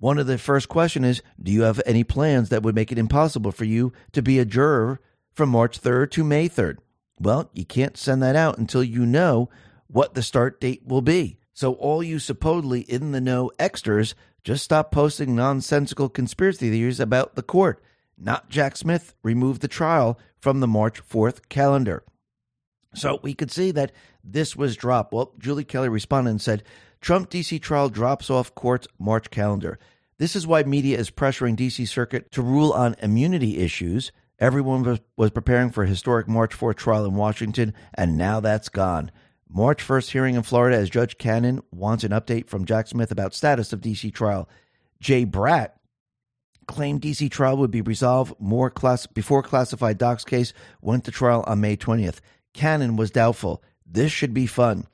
One 0.00 0.18
of 0.18 0.26
the 0.26 0.38
first 0.38 0.68
questions 0.68 1.06
is 1.06 1.22
Do 1.40 1.52
you 1.52 1.62
have 1.62 1.80
any 1.86 2.02
plans 2.02 2.48
that 2.48 2.64
would 2.64 2.74
make 2.74 2.90
it 2.90 2.98
impossible 2.98 3.52
for 3.52 3.64
you 3.64 3.92
to 4.10 4.22
be 4.22 4.40
a 4.40 4.44
juror 4.44 4.98
from 5.34 5.50
March 5.50 5.80
3rd 5.80 6.10
to 6.10 6.24
May 6.24 6.48
3rd? 6.48 6.78
Well, 7.20 7.48
you 7.52 7.64
can't 7.64 7.96
send 7.96 8.24
that 8.24 8.34
out 8.34 8.58
until 8.58 8.82
you 8.82 9.06
know 9.06 9.50
what 9.86 10.14
the 10.14 10.22
start 10.24 10.60
date 10.60 10.82
will 10.84 11.00
be. 11.00 11.38
So, 11.60 11.74
all 11.74 12.02
you 12.02 12.18
supposedly 12.18 12.80
in 12.80 13.12
the 13.12 13.20
know 13.20 13.50
extras, 13.58 14.14
just 14.42 14.64
stop 14.64 14.90
posting 14.90 15.36
nonsensical 15.36 16.08
conspiracy 16.08 16.70
theories 16.70 17.00
about 17.00 17.34
the 17.34 17.42
court. 17.42 17.84
Not 18.16 18.48
Jack 18.48 18.78
Smith 18.78 19.14
removed 19.22 19.60
the 19.60 19.68
trial 19.68 20.18
from 20.38 20.60
the 20.60 20.66
March 20.66 21.06
4th 21.06 21.50
calendar. 21.50 22.02
So 22.94 23.20
we 23.22 23.34
could 23.34 23.50
see 23.50 23.72
that 23.72 23.92
this 24.24 24.56
was 24.56 24.74
dropped. 24.74 25.12
Well, 25.12 25.34
Julie 25.38 25.64
Kelly 25.64 25.90
responded 25.90 26.30
and 26.30 26.40
said, 26.40 26.62
Trump 27.02 27.28
DC 27.28 27.60
trial 27.60 27.90
drops 27.90 28.30
off 28.30 28.54
court's 28.54 28.88
March 28.98 29.28
calendar. 29.28 29.78
This 30.16 30.34
is 30.34 30.46
why 30.46 30.62
media 30.62 30.96
is 30.96 31.10
pressuring 31.10 31.58
DC 31.58 31.86
Circuit 31.86 32.32
to 32.32 32.40
rule 32.40 32.72
on 32.72 32.96
immunity 33.02 33.58
issues. 33.58 34.12
Everyone 34.38 34.82
was, 34.82 35.00
was 35.18 35.30
preparing 35.30 35.68
for 35.68 35.84
a 35.84 35.88
historic 35.88 36.26
March 36.26 36.56
4th 36.56 36.76
trial 36.76 37.04
in 37.04 37.16
Washington, 37.16 37.74
and 37.92 38.16
now 38.16 38.40
that's 38.40 38.70
gone. 38.70 39.10
March 39.52 39.84
1st 39.84 40.10
hearing 40.10 40.34
in 40.36 40.42
Florida 40.42 40.76
as 40.76 40.88
Judge 40.88 41.18
Cannon 41.18 41.60
wants 41.72 42.04
an 42.04 42.12
update 42.12 42.46
from 42.46 42.64
Jack 42.64 42.86
Smith 42.86 43.10
about 43.10 43.34
status 43.34 43.72
of 43.72 43.80
DC 43.80 44.14
trial. 44.14 44.48
Jay 45.00 45.26
Bratt 45.26 45.70
claimed 46.68 47.00
DC 47.00 47.28
trial 47.32 47.56
would 47.56 47.72
be 47.72 47.80
resolved 47.80 48.32
more 48.38 48.70
class 48.70 49.08
before 49.08 49.42
classified 49.42 49.98
docs 49.98 50.24
case 50.24 50.52
went 50.80 51.04
to 51.04 51.10
trial 51.10 51.42
on 51.48 51.60
May 51.60 51.76
20th. 51.76 52.20
Cannon 52.54 52.94
was 52.94 53.10
doubtful. 53.10 53.60
This 53.84 54.12
should 54.12 54.32
be 54.32 54.46
fun. 54.46 54.86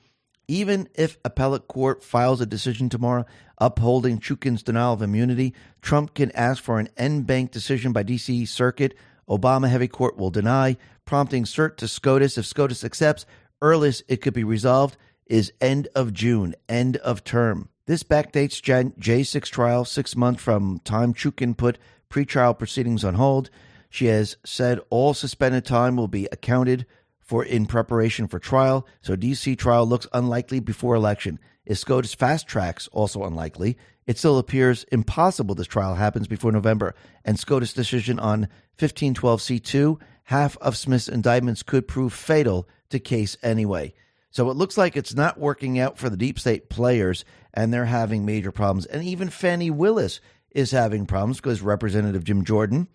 Even 0.49 0.89
if 0.95 1.19
appellate 1.23 1.69
court 1.69 2.03
files 2.03 2.41
a 2.41 2.47
decision 2.47 2.89
tomorrow 2.89 3.27
upholding 3.59 4.19
Chutkan's 4.19 4.63
denial 4.63 4.95
of 4.95 5.03
immunity, 5.03 5.53
Trump 5.83 6.15
can 6.15 6.31
ask 6.33 6.63
for 6.63 6.79
an 6.79 6.89
en 6.97 7.23
banc 7.23 7.51
decision 7.51 7.93
by 7.93 8.05
D.C. 8.05 8.47
Circuit. 8.47 8.97
Obama 9.29 9.69
heavy 9.69 9.89
court 9.89 10.17
will 10.17 10.31
deny, 10.31 10.77
prompting 11.05 11.45
cert 11.45 11.77
to 11.77 11.89
SCOTUS. 11.89 12.39
If 12.39 12.47
SCOTUS 12.47 12.85
accepts, 12.85 13.27
earliest 13.61 14.03
it 14.09 14.23
could 14.23 14.35
be 14.35 14.45
resolved 14.45 14.97
is 15.27 15.53
end 15.61 15.89
of 15.95 16.13
June, 16.13 16.55
end 16.69 16.97
of 16.99 17.25
term. 17.25 17.69
This 17.87 18.03
backdates 18.03 18.61
J6 18.61 19.45
trial 19.49 19.85
six 19.85 20.17
months 20.17 20.43
from 20.43 20.81
time 20.85 21.15
Chutkan 21.15 21.57
put 21.57 21.79
pretrial 22.11 22.59
proceedings 22.59 23.05
on 23.05 23.15
hold. 23.15 23.51
She 23.89 24.07
has 24.07 24.37
said 24.45 24.81
all 24.91 25.15
suspended 25.15 25.65
time 25.65 25.97
will 25.97 26.09
be 26.09 26.29
accounted 26.33 26.87
for 27.21 27.45
in 27.45 27.67
preparation 27.67 28.29
for 28.29 28.39
trial, 28.39 28.87
so 29.01 29.17
DC 29.17 29.59
trial 29.59 29.87
looks 29.87 30.07
unlikely 30.13 30.61
before 30.61 30.95
election. 30.95 31.39
If 31.65 31.79
SCOTUS 31.79 32.15
fast 32.15 32.47
tracks, 32.47 32.89
also 32.93 33.25
unlikely. 33.25 33.77
it 34.07 34.17
still 34.19 34.39
appears 34.39 34.85
impossible 34.93 35.57
this 35.57 35.67
trial 35.67 35.97
happens 35.97 36.29
before 36.29 36.53
November. 36.53 36.95
And 37.25 37.39
SCOTUS 37.39 37.73
decision 37.73 38.21
on 38.21 38.49
1512C2, 38.79 40.01
half 40.25 40.57
of 40.59 40.77
Smith's 40.77 41.09
indictments 41.09 41.65
could 41.65 41.89
prove 41.89 42.13
fatal 42.13 42.69
to 42.91 42.99
case 42.99 43.37
anyway. 43.43 43.95
So 44.31 44.51
it 44.51 44.57
looks 44.57 44.77
like 44.77 44.97
it's 44.97 45.15
not 45.15 45.41
working 45.41 45.79
out 45.79 45.97
for 45.97 46.11
the 46.11 46.17
deep 46.17 46.39
state 46.39 46.69
players, 46.69 47.25
and 47.55 47.73
they're 47.73 47.87
having 47.87 48.27
major 48.27 48.53
problems. 48.53 48.85
And 48.87 49.03
even 49.03 49.31
Fani 49.31 49.71
Willis 49.71 50.21
is 50.51 50.71
having 50.73 51.07
problems 51.07 51.39
because 51.39 51.63
Representative 51.63 52.25
Jim 52.25 52.45
Jordan 52.45 52.89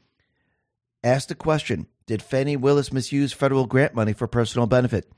asked 1.04 1.30
the 1.30 1.36
question 1.36 1.88
Did 2.06 2.22
Fani 2.22 2.58
Willis 2.58 2.94
misuse 2.94 3.34
federal 3.34 3.66
grant 3.66 3.96
money 3.96 4.14
for 4.14 4.28
personal 4.28 4.68
benefit? 4.68 5.12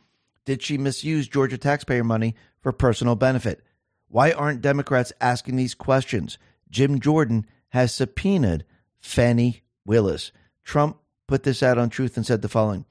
Did 0.46 0.62
she 0.62 0.78
misuse 0.78 1.28
Georgia 1.28 1.58
taxpayer 1.58 2.04
money 2.04 2.36
for 2.62 2.72
personal 2.72 3.16
benefit? 3.16 3.62
Why 4.08 4.32
aren't 4.32 4.62
Democrats 4.62 5.14
asking 5.20 5.56
these 5.56 5.74
questions? 5.74 6.38
Jim 6.70 7.00
Jordan 7.00 7.46
has 7.70 7.94
subpoenaed 7.94 8.66
Fani 9.00 9.64
Willis. 9.86 10.32
Trump 10.64 10.98
put 11.28 11.44
this 11.44 11.64
out 11.64 11.78
on 11.78 11.90
Truth 11.90 12.18
and 12.18 12.26
said 12.26 12.42
the 12.42 12.50
following 12.50 12.86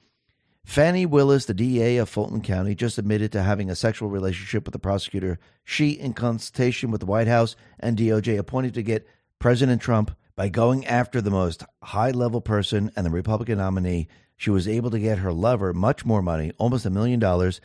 Fani 0.64 1.04
Willis, 1.04 1.44
the 1.44 1.54
DA 1.54 1.96
of 1.96 2.08
Fulton 2.08 2.40
County, 2.40 2.74
just 2.74 2.96
admitted 2.96 3.32
to 3.32 3.42
having 3.42 3.68
a 3.68 3.76
sexual 3.76 4.08
relationship 4.08 4.64
with 4.64 4.72
the 4.72 4.78
prosecutor 4.78 5.38
she, 5.64 5.90
in 5.90 6.14
consultation 6.14 6.90
with 6.90 7.00
the 7.00 7.06
White 7.06 7.28
House 7.28 7.56
and 7.80 7.98
DOJ, 7.98 8.38
appointed 8.38 8.74
to 8.74 8.82
get 8.82 9.06
President 9.38 9.82
Trump 9.82 10.16
by 10.36 10.48
going 10.48 10.86
after 10.86 11.20
the 11.20 11.30
most 11.30 11.64
high 11.82 12.10
level 12.10 12.40
person 12.40 12.90
and 12.96 13.04
the 13.04 13.10
Republican 13.10 13.58
nominee. 13.58 14.08
She 14.36 14.50
was 14.50 14.66
able 14.66 14.90
to 14.90 14.98
get 14.98 15.18
her 15.18 15.32
lover 15.32 15.72
much 15.72 16.04
more 16.04 16.22
money, 16.22 16.52
almost 16.58 16.86
a 16.86 16.90
million 16.90 17.20
dollars, 17.20 17.60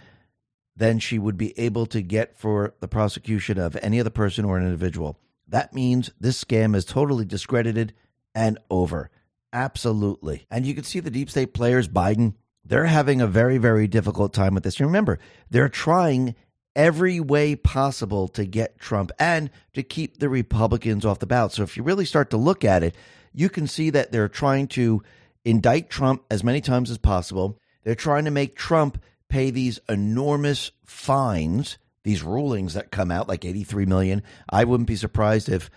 than 0.75 0.99
she 0.99 1.17
would 1.17 1.37
be 1.37 1.57
able 1.57 1.85
to 1.87 2.01
get 2.01 2.37
for 2.37 2.75
the 2.81 2.87
prosecution 2.87 3.57
of 3.57 3.75
any 3.77 3.99
other 3.99 4.09
person 4.09 4.45
or 4.45 4.57
an 4.57 4.65
individual. 4.65 5.19
That 5.47 5.73
means 5.73 6.11
this 6.19 6.43
scam 6.43 6.75
is 6.75 6.85
totally 6.85 7.25
discredited 7.25 7.93
and 8.35 8.59
over. 8.69 9.09
Absolutely. 9.53 10.45
And 10.51 10.65
you 10.65 10.75
can 10.75 10.83
see 10.83 10.99
the 10.99 11.09
deep 11.09 11.29
state 11.29 11.53
players, 11.53 11.87
Biden, 11.87 12.33
they're 12.68 12.85
having 12.85 13.22
a 13.22 13.27
very, 13.27 13.57
very 13.57 13.88
difficult 13.88 14.34
time 14.34 14.53
with 14.53 14.64
this. 14.64 14.80
And 14.80 14.88
remember, 14.88 15.19
they're 15.49 15.69
trying 15.69 16.35
every 16.76 17.19
way 17.19 17.56
possible 17.56 18.27
to 18.27 18.45
get 18.45 18.77
Trump 18.77 19.11
and 19.18 19.49
to 19.73 19.81
keep 19.81 20.19
the 20.19 20.30
Republicans 20.30 21.06
off 21.06 21.19
the 21.19 21.26
ballot. 21.26 21.53
So 21.53 21.64
if 21.64 21.76
you 21.76 21.84
really 21.84 22.06
start 22.06 22.30
to 22.31 22.38
look 22.38 22.64
at 22.64 22.84
it, 22.84 22.95
you 23.34 23.49
can 23.49 23.68
see 23.68 23.89
that 23.91 24.11
they're 24.11 24.30
trying 24.30 24.68
to 24.69 25.02
indict 25.44 25.89
Trump 25.89 26.23
as 26.30 26.44
many 26.44 26.61
times 26.61 26.91
as 26.91 26.98
possible. 26.98 27.60
They're 27.84 27.95
trying 27.95 28.26
to 28.26 28.31
make 28.31 28.56
Trump 28.56 29.02
pay 29.30 29.49
these 29.49 29.80
enormous 29.89 30.72
fines, 30.85 31.77
these 32.03 32.22
rulings 32.22 32.73
that 32.73 32.91
come 32.91 33.11
out 33.11 33.27
like 33.27 33.45
83 33.45 33.85
million. 33.85 34.23
I 34.49 34.65
wouldn't 34.65 34.88
be 34.88 34.95
surprised 34.95 35.49
if 35.49 35.69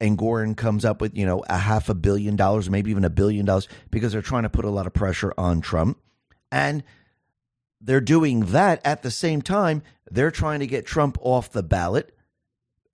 Engoron 0.00 0.56
comes 0.56 0.84
up 0.84 1.00
with, 1.00 1.16
you 1.16 1.26
know, 1.26 1.44
a 1.48 1.58
half 1.58 1.88
a 1.88 1.94
billion 1.94 2.36
dollars, 2.36 2.70
maybe 2.70 2.90
even 2.90 3.04
a 3.04 3.10
billion 3.10 3.44
dollars, 3.44 3.68
because 3.90 4.12
they're 4.12 4.22
trying 4.22 4.44
to 4.44 4.50
put 4.50 4.64
a 4.64 4.70
lot 4.70 4.86
of 4.86 4.94
pressure 4.94 5.34
on 5.36 5.60
Trump. 5.60 5.98
And 6.50 6.82
they're 7.80 8.00
doing 8.00 8.40
that 8.46 8.80
at 8.84 9.02
the 9.02 9.10
same 9.10 9.42
time, 9.42 9.82
they're 10.10 10.30
trying 10.30 10.60
to 10.60 10.66
get 10.66 10.86
Trump 10.86 11.18
off 11.20 11.50
the 11.50 11.62
ballot. 11.62 12.14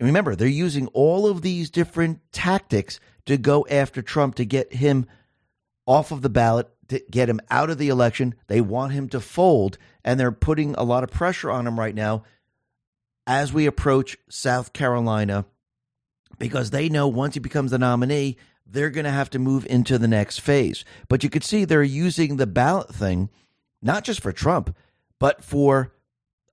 Remember, 0.00 0.34
they're 0.34 0.48
using 0.48 0.88
all 0.88 1.26
of 1.26 1.42
these 1.42 1.70
different 1.70 2.20
tactics 2.32 3.00
to 3.26 3.38
go 3.38 3.66
after 3.70 4.02
Trump 4.02 4.34
to 4.36 4.44
get 4.44 4.74
him 4.74 5.06
off 5.86 6.10
of 6.10 6.22
the 6.22 6.28
ballot, 6.28 6.68
to 6.88 7.02
get 7.10 7.28
him 7.28 7.40
out 7.50 7.70
of 7.70 7.78
the 7.78 7.88
election. 7.88 8.34
They 8.48 8.60
want 8.60 8.92
him 8.92 9.08
to 9.10 9.20
fold, 9.20 9.78
and 10.04 10.18
they're 10.18 10.32
putting 10.32 10.74
a 10.74 10.82
lot 10.82 11.04
of 11.04 11.10
pressure 11.10 11.50
on 11.50 11.66
him 11.66 11.78
right 11.78 11.94
now 11.94 12.24
as 13.26 13.52
we 13.52 13.66
approach 13.66 14.18
South 14.28 14.72
Carolina 14.72 15.46
because 16.38 16.70
they 16.70 16.88
know 16.88 17.08
once 17.08 17.34
he 17.34 17.40
becomes 17.40 17.70
the 17.70 17.78
nominee, 17.78 18.36
they're 18.66 18.90
going 18.90 19.04
to 19.04 19.10
have 19.10 19.30
to 19.30 19.38
move 19.38 19.66
into 19.66 19.98
the 19.98 20.08
next 20.08 20.40
phase. 20.40 20.84
But 21.08 21.22
you 21.22 21.30
could 21.30 21.44
see 21.44 21.64
they're 21.64 21.82
using 21.82 22.36
the 22.36 22.46
ballot 22.46 22.94
thing 22.94 23.30
not 23.84 24.02
just 24.02 24.20
for 24.20 24.32
Trump, 24.32 24.74
but 25.20 25.44
for 25.44 25.92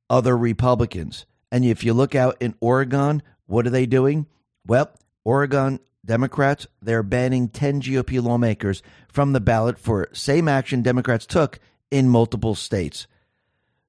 other 0.10 0.38
Republicans. 0.38 1.26
And 1.52 1.66
if 1.66 1.84
you 1.84 1.94
look 1.94 2.14
out 2.14 2.38
in 2.40 2.54
Oregon, 2.60 3.24
what 3.48 3.66
are 3.66 3.72
they 3.72 3.86
doing? 3.88 4.28
Well, 4.68 4.92
Oregon 5.24 5.80
Democrats, 6.06 6.68
they're 6.82 7.04
banning 7.04 7.48
10 7.48 7.82
GOP 7.82 8.22
lawmakers 8.22 8.84
from 9.08 9.34
the 9.34 9.40
ballot 9.40 9.80
for 9.80 10.10
same 10.14 10.48
action 10.48 10.82
Democrats 10.82 11.26
took 11.26 11.60
in 11.90 12.10
multiple 12.10 12.56
states. 12.56 13.08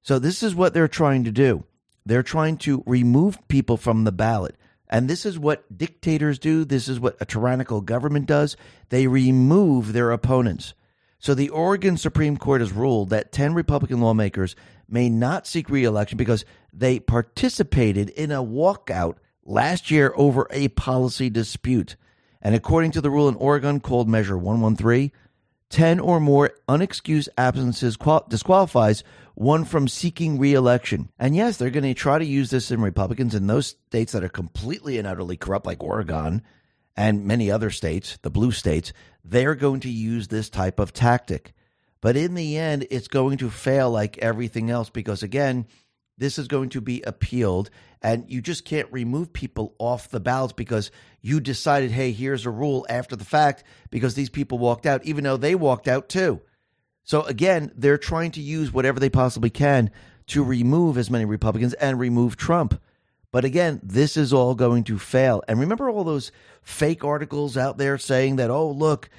So 0.01 0.19
this 0.19 0.43
is 0.43 0.55
what 0.55 0.73
they're 0.73 0.87
trying 0.87 1.23
to 1.25 1.31
do. 1.31 1.65
They're 2.05 2.23
trying 2.23 2.57
to 2.57 2.83
remove 2.85 3.47
people 3.47 3.77
from 3.77 4.03
the 4.03 4.11
ballot. 4.11 4.55
And 4.89 5.09
this 5.09 5.25
is 5.25 5.39
what 5.39 5.75
dictators 5.75 6.37
do. 6.37 6.65
This 6.65 6.87
is 6.87 6.99
what 6.99 7.17
a 7.19 7.25
tyrannical 7.25 7.81
government 7.81 8.27
does. 8.27 8.57
They 8.89 9.07
remove 9.07 9.93
their 9.93 10.11
opponents. 10.11 10.73
So 11.23 11.33
the 11.33 11.51
Oregon 11.51 11.95
Supreme 11.95 12.35
Court 12.35 12.59
has 12.59 12.73
ruled 12.73 13.11
that 13.11 13.31
10 13.31 13.53
Republican 13.53 14.01
lawmakers 14.01 14.57
may 14.89 15.09
not 15.09 15.47
seek 15.47 15.69
reelection 15.69 16.17
because 16.17 16.43
they 16.73 16.99
participated 16.99 18.09
in 18.09 18.29
a 18.29 18.43
walkout 18.43 19.15
last 19.45 19.89
year 19.89 20.11
over 20.17 20.47
a 20.51 20.67
policy 20.67 21.29
dispute. 21.29 21.95
And 22.41 22.53
according 22.53 22.91
to 22.91 22.99
the 22.99 23.09
rule 23.09 23.29
in 23.29 23.35
Oregon 23.35 23.79
called 23.79 24.09
Measure 24.09 24.37
113, 24.37 25.13
10 25.69 25.99
or 26.01 26.19
more 26.19 26.51
unexcused 26.67 27.29
absences 27.37 27.95
qual- 27.95 28.25
disqualifies 28.27 29.05
one 29.33 29.63
from 29.63 29.87
seeking 29.87 30.37
reelection. 30.37 31.09
And 31.17 31.37
yes, 31.37 31.55
they're 31.55 31.69
going 31.69 31.83
to 31.83 31.93
try 31.93 32.19
to 32.19 32.25
use 32.25 32.49
this 32.49 32.69
in 32.69 32.81
Republicans 32.81 33.33
in 33.33 33.47
those 33.47 33.77
states 33.87 34.11
that 34.11 34.25
are 34.25 34.29
completely 34.29 34.97
and 34.97 35.07
utterly 35.07 35.37
corrupt, 35.37 35.67
like 35.67 35.81
Oregon 35.81 36.41
and 36.95 37.25
many 37.25 37.49
other 37.49 37.69
states, 37.69 38.17
the 38.21 38.29
blue 38.29 38.51
states, 38.51 38.93
they're 39.23 39.55
going 39.55 39.79
to 39.81 39.89
use 39.89 40.27
this 40.27 40.49
type 40.49 40.79
of 40.79 40.93
tactic. 40.93 41.53
But 42.01 42.17
in 42.17 42.33
the 42.33 42.57
end, 42.57 42.87
it's 42.91 43.07
going 43.07 43.37
to 43.37 43.49
fail 43.49 43.89
like 43.89 44.17
everything 44.17 44.69
else 44.69 44.89
because, 44.89 45.23
again, 45.23 45.65
this 46.17 46.37
is 46.37 46.47
going 46.47 46.69
to 46.69 46.81
be 46.81 47.01
appealed, 47.01 47.69
and 48.01 48.29
you 48.29 48.41
just 48.41 48.65
can't 48.65 48.91
remove 48.91 49.33
people 49.33 49.73
off 49.79 50.09
the 50.09 50.19
ballots 50.19 50.53
because 50.53 50.91
you 51.21 51.39
decided, 51.39 51.91
hey, 51.91 52.11
here's 52.11 52.45
a 52.45 52.51
rule 52.51 52.85
after 52.87 53.15
the 53.15 53.25
fact 53.25 53.63
because 53.89 54.13
these 54.13 54.29
people 54.29 54.59
walked 54.59 54.85
out, 54.85 55.03
even 55.05 55.23
though 55.23 55.37
they 55.37 55.55
walked 55.55 55.87
out 55.87 56.09
too. 56.09 56.41
So, 57.03 57.23
again, 57.23 57.71
they're 57.75 57.97
trying 57.97 58.31
to 58.31 58.41
use 58.41 58.71
whatever 58.71 58.99
they 58.99 59.09
possibly 59.09 59.49
can 59.49 59.89
to 60.27 60.43
remove 60.43 60.97
as 60.97 61.09
many 61.09 61.25
Republicans 61.25 61.73
and 61.73 61.99
remove 61.99 62.37
Trump. 62.37 62.79
But 63.33 63.45
again, 63.45 63.81
this 63.81 64.15
is 64.15 64.31
all 64.31 64.53
going 64.53 64.83
to 64.83 64.99
fail. 64.99 65.41
And 65.47 65.59
remember 65.59 65.89
all 65.89 66.03
those 66.03 66.31
fake 66.61 67.03
articles 67.03 67.57
out 67.57 67.79
there 67.79 67.97
saying 67.97 68.35
that, 68.35 68.51
oh, 68.51 68.69
look, 68.69 69.09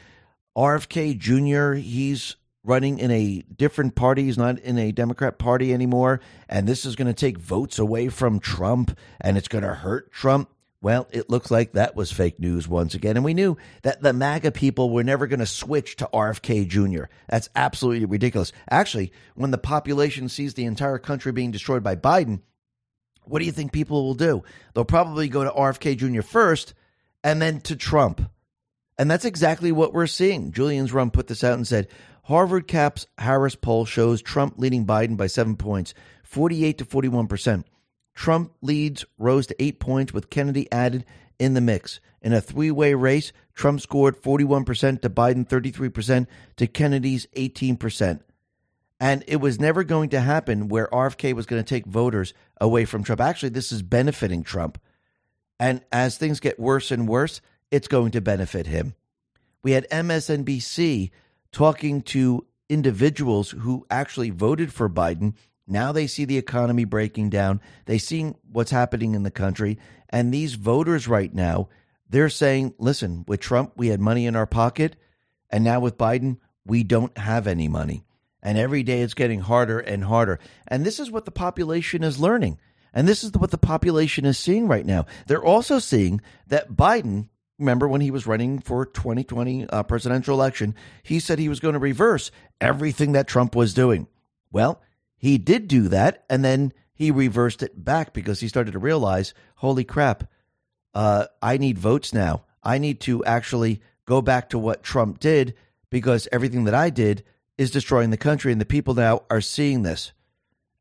RFK 0.56 1.18
Jr., 1.18 1.74
he's 1.74 2.36
running 2.62 3.00
in 3.00 3.10
a 3.10 3.42
different 3.56 3.96
party. 3.96 4.22
He's 4.22 4.38
not 4.38 4.60
in 4.60 4.78
a 4.78 4.92
Democrat 4.92 5.36
party 5.36 5.74
anymore. 5.74 6.20
And 6.48 6.68
this 6.68 6.86
is 6.86 6.94
going 6.94 7.08
to 7.08 7.12
take 7.12 7.38
votes 7.38 7.80
away 7.80 8.08
from 8.08 8.38
Trump 8.38 8.96
and 9.20 9.36
it's 9.36 9.48
going 9.48 9.64
to 9.64 9.74
hurt 9.74 10.12
Trump. 10.12 10.48
Well, 10.80 11.08
it 11.10 11.28
looks 11.28 11.50
like 11.50 11.72
that 11.72 11.96
was 11.96 12.12
fake 12.12 12.38
news 12.38 12.68
once 12.68 12.94
again. 12.94 13.16
And 13.16 13.24
we 13.24 13.34
knew 13.34 13.56
that 13.82 14.00
the 14.00 14.12
MAGA 14.12 14.52
people 14.52 14.90
were 14.90 15.02
never 15.02 15.26
going 15.26 15.40
to 15.40 15.46
switch 15.46 15.96
to 15.96 16.08
RFK 16.14 16.68
Jr. 16.68 17.06
That's 17.28 17.48
absolutely 17.56 18.04
ridiculous. 18.04 18.52
Actually, 18.70 19.10
when 19.34 19.50
the 19.50 19.58
population 19.58 20.28
sees 20.28 20.54
the 20.54 20.66
entire 20.66 20.98
country 20.98 21.32
being 21.32 21.50
destroyed 21.50 21.82
by 21.82 21.96
Biden, 21.96 22.42
what 23.26 23.40
do 23.40 23.44
you 23.44 23.52
think 23.52 23.72
people 23.72 24.04
will 24.04 24.14
do? 24.14 24.42
They'll 24.74 24.84
probably 24.84 25.28
go 25.28 25.44
to 25.44 25.50
RFK 25.50 25.96
Jr. 25.96 26.22
first 26.22 26.74
and 27.22 27.40
then 27.40 27.60
to 27.62 27.76
Trump. 27.76 28.30
And 28.98 29.10
that's 29.10 29.24
exactly 29.24 29.72
what 29.72 29.92
we're 29.92 30.06
seeing. 30.06 30.52
Julian's 30.52 30.92
Run 30.92 31.10
put 31.10 31.26
this 31.26 31.42
out 31.42 31.54
and 31.54 31.66
said 31.66 31.88
Harvard 32.24 32.68
CAPS 32.68 33.06
Harris 33.18 33.54
poll 33.54 33.84
shows 33.84 34.22
Trump 34.22 34.54
leading 34.56 34.86
Biden 34.86 35.16
by 35.16 35.26
seven 35.26 35.56
points, 35.56 35.94
48 36.22 36.78
to 36.78 36.84
41%. 36.84 37.64
Trump 38.14 38.52
leads 38.62 39.04
rose 39.18 39.46
to 39.48 39.62
eight 39.62 39.80
points 39.80 40.12
with 40.12 40.30
Kennedy 40.30 40.70
added 40.70 41.04
in 41.38 41.54
the 41.54 41.60
mix. 41.60 42.00
In 42.22 42.32
a 42.32 42.40
three 42.40 42.70
way 42.70 42.94
race, 42.94 43.32
Trump 43.54 43.80
scored 43.80 44.20
41% 44.20 45.02
to 45.02 45.10
Biden, 45.10 45.46
33% 45.46 46.26
to 46.56 46.66
Kennedy's 46.66 47.26
18%. 47.36 48.20
And 49.00 49.24
it 49.26 49.36
was 49.36 49.60
never 49.60 49.84
going 49.84 50.10
to 50.10 50.20
happen 50.20 50.68
where 50.68 50.88
RFK 50.88 51.34
was 51.34 51.46
going 51.46 51.62
to 51.62 51.68
take 51.68 51.86
voters 51.86 52.32
away 52.60 52.84
from 52.84 53.02
Trump. 53.02 53.20
Actually, 53.20 53.50
this 53.50 53.72
is 53.72 53.82
benefiting 53.82 54.42
Trump. 54.42 54.78
And 55.58 55.82
as 55.92 56.16
things 56.16 56.40
get 56.40 56.60
worse 56.60 56.90
and 56.90 57.08
worse, 57.08 57.40
it's 57.70 57.88
going 57.88 58.12
to 58.12 58.20
benefit 58.20 58.66
him. 58.66 58.94
We 59.62 59.72
had 59.72 59.88
MSNBC 59.90 61.10
talking 61.52 62.02
to 62.02 62.46
individuals 62.68 63.50
who 63.50 63.86
actually 63.90 64.30
voted 64.30 64.72
for 64.72 64.88
Biden. 64.88 65.34
Now 65.66 65.92
they 65.92 66.06
see 66.06 66.24
the 66.24 66.38
economy 66.38 66.84
breaking 66.84 67.30
down. 67.30 67.60
They 67.86 67.98
see 67.98 68.32
what's 68.50 68.70
happening 68.70 69.14
in 69.14 69.22
the 69.22 69.30
country. 69.30 69.78
And 70.10 70.32
these 70.32 70.54
voters 70.54 71.08
right 71.08 71.32
now, 71.32 71.68
they're 72.08 72.28
saying, 72.28 72.74
listen, 72.78 73.24
with 73.26 73.40
Trump, 73.40 73.72
we 73.76 73.88
had 73.88 74.00
money 74.00 74.26
in 74.26 74.36
our 74.36 74.46
pocket. 74.46 74.96
And 75.50 75.64
now 75.64 75.80
with 75.80 75.98
Biden, 75.98 76.38
we 76.66 76.82
don't 76.84 77.16
have 77.16 77.46
any 77.46 77.68
money. 77.68 78.04
And 78.44 78.58
every 78.58 78.82
day 78.82 79.00
it's 79.00 79.14
getting 79.14 79.40
harder 79.40 79.80
and 79.80 80.04
harder. 80.04 80.38
And 80.68 80.84
this 80.84 81.00
is 81.00 81.10
what 81.10 81.24
the 81.24 81.30
population 81.30 82.04
is 82.04 82.20
learning. 82.20 82.58
And 82.92 83.08
this 83.08 83.24
is 83.24 83.32
what 83.32 83.50
the 83.50 83.58
population 83.58 84.26
is 84.26 84.38
seeing 84.38 84.68
right 84.68 84.86
now. 84.86 85.06
They're 85.26 85.42
also 85.42 85.78
seeing 85.80 86.20
that 86.46 86.74
Biden, 86.74 87.28
remember 87.58 87.88
when 87.88 88.02
he 88.02 88.10
was 88.10 88.26
running 88.26 88.60
for 88.60 88.86
2020 88.86 89.66
uh, 89.68 89.82
presidential 89.82 90.34
election, 90.34 90.74
he 91.02 91.18
said 91.18 91.38
he 91.38 91.48
was 91.48 91.58
going 91.58 91.72
to 91.72 91.80
reverse 91.80 92.30
everything 92.60 93.12
that 93.12 93.26
Trump 93.26 93.56
was 93.56 93.74
doing. 93.74 94.06
Well, 94.52 94.80
he 95.16 95.38
did 95.38 95.66
do 95.66 95.88
that, 95.88 96.24
and 96.30 96.44
then 96.44 96.72
he 96.92 97.10
reversed 97.10 97.62
it 97.62 97.82
back 97.82 98.12
because 98.12 98.40
he 98.40 98.48
started 98.48 98.72
to 98.72 98.78
realize, 98.78 99.34
holy 99.56 99.82
crap, 99.82 100.30
uh, 100.94 101.26
I 101.42 101.56
need 101.56 101.78
votes 101.78 102.12
now. 102.12 102.44
I 102.62 102.78
need 102.78 103.00
to 103.00 103.24
actually 103.24 103.80
go 104.06 104.22
back 104.22 104.50
to 104.50 104.58
what 104.58 104.82
Trump 104.82 105.18
did 105.18 105.54
because 105.90 106.28
everything 106.30 106.64
that 106.64 106.74
I 106.74 106.90
did 106.90 107.24
is 107.56 107.70
destroying 107.70 108.10
the 108.10 108.16
country, 108.16 108.52
and 108.52 108.60
the 108.60 108.66
people 108.66 108.94
now 108.94 109.22
are 109.30 109.40
seeing 109.40 109.82
this. 109.82 110.12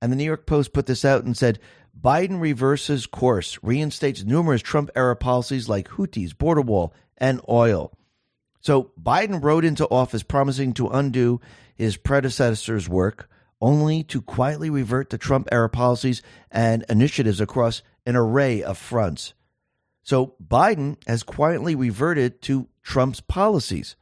And 0.02 0.12
the 0.12 0.16
New 0.16 0.24
York 0.24 0.46
Post 0.46 0.74
put 0.74 0.86
this 0.86 1.06
out 1.06 1.24
and 1.24 1.38
said 1.38 1.60
Biden 2.00 2.42
reverses 2.42 3.06
course, 3.06 3.58
reinstates 3.62 4.24
numerous 4.24 4.62
Trump 4.62 4.90
era 4.96 5.16
policies 5.16 5.70
like 5.70 5.90
Houthis, 5.90 6.38
border 6.38 6.62
wall, 6.62 6.94
and 7.18 7.40
oil. 7.48 7.98
So 8.60 8.92
Biden 9.02 9.44
rode 9.44 9.66
into 9.66 9.88
office 9.90 10.24
promising 10.24 10.74
to 10.74 10.88
undo 10.88 11.40
his 11.76 11.98
predecessor's 11.98 12.90
work, 12.90 13.30
only 13.62 14.04
to 14.04 14.22
quietly 14.22 14.70
revert 14.70 15.10
to 15.12 15.18
Trump 15.18 15.48
era 15.52 15.70
policies 15.70 16.22
and 16.52 16.84
initiatives 16.90 17.40
across 17.40 17.82
an 18.06 18.16
array 18.16 18.62
of 18.64 18.78
fronts. 18.78 19.34
So 20.02 20.36
Biden 20.46 20.98
has 21.08 21.24
quietly 21.24 21.76
reverted 21.76 22.42
to 22.44 22.68
Trump's 22.82 23.22
policies. 23.22 23.96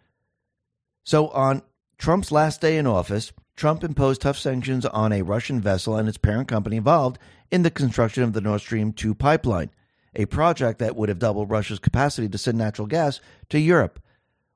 So 1.03 1.27
on 1.29 1.61
Trump's 2.01 2.31
last 2.31 2.61
day 2.61 2.79
in 2.79 2.87
office, 2.87 3.31
Trump 3.55 3.83
imposed 3.83 4.21
tough 4.21 4.39
sanctions 4.39 4.87
on 4.87 5.13
a 5.13 5.21
Russian 5.21 5.61
vessel 5.61 5.95
and 5.95 6.09
its 6.09 6.17
parent 6.17 6.47
company 6.47 6.77
involved 6.77 7.19
in 7.51 7.61
the 7.61 7.69
construction 7.69 8.23
of 8.23 8.33
the 8.33 8.41
Nord 8.41 8.61
Stream 8.61 8.91
2 8.91 9.13
pipeline, 9.13 9.69
a 10.15 10.25
project 10.25 10.79
that 10.79 10.95
would 10.95 11.09
have 11.09 11.19
doubled 11.19 11.51
Russia's 11.51 11.77
capacity 11.77 12.27
to 12.27 12.39
send 12.39 12.57
natural 12.57 12.87
gas 12.87 13.21
to 13.49 13.59
Europe. 13.59 14.01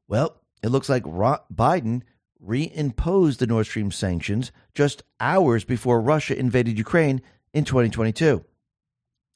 Well, 0.08 0.42
it 0.64 0.70
looks 0.70 0.90
like 0.90 1.04
Biden 1.04 2.02
reimposed 2.44 3.38
the 3.38 3.46
Nord 3.46 3.68
Stream 3.68 3.92
sanctions 3.92 4.52
just 4.74 5.04
hours 5.20 5.64
before 5.64 6.02
Russia 6.02 6.36
invaded 6.36 6.80
Ukraine 6.80 7.22
in 7.54 7.64
2022. 7.64 8.44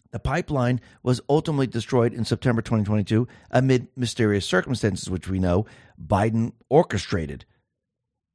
The 0.09 0.19
pipeline 0.19 0.81
was 1.03 1.21
ultimately 1.29 1.67
destroyed 1.67 2.15
in 2.15 2.25
September 2.25 2.63
2022 2.63 3.27
amid 3.51 3.87
mysterious 3.95 4.47
circumstances, 4.47 5.11
which 5.11 5.27
we 5.27 5.37
know 5.37 5.67
Biden 6.03 6.53
orchestrated. 6.69 7.45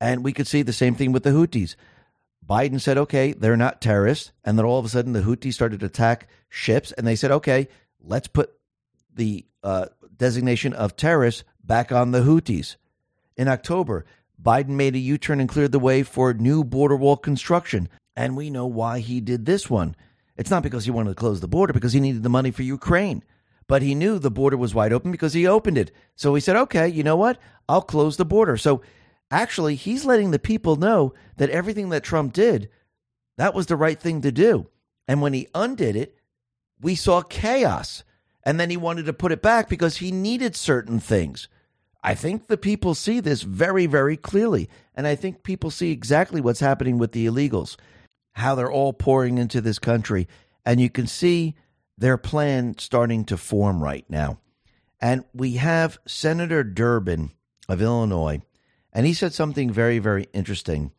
And 0.05 0.22
we 0.22 0.35
could 0.35 0.47
see 0.47 0.60
the 0.60 0.74
same 0.74 0.94
thing 0.94 1.12
with 1.12 1.22
the 1.22 1.31
Houthis. 1.31 1.76
Biden 2.47 2.78
said, 2.78 2.98
okay, 2.98 3.32
they're 3.32 3.56
not 3.56 3.81
terrorists. 3.81 4.32
And 4.44 4.59
then 4.59 4.66
all 4.66 4.78
of 4.78 4.85
a 4.85 4.90
sudden, 4.90 5.14
the 5.14 5.22
Houthis 5.22 5.55
started 5.55 5.81
to 5.81 5.86
attack 5.86 6.28
ships. 6.51 6.93
And 6.93 7.06
they 7.06 7.16
said, 7.16 7.31
okay, 7.31 7.68
let's 8.02 8.28
put 8.28 8.52
the 9.14 9.47
uh, 9.62 9.86
designation 10.14 10.74
of 10.74 10.94
terrorists 10.94 11.43
back 11.64 11.90
on 11.90 12.10
the 12.10 12.20
Houthis. 12.20 12.76
In 13.39 13.48
October, 13.48 14.05
Biden 14.40 14.76
made 14.76 14.94
a 14.94 14.98
U 14.98 15.16
turn 15.16 15.40
and 15.40 15.48
cleared 15.48 15.72
the 15.72 15.78
way 15.78 16.02
for 16.02 16.35
new 16.35 16.64
border 16.64 16.97
wall 16.97 17.16
construction. 17.16 17.89
And 18.14 18.36
we 18.36 18.51
know 18.51 18.66
why 18.66 18.98
he 18.98 19.22
did 19.22 19.47
this 19.47 19.70
one. 19.70 19.97
It's 20.36 20.51
not 20.51 20.62
because 20.62 20.85
he 20.85 20.90
wanted 20.90 21.12
to 21.12 21.14
close 21.14 21.40
the 21.40 21.48
border, 21.48 21.72
because 21.72 21.94
he 21.94 22.01
needed 22.01 22.22
the 22.22 22.28
money 22.28 22.51
for 22.51 22.62
Ukraine. 22.62 23.24
But 23.66 23.81
he 23.81 23.94
knew 23.94 24.18
the 24.18 24.31
border 24.31 24.59
was 24.59 24.74
wide 24.74 24.93
open 24.93 25.12
because 25.12 25.32
he 25.32 25.47
opened 25.47 25.78
it. 25.78 25.93
So 26.14 26.35
he 26.35 26.43
said, 26.43 26.56
okay, 26.56 26.89
you 26.89 27.02
know 27.02 27.16
what? 27.16 27.39
I'll 27.70 27.81
close 27.81 28.18
the 28.18 28.26
border. 28.26 28.59
So 28.59 28.82
Actually, 29.35 29.74
he's 29.74 30.05
letting 30.05 30.31
the 30.31 30.39
people 30.39 30.77
know 30.77 31.12
that 31.39 31.51
everything 31.51 31.89
that 31.89 32.05
Trump 32.05 32.32
did, 32.32 32.70
that 33.36 33.52
was 33.52 33.66
the 33.66 33.74
right 33.74 33.98
thing 33.98 34.20
to 34.20 34.31
do. 34.31 34.69
And 35.09 35.20
when 35.20 35.32
he 35.32 35.48
undid 35.52 35.97
it, 35.97 36.15
we 36.81 36.94
saw 36.94 37.20
chaos. 37.20 38.05
And 38.44 38.61
then 38.61 38.70
he 38.70 38.77
wanted 38.77 39.06
to 39.06 39.12
put 39.12 39.32
it 39.32 39.43
back 39.43 39.69
because 39.69 39.97
he 39.97 40.12
needed 40.12 40.55
certain 40.55 41.01
things. 41.01 41.48
I 42.01 42.15
think 42.15 42.47
the 42.47 42.56
people 42.56 42.94
see 42.94 43.19
this 43.19 43.43
very, 43.43 43.86
very 43.86 44.16
clearly. 44.16 44.70
And 44.94 45.05
I 45.05 45.16
think 45.16 45.43
people 45.43 45.73
see 45.73 45.90
exactly 45.90 46.40
what's 46.40 46.61
happening 46.61 46.97
with 46.97 47.11
the 47.11 47.27
illegals, 47.27 47.74
how 48.35 48.55
they're 48.55 48.70
all 48.70 48.93
pouring 48.93 49.39
into 49.39 49.61
this 49.61 49.81
country. 49.81 50.28
And 50.65 50.81
you 50.81 50.90
can 50.90 51.09
see 51.09 51.56
their 51.98 52.19
plan 52.19 52.78
starting 52.78 53.24
to 53.24 53.36
form 53.36 53.82
right 53.82 54.05
now. 54.09 54.39
And 55.01 55.24
we 55.35 55.55
have 55.55 55.98
Senator 56.06 56.62
Durbin 56.62 57.32
of 57.69 57.82
Illinois 57.82 58.40
and 58.95 59.07
he 59.07 59.12
said 59.12 59.35
something 59.35 59.71
very, 59.71 59.99
very 59.99 60.29
interesting 60.33 60.93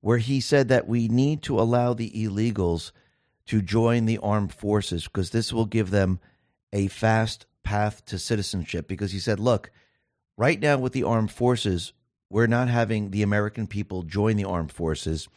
where 0.00 0.18
he 0.18 0.40
said 0.40 0.68
that 0.68 0.88
we 0.88 1.08
need 1.08 1.42
to 1.42 1.58
allow 1.58 1.94
the 1.94 2.10
illegals 2.10 2.92
to 3.46 3.62
join 3.62 4.04
the 4.04 4.18
armed 4.18 4.52
forces 4.52 5.04
because 5.04 5.30
this 5.30 5.52
will 5.52 5.64
give 5.64 5.90
them 5.90 6.20
a 6.72 6.88
fast 6.88 7.46
path 7.62 8.04
to 8.04 8.18
citizenship. 8.18 8.88
Because 8.88 9.12
he 9.12 9.20
said, 9.20 9.38
look, 9.38 9.70
right 10.36 10.60
now 10.60 10.76
with 10.76 10.92
the 10.92 11.04
armed 11.04 11.30
forces, 11.30 11.92
we're 12.28 12.48
not 12.48 12.68
having 12.68 13.10
the 13.10 13.22
American 13.22 13.66
people 13.66 14.02
join 14.02 14.36
the 14.36 14.44
armed 14.44 14.72
forces. 14.72 15.28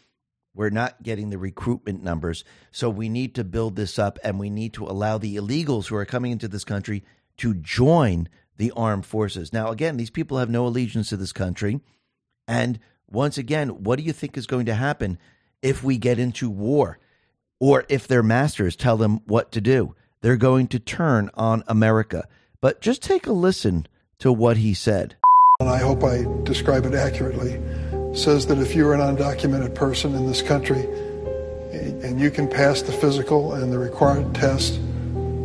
We're 0.56 0.70
not 0.70 1.04
getting 1.04 1.30
the 1.30 1.38
recruitment 1.38 2.04
numbers. 2.04 2.44
So 2.72 2.90
we 2.90 3.08
need 3.08 3.36
to 3.36 3.44
build 3.44 3.76
this 3.76 4.00
up 4.00 4.18
and 4.24 4.40
we 4.40 4.50
need 4.50 4.74
to 4.74 4.86
allow 4.86 5.18
the 5.18 5.36
illegals 5.36 5.88
who 5.88 5.96
are 5.96 6.06
coming 6.06 6.32
into 6.32 6.48
this 6.48 6.64
country 6.64 7.04
to 7.38 7.54
join 7.54 8.30
the 8.58 8.72
armed 8.76 9.06
forces. 9.06 9.54
Now, 9.54 9.70
again, 9.70 9.98
these 9.98 10.10
people 10.10 10.38
have 10.38 10.50
no 10.50 10.66
allegiance 10.66 11.10
to 11.10 11.18
this 11.18 11.34
country. 11.34 11.82
And 12.48 12.80
once 13.10 13.38
again, 13.38 13.70
what 13.84 13.98
do 13.98 14.04
you 14.04 14.14
think 14.14 14.38
is 14.38 14.48
going 14.48 14.66
to 14.68 14.76
happen 14.76 15.18
if 15.62 15.84
we 15.84 15.98
get 15.98 16.20
into 16.20 16.50
war 16.50 17.00
or 17.60 17.86
if 17.90 18.08
their 18.08 18.24
masters 18.24 18.76
tell 18.76 18.98
them 18.98 19.22
what 19.26 19.52
to 19.54 19.62
do? 19.62 19.96
They're 20.22 20.38
going 20.38 20.68
to 20.70 20.80
turn 20.80 21.30
on 21.36 21.64
America. 21.68 22.28
But 22.62 22.82
just 22.82 23.04
take 23.04 23.28
a 23.28 23.32
listen 23.32 23.88
to 24.20 24.32
what 24.32 24.58
he 24.58 24.74
said. 24.74 25.16
And 25.60 25.70
I 25.70 25.78
hope 25.78 26.04
I 26.04 26.26
describe 26.44 26.86
it 26.86 26.94
accurately. 26.94 27.62
Says 28.16 28.48
that 28.48 28.58
if 28.58 28.76
you're 28.76 28.94
an 28.94 29.02
undocumented 29.02 29.76
person 29.76 30.16
in 30.16 30.26
this 30.26 30.42
country 30.42 30.82
and 31.72 32.20
you 32.20 32.32
can 32.32 32.48
pass 32.48 32.82
the 32.82 32.92
physical 32.92 33.54
and 33.54 33.72
the 33.72 33.80
required 33.80 34.34
test, 34.34 34.80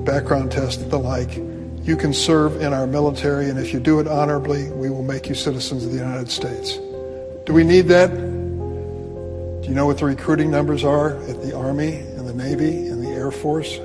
background 0.05 0.51
test, 0.52 0.89
the 0.90 0.98
like, 0.98 1.36
you 1.82 1.97
can 1.97 2.12
serve 2.12 2.60
in 2.60 2.72
our 2.72 2.86
military, 2.86 3.48
and 3.48 3.59
if 3.59 3.72
you 3.72 3.81
do 3.81 4.01
it 4.01 4.06
honorably, 4.06 4.70
we 4.72 4.90
will 4.90 5.02
make 5.02 5.28
you 5.28 5.35
citizens 5.35 5.85
of 5.85 5.93
the 5.93 5.98
United 5.98 6.31
States. 6.31 6.78
Do 7.51 7.55
we 7.55 7.64
need 7.64 7.89
that? 7.89 8.14
Do 8.14 9.68
you 9.68 9.74
know 9.74 9.85
what 9.85 9.98
the 9.98 10.05
recruiting 10.05 10.52
numbers 10.52 10.85
are 10.85 11.16
at 11.24 11.43
the 11.43 11.52
Army 11.52 11.97
and 11.97 12.24
the 12.24 12.32
Navy 12.32 12.86
and 12.86 13.05
the 13.05 13.09
Air 13.09 13.32
Force? 13.32 13.77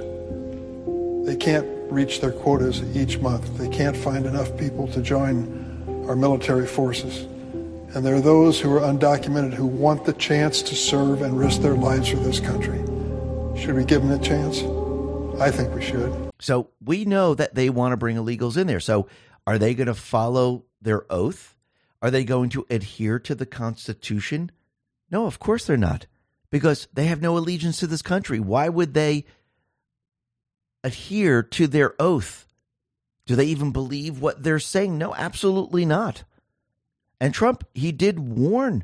They 1.26 1.36
can't 1.36 1.66
reach 1.92 2.22
their 2.22 2.32
quotas 2.32 2.84
each 2.96 3.18
month. 3.18 3.58
They 3.58 3.68
can't 3.70 3.98
find 3.98 4.28
enough 4.28 4.56
people 4.56 4.88
to 4.90 5.02
join 5.02 6.06
our 6.08 6.16
military 6.16 6.68
forces. 6.68 7.22
And 7.96 8.06
there 8.06 8.14
are 8.14 8.22
those 8.22 8.60
who 8.60 8.72
are 8.72 8.82
undocumented 8.82 9.56
who 9.56 9.66
want 9.66 10.06
the 10.06 10.14
chance 10.14 10.62
to 10.62 10.76
serve 10.76 11.24
and 11.24 11.36
risk 11.36 11.64
their 11.64 11.74
lives 11.74 12.10
for 12.10 12.18
this 12.18 12.40
country. 12.40 12.78
Should 13.60 13.74
we 13.74 13.84
give 13.84 14.04
them 14.04 14.12
a 14.12 14.20
chance? 14.24 14.60
I 15.42 15.50
think 15.50 15.74
we 15.74 15.82
should. 15.82 16.30
So 16.38 16.70
we 16.84 17.04
know 17.04 17.34
that 17.34 17.56
they 17.56 17.72
want 17.72 17.94
to 17.94 17.98
bring 17.98 18.18
illegals 18.18 18.58
in 18.58 18.68
there. 18.68 18.80
So 18.80 19.08
are 19.48 19.58
they 19.58 19.74
going 19.74 19.88
to 19.88 19.96
follow 19.96 20.66
their 20.84 21.12
oath? 21.12 21.55
Are 22.02 22.12
they 22.12 22.24
going 22.24 22.50
to 22.50 22.66
adhere 22.70 23.20
to 23.20 23.36
the 23.36 23.46
Constitution? 23.46 24.52
No, 25.10 25.26
of 25.26 25.40
course 25.40 25.66
they're 25.66 25.78
not, 25.78 26.08
because 26.50 26.88
they 26.94 27.06
have 27.06 27.22
no 27.22 27.38
allegiance 27.38 27.80
to 27.80 27.88
this 27.88 28.02
country. 28.02 28.40
Why 28.40 28.70
would 28.70 28.94
they 28.94 29.26
adhere 30.84 31.42
to 31.42 31.68
their 31.68 31.96
oath? 32.00 32.46
Do 33.26 33.36
they 33.36 33.46
even 33.46 33.72
believe 33.72 34.22
what 34.22 34.44
they're 34.44 34.60
saying? 34.60 34.98
No, 34.98 35.16
absolutely 35.16 35.86
not. 35.86 36.24
And 37.20 37.34
Trump, 37.34 37.66
he 37.74 37.92
did 37.92 38.20
warn 38.20 38.84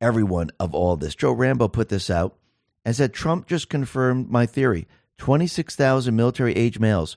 everyone 0.00 0.50
of 0.60 0.74
all 0.74 0.96
this. 0.96 1.14
Joe 1.14 1.32
Rambo 1.32 1.68
put 1.68 1.88
this 1.88 2.10
out 2.10 2.36
and 2.84 2.94
said 2.94 3.14
Trump 3.14 3.46
just 3.46 3.68
confirmed 3.68 4.30
my 4.30 4.46
theory 4.46 4.86
26,000 5.18 6.14
military 6.14 6.54
age 6.54 6.78
males. 6.78 7.16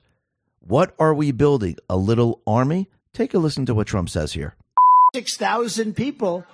What 0.60 0.94
are 0.98 1.14
we 1.14 1.32
building? 1.32 1.76
A 1.88 1.96
little 1.96 2.42
army? 2.46 2.88
Take 3.12 3.34
a 3.34 3.38
listen 3.38 3.66
to 3.66 3.74
what 3.74 3.86
Trump 3.86 4.08
says 4.08 4.32
here. 4.32 4.54
6,000 5.14 5.94
people 5.94 6.44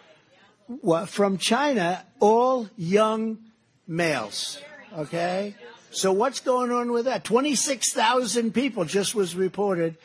from 1.07 1.39
China, 1.39 2.05
all 2.21 2.69
young 2.77 3.39
males. 3.87 4.59
Okay? 4.97 5.55
So 5.91 6.13
what's 6.13 6.41
going 6.41 6.71
on 6.73 6.93
with 6.93 7.07
that? 7.07 7.25
26,000 7.25 8.53
people 8.53 8.85
just 8.85 9.15
was 9.15 9.35
reported 9.35 9.97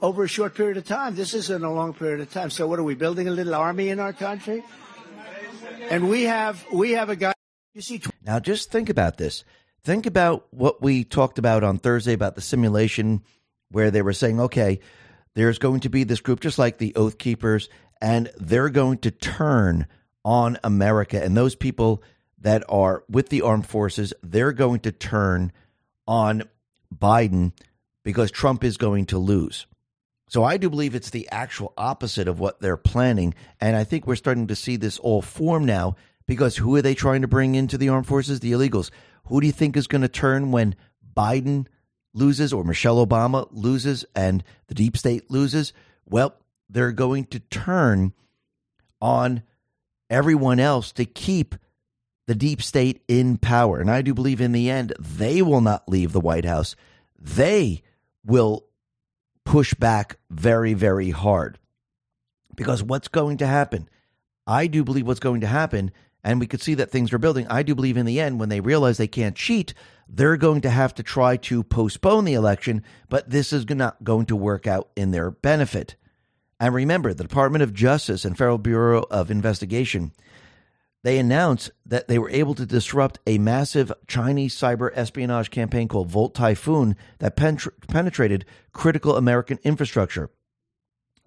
over 0.00 0.24
a 0.24 0.28
short 0.28 0.54
period 0.54 0.76
of 0.76 0.86
time. 0.86 1.14
This 1.14 1.34
isn't 1.34 1.64
a 1.64 1.72
long 1.72 1.94
period 1.94 2.20
of 2.20 2.32
time. 2.32 2.50
So 2.50 2.66
what 2.66 2.78
are 2.78 2.84
we 2.84 2.94
building 2.94 3.28
a 3.28 3.30
little 3.30 3.54
army 3.54 3.88
in 3.88 4.00
our 4.00 4.12
country? 4.12 4.62
And 5.90 6.08
we 6.08 6.24
have 6.24 6.64
we 6.72 6.92
have 6.92 7.10
a 7.10 7.16
guy 7.16 7.32
you 7.74 7.80
see 7.80 8.02
Now 8.24 8.40
just 8.40 8.72
think 8.72 8.88
about 8.88 9.18
this. 9.18 9.44
Think 9.84 10.06
about 10.06 10.46
what 10.50 10.82
we 10.82 11.04
talked 11.04 11.38
about 11.38 11.62
on 11.62 11.78
Thursday 11.78 12.12
about 12.12 12.34
the 12.34 12.40
simulation 12.40 13.22
where 13.70 13.90
they 13.92 14.02
were 14.02 14.12
saying, 14.12 14.40
okay, 14.40 14.80
there's 15.34 15.58
going 15.58 15.80
to 15.80 15.88
be 15.88 16.02
this 16.02 16.20
group 16.20 16.40
just 16.40 16.58
like 16.58 16.78
the 16.78 16.94
Oath 16.96 17.18
Keepers 17.18 17.68
and 18.00 18.30
they're 18.38 18.70
going 18.70 18.98
to 18.98 19.10
turn 19.10 19.86
on 20.24 20.58
America. 20.64 21.22
And 21.22 21.36
those 21.36 21.54
people 21.54 22.02
that 22.38 22.64
are 22.68 23.04
with 23.08 23.28
the 23.28 23.42
armed 23.42 23.66
forces, 23.66 24.12
they're 24.22 24.52
going 24.52 24.80
to 24.80 24.92
turn 24.92 25.52
on 26.06 26.44
Biden 26.94 27.52
because 28.04 28.30
Trump 28.30 28.64
is 28.64 28.76
going 28.76 29.06
to 29.06 29.18
lose. 29.18 29.66
So 30.28 30.42
I 30.42 30.56
do 30.56 30.68
believe 30.68 30.94
it's 30.94 31.10
the 31.10 31.28
actual 31.30 31.72
opposite 31.76 32.28
of 32.28 32.40
what 32.40 32.60
they're 32.60 32.76
planning. 32.76 33.34
And 33.60 33.76
I 33.76 33.84
think 33.84 34.06
we're 34.06 34.16
starting 34.16 34.48
to 34.48 34.56
see 34.56 34.76
this 34.76 34.98
all 34.98 35.22
form 35.22 35.64
now 35.64 35.94
because 36.26 36.56
who 36.56 36.74
are 36.76 36.82
they 36.82 36.94
trying 36.94 37.22
to 37.22 37.28
bring 37.28 37.54
into 37.54 37.78
the 37.78 37.88
armed 37.88 38.06
forces? 38.06 38.40
The 38.40 38.52
illegals. 38.52 38.90
Who 39.26 39.40
do 39.40 39.46
you 39.46 39.52
think 39.52 39.76
is 39.76 39.86
going 39.86 40.02
to 40.02 40.08
turn 40.08 40.50
when 40.50 40.74
Biden 41.16 41.66
loses 42.12 42.52
or 42.52 42.64
Michelle 42.64 43.04
Obama 43.04 43.46
loses 43.52 44.04
and 44.14 44.42
the 44.66 44.74
deep 44.74 44.96
state 44.96 45.30
loses? 45.30 45.72
Well, 46.04 46.34
they're 46.68 46.92
going 46.92 47.24
to 47.26 47.40
turn 47.40 48.12
on 49.00 49.42
everyone 50.10 50.60
else 50.60 50.92
to 50.92 51.04
keep 51.04 51.54
the 52.26 52.34
deep 52.34 52.60
state 52.60 53.02
in 53.08 53.36
power. 53.38 53.78
And 53.80 53.90
I 53.90 54.02
do 54.02 54.14
believe 54.14 54.40
in 54.40 54.52
the 54.52 54.68
end, 54.70 54.92
they 54.98 55.42
will 55.42 55.60
not 55.60 55.88
leave 55.88 56.12
the 56.12 56.20
White 56.20 56.44
House. 56.44 56.74
They 57.18 57.82
will 58.24 58.66
push 59.44 59.74
back 59.74 60.18
very, 60.30 60.74
very 60.74 61.10
hard. 61.10 61.58
Because 62.54 62.82
what's 62.82 63.08
going 63.08 63.36
to 63.38 63.46
happen? 63.46 63.88
I 64.46 64.66
do 64.66 64.82
believe 64.82 65.06
what's 65.06 65.20
going 65.20 65.40
to 65.42 65.46
happen, 65.46 65.92
and 66.24 66.40
we 66.40 66.46
could 66.46 66.62
see 66.62 66.74
that 66.74 66.90
things 66.90 67.12
are 67.12 67.18
building. 67.18 67.46
I 67.48 67.62
do 67.62 67.74
believe 67.74 67.96
in 67.96 68.06
the 68.06 68.20
end, 68.20 68.40
when 68.40 68.48
they 68.48 68.60
realize 68.60 68.96
they 68.96 69.06
can't 69.06 69.36
cheat, 69.36 69.74
they're 70.08 70.36
going 70.36 70.60
to 70.62 70.70
have 70.70 70.94
to 70.94 71.02
try 71.02 71.36
to 71.36 71.62
postpone 71.62 72.24
the 72.24 72.34
election, 72.34 72.82
but 73.08 73.28
this 73.28 73.52
is 73.52 73.68
not 73.68 74.02
going 74.04 74.26
to 74.26 74.36
work 74.36 74.66
out 74.66 74.90
in 74.96 75.10
their 75.10 75.30
benefit. 75.30 75.96
And 76.58 76.74
remember, 76.74 77.12
the 77.12 77.24
Department 77.24 77.62
of 77.62 77.74
Justice 77.74 78.24
and 78.24 78.36
Federal 78.36 78.58
Bureau 78.58 79.04
of 79.10 79.30
Investigation 79.30 80.12
they 81.06 81.18
announced 81.18 81.70
that 81.84 82.08
they 82.08 82.18
were 82.18 82.30
able 82.30 82.56
to 82.56 82.66
disrupt 82.66 83.20
a 83.28 83.38
massive 83.38 83.92
Chinese 84.08 84.56
cyber 84.56 84.90
espionage 84.92 85.52
campaign 85.52 85.86
called 85.86 86.10
Volt 86.10 86.34
Typhoon 86.34 86.96
that 87.20 87.36
penetrated 87.36 88.44
critical 88.72 89.16
American 89.16 89.60
infrastructure. 89.62 90.30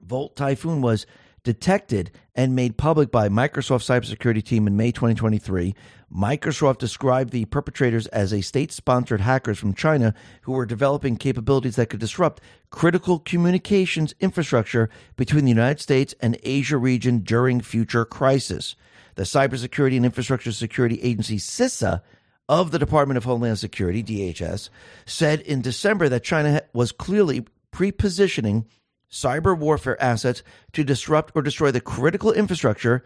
Volt 0.01 0.35
Typhoon 0.35 0.81
was 0.81 1.05
detected 1.43 2.11
and 2.35 2.55
made 2.55 2.77
public 2.77 3.11
by 3.11 3.29
Microsoft 3.29 3.83
cybersecurity 3.85 4.43
team 4.43 4.67
in 4.67 4.77
May 4.77 4.91
2023. 4.91 5.75
Microsoft 6.13 6.79
described 6.79 7.31
the 7.31 7.45
perpetrators 7.45 8.07
as 8.07 8.33
a 8.33 8.41
state-sponsored 8.41 9.21
hackers 9.21 9.59
from 9.59 9.73
China 9.73 10.13
who 10.41 10.53
were 10.53 10.65
developing 10.65 11.17
capabilities 11.17 11.75
that 11.75 11.89
could 11.89 11.99
disrupt 11.99 12.41
critical 12.71 13.19
communications 13.19 14.15
infrastructure 14.19 14.89
between 15.15 15.45
the 15.45 15.51
United 15.51 15.79
States 15.79 16.15
and 16.19 16.37
Asia 16.43 16.77
region 16.77 17.19
during 17.19 17.61
future 17.61 18.05
crisis 18.05 18.75
the 19.15 19.25
Cybersecurity 19.25 19.97
and 19.97 20.05
Infrastructure 20.05 20.53
Security 20.53 21.01
Agency, 21.01 21.35
CISA, 21.35 22.01
of 22.47 22.71
the 22.71 22.79
Department 22.79 23.17
of 23.17 23.25
Homeland 23.25 23.59
Security, 23.59 24.01
DHS, 24.01 24.69
said 25.05 25.41
in 25.41 25.61
December 25.61 26.07
that 26.07 26.23
China 26.23 26.61
was 26.71 26.93
clearly 26.93 27.45
pre-positioning 27.71 28.65
cyber 29.11 29.57
warfare 29.57 30.01
assets 30.01 30.43
to 30.73 30.83
disrupt 30.83 31.31
or 31.35 31.41
destroy 31.41 31.71
the 31.71 31.81
critical 31.81 32.31
infrastructure 32.31 33.03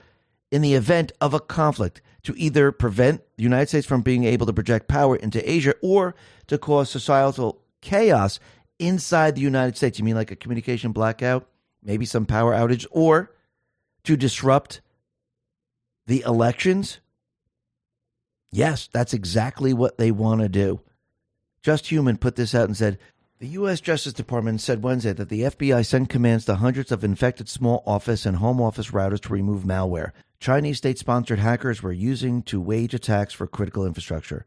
in 0.51 0.61
the 0.61 0.73
event 0.73 1.11
of 1.19 1.33
a 1.33 1.39
conflict 1.39 2.01
to 2.23 2.33
either 2.37 2.71
prevent 2.71 3.21
the 3.37 3.43
United 3.43 3.69
States 3.69 3.87
from 3.87 4.01
being 4.01 4.23
able 4.23 4.45
to 4.45 4.53
project 4.53 4.87
power 4.87 5.15
into 5.15 5.49
Asia 5.49 5.73
or 5.81 6.15
to 6.47 6.57
cause 6.57 6.89
societal 6.89 7.61
chaos 7.81 8.39
inside 8.79 9.35
the 9.35 9.41
United 9.41 9.75
States. 9.77 9.99
You 9.99 10.05
mean 10.05 10.15
like 10.15 10.31
a 10.31 10.35
communication 10.35 10.91
blackout, 10.91 11.47
maybe 11.83 12.05
some 12.05 12.25
power 12.25 12.53
outage, 12.53 12.85
or 12.91 13.31
to 14.03 14.15
disrupt 14.15 14.81
the 16.05 16.21
elections? 16.21 16.99
Yes, 18.51 18.89
that's 18.91 19.13
exactly 19.13 19.73
what 19.73 19.97
they 19.97 20.11
want 20.11 20.41
to 20.41 20.49
do. 20.49 20.81
Just 21.61 21.87
Human 21.87 22.17
put 22.17 22.35
this 22.35 22.53
out 22.53 22.65
and 22.65 22.77
said 22.77 22.99
the 23.43 23.49
U.S. 23.59 23.81
Justice 23.81 24.13
Department 24.13 24.61
said 24.61 24.83
Wednesday 24.83 25.11
that 25.11 25.27
the 25.27 25.41
FBI 25.41 25.85
sent 25.85 26.07
commands 26.07 26.45
to 26.45 26.55
hundreds 26.55 26.93
of 26.93 27.03
infected 27.03 27.49
small 27.49 27.83
office 27.85 28.25
and 28.25 28.37
home 28.37 28.61
office 28.61 28.91
routers 28.91 29.19
to 29.19 29.33
remove 29.33 29.63
malware 29.63 30.13
Chinese 30.39 30.77
state 30.77 30.97
sponsored 30.97 31.39
hackers 31.39 31.83
were 31.83 31.91
using 31.91 32.41
to 32.43 32.61
wage 32.61 32.93
attacks 32.93 33.33
for 33.33 33.45
critical 33.45 33.85
infrastructure. 33.85 34.45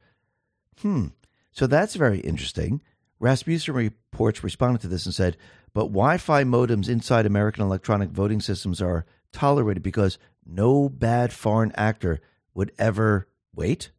Hmm. 0.80 1.08
So 1.52 1.66
that's 1.66 1.94
very 1.94 2.20
interesting. 2.20 2.80
Rasmussen 3.20 3.74
reports 3.74 4.42
responded 4.42 4.80
to 4.80 4.88
this 4.88 5.04
and 5.04 5.14
said, 5.14 5.36
but 5.74 5.88
Wi 5.88 6.16
Fi 6.16 6.44
modems 6.44 6.88
inside 6.88 7.26
American 7.26 7.64
electronic 7.64 8.08
voting 8.08 8.40
systems 8.40 8.80
are 8.80 9.04
tolerated 9.30 9.82
because 9.82 10.16
no 10.46 10.88
bad 10.88 11.34
foreign 11.34 11.72
actor 11.72 12.18
would 12.54 12.72
ever 12.78 13.28
wait. 13.54 13.90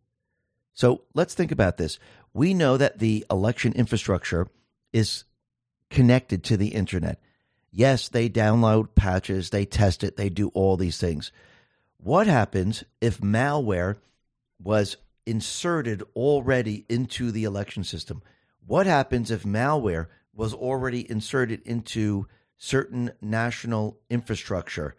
So 0.73 1.03
let's 1.13 1.35
think 1.35 1.51
about 1.51 1.77
this. 1.77 1.99
We 2.33 2.55
know 2.55 2.77
that 2.77 2.97
the 2.97 3.23
election 3.29 3.73
infrastructure 3.73 4.47
is 4.97 5.25
connected 5.91 6.43
to 6.43 6.57
the 6.57 6.69
internet. 6.69 7.21
Yes, 7.71 8.09
they 8.09 8.29
download 8.29 8.95
patches, 8.95 9.51
they 9.51 9.63
test 9.63 10.03
it, 10.03 10.17
they 10.17 10.29
do 10.29 10.49
all 10.49 10.75
these 10.75 10.97
things. 10.97 11.31
What 11.97 12.25
happens 12.25 12.83
if 12.99 13.19
malware 13.19 13.97
was 14.59 14.97
inserted 15.25 16.01
already 16.15 16.83
into 16.89 17.31
the 17.31 17.43
election 17.43 17.83
system? 17.83 18.23
What 18.65 18.87
happens 18.87 19.29
if 19.29 19.43
malware 19.43 20.07
was 20.33 20.53
already 20.53 21.09
inserted 21.09 21.61
into 21.61 22.27
certain 22.57 23.11
national 23.21 23.99
infrastructure? 24.09 24.95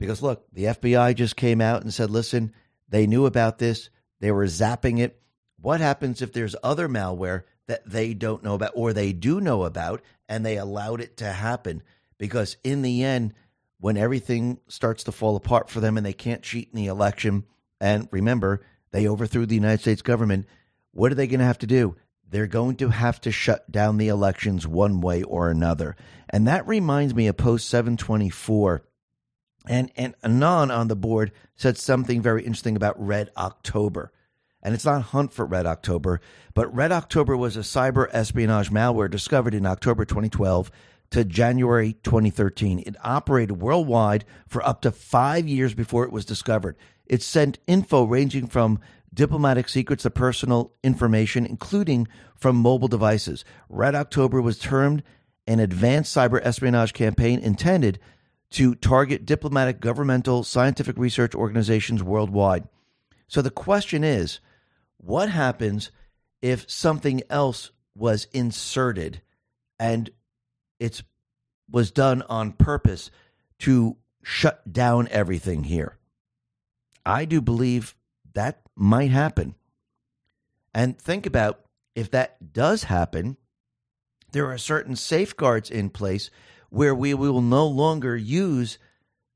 Because 0.00 0.22
look, 0.22 0.46
the 0.52 0.64
FBI 0.64 1.14
just 1.14 1.36
came 1.36 1.60
out 1.60 1.82
and 1.82 1.94
said, 1.94 2.10
listen, 2.10 2.52
they 2.88 3.06
knew 3.06 3.26
about 3.26 3.58
this, 3.58 3.90
they 4.18 4.32
were 4.32 4.46
zapping 4.46 4.98
it. 4.98 5.22
What 5.60 5.80
happens 5.80 6.20
if 6.20 6.32
there's 6.32 6.56
other 6.64 6.88
malware 6.88 7.44
that 7.70 7.88
they 7.88 8.14
don't 8.14 8.42
know 8.42 8.54
about 8.54 8.72
or 8.74 8.92
they 8.92 9.12
do 9.12 9.40
know 9.40 9.62
about 9.62 10.02
and 10.28 10.44
they 10.44 10.56
allowed 10.56 11.00
it 11.00 11.16
to 11.18 11.32
happen? 11.32 11.82
Because 12.18 12.56
in 12.64 12.82
the 12.82 13.04
end, 13.04 13.32
when 13.78 13.96
everything 13.96 14.58
starts 14.68 15.04
to 15.04 15.12
fall 15.12 15.36
apart 15.36 15.70
for 15.70 15.80
them 15.80 15.96
and 15.96 16.04
they 16.04 16.12
can't 16.12 16.42
cheat 16.42 16.68
in 16.72 16.76
the 16.76 16.88
election, 16.88 17.44
and 17.80 18.08
remember, 18.10 18.60
they 18.90 19.06
overthrew 19.06 19.46
the 19.46 19.54
United 19.54 19.80
States 19.80 20.02
government, 20.02 20.46
what 20.90 21.12
are 21.12 21.14
they 21.14 21.28
going 21.28 21.40
to 21.40 21.46
have 21.46 21.58
to 21.58 21.66
do? 21.66 21.96
They're 22.28 22.48
going 22.48 22.76
to 22.76 22.88
have 22.90 23.20
to 23.22 23.32
shut 23.32 23.70
down 23.70 23.96
the 23.96 24.08
elections 24.08 24.66
one 24.66 25.00
way 25.00 25.22
or 25.22 25.48
another. 25.48 25.96
And 26.28 26.46
that 26.48 26.66
reminds 26.66 27.14
me 27.14 27.28
of 27.28 27.36
post 27.36 27.68
724 27.68 28.82
and 29.68 29.90
and 29.96 30.14
Anon 30.24 30.70
on 30.70 30.88
the 30.88 30.96
board 30.96 31.32
said 31.54 31.76
something 31.76 32.22
very 32.22 32.42
interesting 32.42 32.76
about 32.76 33.04
Red 33.04 33.30
October. 33.36 34.12
And 34.62 34.74
it's 34.74 34.84
not 34.84 35.02
Hunt 35.02 35.32
for 35.32 35.46
Red 35.46 35.66
October, 35.66 36.20
but 36.54 36.74
Red 36.74 36.92
October 36.92 37.36
was 37.36 37.56
a 37.56 37.60
cyber 37.60 38.08
espionage 38.12 38.70
malware 38.70 39.10
discovered 39.10 39.54
in 39.54 39.64
October 39.64 40.04
2012 40.04 40.70
to 41.10 41.24
January 41.24 41.94
2013. 42.02 42.80
It 42.80 42.96
operated 43.02 43.60
worldwide 43.60 44.24
for 44.46 44.64
up 44.66 44.82
to 44.82 44.92
five 44.92 45.48
years 45.48 45.74
before 45.74 46.04
it 46.04 46.12
was 46.12 46.24
discovered. 46.24 46.76
It 47.06 47.22
sent 47.22 47.58
info 47.66 48.04
ranging 48.04 48.46
from 48.46 48.80
diplomatic 49.12 49.68
secrets 49.68 50.04
to 50.04 50.10
personal 50.10 50.72
information, 50.84 51.46
including 51.46 52.06
from 52.36 52.56
mobile 52.56 52.88
devices. 52.88 53.44
Red 53.68 53.94
October 53.94 54.40
was 54.40 54.58
termed 54.58 55.02
an 55.46 55.58
advanced 55.58 56.14
cyber 56.14 56.40
espionage 56.44 56.92
campaign 56.92 57.40
intended 57.40 57.98
to 58.50 58.74
target 58.74 59.26
diplomatic, 59.26 59.80
governmental, 59.80 60.44
scientific 60.44 60.96
research 60.96 61.34
organizations 61.34 62.02
worldwide. 62.02 62.68
So 63.26 63.42
the 63.42 63.50
question 63.50 64.04
is 64.04 64.40
what 65.02 65.30
happens 65.30 65.90
if 66.42 66.70
something 66.70 67.22
else 67.30 67.70
was 67.94 68.26
inserted 68.32 69.22
and 69.78 70.10
it 70.78 71.02
was 71.70 71.90
done 71.90 72.22
on 72.22 72.52
purpose 72.52 73.10
to 73.60 73.96
shut 74.22 74.72
down 74.72 75.08
everything 75.10 75.64
here? 75.64 75.98
I 77.04 77.24
do 77.24 77.40
believe 77.40 77.94
that 78.34 78.60
might 78.76 79.10
happen. 79.10 79.54
And 80.74 80.98
think 80.98 81.26
about 81.26 81.64
if 81.94 82.10
that 82.10 82.52
does 82.52 82.84
happen, 82.84 83.36
there 84.32 84.46
are 84.46 84.58
certain 84.58 84.96
safeguards 84.96 85.70
in 85.70 85.90
place 85.90 86.30
where 86.68 86.94
we 86.94 87.14
will 87.14 87.40
no 87.40 87.66
longer 87.66 88.16
use 88.16 88.78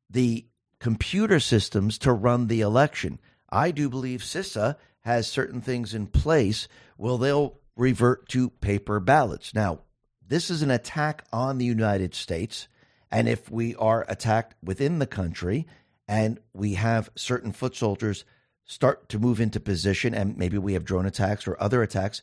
the 0.08 0.46
computer 0.78 1.40
systems 1.40 1.98
to 1.98 2.12
run 2.12 2.46
the 2.46 2.60
election. 2.60 3.18
I 3.50 3.70
do 3.70 3.88
believe 3.88 4.20
CISA 4.20 4.76
has 5.05 5.26
certain 5.26 5.60
things 5.60 5.94
in 5.94 6.06
place 6.06 6.66
where 6.97 7.18
they'll 7.18 7.59
revert 7.76 8.28
to 8.31 8.51
paper 8.51 9.01
ballots. 9.01 9.55
Now, 9.55 9.81
this 10.26 10.51
is 10.51 10.62
an 10.62 10.70
attack 10.70 11.24
on 11.32 11.59
the 11.59 11.64
United 11.64 12.14
States. 12.14 12.68
And 13.10 13.28
if 13.28 13.51
we 13.51 13.74
are 13.76 14.05
attacked 14.09 14.55
within 14.62 14.98
the 14.98 15.06
country 15.06 15.66
and 16.09 16.40
we 16.52 16.74
have 16.74 17.10
certain 17.14 17.52
foot 17.52 17.76
soldiers 17.76 18.24
start 18.64 19.09
to 19.10 19.18
move 19.18 19.40
into 19.40 19.60
position 19.60 20.14
and 20.14 20.39
maybe 20.39 20.56
we 20.59 20.72
have 20.72 20.85
drone 20.85 21.06
attacks 21.06 21.47
or 21.47 21.60
other 21.60 21.82
attacks, 21.82 22.22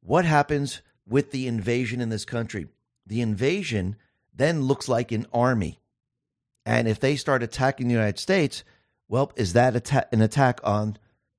what 0.00 0.24
happens 0.24 0.80
with 1.06 1.32
the 1.32 1.46
invasion 1.46 2.00
in 2.00 2.08
this 2.08 2.24
country? 2.24 2.68
The 3.06 3.20
invasion 3.20 3.96
then 4.34 4.62
looks 4.62 4.88
like 4.88 5.10
an 5.12 5.26
army. 5.32 5.80
And 6.64 6.86
if 6.86 7.00
they 7.00 7.16
start 7.16 7.42
attacking 7.42 7.88
the 7.88 7.94
United 7.94 8.20
States, 8.20 8.62
well, 9.08 9.32
is 9.36 9.52
that 9.54 9.92
an 10.12 10.22
attack 10.22 10.60
on 10.62 10.96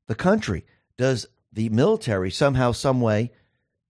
the 0.08 0.16
country? 0.16 0.66
Does 0.98 1.28
the 1.52 1.70
military 1.70 2.32
somehow, 2.32 2.72
some 2.72 3.02
way, 3.02 3.32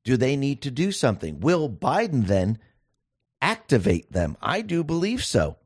Do 0.03 0.17
they 0.17 0.35
need 0.35 0.61
to 0.63 0.71
do 0.71 0.91
something? 0.91 1.39
Will 1.39 1.69
Biden 1.69 2.27
then 2.27 2.59
activate 3.41 4.11
them? 4.11 4.35
I 4.41 4.61
do 4.61 4.83
believe 4.83 5.23
so. 5.23 5.57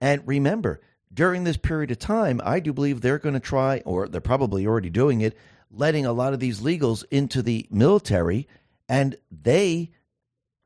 And 0.00 0.26
remember, 0.26 0.80
during 1.12 1.44
this 1.44 1.56
period 1.56 1.90
of 1.90 1.98
time, 1.98 2.40
I 2.44 2.60
do 2.60 2.72
believe 2.72 3.00
they're 3.00 3.18
going 3.18 3.34
to 3.34 3.40
try, 3.40 3.82
or 3.84 4.08
they're 4.08 4.20
probably 4.20 4.66
already 4.66 4.90
doing 4.90 5.20
it, 5.20 5.36
letting 5.70 6.06
a 6.06 6.12
lot 6.12 6.34
of 6.34 6.40
these 6.40 6.60
legals 6.60 7.04
into 7.10 7.42
the 7.42 7.66
military, 7.70 8.48
and 8.88 9.16
they 9.30 9.92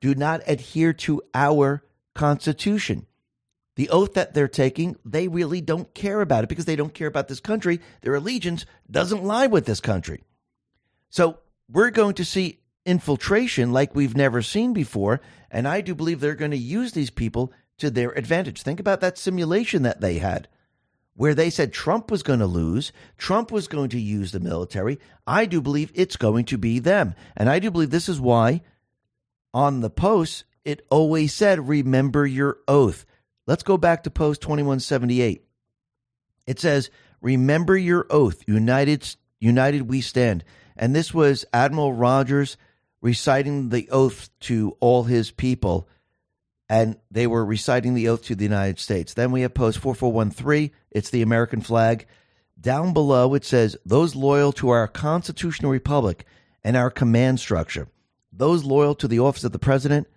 do 0.01 0.15
not 0.15 0.43
adhere 0.47 0.93
to 0.93 1.23
our 1.35 1.85
Constitution. 2.15 3.07
The 3.77 3.91
oath 3.91 4.15
that 4.15 4.35
they're 4.35 4.49
taking, 4.49 4.97
they 5.05 5.29
really 5.29 5.61
don't 5.61 5.93
care 5.95 6.21
about 6.21 6.45
it 6.45 6.49
because 6.49 6.65
they 6.65 6.77
don't 6.77 6.95
care 6.95 7.09
about 7.09 7.29
this 7.29 7.41
country. 7.41 7.81
Their 8.03 8.15
allegiance 8.15 8.67
doesn't 8.91 9.25
lie 9.25 9.49
with 9.49 9.67
this 9.67 9.81
country. 9.81 10.23
So 11.11 11.39
we're 11.69 11.91
going 11.91 12.15
to 12.15 12.25
see 12.25 12.61
infiltration 12.87 13.73
like 13.73 13.95
we've 13.95 14.17
never 14.17 14.43
seen 14.43 14.73
before. 14.73 15.21
And 15.51 15.67
I 15.67 15.81
do 15.81 15.95
believe 15.95 16.21
they're 16.21 16.35
going 16.35 16.51
to 16.53 16.57
use 16.57 16.93
these 16.93 17.11
people 17.11 17.53
to 17.79 17.91
their 17.91 18.11
advantage. 18.13 18.63
Think 18.63 18.79
about 18.79 19.01
that 19.01 19.19
simulation 19.19 19.83
that 19.83 20.01
they 20.01 20.19
had 20.19 20.49
where 21.17 21.35
they 21.35 21.51
said 21.51 21.73
Trump 21.73 22.11
was 22.11 22.23
going 22.23 22.41
to 22.41 22.47
lose, 22.47 22.93
Trump 23.17 23.53
was 23.53 23.69
going 23.69 23.89
to 23.91 24.01
use 24.01 24.33
the 24.33 24.41
military. 24.41 24.99
I 25.27 25.47
do 25.47 25.61
believe 25.61 25.93
it's 25.95 26.17
going 26.17 26.45
to 26.47 26.59
be 26.59 26.81
them. 26.81 27.15
And 27.37 27.49
I 27.49 27.61
do 27.61 27.71
believe 27.71 27.91
this 27.91 28.09
is 28.09 28.21
why 28.21 28.63
on 29.53 29.81
the 29.81 29.91
post 29.91 30.45
it 30.65 30.85
always 30.91 31.33
said, 31.33 31.69
remember 31.69 32.27
your 32.27 32.59
oath. 32.67 33.05
Let's 33.47 33.63
go 33.63 33.77
back 33.77 34.05
to 34.05 34.11
post 34.11 34.41
2178. 34.43 35.45
It 36.47 36.61
says, 36.61 36.91
remember 37.21 37.77
your 37.77 38.07
oath, 38.11 38.43
united, 38.47 39.17
united 39.41 39.83
we 39.83 40.01
stand. 40.01 40.45
And 40.77 40.95
this 40.95 41.13
was 41.13 41.45
Admiral 41.53 41.93
Rogers 41.93 42.57
reciting 43.01 43.69
the 43.69 43.89
oath 43.91 44.31
to 44.41 44.77
all 44.81 45.05
his 45.05 45.31
people 45.31 45.89
and 46.69 46.97
they 47.11 47.27
were 47.27 47.45
reciting 47.45 47.95
the 47.95 48.09
oath 48.09 48.23
to 48.25 48.35
the 48.35 48.45
United 48.45 48.79
States. 48.79 49.15
Then 49.15 49.33
we 49.33 49.43
have 49.43 49.55
post 49.55 49.79
4413, 49.79 50.71
it's 50.91 51.11
the 51.11 51.23
American 51.23 51.61
flag. 51.61 52.07
Down 52.59 52.93
below, 52.93 53.35
it 53.35 53.45
says, 53.45 53.77
Those 53.85 54.15
loyal 54.15 54.53
to 54.55 54.71
our 54.71 54.89
constitutional 54.89 55.73
republic 55.73 56.25
and 56.63 56.77
our 56.77 56.91
command 56.91 57.41
structure, 57.41 57.89
those 58.33 58.65
loyal 58.65 58.95
to 58.97 59.09
the 59.09 59.19
office 59.19 59.45
of 59.45 59.53
the 59.53 59.59
president 59.59 60.09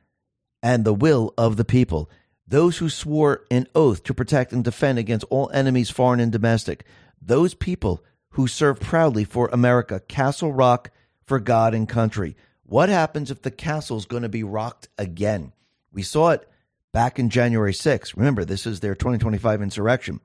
and 0.64 0.86
the 0.86 0.94
will 0.94 1.34
of 1.38 1.58
the 1.58 1.66
people, 1.66 2.10
those 2.48 2.78
who 2.78 2.90
swore 2.90 3.44
an 3.52 3.68
oath 3.76 4.04
to 4.04 4.14
protect 4.14 4.54
and 4.54 4.64
defend 4.64 4.98
against 4.98 5.26
all 5.30 5.50
enemies, 5.54 5.90
foreign 5.90 6.20
and 6.20 6.32
domestic, 6.32 6.86
those 7.22 7.54
people 7.54 8.04
who 8.32 8.48
serve 8.48 8.80
proudly 8.80 9.24
for 9.24 9.50
America, 9.52 10.00
Castle 10.08 10.54
Rock 10.54 10.92
for 11.24 11.40
God 11.40 11.74
and 11.74 11.90
country. 11.90 12.36
What 12.64 12.90
happens 12.90 13.32
if 13.32 13.42
the 13.42 13.52
castle 13.52 13.98
is 13.98 14.06
going 14.06 14.24
to 14.24 14.30
be 14.30 14.44
rocked 14.44 14.88
again? 14.98 15.54
We 15.92 16.04
saw 16.04 16.32
it 16.32 16.48
back 16.94 17.20
in 17.20 17.30
January 17.30 17.74
6th. 17.74 18.16
Remember, 18.16 18.46
this 18.46 18.66
is 18.66 18.80
their 18.80 18.96
2025 18.96 19.62
insurrection. 19.62 20.22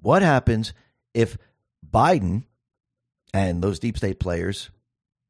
What 0.00 0.22
happens 0.22 0.72
if 1.14 1.38
Biden 1.88 2.44
and 3.32 3.62
those 3.62 3.78
deep 3.78 3.96
state 3.96 4.20
players, 4.20 4.70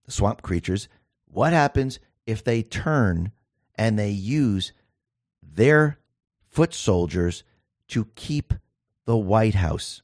the 0.05 0.13
swamp 0.13 0.43
creatures, 0.43 0.89
what 1.27 1.53
happens 1.53 2.01
if 2.27 2.43
they 2.43 2.63
turn 2.63 3.33
and 3.77 3.99
they 3.99 4.11
use 4.11 4.73
their 5.43 5.99
foot 6.51 6.75
soldiers 6.75 7.45
to 7.89 8.07
keep 8.15 8.55
the 9.07 9.17
White 9.17 9.55
House? 9.55 10.03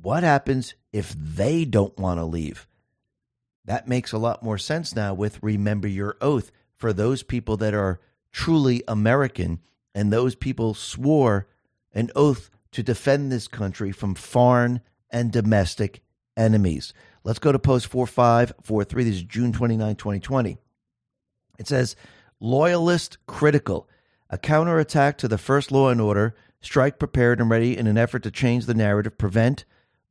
What 0.00 0.22
happens 0.22 0.74
if 0.92 1.12
they 1.12 1.64
don't 1.64 1.98
want 1.98 2.18
to 2.18 2.24
leave? 2.24 2.66
That 3.64 3.88
makes 3.88 4.12
a 4.12 4.18
lot 4.18 4.42
more 4.42 4.58
sense 4.58 4.94
now 4.94 5.12
with 5.12 5.42
Remember 5.42 5.88
Your 5.88 6.16
Oath 6.20 6.50
for 6.76 6.92
those 6.92 7.22
people 7.22 7.56
that 7.58 7.74
are 7.74 8.00
truly 8.32 8.82
American, 8.88 9.60
and 9.94 10.12
those 10.12 10.34
people 10.34 10.74
swore 10.74 11.48
an 11.92 12.10
oath 12.14 12.50
to 12.72 12.82
defend 12.82 13.30
this 13.30 13.48
country 13.48 13.92
from 13.92 14.14
foreign 14.14 14.80
and 15.10 15.32
domestic 15.32 16.02
enemies. 16.36 16.94
Let's 17.24 17.38
go 17.38 17.52
to 17.52 17.58
post 17.58 17.88
4543. 17.88 19.04
This 19.04 19.14
is 19.16 19.22
June 19.22 19.52
29, 19.52 19.96
2020. 19.96 20.58
It 21.58 21.66
says, 21.66 21.96
Loyalist 22.40 23.18
critical. 23.26 23.88
A 24.30 24.36
counterattack 24.36 25.16
to 25.18 25.28
the 25.28 25.38
first 25.38 25.72
law 25.72 25.88
and 25.88 26.00
order, 26.00 26.34
strike 26.60 26.98
prepared 26.98 27.40
and 27.40 27.48
ready 27.48 27.76
in 27.76 27.86
an 27.86 27.96
effort 27.96 28.22
to 28.24 28.30
change 28.30 28.66
the 28.66 28.74
narrative, 28.74 29.16
prevent, 29.16 29.64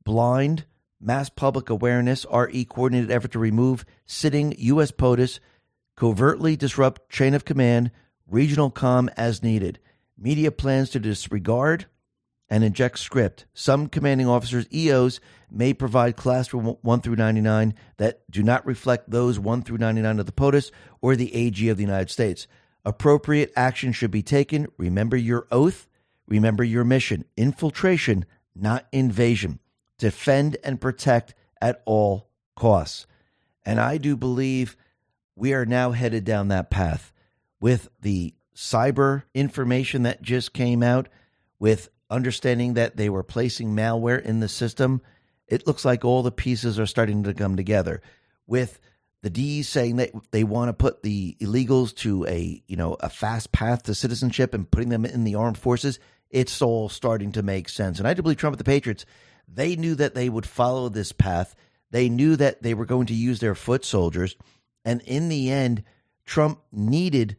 blind, 0.04 0.64
mass 1.00 1.28
public 1.28 1.70
awareness, 1.70 2.26
RE 2.32 2.64
coordinated 2.64 3.12
effort 3.12 3.30
to 3.32 3.38
remove 3.38 3.84
sitting 4.06 4.54
U.S. 4.58 4.90
POTUS, 4.90 5.38
covertly 5.96 6.56
disrupt 6.56 7.08
chain 7.08 7.32
of 7.32 7.44
command, 7.44 7.92
regional 8.26 8.70
com 8.70 9.08
as 9.16 9.42
needed. 9.42 9.78
Media 10.16 10.50
plans 10.50 10.90
to 10.90 10.98
disregard 10.98 11.86
and 12.50 12.64
inject 12.64 12.98
script. 12.98 13.46
Some 13.54 13.88
commanding 13.88 14.26
officers, 14.26 14.66
EOs, 14.72 15.20
may 15.48 15.72
provide 15.72 16.16
class 16.16 16.48
from 16.48 16.64
1 16.64 17.00
through 17.02 17.16
99 17.16 17.72
that 17.98 18.28
do 18.28 18.42
not 18.42 18.66
reflect 18.66 19.10
those 19.10 19.38
1 19.38 19.62
through 19.62 19.78
99 19.78 20.18
of 20.18 20.26
the 20.26 20.32
POTUS 20.32 20.72
or 21.00 21.14
the 21.14 21.32
AG 21.36 21.68
of 21.68 21.76
the 21.76 21.84
United 21.84 22.10
States. 22.10 22.48
Appropriate 22.88 23.52
action 23.54 23.92
should 23.92 24.10
be 24.10 24.22
taken. 24.22 24.66
Remember 24.78 25.14
your 25.14 25.46
oath. 25.50 25.86
Remember 26.26 26.64
your 26.64 26.84
mission. 26.84 27.26
Infiltration, 27.36 28.24
not 28.56 28.86
invasion. 28.92 29.58
Defend 29.98 30.56
and 30.64 30.80
protect 30.80 31.34
at 31.60 31.82
all 31.84 32.30
costs. 32.56 33.06
And 33.66 33.78
I 33.78 33.98
do 33.98 34.16
believe 34.16 34.74
we 35.36 35.52
are 35.52 35.66
now 35.66 35.90
headed 35.90 36.24
down 36.24 36.48
that 36.48 36.70
path 36.70 37.12
with 37.60 37.90
the 38.00 38.32
cyber 38.56 39.24
information 39.34 40.04
that 40.04 40.22
just 40.22 40.54
came 40.54 40.82
out, 40.82 41.10
with 41.58 41.90
understanding 42.08 42.72
that 42.72 42.96
they 42.96 43.10
were 43.10 43.22
placing 43.22 43.76
malware 43.76 44.22
in 44.22 44.40
the 44.40 44.48
system, 44.48 45.02
it 45.46 45.66
looks 45.66 45.84
like 45.84 46.06
all 46.06 46.22
the 46.22 46.32
pieces 46.32 46.78
are 46.78 46.86
starting 46.86 47.22
to 47.24 47.34
come 47.34 47.54
together. 47.54 48.00
With 48.46 48.80
the 49.22 49.30
D's 49.30 49.68
saying 49.68 49.96
that 49.96 50.10
they 50.30 50.44
want 50.44 50.68
to 50.68 50.72
put 50.72 51.02
the 51.02 51.36
illegals 51.40 51.94
to 51.96 52.24
a 52.26 52.62
you 52.66 52.76
know 52.76 52.96
a 53.00 53.08
fast 53.08 53.52
path 53.52 53.84
to 53.84 53.94
citizenship 53.94 54.54
and 54.54 54.70
putting 54.70 54.88
them 54.90 55.04
in 55.04 55.24
the 55.24 55.34
armed 55.34 55.58
forces, 55.58 55.98
it's 56.30 56.62
all 56.62 56.88
starting 56.88 57.32
to 57.32 57.42
make 57.42 57.68
sense. 57.68 57.98
And 57.98 58.06
I 58.06 58.14
do 58.14 58.22
believe 58.22 58.38
Trump 58.38 58.54
and 58.54 58.60
the 58.60 58.64
Patriots, 58.64 59.04
they 59.46 59.76
knew 59.76 59.94
that 59.96 60.14
they 60.14 60.28
would 60.28 60.46
follow 60.46 60.88
this 60.88 61.12
path. 61.12 61.54
They 61.90 62.08
knew 62.08 62.36
that 62.36 62.62
they 62.62 62.74
were 62.74 62.86
going 62.86 63.06
to 63.06 63.14
use 63.14 63.40
their 63.40 63.54
foot 63.54 63.84
soldiers, 63.84 64.36
and 64.84 65.00
in 65.02 65.28
the 65.28 65.50
end, 65.50 65.82
Trump 66.24 66.60
needed 66.70 67.36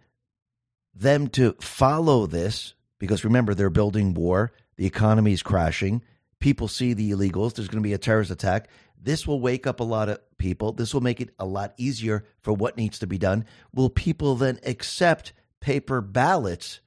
them 0.94 1.28
to 1.30 1.56
follow 1.62 2.26
this 2.26 2.74
because 2.98 3.24
remember 3.24 3.54
they're 3.54 3.70
building 3.70 4.14
war. 4.14 4.52
The 4.76 4.86
economy 4.86 5.34
is 5.34 5.44
crashing. 5.44 6.04
People 6.40 6.68
see 6.68 6.94
the 6.94 7.12
illegals. 7.12 7.54
There's 7.54 7.68
going 7.68 7.84
to 7.84 7.88
be 7.88 7.94
a 7.94 7.98
terrorist 7.98 8.32
attack 8.32 8.70
this 9.02 9.26
will 9.26 9.40
wake 9.40 9.66
up 9.66 9.80
a 9.80 9.84
lot 9.84 10.10
of 10.10 10.20
people. 10.38 10.72
This 10.72 10.94
will 10.94 11.02
make 11.02 11.22
it 11.22 11.30
a 11.40 11.46
lot 11.46 11.74
easier 11.78 12.26
for 12.42 12.54
what 12.54 12.78
needs 12.78 13.00
to 13.00 13.08
be 13.08 13.18
done. 13.18 13.46
Will 13.74 13.90
people 13.90 14.36
then 14.36 14.60
accept 14.66 15.34
paper 15.60 16.02
ballots 16.02 16.82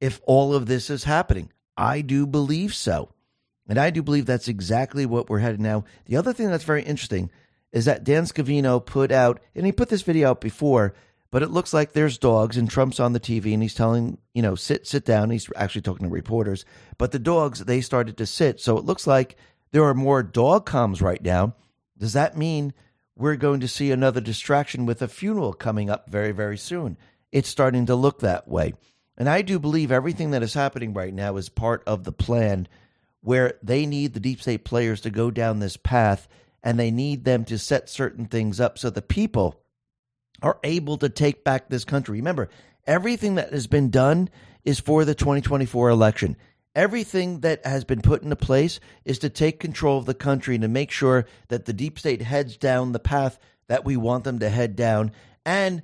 if 0.00 0.20
all 0.24 0.54
of 0.54 0.66
this 0.66 0.90
is 0.90 1.04
happening? 1.04 1.52
I 1.76 2.00
do 2.00 2.26
believe 2.26 2.74
so. 2.74 3.12
And 3.68 3.78
i 3.78 3.90
do 3.90 4.02
believe 4.02 4.24
that's 4.24 4.48
exactly 4.48 5.04
what 5.04 5.28
we're 5.28 5.40
headed 5.40 5.60
now. 5.60 5.84
The 6.06 6.16
other 6.16 6.32
thing 6.32 6.50
that's 6.50 6.64
very 6.64 6.82
interesting 6.82 7.30
is 7.70 7.84
that 7.84 8.02
dan 8.02 8.24
scavino 8.24 8.84
put 8.84 9.12
out 9.12 9.40
and 9.54 9.66
he 9.66 9.72
put 9.72 9.90
this 9.90 10.00
video 10.00 10.30
out 10.30 10.40
before 10.40 10.94
but 11.30 11.42
it 11.42 11.50
looks 11.50 11.74
like 11.74 11.92
there's 11.92 12.18
dogs 12.18 12.56
and 12.56 12.70
Trump's 12.70 13.00
on 13.00 13.12
the 13.12 13.20
TV 13.20 13.52
and 13.52 13.62
he's 13.62 13.74
telling, 13.74 14.18
you 14.32 14.40
know, 14.40 14.54
sit, 14.54 14.86
sit 14.86 15.04
down. 15.04 15.30
He's 15.30 15.50
actually 15.56 15.82
talking 15.82 16.06
to 16.06 16.12
reporters, 16.12 16.64
but 16.96 17.12
the 17.12 17.18
dogs, 17.18 17.60
they 17.60 17.80
started 17.80 18.16
to 18.18 18.26
sit. 18.26 18.60
So 18.60 18.78
it 18.78 18.84
looks 18.84 19.06
like 19.06 19.36
there 19.70 19.84
are 19.84 19.94
more 19.94 20.22
dog 20.22 20.66
comms 20.66 21.02
right 21.02 21.22
now. 21.22 21.54
Does 21.96 22.12
that 22.12 22.36
mean 22.36 22.72
we're 23.16 23.36
going 23.36 23.60
to 23.60 23.68
see 23.68 23.90
another 23.90 24.20
distraction 24.20 24.86
with 24.86 25.02
a 25.02 25.08
funeral 25.08 25.52
coming 25.52 25.90
up 25.90 26.08
very, 26.08 26.32
very 26.32 26.58
soon? 26.58 26.96
It's 27.32 27.48
starting 27.48 27.86
to 27.86 27.94
look 27.94 28.20
that 28.20 28.48
way. 28.48 28.74
And 29.16 29.28
I 29.28 29.42
do 29.42 29.58
believe 29.58 29.90
everything 29.90 30.30
that 30.30 30.42
is 30.42 30.54
happening 30.54 30.94
right 30.94 31.12
now 31.12 31.36
is 31.36 31.48
part 31.48 31.82
of 31.86 32.04
the 32.04 32.12
plan 32.12 32.68
where 33.20 33.54
they 33.62 33.84
need 33.84 34.14
the 34.14 34.20
deep 34.20 34.40
state 34.40 34.64
players 34.64 35.00
to 35.02 35.10
go 35.10 35.30
down 35.30 35.58
this 35.58 35.76
path 35.76 36.28
and 36.62 36.78
they 36.78 36.90
need 36.90 37.24
them 37.24 37.44
to 37.44 37.58
set 37.58 37.88
certain 37.88 38.26
things 38.26 38.60
up 38.60 38.78
so 38.78 38.90
the 38.90 39.02
people 39.02 39.60
are 40.40 40.58
able 40.62 40.96
to 40.98 41.08
take 41.08 41.42
back 41.42 41.68
this 41.68 41.84
country. 41.84 42.18
Remember, 42.18 42.48
everything 42.86 43.34
that 43.34 43.52
has 43.52 43.66
been 43.66 43.90
done 43.90 44.30
is 44.64 44.78
for 44.78 45.04
the 45.04 45.14
2024 45.14 45.88
election. 45.88 46.36
Everything 46.78 47.40
that 47.40 47.66
has 47.66 47.82
been 47.82 48.02
put 48.02 48.22
into 48.22 48.36
place 48.36 48.78
is 49.04 49.18
to 49.18 49.28
take 49.28 49.58
control 49.58 49.98
of 49.98 50.06
the 50.06 50.14
country 50.14 50.54
and 50.54 50.62
to 50.62 50.68
make 50.68 50.92
sure 50.92 51.26
that 51.48 51.64
the 51.64 51.72
deep 51.72 51.98
state 51.98 52.22
heads 52.22 52.56
down 52.56 52.92
the 52.92 53.00
path 53.00 53.36
that 53.66 53.84
we 53.84 53.96
want 53.96 54.22
them 54.22 54.38
to 54.38 54.48
head 54.48 54.76
down 54.76 55.10
and 55.44 55.82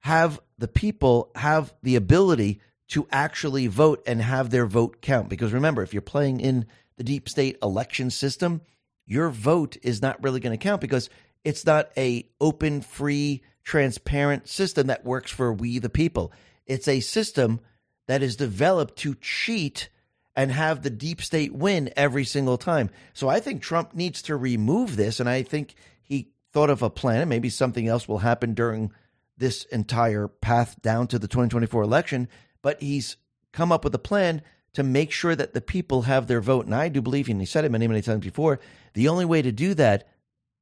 have 0.00 0.40
the 0.56 0.68
people 0.68 1.30
have 1.34 1.74
the 1.82 1.96
ability 1.96 2.62
to 2.88 3.06
actually 3.12 3.66
vote 3.66 4.02
and 4.06 4.22
have 4.22 4.48
their 4.48 4.64
vote 4.64 5.02
count. 5.02 5.28
Because 5.28 5.52
remember, 5.52 5.82
if 5.82 5.92
you're 5.92 6.00
playing 6.00 6.40
in 6.40 6.64
the 6.96 7.04
deep 7.04 7.28
state 7.28 7.58
election 7.62 8.08
system, 8.08 8.62
your 9.04 9.28
vote 9.28 9.76
is 9.82 10.00
not 10.00 10.22
really 10.22 10.40
going 10.40 10.58
to 10.58 10.64
count 10.64 10.80
because 10.80 11.10
it's 11.44 11.66
not 11.66 11.90
a 11.98 12.26
open, 12.40 12.80
free, 12.80 13.42
transparent 13.64 14.48
system 14.48 14.86
that 14.86 15.04
works 15.04 15.30
for 15.30 15.52
we 15.52 15.78
the 15.78 15.90
people. 15.90 16.32
It's 16.64 16.88
a 16.88 17.00
system 17.00 17.60
that 18.08 18.22
is 18.22 18.34
developed 18.34 18.96
to 19.00 19.14
cheat 19.16 19.90
and 20.34 20.50
have 20.50 20.82
the 20.82 20.90
deep 20.90 21.20
state 21.22 21.52
win 21.54 21.90
every 21.96 22.24
single 22.24 22.56
time. 22.56 22.90
So 23.12 23.28
I 23.28 23.40
think 23.40 23.62
Trump 23.62 23.94
needs 23.94 24.22
to 24.22 24.36
remove 24.36 24.96
this. 24.96 25.20
And 25.20 25.28
I 25.28 25.42
think 25.42 25.74
he 26.00 26.30
thought 26.52 26.70
of 26.70 26.82
a 26.82 26.90
plan. 26.90 27.20
And 27.20 27.28
maybe 27.28 27.50
something 27.50 27.86
else 27.86 28.08
will 28.08 28.18
happen 28.18 28.54
during 28.54 28.92
this 29.36 29.64
entire 29.66 30.28
path 30.28 30.80
down 30.80 31.06
to 31.08 31.18
the 31.18 31.28
2024 31.28 31.82
election. 31.82 32.28
But 32.62 32.80
he's 32.80 33.16
come 33.52 33.72
up 33.72 33.84
with 33.84 33.94
a 33.94 33.98
plan 33.98 34.42
to 34.74 34.82
make 34.82 35.12
sure 35.12 35.36
that 35.36 35.52
the 35.52 35.60
people 35.60 36.02
have 36.02 36.26
their 36.26 36.40
vote. 36.40 36.64
And 36.64 36.74
I 36.74 36.88
do 36.88 37.02
believe, 37.02 37.28
and 37.28 37.40
he 37.40 37.46
said 37.46 37.64
it 37.64 37.70
many, 37.70 37.86
many 37.86 38.00
times 38.00 38.24
before, 38.24 38.58
the 38.94 39.08
only 39.08 39.26
way 39.26 39.42
to 39.42 39.52
do 39.52 39.74
that 39.74 40.08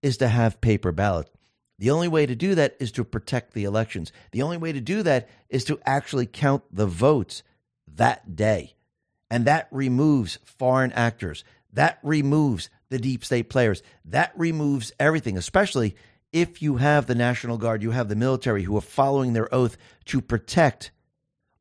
is 0.02 0.16
to 0.16 0.28
have 0.28 0.60
paper 0.60 0.90
ballots. 0.90 1.30
The 1.78 1.90
only 1.90 2.08
way 2.08 2.26
to 2.26 2.34
do 2.34 2.54
that 2.56 2.76
is 2.78 2.92
to 2.92 3.04
protect 3.04 3.54
the 3.54 3.64
elections. 3.64 4.12
The 4.32 4.42
only 4.42 4.56
way 4.56 4.72
to 4.72 4.80
do 4.80 5.02
that 5.04 5.28
is 5.48 5.64
to 5.64 5.78
actually 5.86 6.26
count 6.26 6.64
the 6.70 6.86
votes 6.86 7.42
that 7.94 8.36
day. 8.36 8.74
And 9.30 9.44
that 9.44 9.68
removes 9.70 10.38
foreign 10.44 10.92
actors. 10.92 11.44
That 11.72 11.98
removes 12.02 12.68
the 12.88 12.98
deep 12.98 13.24
state 13.24 13.48
players. 13.48 13.82
That 14.04 14.32
removes 14.36 14.92
everything, 14.98 15.38
especially 15.38 15.96
if 16.32 16.62
you 16.62 16.76
have 16.76 17.06
the 17.06 17.14
National 17.14 17.58
Guard, 17.58 17.82
you 17.82 17.90
have 17.90 18.08
the 18.08 18.16
military 18.16 18.62
who 18.62 18.76
are 18.76 18.82
following 18.82 19.32
their 19.32 19.52
oath 19.54 19.76
to 20.06 20.20
protect 20.20 20.90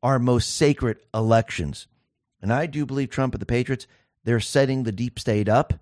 our 0.02 0.18
most 0.18 0.54
sacred 0.54 0.98
elections. 1.12 1.86
And 2.40 2.52
I 2.52 2.66
do 2.66 2.86
believe 2.86 3.10
Trump 3.10 3.34
and 3.34 3.40
the 3.40 3.46
Patriots, 3.46 3.86
they're 4.24 4.40
setting 4.40 4.82
the 4.82 4.92
deep 4.92 5.18
state 5.18 5.48
up 5.48 5.74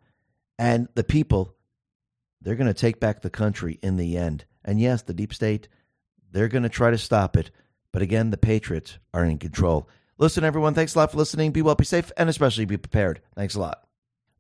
and 0.59 0.89
the 0.95 1.05
people, 1.05 1.55
they're 2.41 2.57
going 2.57 2.73
to 2.73 2.75
take 2.75 2.99
back 2.99 3.23
the 3.23 3.31
country 3.31 3.79
in 3.83 3.97
the 3.97 4.17
end. 4.17 4.45
And 4.65 4.81
yes, 4.81 5.03
the 5.03 5.15
deep 5.15 5.33
state, 5.33 5.69
they're 6.33 6.49
going 6.49 6.63
to 6.63 6.69
try 6.69 6.91
to 6.91 6.99
stop 6.99 7.37
it. 7.37 7.51
But 7.93 8.03
again, 8.03 8.31
the 8.31 8.37
Patriots 8.37 8.99
are 9.15 9.25
in 9.25 9.39
control. 9.39 9.89
Listen, 10.19 10.43
everyone, 10.43 10.75
thanks 10.75 10.95
a 10.95 10.99
lot 10.99 11.13
for 11.13 11.17
listening. 11.17 11.53
Be 11.53 11.63
well, 11.63 11.77
be 11.77 11.85
safe, 11.85 12.11
and 12.17 12.29
especially 12.29 12.65
be 12.65 12.77
prepared. 12.77 13.21
Thanks 13.37 13.55
a 13.55 13.61
lot. 13.61 13.88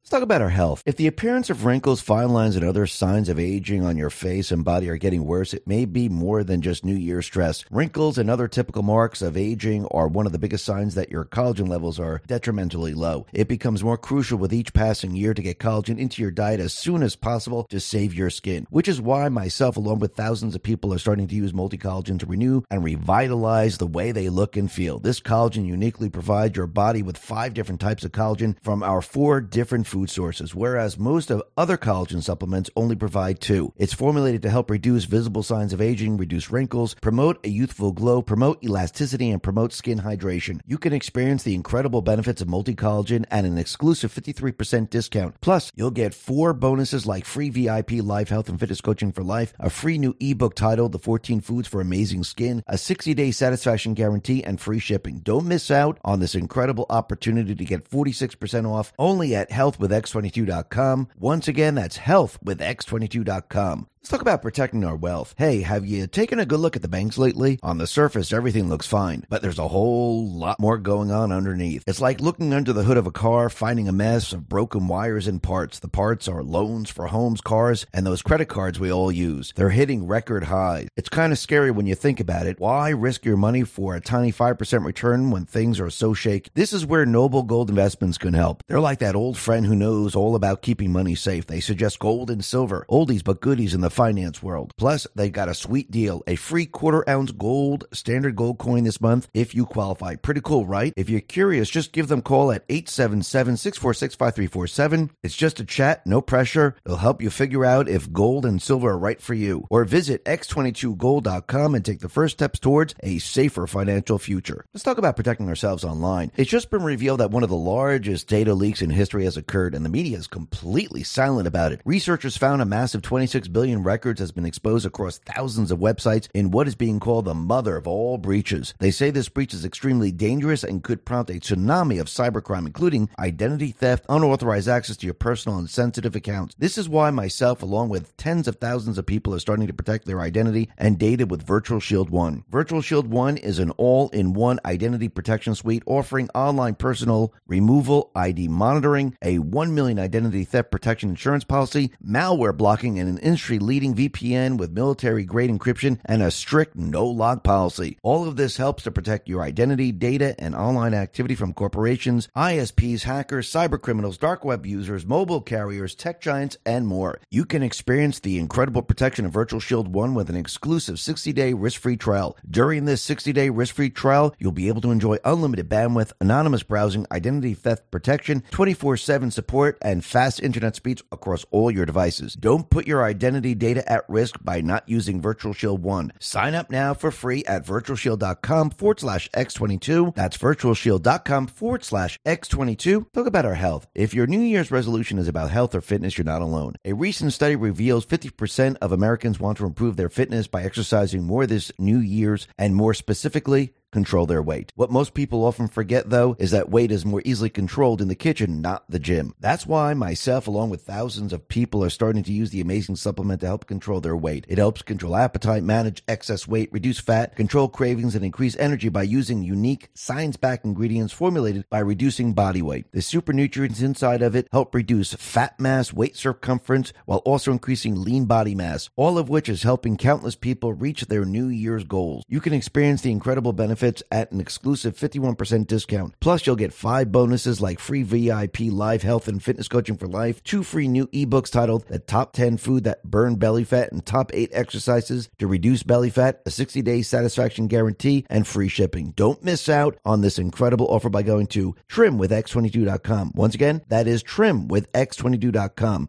Let's 0.00 0.14
talk 0.14 0.22
about 0.22 0.40
our 0.40 0.48
health. 0.48 0.82
If 0.86 0.96
the 0.96 1.06
appearance 1.06 1.50
of 1.50 1.66
wrinkles, 1.66 2.00
fine 2.00 2.30
lines, 2.30 2.56
and 2.56 2.64
other 2.64 2.86
signs 2.86 3.28
of 3.28 3.38
aging 3.38 3.84
on 3.84 3.98
your 3.98 4.08
face 4.08 4.50
and 4.50 4.64
body 4.64 4.88
are 4.88 4.96
getting 4.96 5.26
worse, 5.26 5.52
it 5.52 5.66
may 5.66 5.84
be 5.84 6.08
more 6.08 6.42
than 6.42 6.62
just 6.62 6.82
New 6.82 6.94
Year 6.94 7.20
stress. 7.20 7.62
Wrinkles 7.70 8.16
and 8.16 8.30
other 8.30 8.48
typical 8.48 8.82
marks 8.82 9.20
of 9.20 9.36
aging 9.36 9.84
are 9.90 10.08
one 10.08 10.24
of 10.24 10.32
the 10.32 10.38
biggest 10.38 10.64
signs 10.64 10.94
that 10.94 11.10
your 11.10 11.26
collagen 11.26 11.68
levels 11.68 12.00
are 12.00 12.22
detrimentally 12.26 12.94
low. 12.94 13.26
It 13.34 13.48
becomes 13.48 13.84
more 13.84 13.98
crucial 13.98 14.38
with 14.38 14.54
each 14.54 14.72
passing 14.72 15.14
year 15.14 15.34
to 15.34 15.42
get 15.42 15.58
collagen 15.58 15.98
into 15.98 16.22
your 16.22 16.30
diet 16.30 16.60
as 16.60 16.72
soon 16.72 17.02
as 17.02 17.14
possible 17.14 17.64
to 17.64 17.78
save 17.78 18.14
your 18.14 18.30
skin, 18.30 18.66
which 18.70 18.88
is 18.88 19.02
why 19.02 19.28
myself, 19.28 19.76
along 19.76 19.98
with 19.98 20.14
thousands 20.14 20.54
of 20.54 20.62
people, 20.62 20.94
are 20.94 20.98
starting 20.98 21.28
to 21.28 21.34
use 21.34 21.52
multi 21.52 21.76
collagen 21.76 22.18
to 22.20 22.24
renew 22.24 22.62
and 22.70 22.82
revitalize 22.82 23.76
the 23.76 23.86
way 23.86 24.12
they 24.12 24.30
look 24.30 24.56
and 24.56 24.72
feel. 24.72 25.00
This 25.00 25.20
collagen 25.20 25.66
uniquely 25.66 26.08
provides 26.08 26.56
your 26.56 26.66
body 26.66 27.02
with 27.02 27.18
five 27.18 27.52
different 27.52 27.82
types 27.82 28.04
of 28.04 28.12
collagen 28.12 28.56
from 28.62 28.82
our 28.82 29.02
four 29.02 29.42
different 29.42 29.86
food 29.88 30.10
sources, 30.10 30.54
whereas 30.54 30.98
most 30.98 31.30
of 31.30 31.42
other 31.56 31.76
collagen 31.76 32.22
supplements 32.22 32.70
only 32.76 32.94
provide 32.94 33.40
two. 33.40 33.72
It's 33.76 33.92
formulated 33.94 34.42
to 34.42 34.50
help 34.50 34.70
reduce 34.70 35.04
visible 35.04 35.42
signs 35.42 35.72
of 35.72 35.80
aging, 35.80 36.16
reduce 36.16 36.50
wrinkles, 36.50 36.94
promote 36.94 37.44
a 37.44 37.48
youthful 37.48 37.92
glow, 37.92 38.22
promote 38.22 38.62
elasticity, 38.62 39.30
and 39.30 39.42
promote 39.42 39.72
skin 39.72 40.00
hydration. 40.00 40.60
You 40.66 40.78
can 40.78 40.92
experience 40.92 41.42
the 41.42 41.54
incredible 41.54 42.02
benefits 42.02 42.40
of 42.40 42.48
multi 42.48 42.74
collagen 42.74 43.24
at 43.30 43.44
an 43.44 43.58
exclusive 43.58 44.12
53% 44.12 44.90
discount. 44.90 45.40
Plus, 45.40 45.72
you'll 45.74 45.90
get 45.90 46.14
four 46.14 46.52
bonuses 46.52 47.06
like 47.06 47.24
free 47.24 47.50
VIP 47.50 47.92
live 48.02 48.28
health 48.28 48.48
and 48.48 48.60
fitness 48.60 48.80
coaching 48.80 49.12
for 49.12 49.22
life, 49.22 49.52
a 49.58 49.70
free 49.70 49.98
new 49.98 50.14
ebook 50.20 50.54
titled 50.54 50.92
The 50.92 50.98
14 50.98 51.40
Foods 51.40 51.68
for 51.68 51.80
Amazing 51.80 52.24
Skin, 52.24 52.62
a 52.66 52.76
60 52.78 53.14
day 53.14 53.30
satisfaction 53.30 53.94
guarantee, 53.94 54.44
and 54.44 54.60
free 54.60 54.78
shipping. 54.78 55.20
Don't 55.20 55.46
miss 55.46 55.70
out 55.70 55.98
on 56.04 56.20
this 56.20 56.34
incredible 56.34 56.86
opportunity 56.90 57.54
to 57.54 57.64
get 57.64 57.88
46% 57.88 58.70
off 58.70 58.92
only 58.98 59.34
at 59.34 59.50
Health 59.50 59.77
with 59.78 59.90
with 59.90 59.92
X22.com. 59.92 61.08
Once 61.18 61.48
again, 61.48 61.74
that's 61.74 61.96
health 61.96 62.38
with 62.42 62.60
X22.com. 62.60 63.88
Let's 64.00 64.10
talk 64.10 64.22
about 64.22 64.42
protecting 64.42 64.84
our 64.84 64.94
wealth. 64.94 65.34
Hey, 65.36 65.62
have 65.62 65.84
you 65.84 66.06
taken 66.06 66.38
a 66.38 66.46
good 66.46 66.60
look 66.60 66.76
at 66.76 66.82
the 66.82 66.88
banks 66.88 67.18
lately? 67.18 67.58
On 67.64 67.78
the 67.78 67.86
surface, 67.88 68.32
everything 68.32 68.68
looks 68.68 68.86
fine, 68.86 69.24
but 69.28 69.42
there's 69.42 69.58
a 69.58 69.66
whole 69.66 70.24
lot 70.30 70.60
more 70.60 70.78
going 70.78 71.10
on 71.10 71.32
underneath. 71.32 71.82
It's 71.84 72.00
like 72.00 72.20
looking 72.20 72.54
under 72.54 72.72
the 72.72 72.84
hood 72.84 72.96
of 72.96 73.08
a 73.08 73.10
car, 73.10 73.50
finding 73.50 73.88
a 73.88 73.92
mess 73.92 74.32
of 74.32 74.48
broken 74.48 74.86
wires 74.86 75.26
and 75.26 75.42
parts. 75.42 75.80
The 75.80 75.88
parts 75.88 76.28
are 76.28 76.44
loans 76.44 76.90
for 76.90 77.08
homes, 77.08 77.40
cars, 77.40 77.86
and 77.92 78.06
those 78.06 78.22
credit 78.22 78.46
cards 78.46 78.78
we 78.78 78.92
all 78.92 79.10
use. 79.10 79.52
They're 79.56 79.70
hitting 79.70 80.06
record 80.06 80.44
highs. 80.44 80.88
It's 80.96 81.08
kind 81.08 81.32
of 81.32 81.38
scary 81.38 81.72
when 81.72 81.86
you 81.86 81.96
think 81.96 82.20
about 82.20 82.46
it. 82.46 82.60
Why 82.60 82.90
risk 82.90 83.24
your 83.24 83.36
money 83.36 83.64
for 83.64 83.96
a 83.96 84.00
tiny 84.00 84.30
5% 84.30 84.84
return 84.84 85.32
when 85.32 85.44
things 85.44 85.80
are 85.80 85.90
so 85.90 86.14
shaky? 86.14 86.52
This 86.54 86.72
is 86.72 86.86
where 86.86 87.04
Noble 87.04 87.42
Gold 87.42 87.68
Investments 87.68 88.16
can 88.16 88.34
help. 88.34 88.62
They're 88.68 88.78
like 88.78 89.00
that 89.00 89.16
old 89.16 89.36
friend 89.36 89.66
who 89.66 89.74
knows 89.74 90.14
all 90.14 90.36
about 90.36 90.62
keeping 90.62 90.92
money 90.92 91.16
safe. 91.16 91.48
They 91.48 91.58
suggest 91.58 91.98
gold 91.98 92.30
and 92.30 92.44
silver, 92.44 92.86
oldies 92.88 93.24
but 93.24 93.40
goodies 93.40 93.74
in 93.74 93.80
the 93.80 93.87
the 93.88 93.94
finance 93.94 94.42
world. 94.42 94.74
Plus, 94.76 95.06
they 95.14 95.30
got 95.30 95.48
a 95.48 95.54
sweet 95.54 95.90
deal 95.90 96.22
a 96.26 96.36
free 96.36 96.66
quarter 96.66 97.08
ounce 97.08 97.32
gold 97.32 97.86
standard 97.92 98.36
gold 98.36 98.58
coin 98.58 98.84
this 98.84 99.00
month 99.00 99.28
if 99.32 99.54
you 99.54 99.64
qualify. 99.64 100.14
Pretty 100.16 100.42
cool, 100.42 100.66
right? 100.66 100.92
If 100.96 101.08
you're 101.08 101.20
curious, 101.22 101.70
just 101.70 101.92
give 101.92 102.08
them 102.08 102.18
a 102.18 102.22
call 102.22 102.52
at 102.52 102.64
877 102.68 103.56
646 103.56 104.14
5347. 104.14 105.10
It's 105.22 105.36
just 105.36 105.60
a 105.60 105.64
chat, 105.64 106.06
no 106.06 106.20
pressure. 106.20 106.76
They'll 106.84 106.96
help 106.96 107.22
you 107.22 107.30
figure 107.30 107.64
out 107.64 107.88
if 107.88 108.12
gold 108.12 108.44
and 108.44 108.60
silver 108.60 108.90
are 108.90 108.98
right 108.98 109.20
for 109.22 109.34
you. 109.34 109.66
Or 109.70 109.84
visit 109.84 110.24
x22gold.com 110.24 111.74
and 111.74 111.84
take 111.84 112.00
the 112.00 112.08
first 112.08 112.34
steps 112.34 112.58
towards 112.58 112.94
a 113.02 113.18
safer 113.18 113.66
financial 113.66 114.18
future. 114.18 114.66
Let's 114.74 114.84
talk 114.84 114.98
about 114.98 115.16
protecting 115.16 115.48
ourselves 115.48 115.84
online. 115.84 116.30
It's 116.36 116.50
just 116.50 116.70
been 116.70 116.82
revealed 116.82 117.20
that 117.20 117.30
one 117.30 117.42
of 117.42 117.48
the 117.48 117.56
largest 117.56 118.28
data 118.28 118.52
leaks 118.52 118.82
in 118.82 118.90
history 118.90 119.24
has 119.24 119.36
occurred, 119.38 119.74
and 119.74 119.84
the 119.84 119.90
media 119.90 120.18
is 120.18 120.26
completely 120.26 121.02
silent 121.02 121.48
about 121.48 121.72
it. 121.72 121.80
Researchers 121.86 122.36
found 122.36 122.60
a 122.60 122.66
massive 122.66 123.02
26 123.02 123.48
billion 123.48 123.77
records 123.84 124.20
has 124.20 124.32
been 124.32 124.44
exposed 124.44 124.86
across 124.86 125.18
thousands 125.18 125.70
of 125.70 125.78
websites 125.78 126.28
in 126.34 126.50
what 126.50 126.68
is 126.68 126.74
being 126.74 127.00
called 127.00 127.24
the 127.24 127.34
mother 127.34 127.76
of 127.76 127.86
all 127.86 128.18
breaches. 128.18 128.74
They 128.78 128.90
say 128.90 129.10
this 129.10 129.28
breach 129.28 129.54
is 129.54 129.64
extremely 129.64 130.12
dangerous 130.12 130.64
and 130.64 130.82
could 130.82 131.04
prompt 131.04 131.30
a 131.30 131.34
tsunami 131.34 132.00
of 132.00 132.06
cybercrime, 132.06 132.66
including 132.66 133.10
identity 133.18 133.72
theft, 133.72 134.06
unauthorized 134.08 134.68
access 134.68 134.96
to 134.98 135.06
your 135.06 135.14
personal 135.14 135.58
and 135.58 135.68
sensitive 135.68 136.16
accounts. 136.16 136.54
This 136.58 136.78
is 136.78 136.88
why 136.88 137.10
myself, 137.10 137.62
along 137.62 137.88
with 137.88 138.16
tens 138.16 138.48
of 138.48 138.56
thousands 138.56 138.98
of 138.98 139.06
people, 139.06 139.34
are 139.34 139.38
starting 139.38 139.66
to 139.66 139.72
protect 139.72 140.06
their 140.06 140.20
identity 140.20 140.68
and 140.78 140.98
data 140.98 141.26
with 141.26 141.46
Virtual 141.46 141.80
Shield 141.80 142.10
One. 142.10 142.44
Virtual 142.50 142.80
Shield 142.80 143.08
One 143.08 143.36
is 143.36 143.58
an 143.58 143.70
all 143.72 144.08
in 144.10 144.32
one 144.32 144.60
identity 144.64 145.08
protection 145.08 145.54
suite 145.54 145.82
offering 145.86 146.28
online 146.34 146.74
personal 146.74 147.32
removal, 147.46 148.10
ID 148.14 148.48
monitoring, 148.48 149.16
a 149.22 149.38
1 149.38 149.74
million 149.74 149.98
identity 149.98 150.44
theft 150.44 150.70
protection 150.70 151.10
insurance 151.10 151.44
policy, 151.44 151.92
malware 152.04 152.56
blocking, 152.56 152.98
and 152.98 153.08
an 153.08 153.18
industry 153.18 153.58
leading 153.68 153.94
VPN 153.94 154.56
with 154.56 154.72
military 154.72 155.24
grade 155.24 155.50
encryption 155.50 156.00
and 156.06 156.22
a 156.22 156.30
strict 156.30 156.74
no 156.74 157.06
log 157.06 157.44
policy. 157.44 157.98
All 158.02 158.26
of 158.26 158.36
this 158.36 158.56
helps 158.56 158.82
to 158.84 158.90
protect 158.90 159.28
your 159.28 159.42
identity, 159.42 159.92
data, 159.92 160.34
and 160.38 160.54
online 160.54 160.94
activity 160.94 161.34
from 161.34 161.52
corporations, 161.52 162.28
ISPs, 162.34 163.02
hackers, 163.02 163.52
cyber 163.52 163.80
criminals, 163.80 164.16
dark 164.16 164.42
web 164.42 164.64
users, 164.64 165.04
mobile 165.04 165.42
carriers, 165.42 165.94
tech 165.94 166.22
giants, 166.22 166.56
and 166.64 166.86
more. 166.86 167.20
You 167.30 167.44
can 167.44 167.62
experience 167.62 168.20
the 168.20 168.38
incredible 168.38 168.80
protection 168.80 169.26
of 169.26 169.32
Virtual 169.32 169.60
Shield 169.60 169.92
1 169.92 170.14
with 170.14 170.30
an 170.30 170.36
exclusive 170.36 170.98
60 170.98 171.34
day 171.34 171.52
risk 171.52 171.78
free 171.78 171.98
trial. 171.98 172.38
During 172.48 172.86
this 172.86 173.02
60 173.02 173.34
day 173.34 173.50
risk 173.50 173.74
free 173.74 173.90
trial, 173.90 174.34
you'll 174.38 174.52
be 174.52 174.68
able 174.68 174.80
to 174.80 174.90
enjoy 174.90 175.18
unlimited 175.26 175.68
bandwidth, 175.68 176.12
anonymous 176.22 176.62
browsing, 176.62 177.06
identity 177.12 177.52
theft 177.52 177.90
protection, 177.90 178.42
24 178.50 178.96
7 178.96 179.30
support, 179.30 179.76
and 179.82 180.02
fast 180.02 180.42
internet 180.42 180.74
speeds 180.74 181.02
across 181.12 181.44
all 181.50 181.70
your 181.70 181.84
devices. 181.84 182.32
Don't 182.32 182.70
put 182.70 182.86
your 182.86 183.04
identity 183.04 183.54
data 183.58 183.90
at 183.90 184.08
risk 184.08 184.36
by 184.42 184.60
not 184.60 184.88
using 184.88 185.20
Virtual 185.20 185.52
Shield 185.52 185.82
1. 185.82 186.12
Sign 186.20 186.54
up 186.54 186.70
now 186.70 186.94
for 186.94 187.10
free 187.10 187.44
at 187.44 187.66
virtualshield.com 187.66 188.70
forward 188.70 189.00
slash 189.00 189.28
X22. 189.30 190.14
That's 190.14 190.38
virtualshield.com 190.38 191.46
forward 191.48 191.84
slash 191.84 192.18
X22. 192.26 193.12
Talk 193.12 193.26
about 193.26 193.44
our 193.44 193.54
health. 193.54 193.86
If 193.94 194.14
your 194.14 194.26
New 194.26 194.40
Year's 194.40 194.70
resolution 194.70 195.18
is 195.18 195.28
about 195.28 195.50
health 195.50 195.74
or 195.74 195.80
fitness, 195.80 196.16
you're 196.16 196.24
not 196.24 196.42
alone. 196.42 196.76
A 196.84 196.92
recent 196.92 197.32
study 197.32 197.56
reveals 197.56 198.06
50% 198.06 198.76
of 198.80 198.92
Americans 198.92 199.40
want 199.40 199.58
to 199.58 199.66
improve 199.66 199.96
their 199.96 200.08
fitness 200.08 200.46
by 200.46 200.62
exercising 200.62 201.24
more 201.24 201.46
this 201.46 201.72
New 201.78 201.98
Year's, 201.98 202.46
and 202.56 202.74
more 202.74 202.94
specifically, 202.94 203.74
control 203.90 204.26
their 204.26 204.42
weight. 204.42 204.72
What 204.74 204.90
most 204.90 205.14
people 205.14 205.44
often 205.44 205.68
forget, 205.68 206.10
though, 206.10 206.36
is 206.38 206.50
that 206.50 206.68
weight 206.68 206.90
is 206.90 207.04
more 207.04 207.22
easily 207.24 207.50
controlled 207.50 208.00
in 208.00 208.08
the 208.08 208.14
kitchen, 208.14 208.60
not 208.60 208.84
the 208.90 208.98
gym. 208.98 209.34
That's 209.40 209.66
why 209.66 209.94
myself, 209.94 210.46
along 210.46 210.70
with 210.70 210.82
thousands 210.82 211.32
of 211.32 211.48
people, 211.48 211.82
are 211.82 211.90
starting 211.90 212.22
to 212.24 212.32
use 212.32 212.50
the 212.50 212.60
amazing 212.60 212.96
supplement 212.96 213.40
to 213.40 213.46
help 213.46 213.66
control 213.66 214.00
their 214.00 214.16
weight. 214.16 214.44
It 214.48 214.58
helps 214.58 214.82
control 214.82 215.16
appetite, 215.16 215.62
manage 215.62 216.02
excess 216.06 216.46
weight, 216.46 216.72
reduce 216.72 217.00
fat, 217.00 217.34
control 217.36 217.68
cravings, 217.68 218.14
and 218.14 218.24
increase 218.24 218.56
energy 218.56 218.88
by 218.88 219.04
using 219.04 219.42
unique, 219.42 219.88
science 219.94 220.36
backed 220.36 220.64
ingredients 220.64 221.12
formulated 221.12 221.64
by 221.70 221.78
reducing 221.78 222.34
body 222.34 222.62
weight. 222.62 222.86
The 222.92 223.02
super 223.02 223.32
nutrients 223.32 223.80
inside 223.80 224.22
of 224.22 224.36
it 224.36 224.48
help 224.52 224.74
reduce 224.74 225.14
fat 225.14 225.58
mass, 225.58 225.92
weight 225.92 226.16
circumference, 226.16 226.92
while 227.06 227.18
also 227.18 227.52
increasing 227.52 228.02
lean 228.02 228.26
body 228.26 228.54
mass, 228.54 228.90
all 228.96 229.18
of 229.18 229.28
which 229.28 229.48
is 229.48 229.62
helping 229.62 229.96
countless 229.96 230.34
people 230.34 230.72
reach 230.72 231.06
their 231.06 231.24
New 231.24 231.48
Year's 231.48 231.84
goals. 231.84 232.24
You 232.28 232.40
can 232.40 232.52
experience 232.52 233.02
the 233.02 233.10
incredible 233.10 233.52
benefits 233.52 233.77
at 233.82 234.32
an 234.32 234.40
exclusive 234.40 234.96
51% 234.96 235.66
discount. 235.66 236.14
Plus, 236.20 236.46
you'll 236.46 236.56
get 236.56 236.72
five 236.72 237.12
bonuses 237.12 237.60
like 237.60 237.78
free 237.78 238.02
VIP 238.02 238.60
live 238.70 239.02
health 239.02 239.28
and 239.28 239.42
fitness 239.42 239.68
coaching 239.68 239.96
for 239.96 240.06
life, 240.06 240.42
two 240.42 240.62
free 240.62 240.88
new 240.88 241.06
ebooks 241.08 241.50
titled 241.50 241.86
The 241.88 241.98
Top 241.98 242.32
10 242.32 242.56
Food 242.58 242.84
That 242.84 243.04
Burn 243.04 243.36
Belly 243.36 243.64
Fat 243.64 243.92
and 243.92 244.04
Top 244.04 244.30
8 244.34 244.50
Exercises 244.52 245.28
to 245.38 245.46
Reduce 245.46 245.82
Belly 245.82 246.10
Fat, 246.10 246.40
a 246.46 246.50
60 246.50 246.82
day 246.82 247.02
satisfaction 247.02 247.66
guarantee, 247.66 248.26
and 248.28 248.46
free 248.46 248.68
shipping. 248.68 249.12
Don't 249.16 249.42
miss 249.44 249.68
out 249.68 249.98
on 250.04 250.20
this 250.20 250.38
incredible 250.38 250.86
offer 250.88 251.08
by 251.08 251.22
going 251.22 251.46
to 251.48 251.74
trimwithx22.com. 251.88 253.32
Once 253.34 253.54
again, 253.54 253.82
that 253.88 254.06
is 254.06 254.22
trimwithx22.com. 254.22 256.08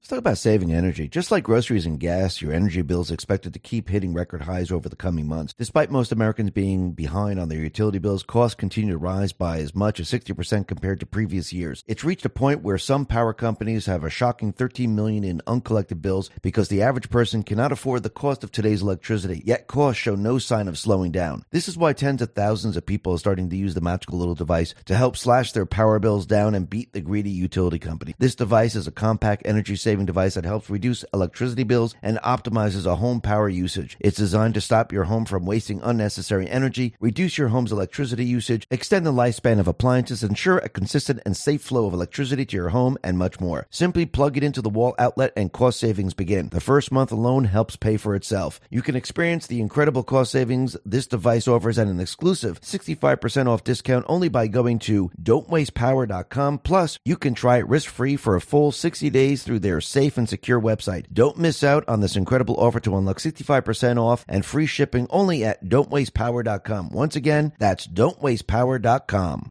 Let's 0.00 0.08
talk 0.08 0.18
about 0.18 0.38
saving 0.38 0.72
energy. 0.72 1.08
Just 1.08 1.30
like 1.30 1.44
groceries 1.44 1.84
and 1.84 2.00
gas, 2.00 2.40
your 2.40 2.54
energy 2.54 2.80
bill 2.80 3.02
is 3.02 3.10
expected 3.10 3.52
to 3.52 3.58
keep 3.58 3.90
hitting 3.90 4.14
record 4.14 4.40
highs 4.40 4.72
over 4.72 4.88
the 4.88 4.96
coming 4.96 5.28
months. 5.28 5.52
Despite 5.52 5.90
most 5.90 6.10
Americans 6.10 6.52
being 6.52 6.92
behind 6.92 7.38
on 7.38 7.50
their 7.50 7.58
utility 7.58 7.98
bills, 7.98 8.22
costs 8.22 8.54
continue 8.54 8.92
to 8.92 8.98
rise 8.98 9.34
by 9.34 9.58
as 9.58 9.74
much 9.74 10.00
as 10.00 10.10
60% 10.10 10.66
compared 10.66 11.00
to 11.00 11.06
previous 11.06 11.52
years. 11.52 11.84
It's 11.86 12.02
reached 12.02 12.24
a 12.24 12.30
point 12.30 12.62
where 12.62 12.78
some 12.78 13.04
power 13.04 13.34
companies 13.34 13.84
have 13.84 14.02
a 14.02 14.08
shocking 14.08 14.54
13 14.54 14.96
million 14.96 15.22
in 15.22 15.42
uncollected 15.46 16.00
bills 16.00 16.30
because 16.40 16.68
the 16.68 16.80
average 16.80 17.10
person 17.10 17.42
cannot 17.42 17.70
afford 17.70 18.02
the 18.02 18.08
cost 18.08 18.42
of 18.42 18.50
today's 18.50 18.80
electricity. 18.80 19.42
Yet 19.44 19.66
costs 19.66 20.00
show 20.00 20.14
no 20.14 20.38
sign 20.38 20.66
of 20.66 20.78
slowing 20.78 21.12
down. 21.12 21.44
This 21.50 21.68
is 21.68 21.76
why 21.76 21.92
tens 21.92 22.22
of 22.22 22.32
thousands 22.32 22.78
of 22.78 22.86
people 22.86 23.12
are 23.12 23.18
starting 23.18 23.50
to 23.50 23.56
use 23.56 23.74
the 23.74 23.82
magical 23.82 24.18
little 24.18 24.34
device 24.34 24.74
to 24.86 24.96
help 24.96 25.18
slash 25.18 25.52
their 25.52 25.66
power 25.66 25.98
bills 25.98 26.24
down 26.24 26.54
and 26.54 26.70
beat 26.70 26.94
the 26.94 27.02
greedy 27.02 27.28
utility 27.30 27.78
company. 27.78 28.14
This 28.18 28.34
device 28.34 28.74
is 28.74 28.86
a 28.86 28.90
compact 28.90 29.42
energy 29.44 29.76
device 29.98 30.34
that 30.34 30.44
helps 30.44 30.70
reduce 30.70 31.04
electricity 31.12 31.64
bills 31.64 31.94
and 32.02 32.18
optimizes 32.18 32.86
a 32.86 32.96
home 32.96 33.20
power 33.20 33.48
usage. 33.48 33.96
It's 34.00 34.16
designed 34.16 34.54
to 34.54 34.60
stop 34.60 34.92
your 34.92 35.04
home 35.04 35.24
from 35.24 35.44
wasting 35.44 35.80
unnecessary 35.82 36.48
energy, 36.48 36.94
reduce 37.00 37.36
your 37.36 37.48
home's 37.48 37.72
electricity 37.72 38.24
usage, 38.24 38.66
extend 38.70 39.04
the 39.04 39.12
lifespan 39.12 39.58
of 39.58 39.68
appliances, 39.68 40.22
ensure 40.22 40.58
a 40.58 40.68
consistent 40.68 41.20
and 41.26 41.36
safe 41.36 41.62
flow 41.62 41.86
of 41.86 41.92
electricity 41.92 42.46
to 42.46 42.56
your 42.56 42.68
home, 42.70 42.96
and 43.02 43.18
much 43.18 43.40
more. 43.40 43.66
Simply 43.70 44.06
plug 44.06 44.36
it 44.36 44.44
into 44.44 44.62
the 44.62 44.70
wall 44.70 44.94
outlet 44.98 45.32
and 45.36 45.52
cost 45.52 45.80
savings 45.80 46.14
begin. 46.14 46.48
The 46.50 46.60
first 46.60 46.92
month 46.92 47.12
alone 47.12 47.44
helps 47.44 47.76
pay 47.76 47.96
for 47.96 48.14
itself. 48.14 48.60
You 48.70 48.82
can 48.82 48.96
experience 48.96 49.46
the 49.46 49.60
incredible 49.60 50.02
cost 50.02 50.32
savings 50.32 50.76
this 50.84 51.06
device 51.06 51.48
offers 51.48 51.78
at 51.78 51.86
an 51.86 52.00
exclusive 52.00 52.60
65% 52.60 53.46
off 53.46 53.64
discount 53.64 54.04
only 54.08 54.28
by 54.28 54.46
going 54.46 54.78
to 54.80 55.10
don'twastepower.com. 55.22 56.58
Plus, 56.58 56.98
you 57.04 57.16
can 57.16 57.34
try 57.34 57.58
it 57.58 57.68
risk-free 57.68 58.16
for 58.16 58.36
a 58.36 58.40
full 58.40 58.72
60 58.72 59.10
days 59.10 59.42
through 59.42 59.58
safe 59.80 60.16
and 60.18 60.28
secure 60.28 60.60
website. 60.60 61.06
Don't 61.12 61.38
miss 61.38 61.62
out 61.62 61.88
on 61.88 62.00
this 62.00 62.16
incredible 62.16 62.56
offer 62.58 62.80
to 62.80 62.96
unlock 62.96 63.18
65% 63.18 63.98
off 63.98 64.24
and 64.28 64.44
free 64.44 64.66
shipping 64.66 65.06
only 65.10 65.44
at 65.44 65.64
don'twastepower.com. 65.64 66.90
Once 66.90 67.16
again, 67.16 67.52
that's 67.58 67.86
don'twastepower.com. 67.86 69.50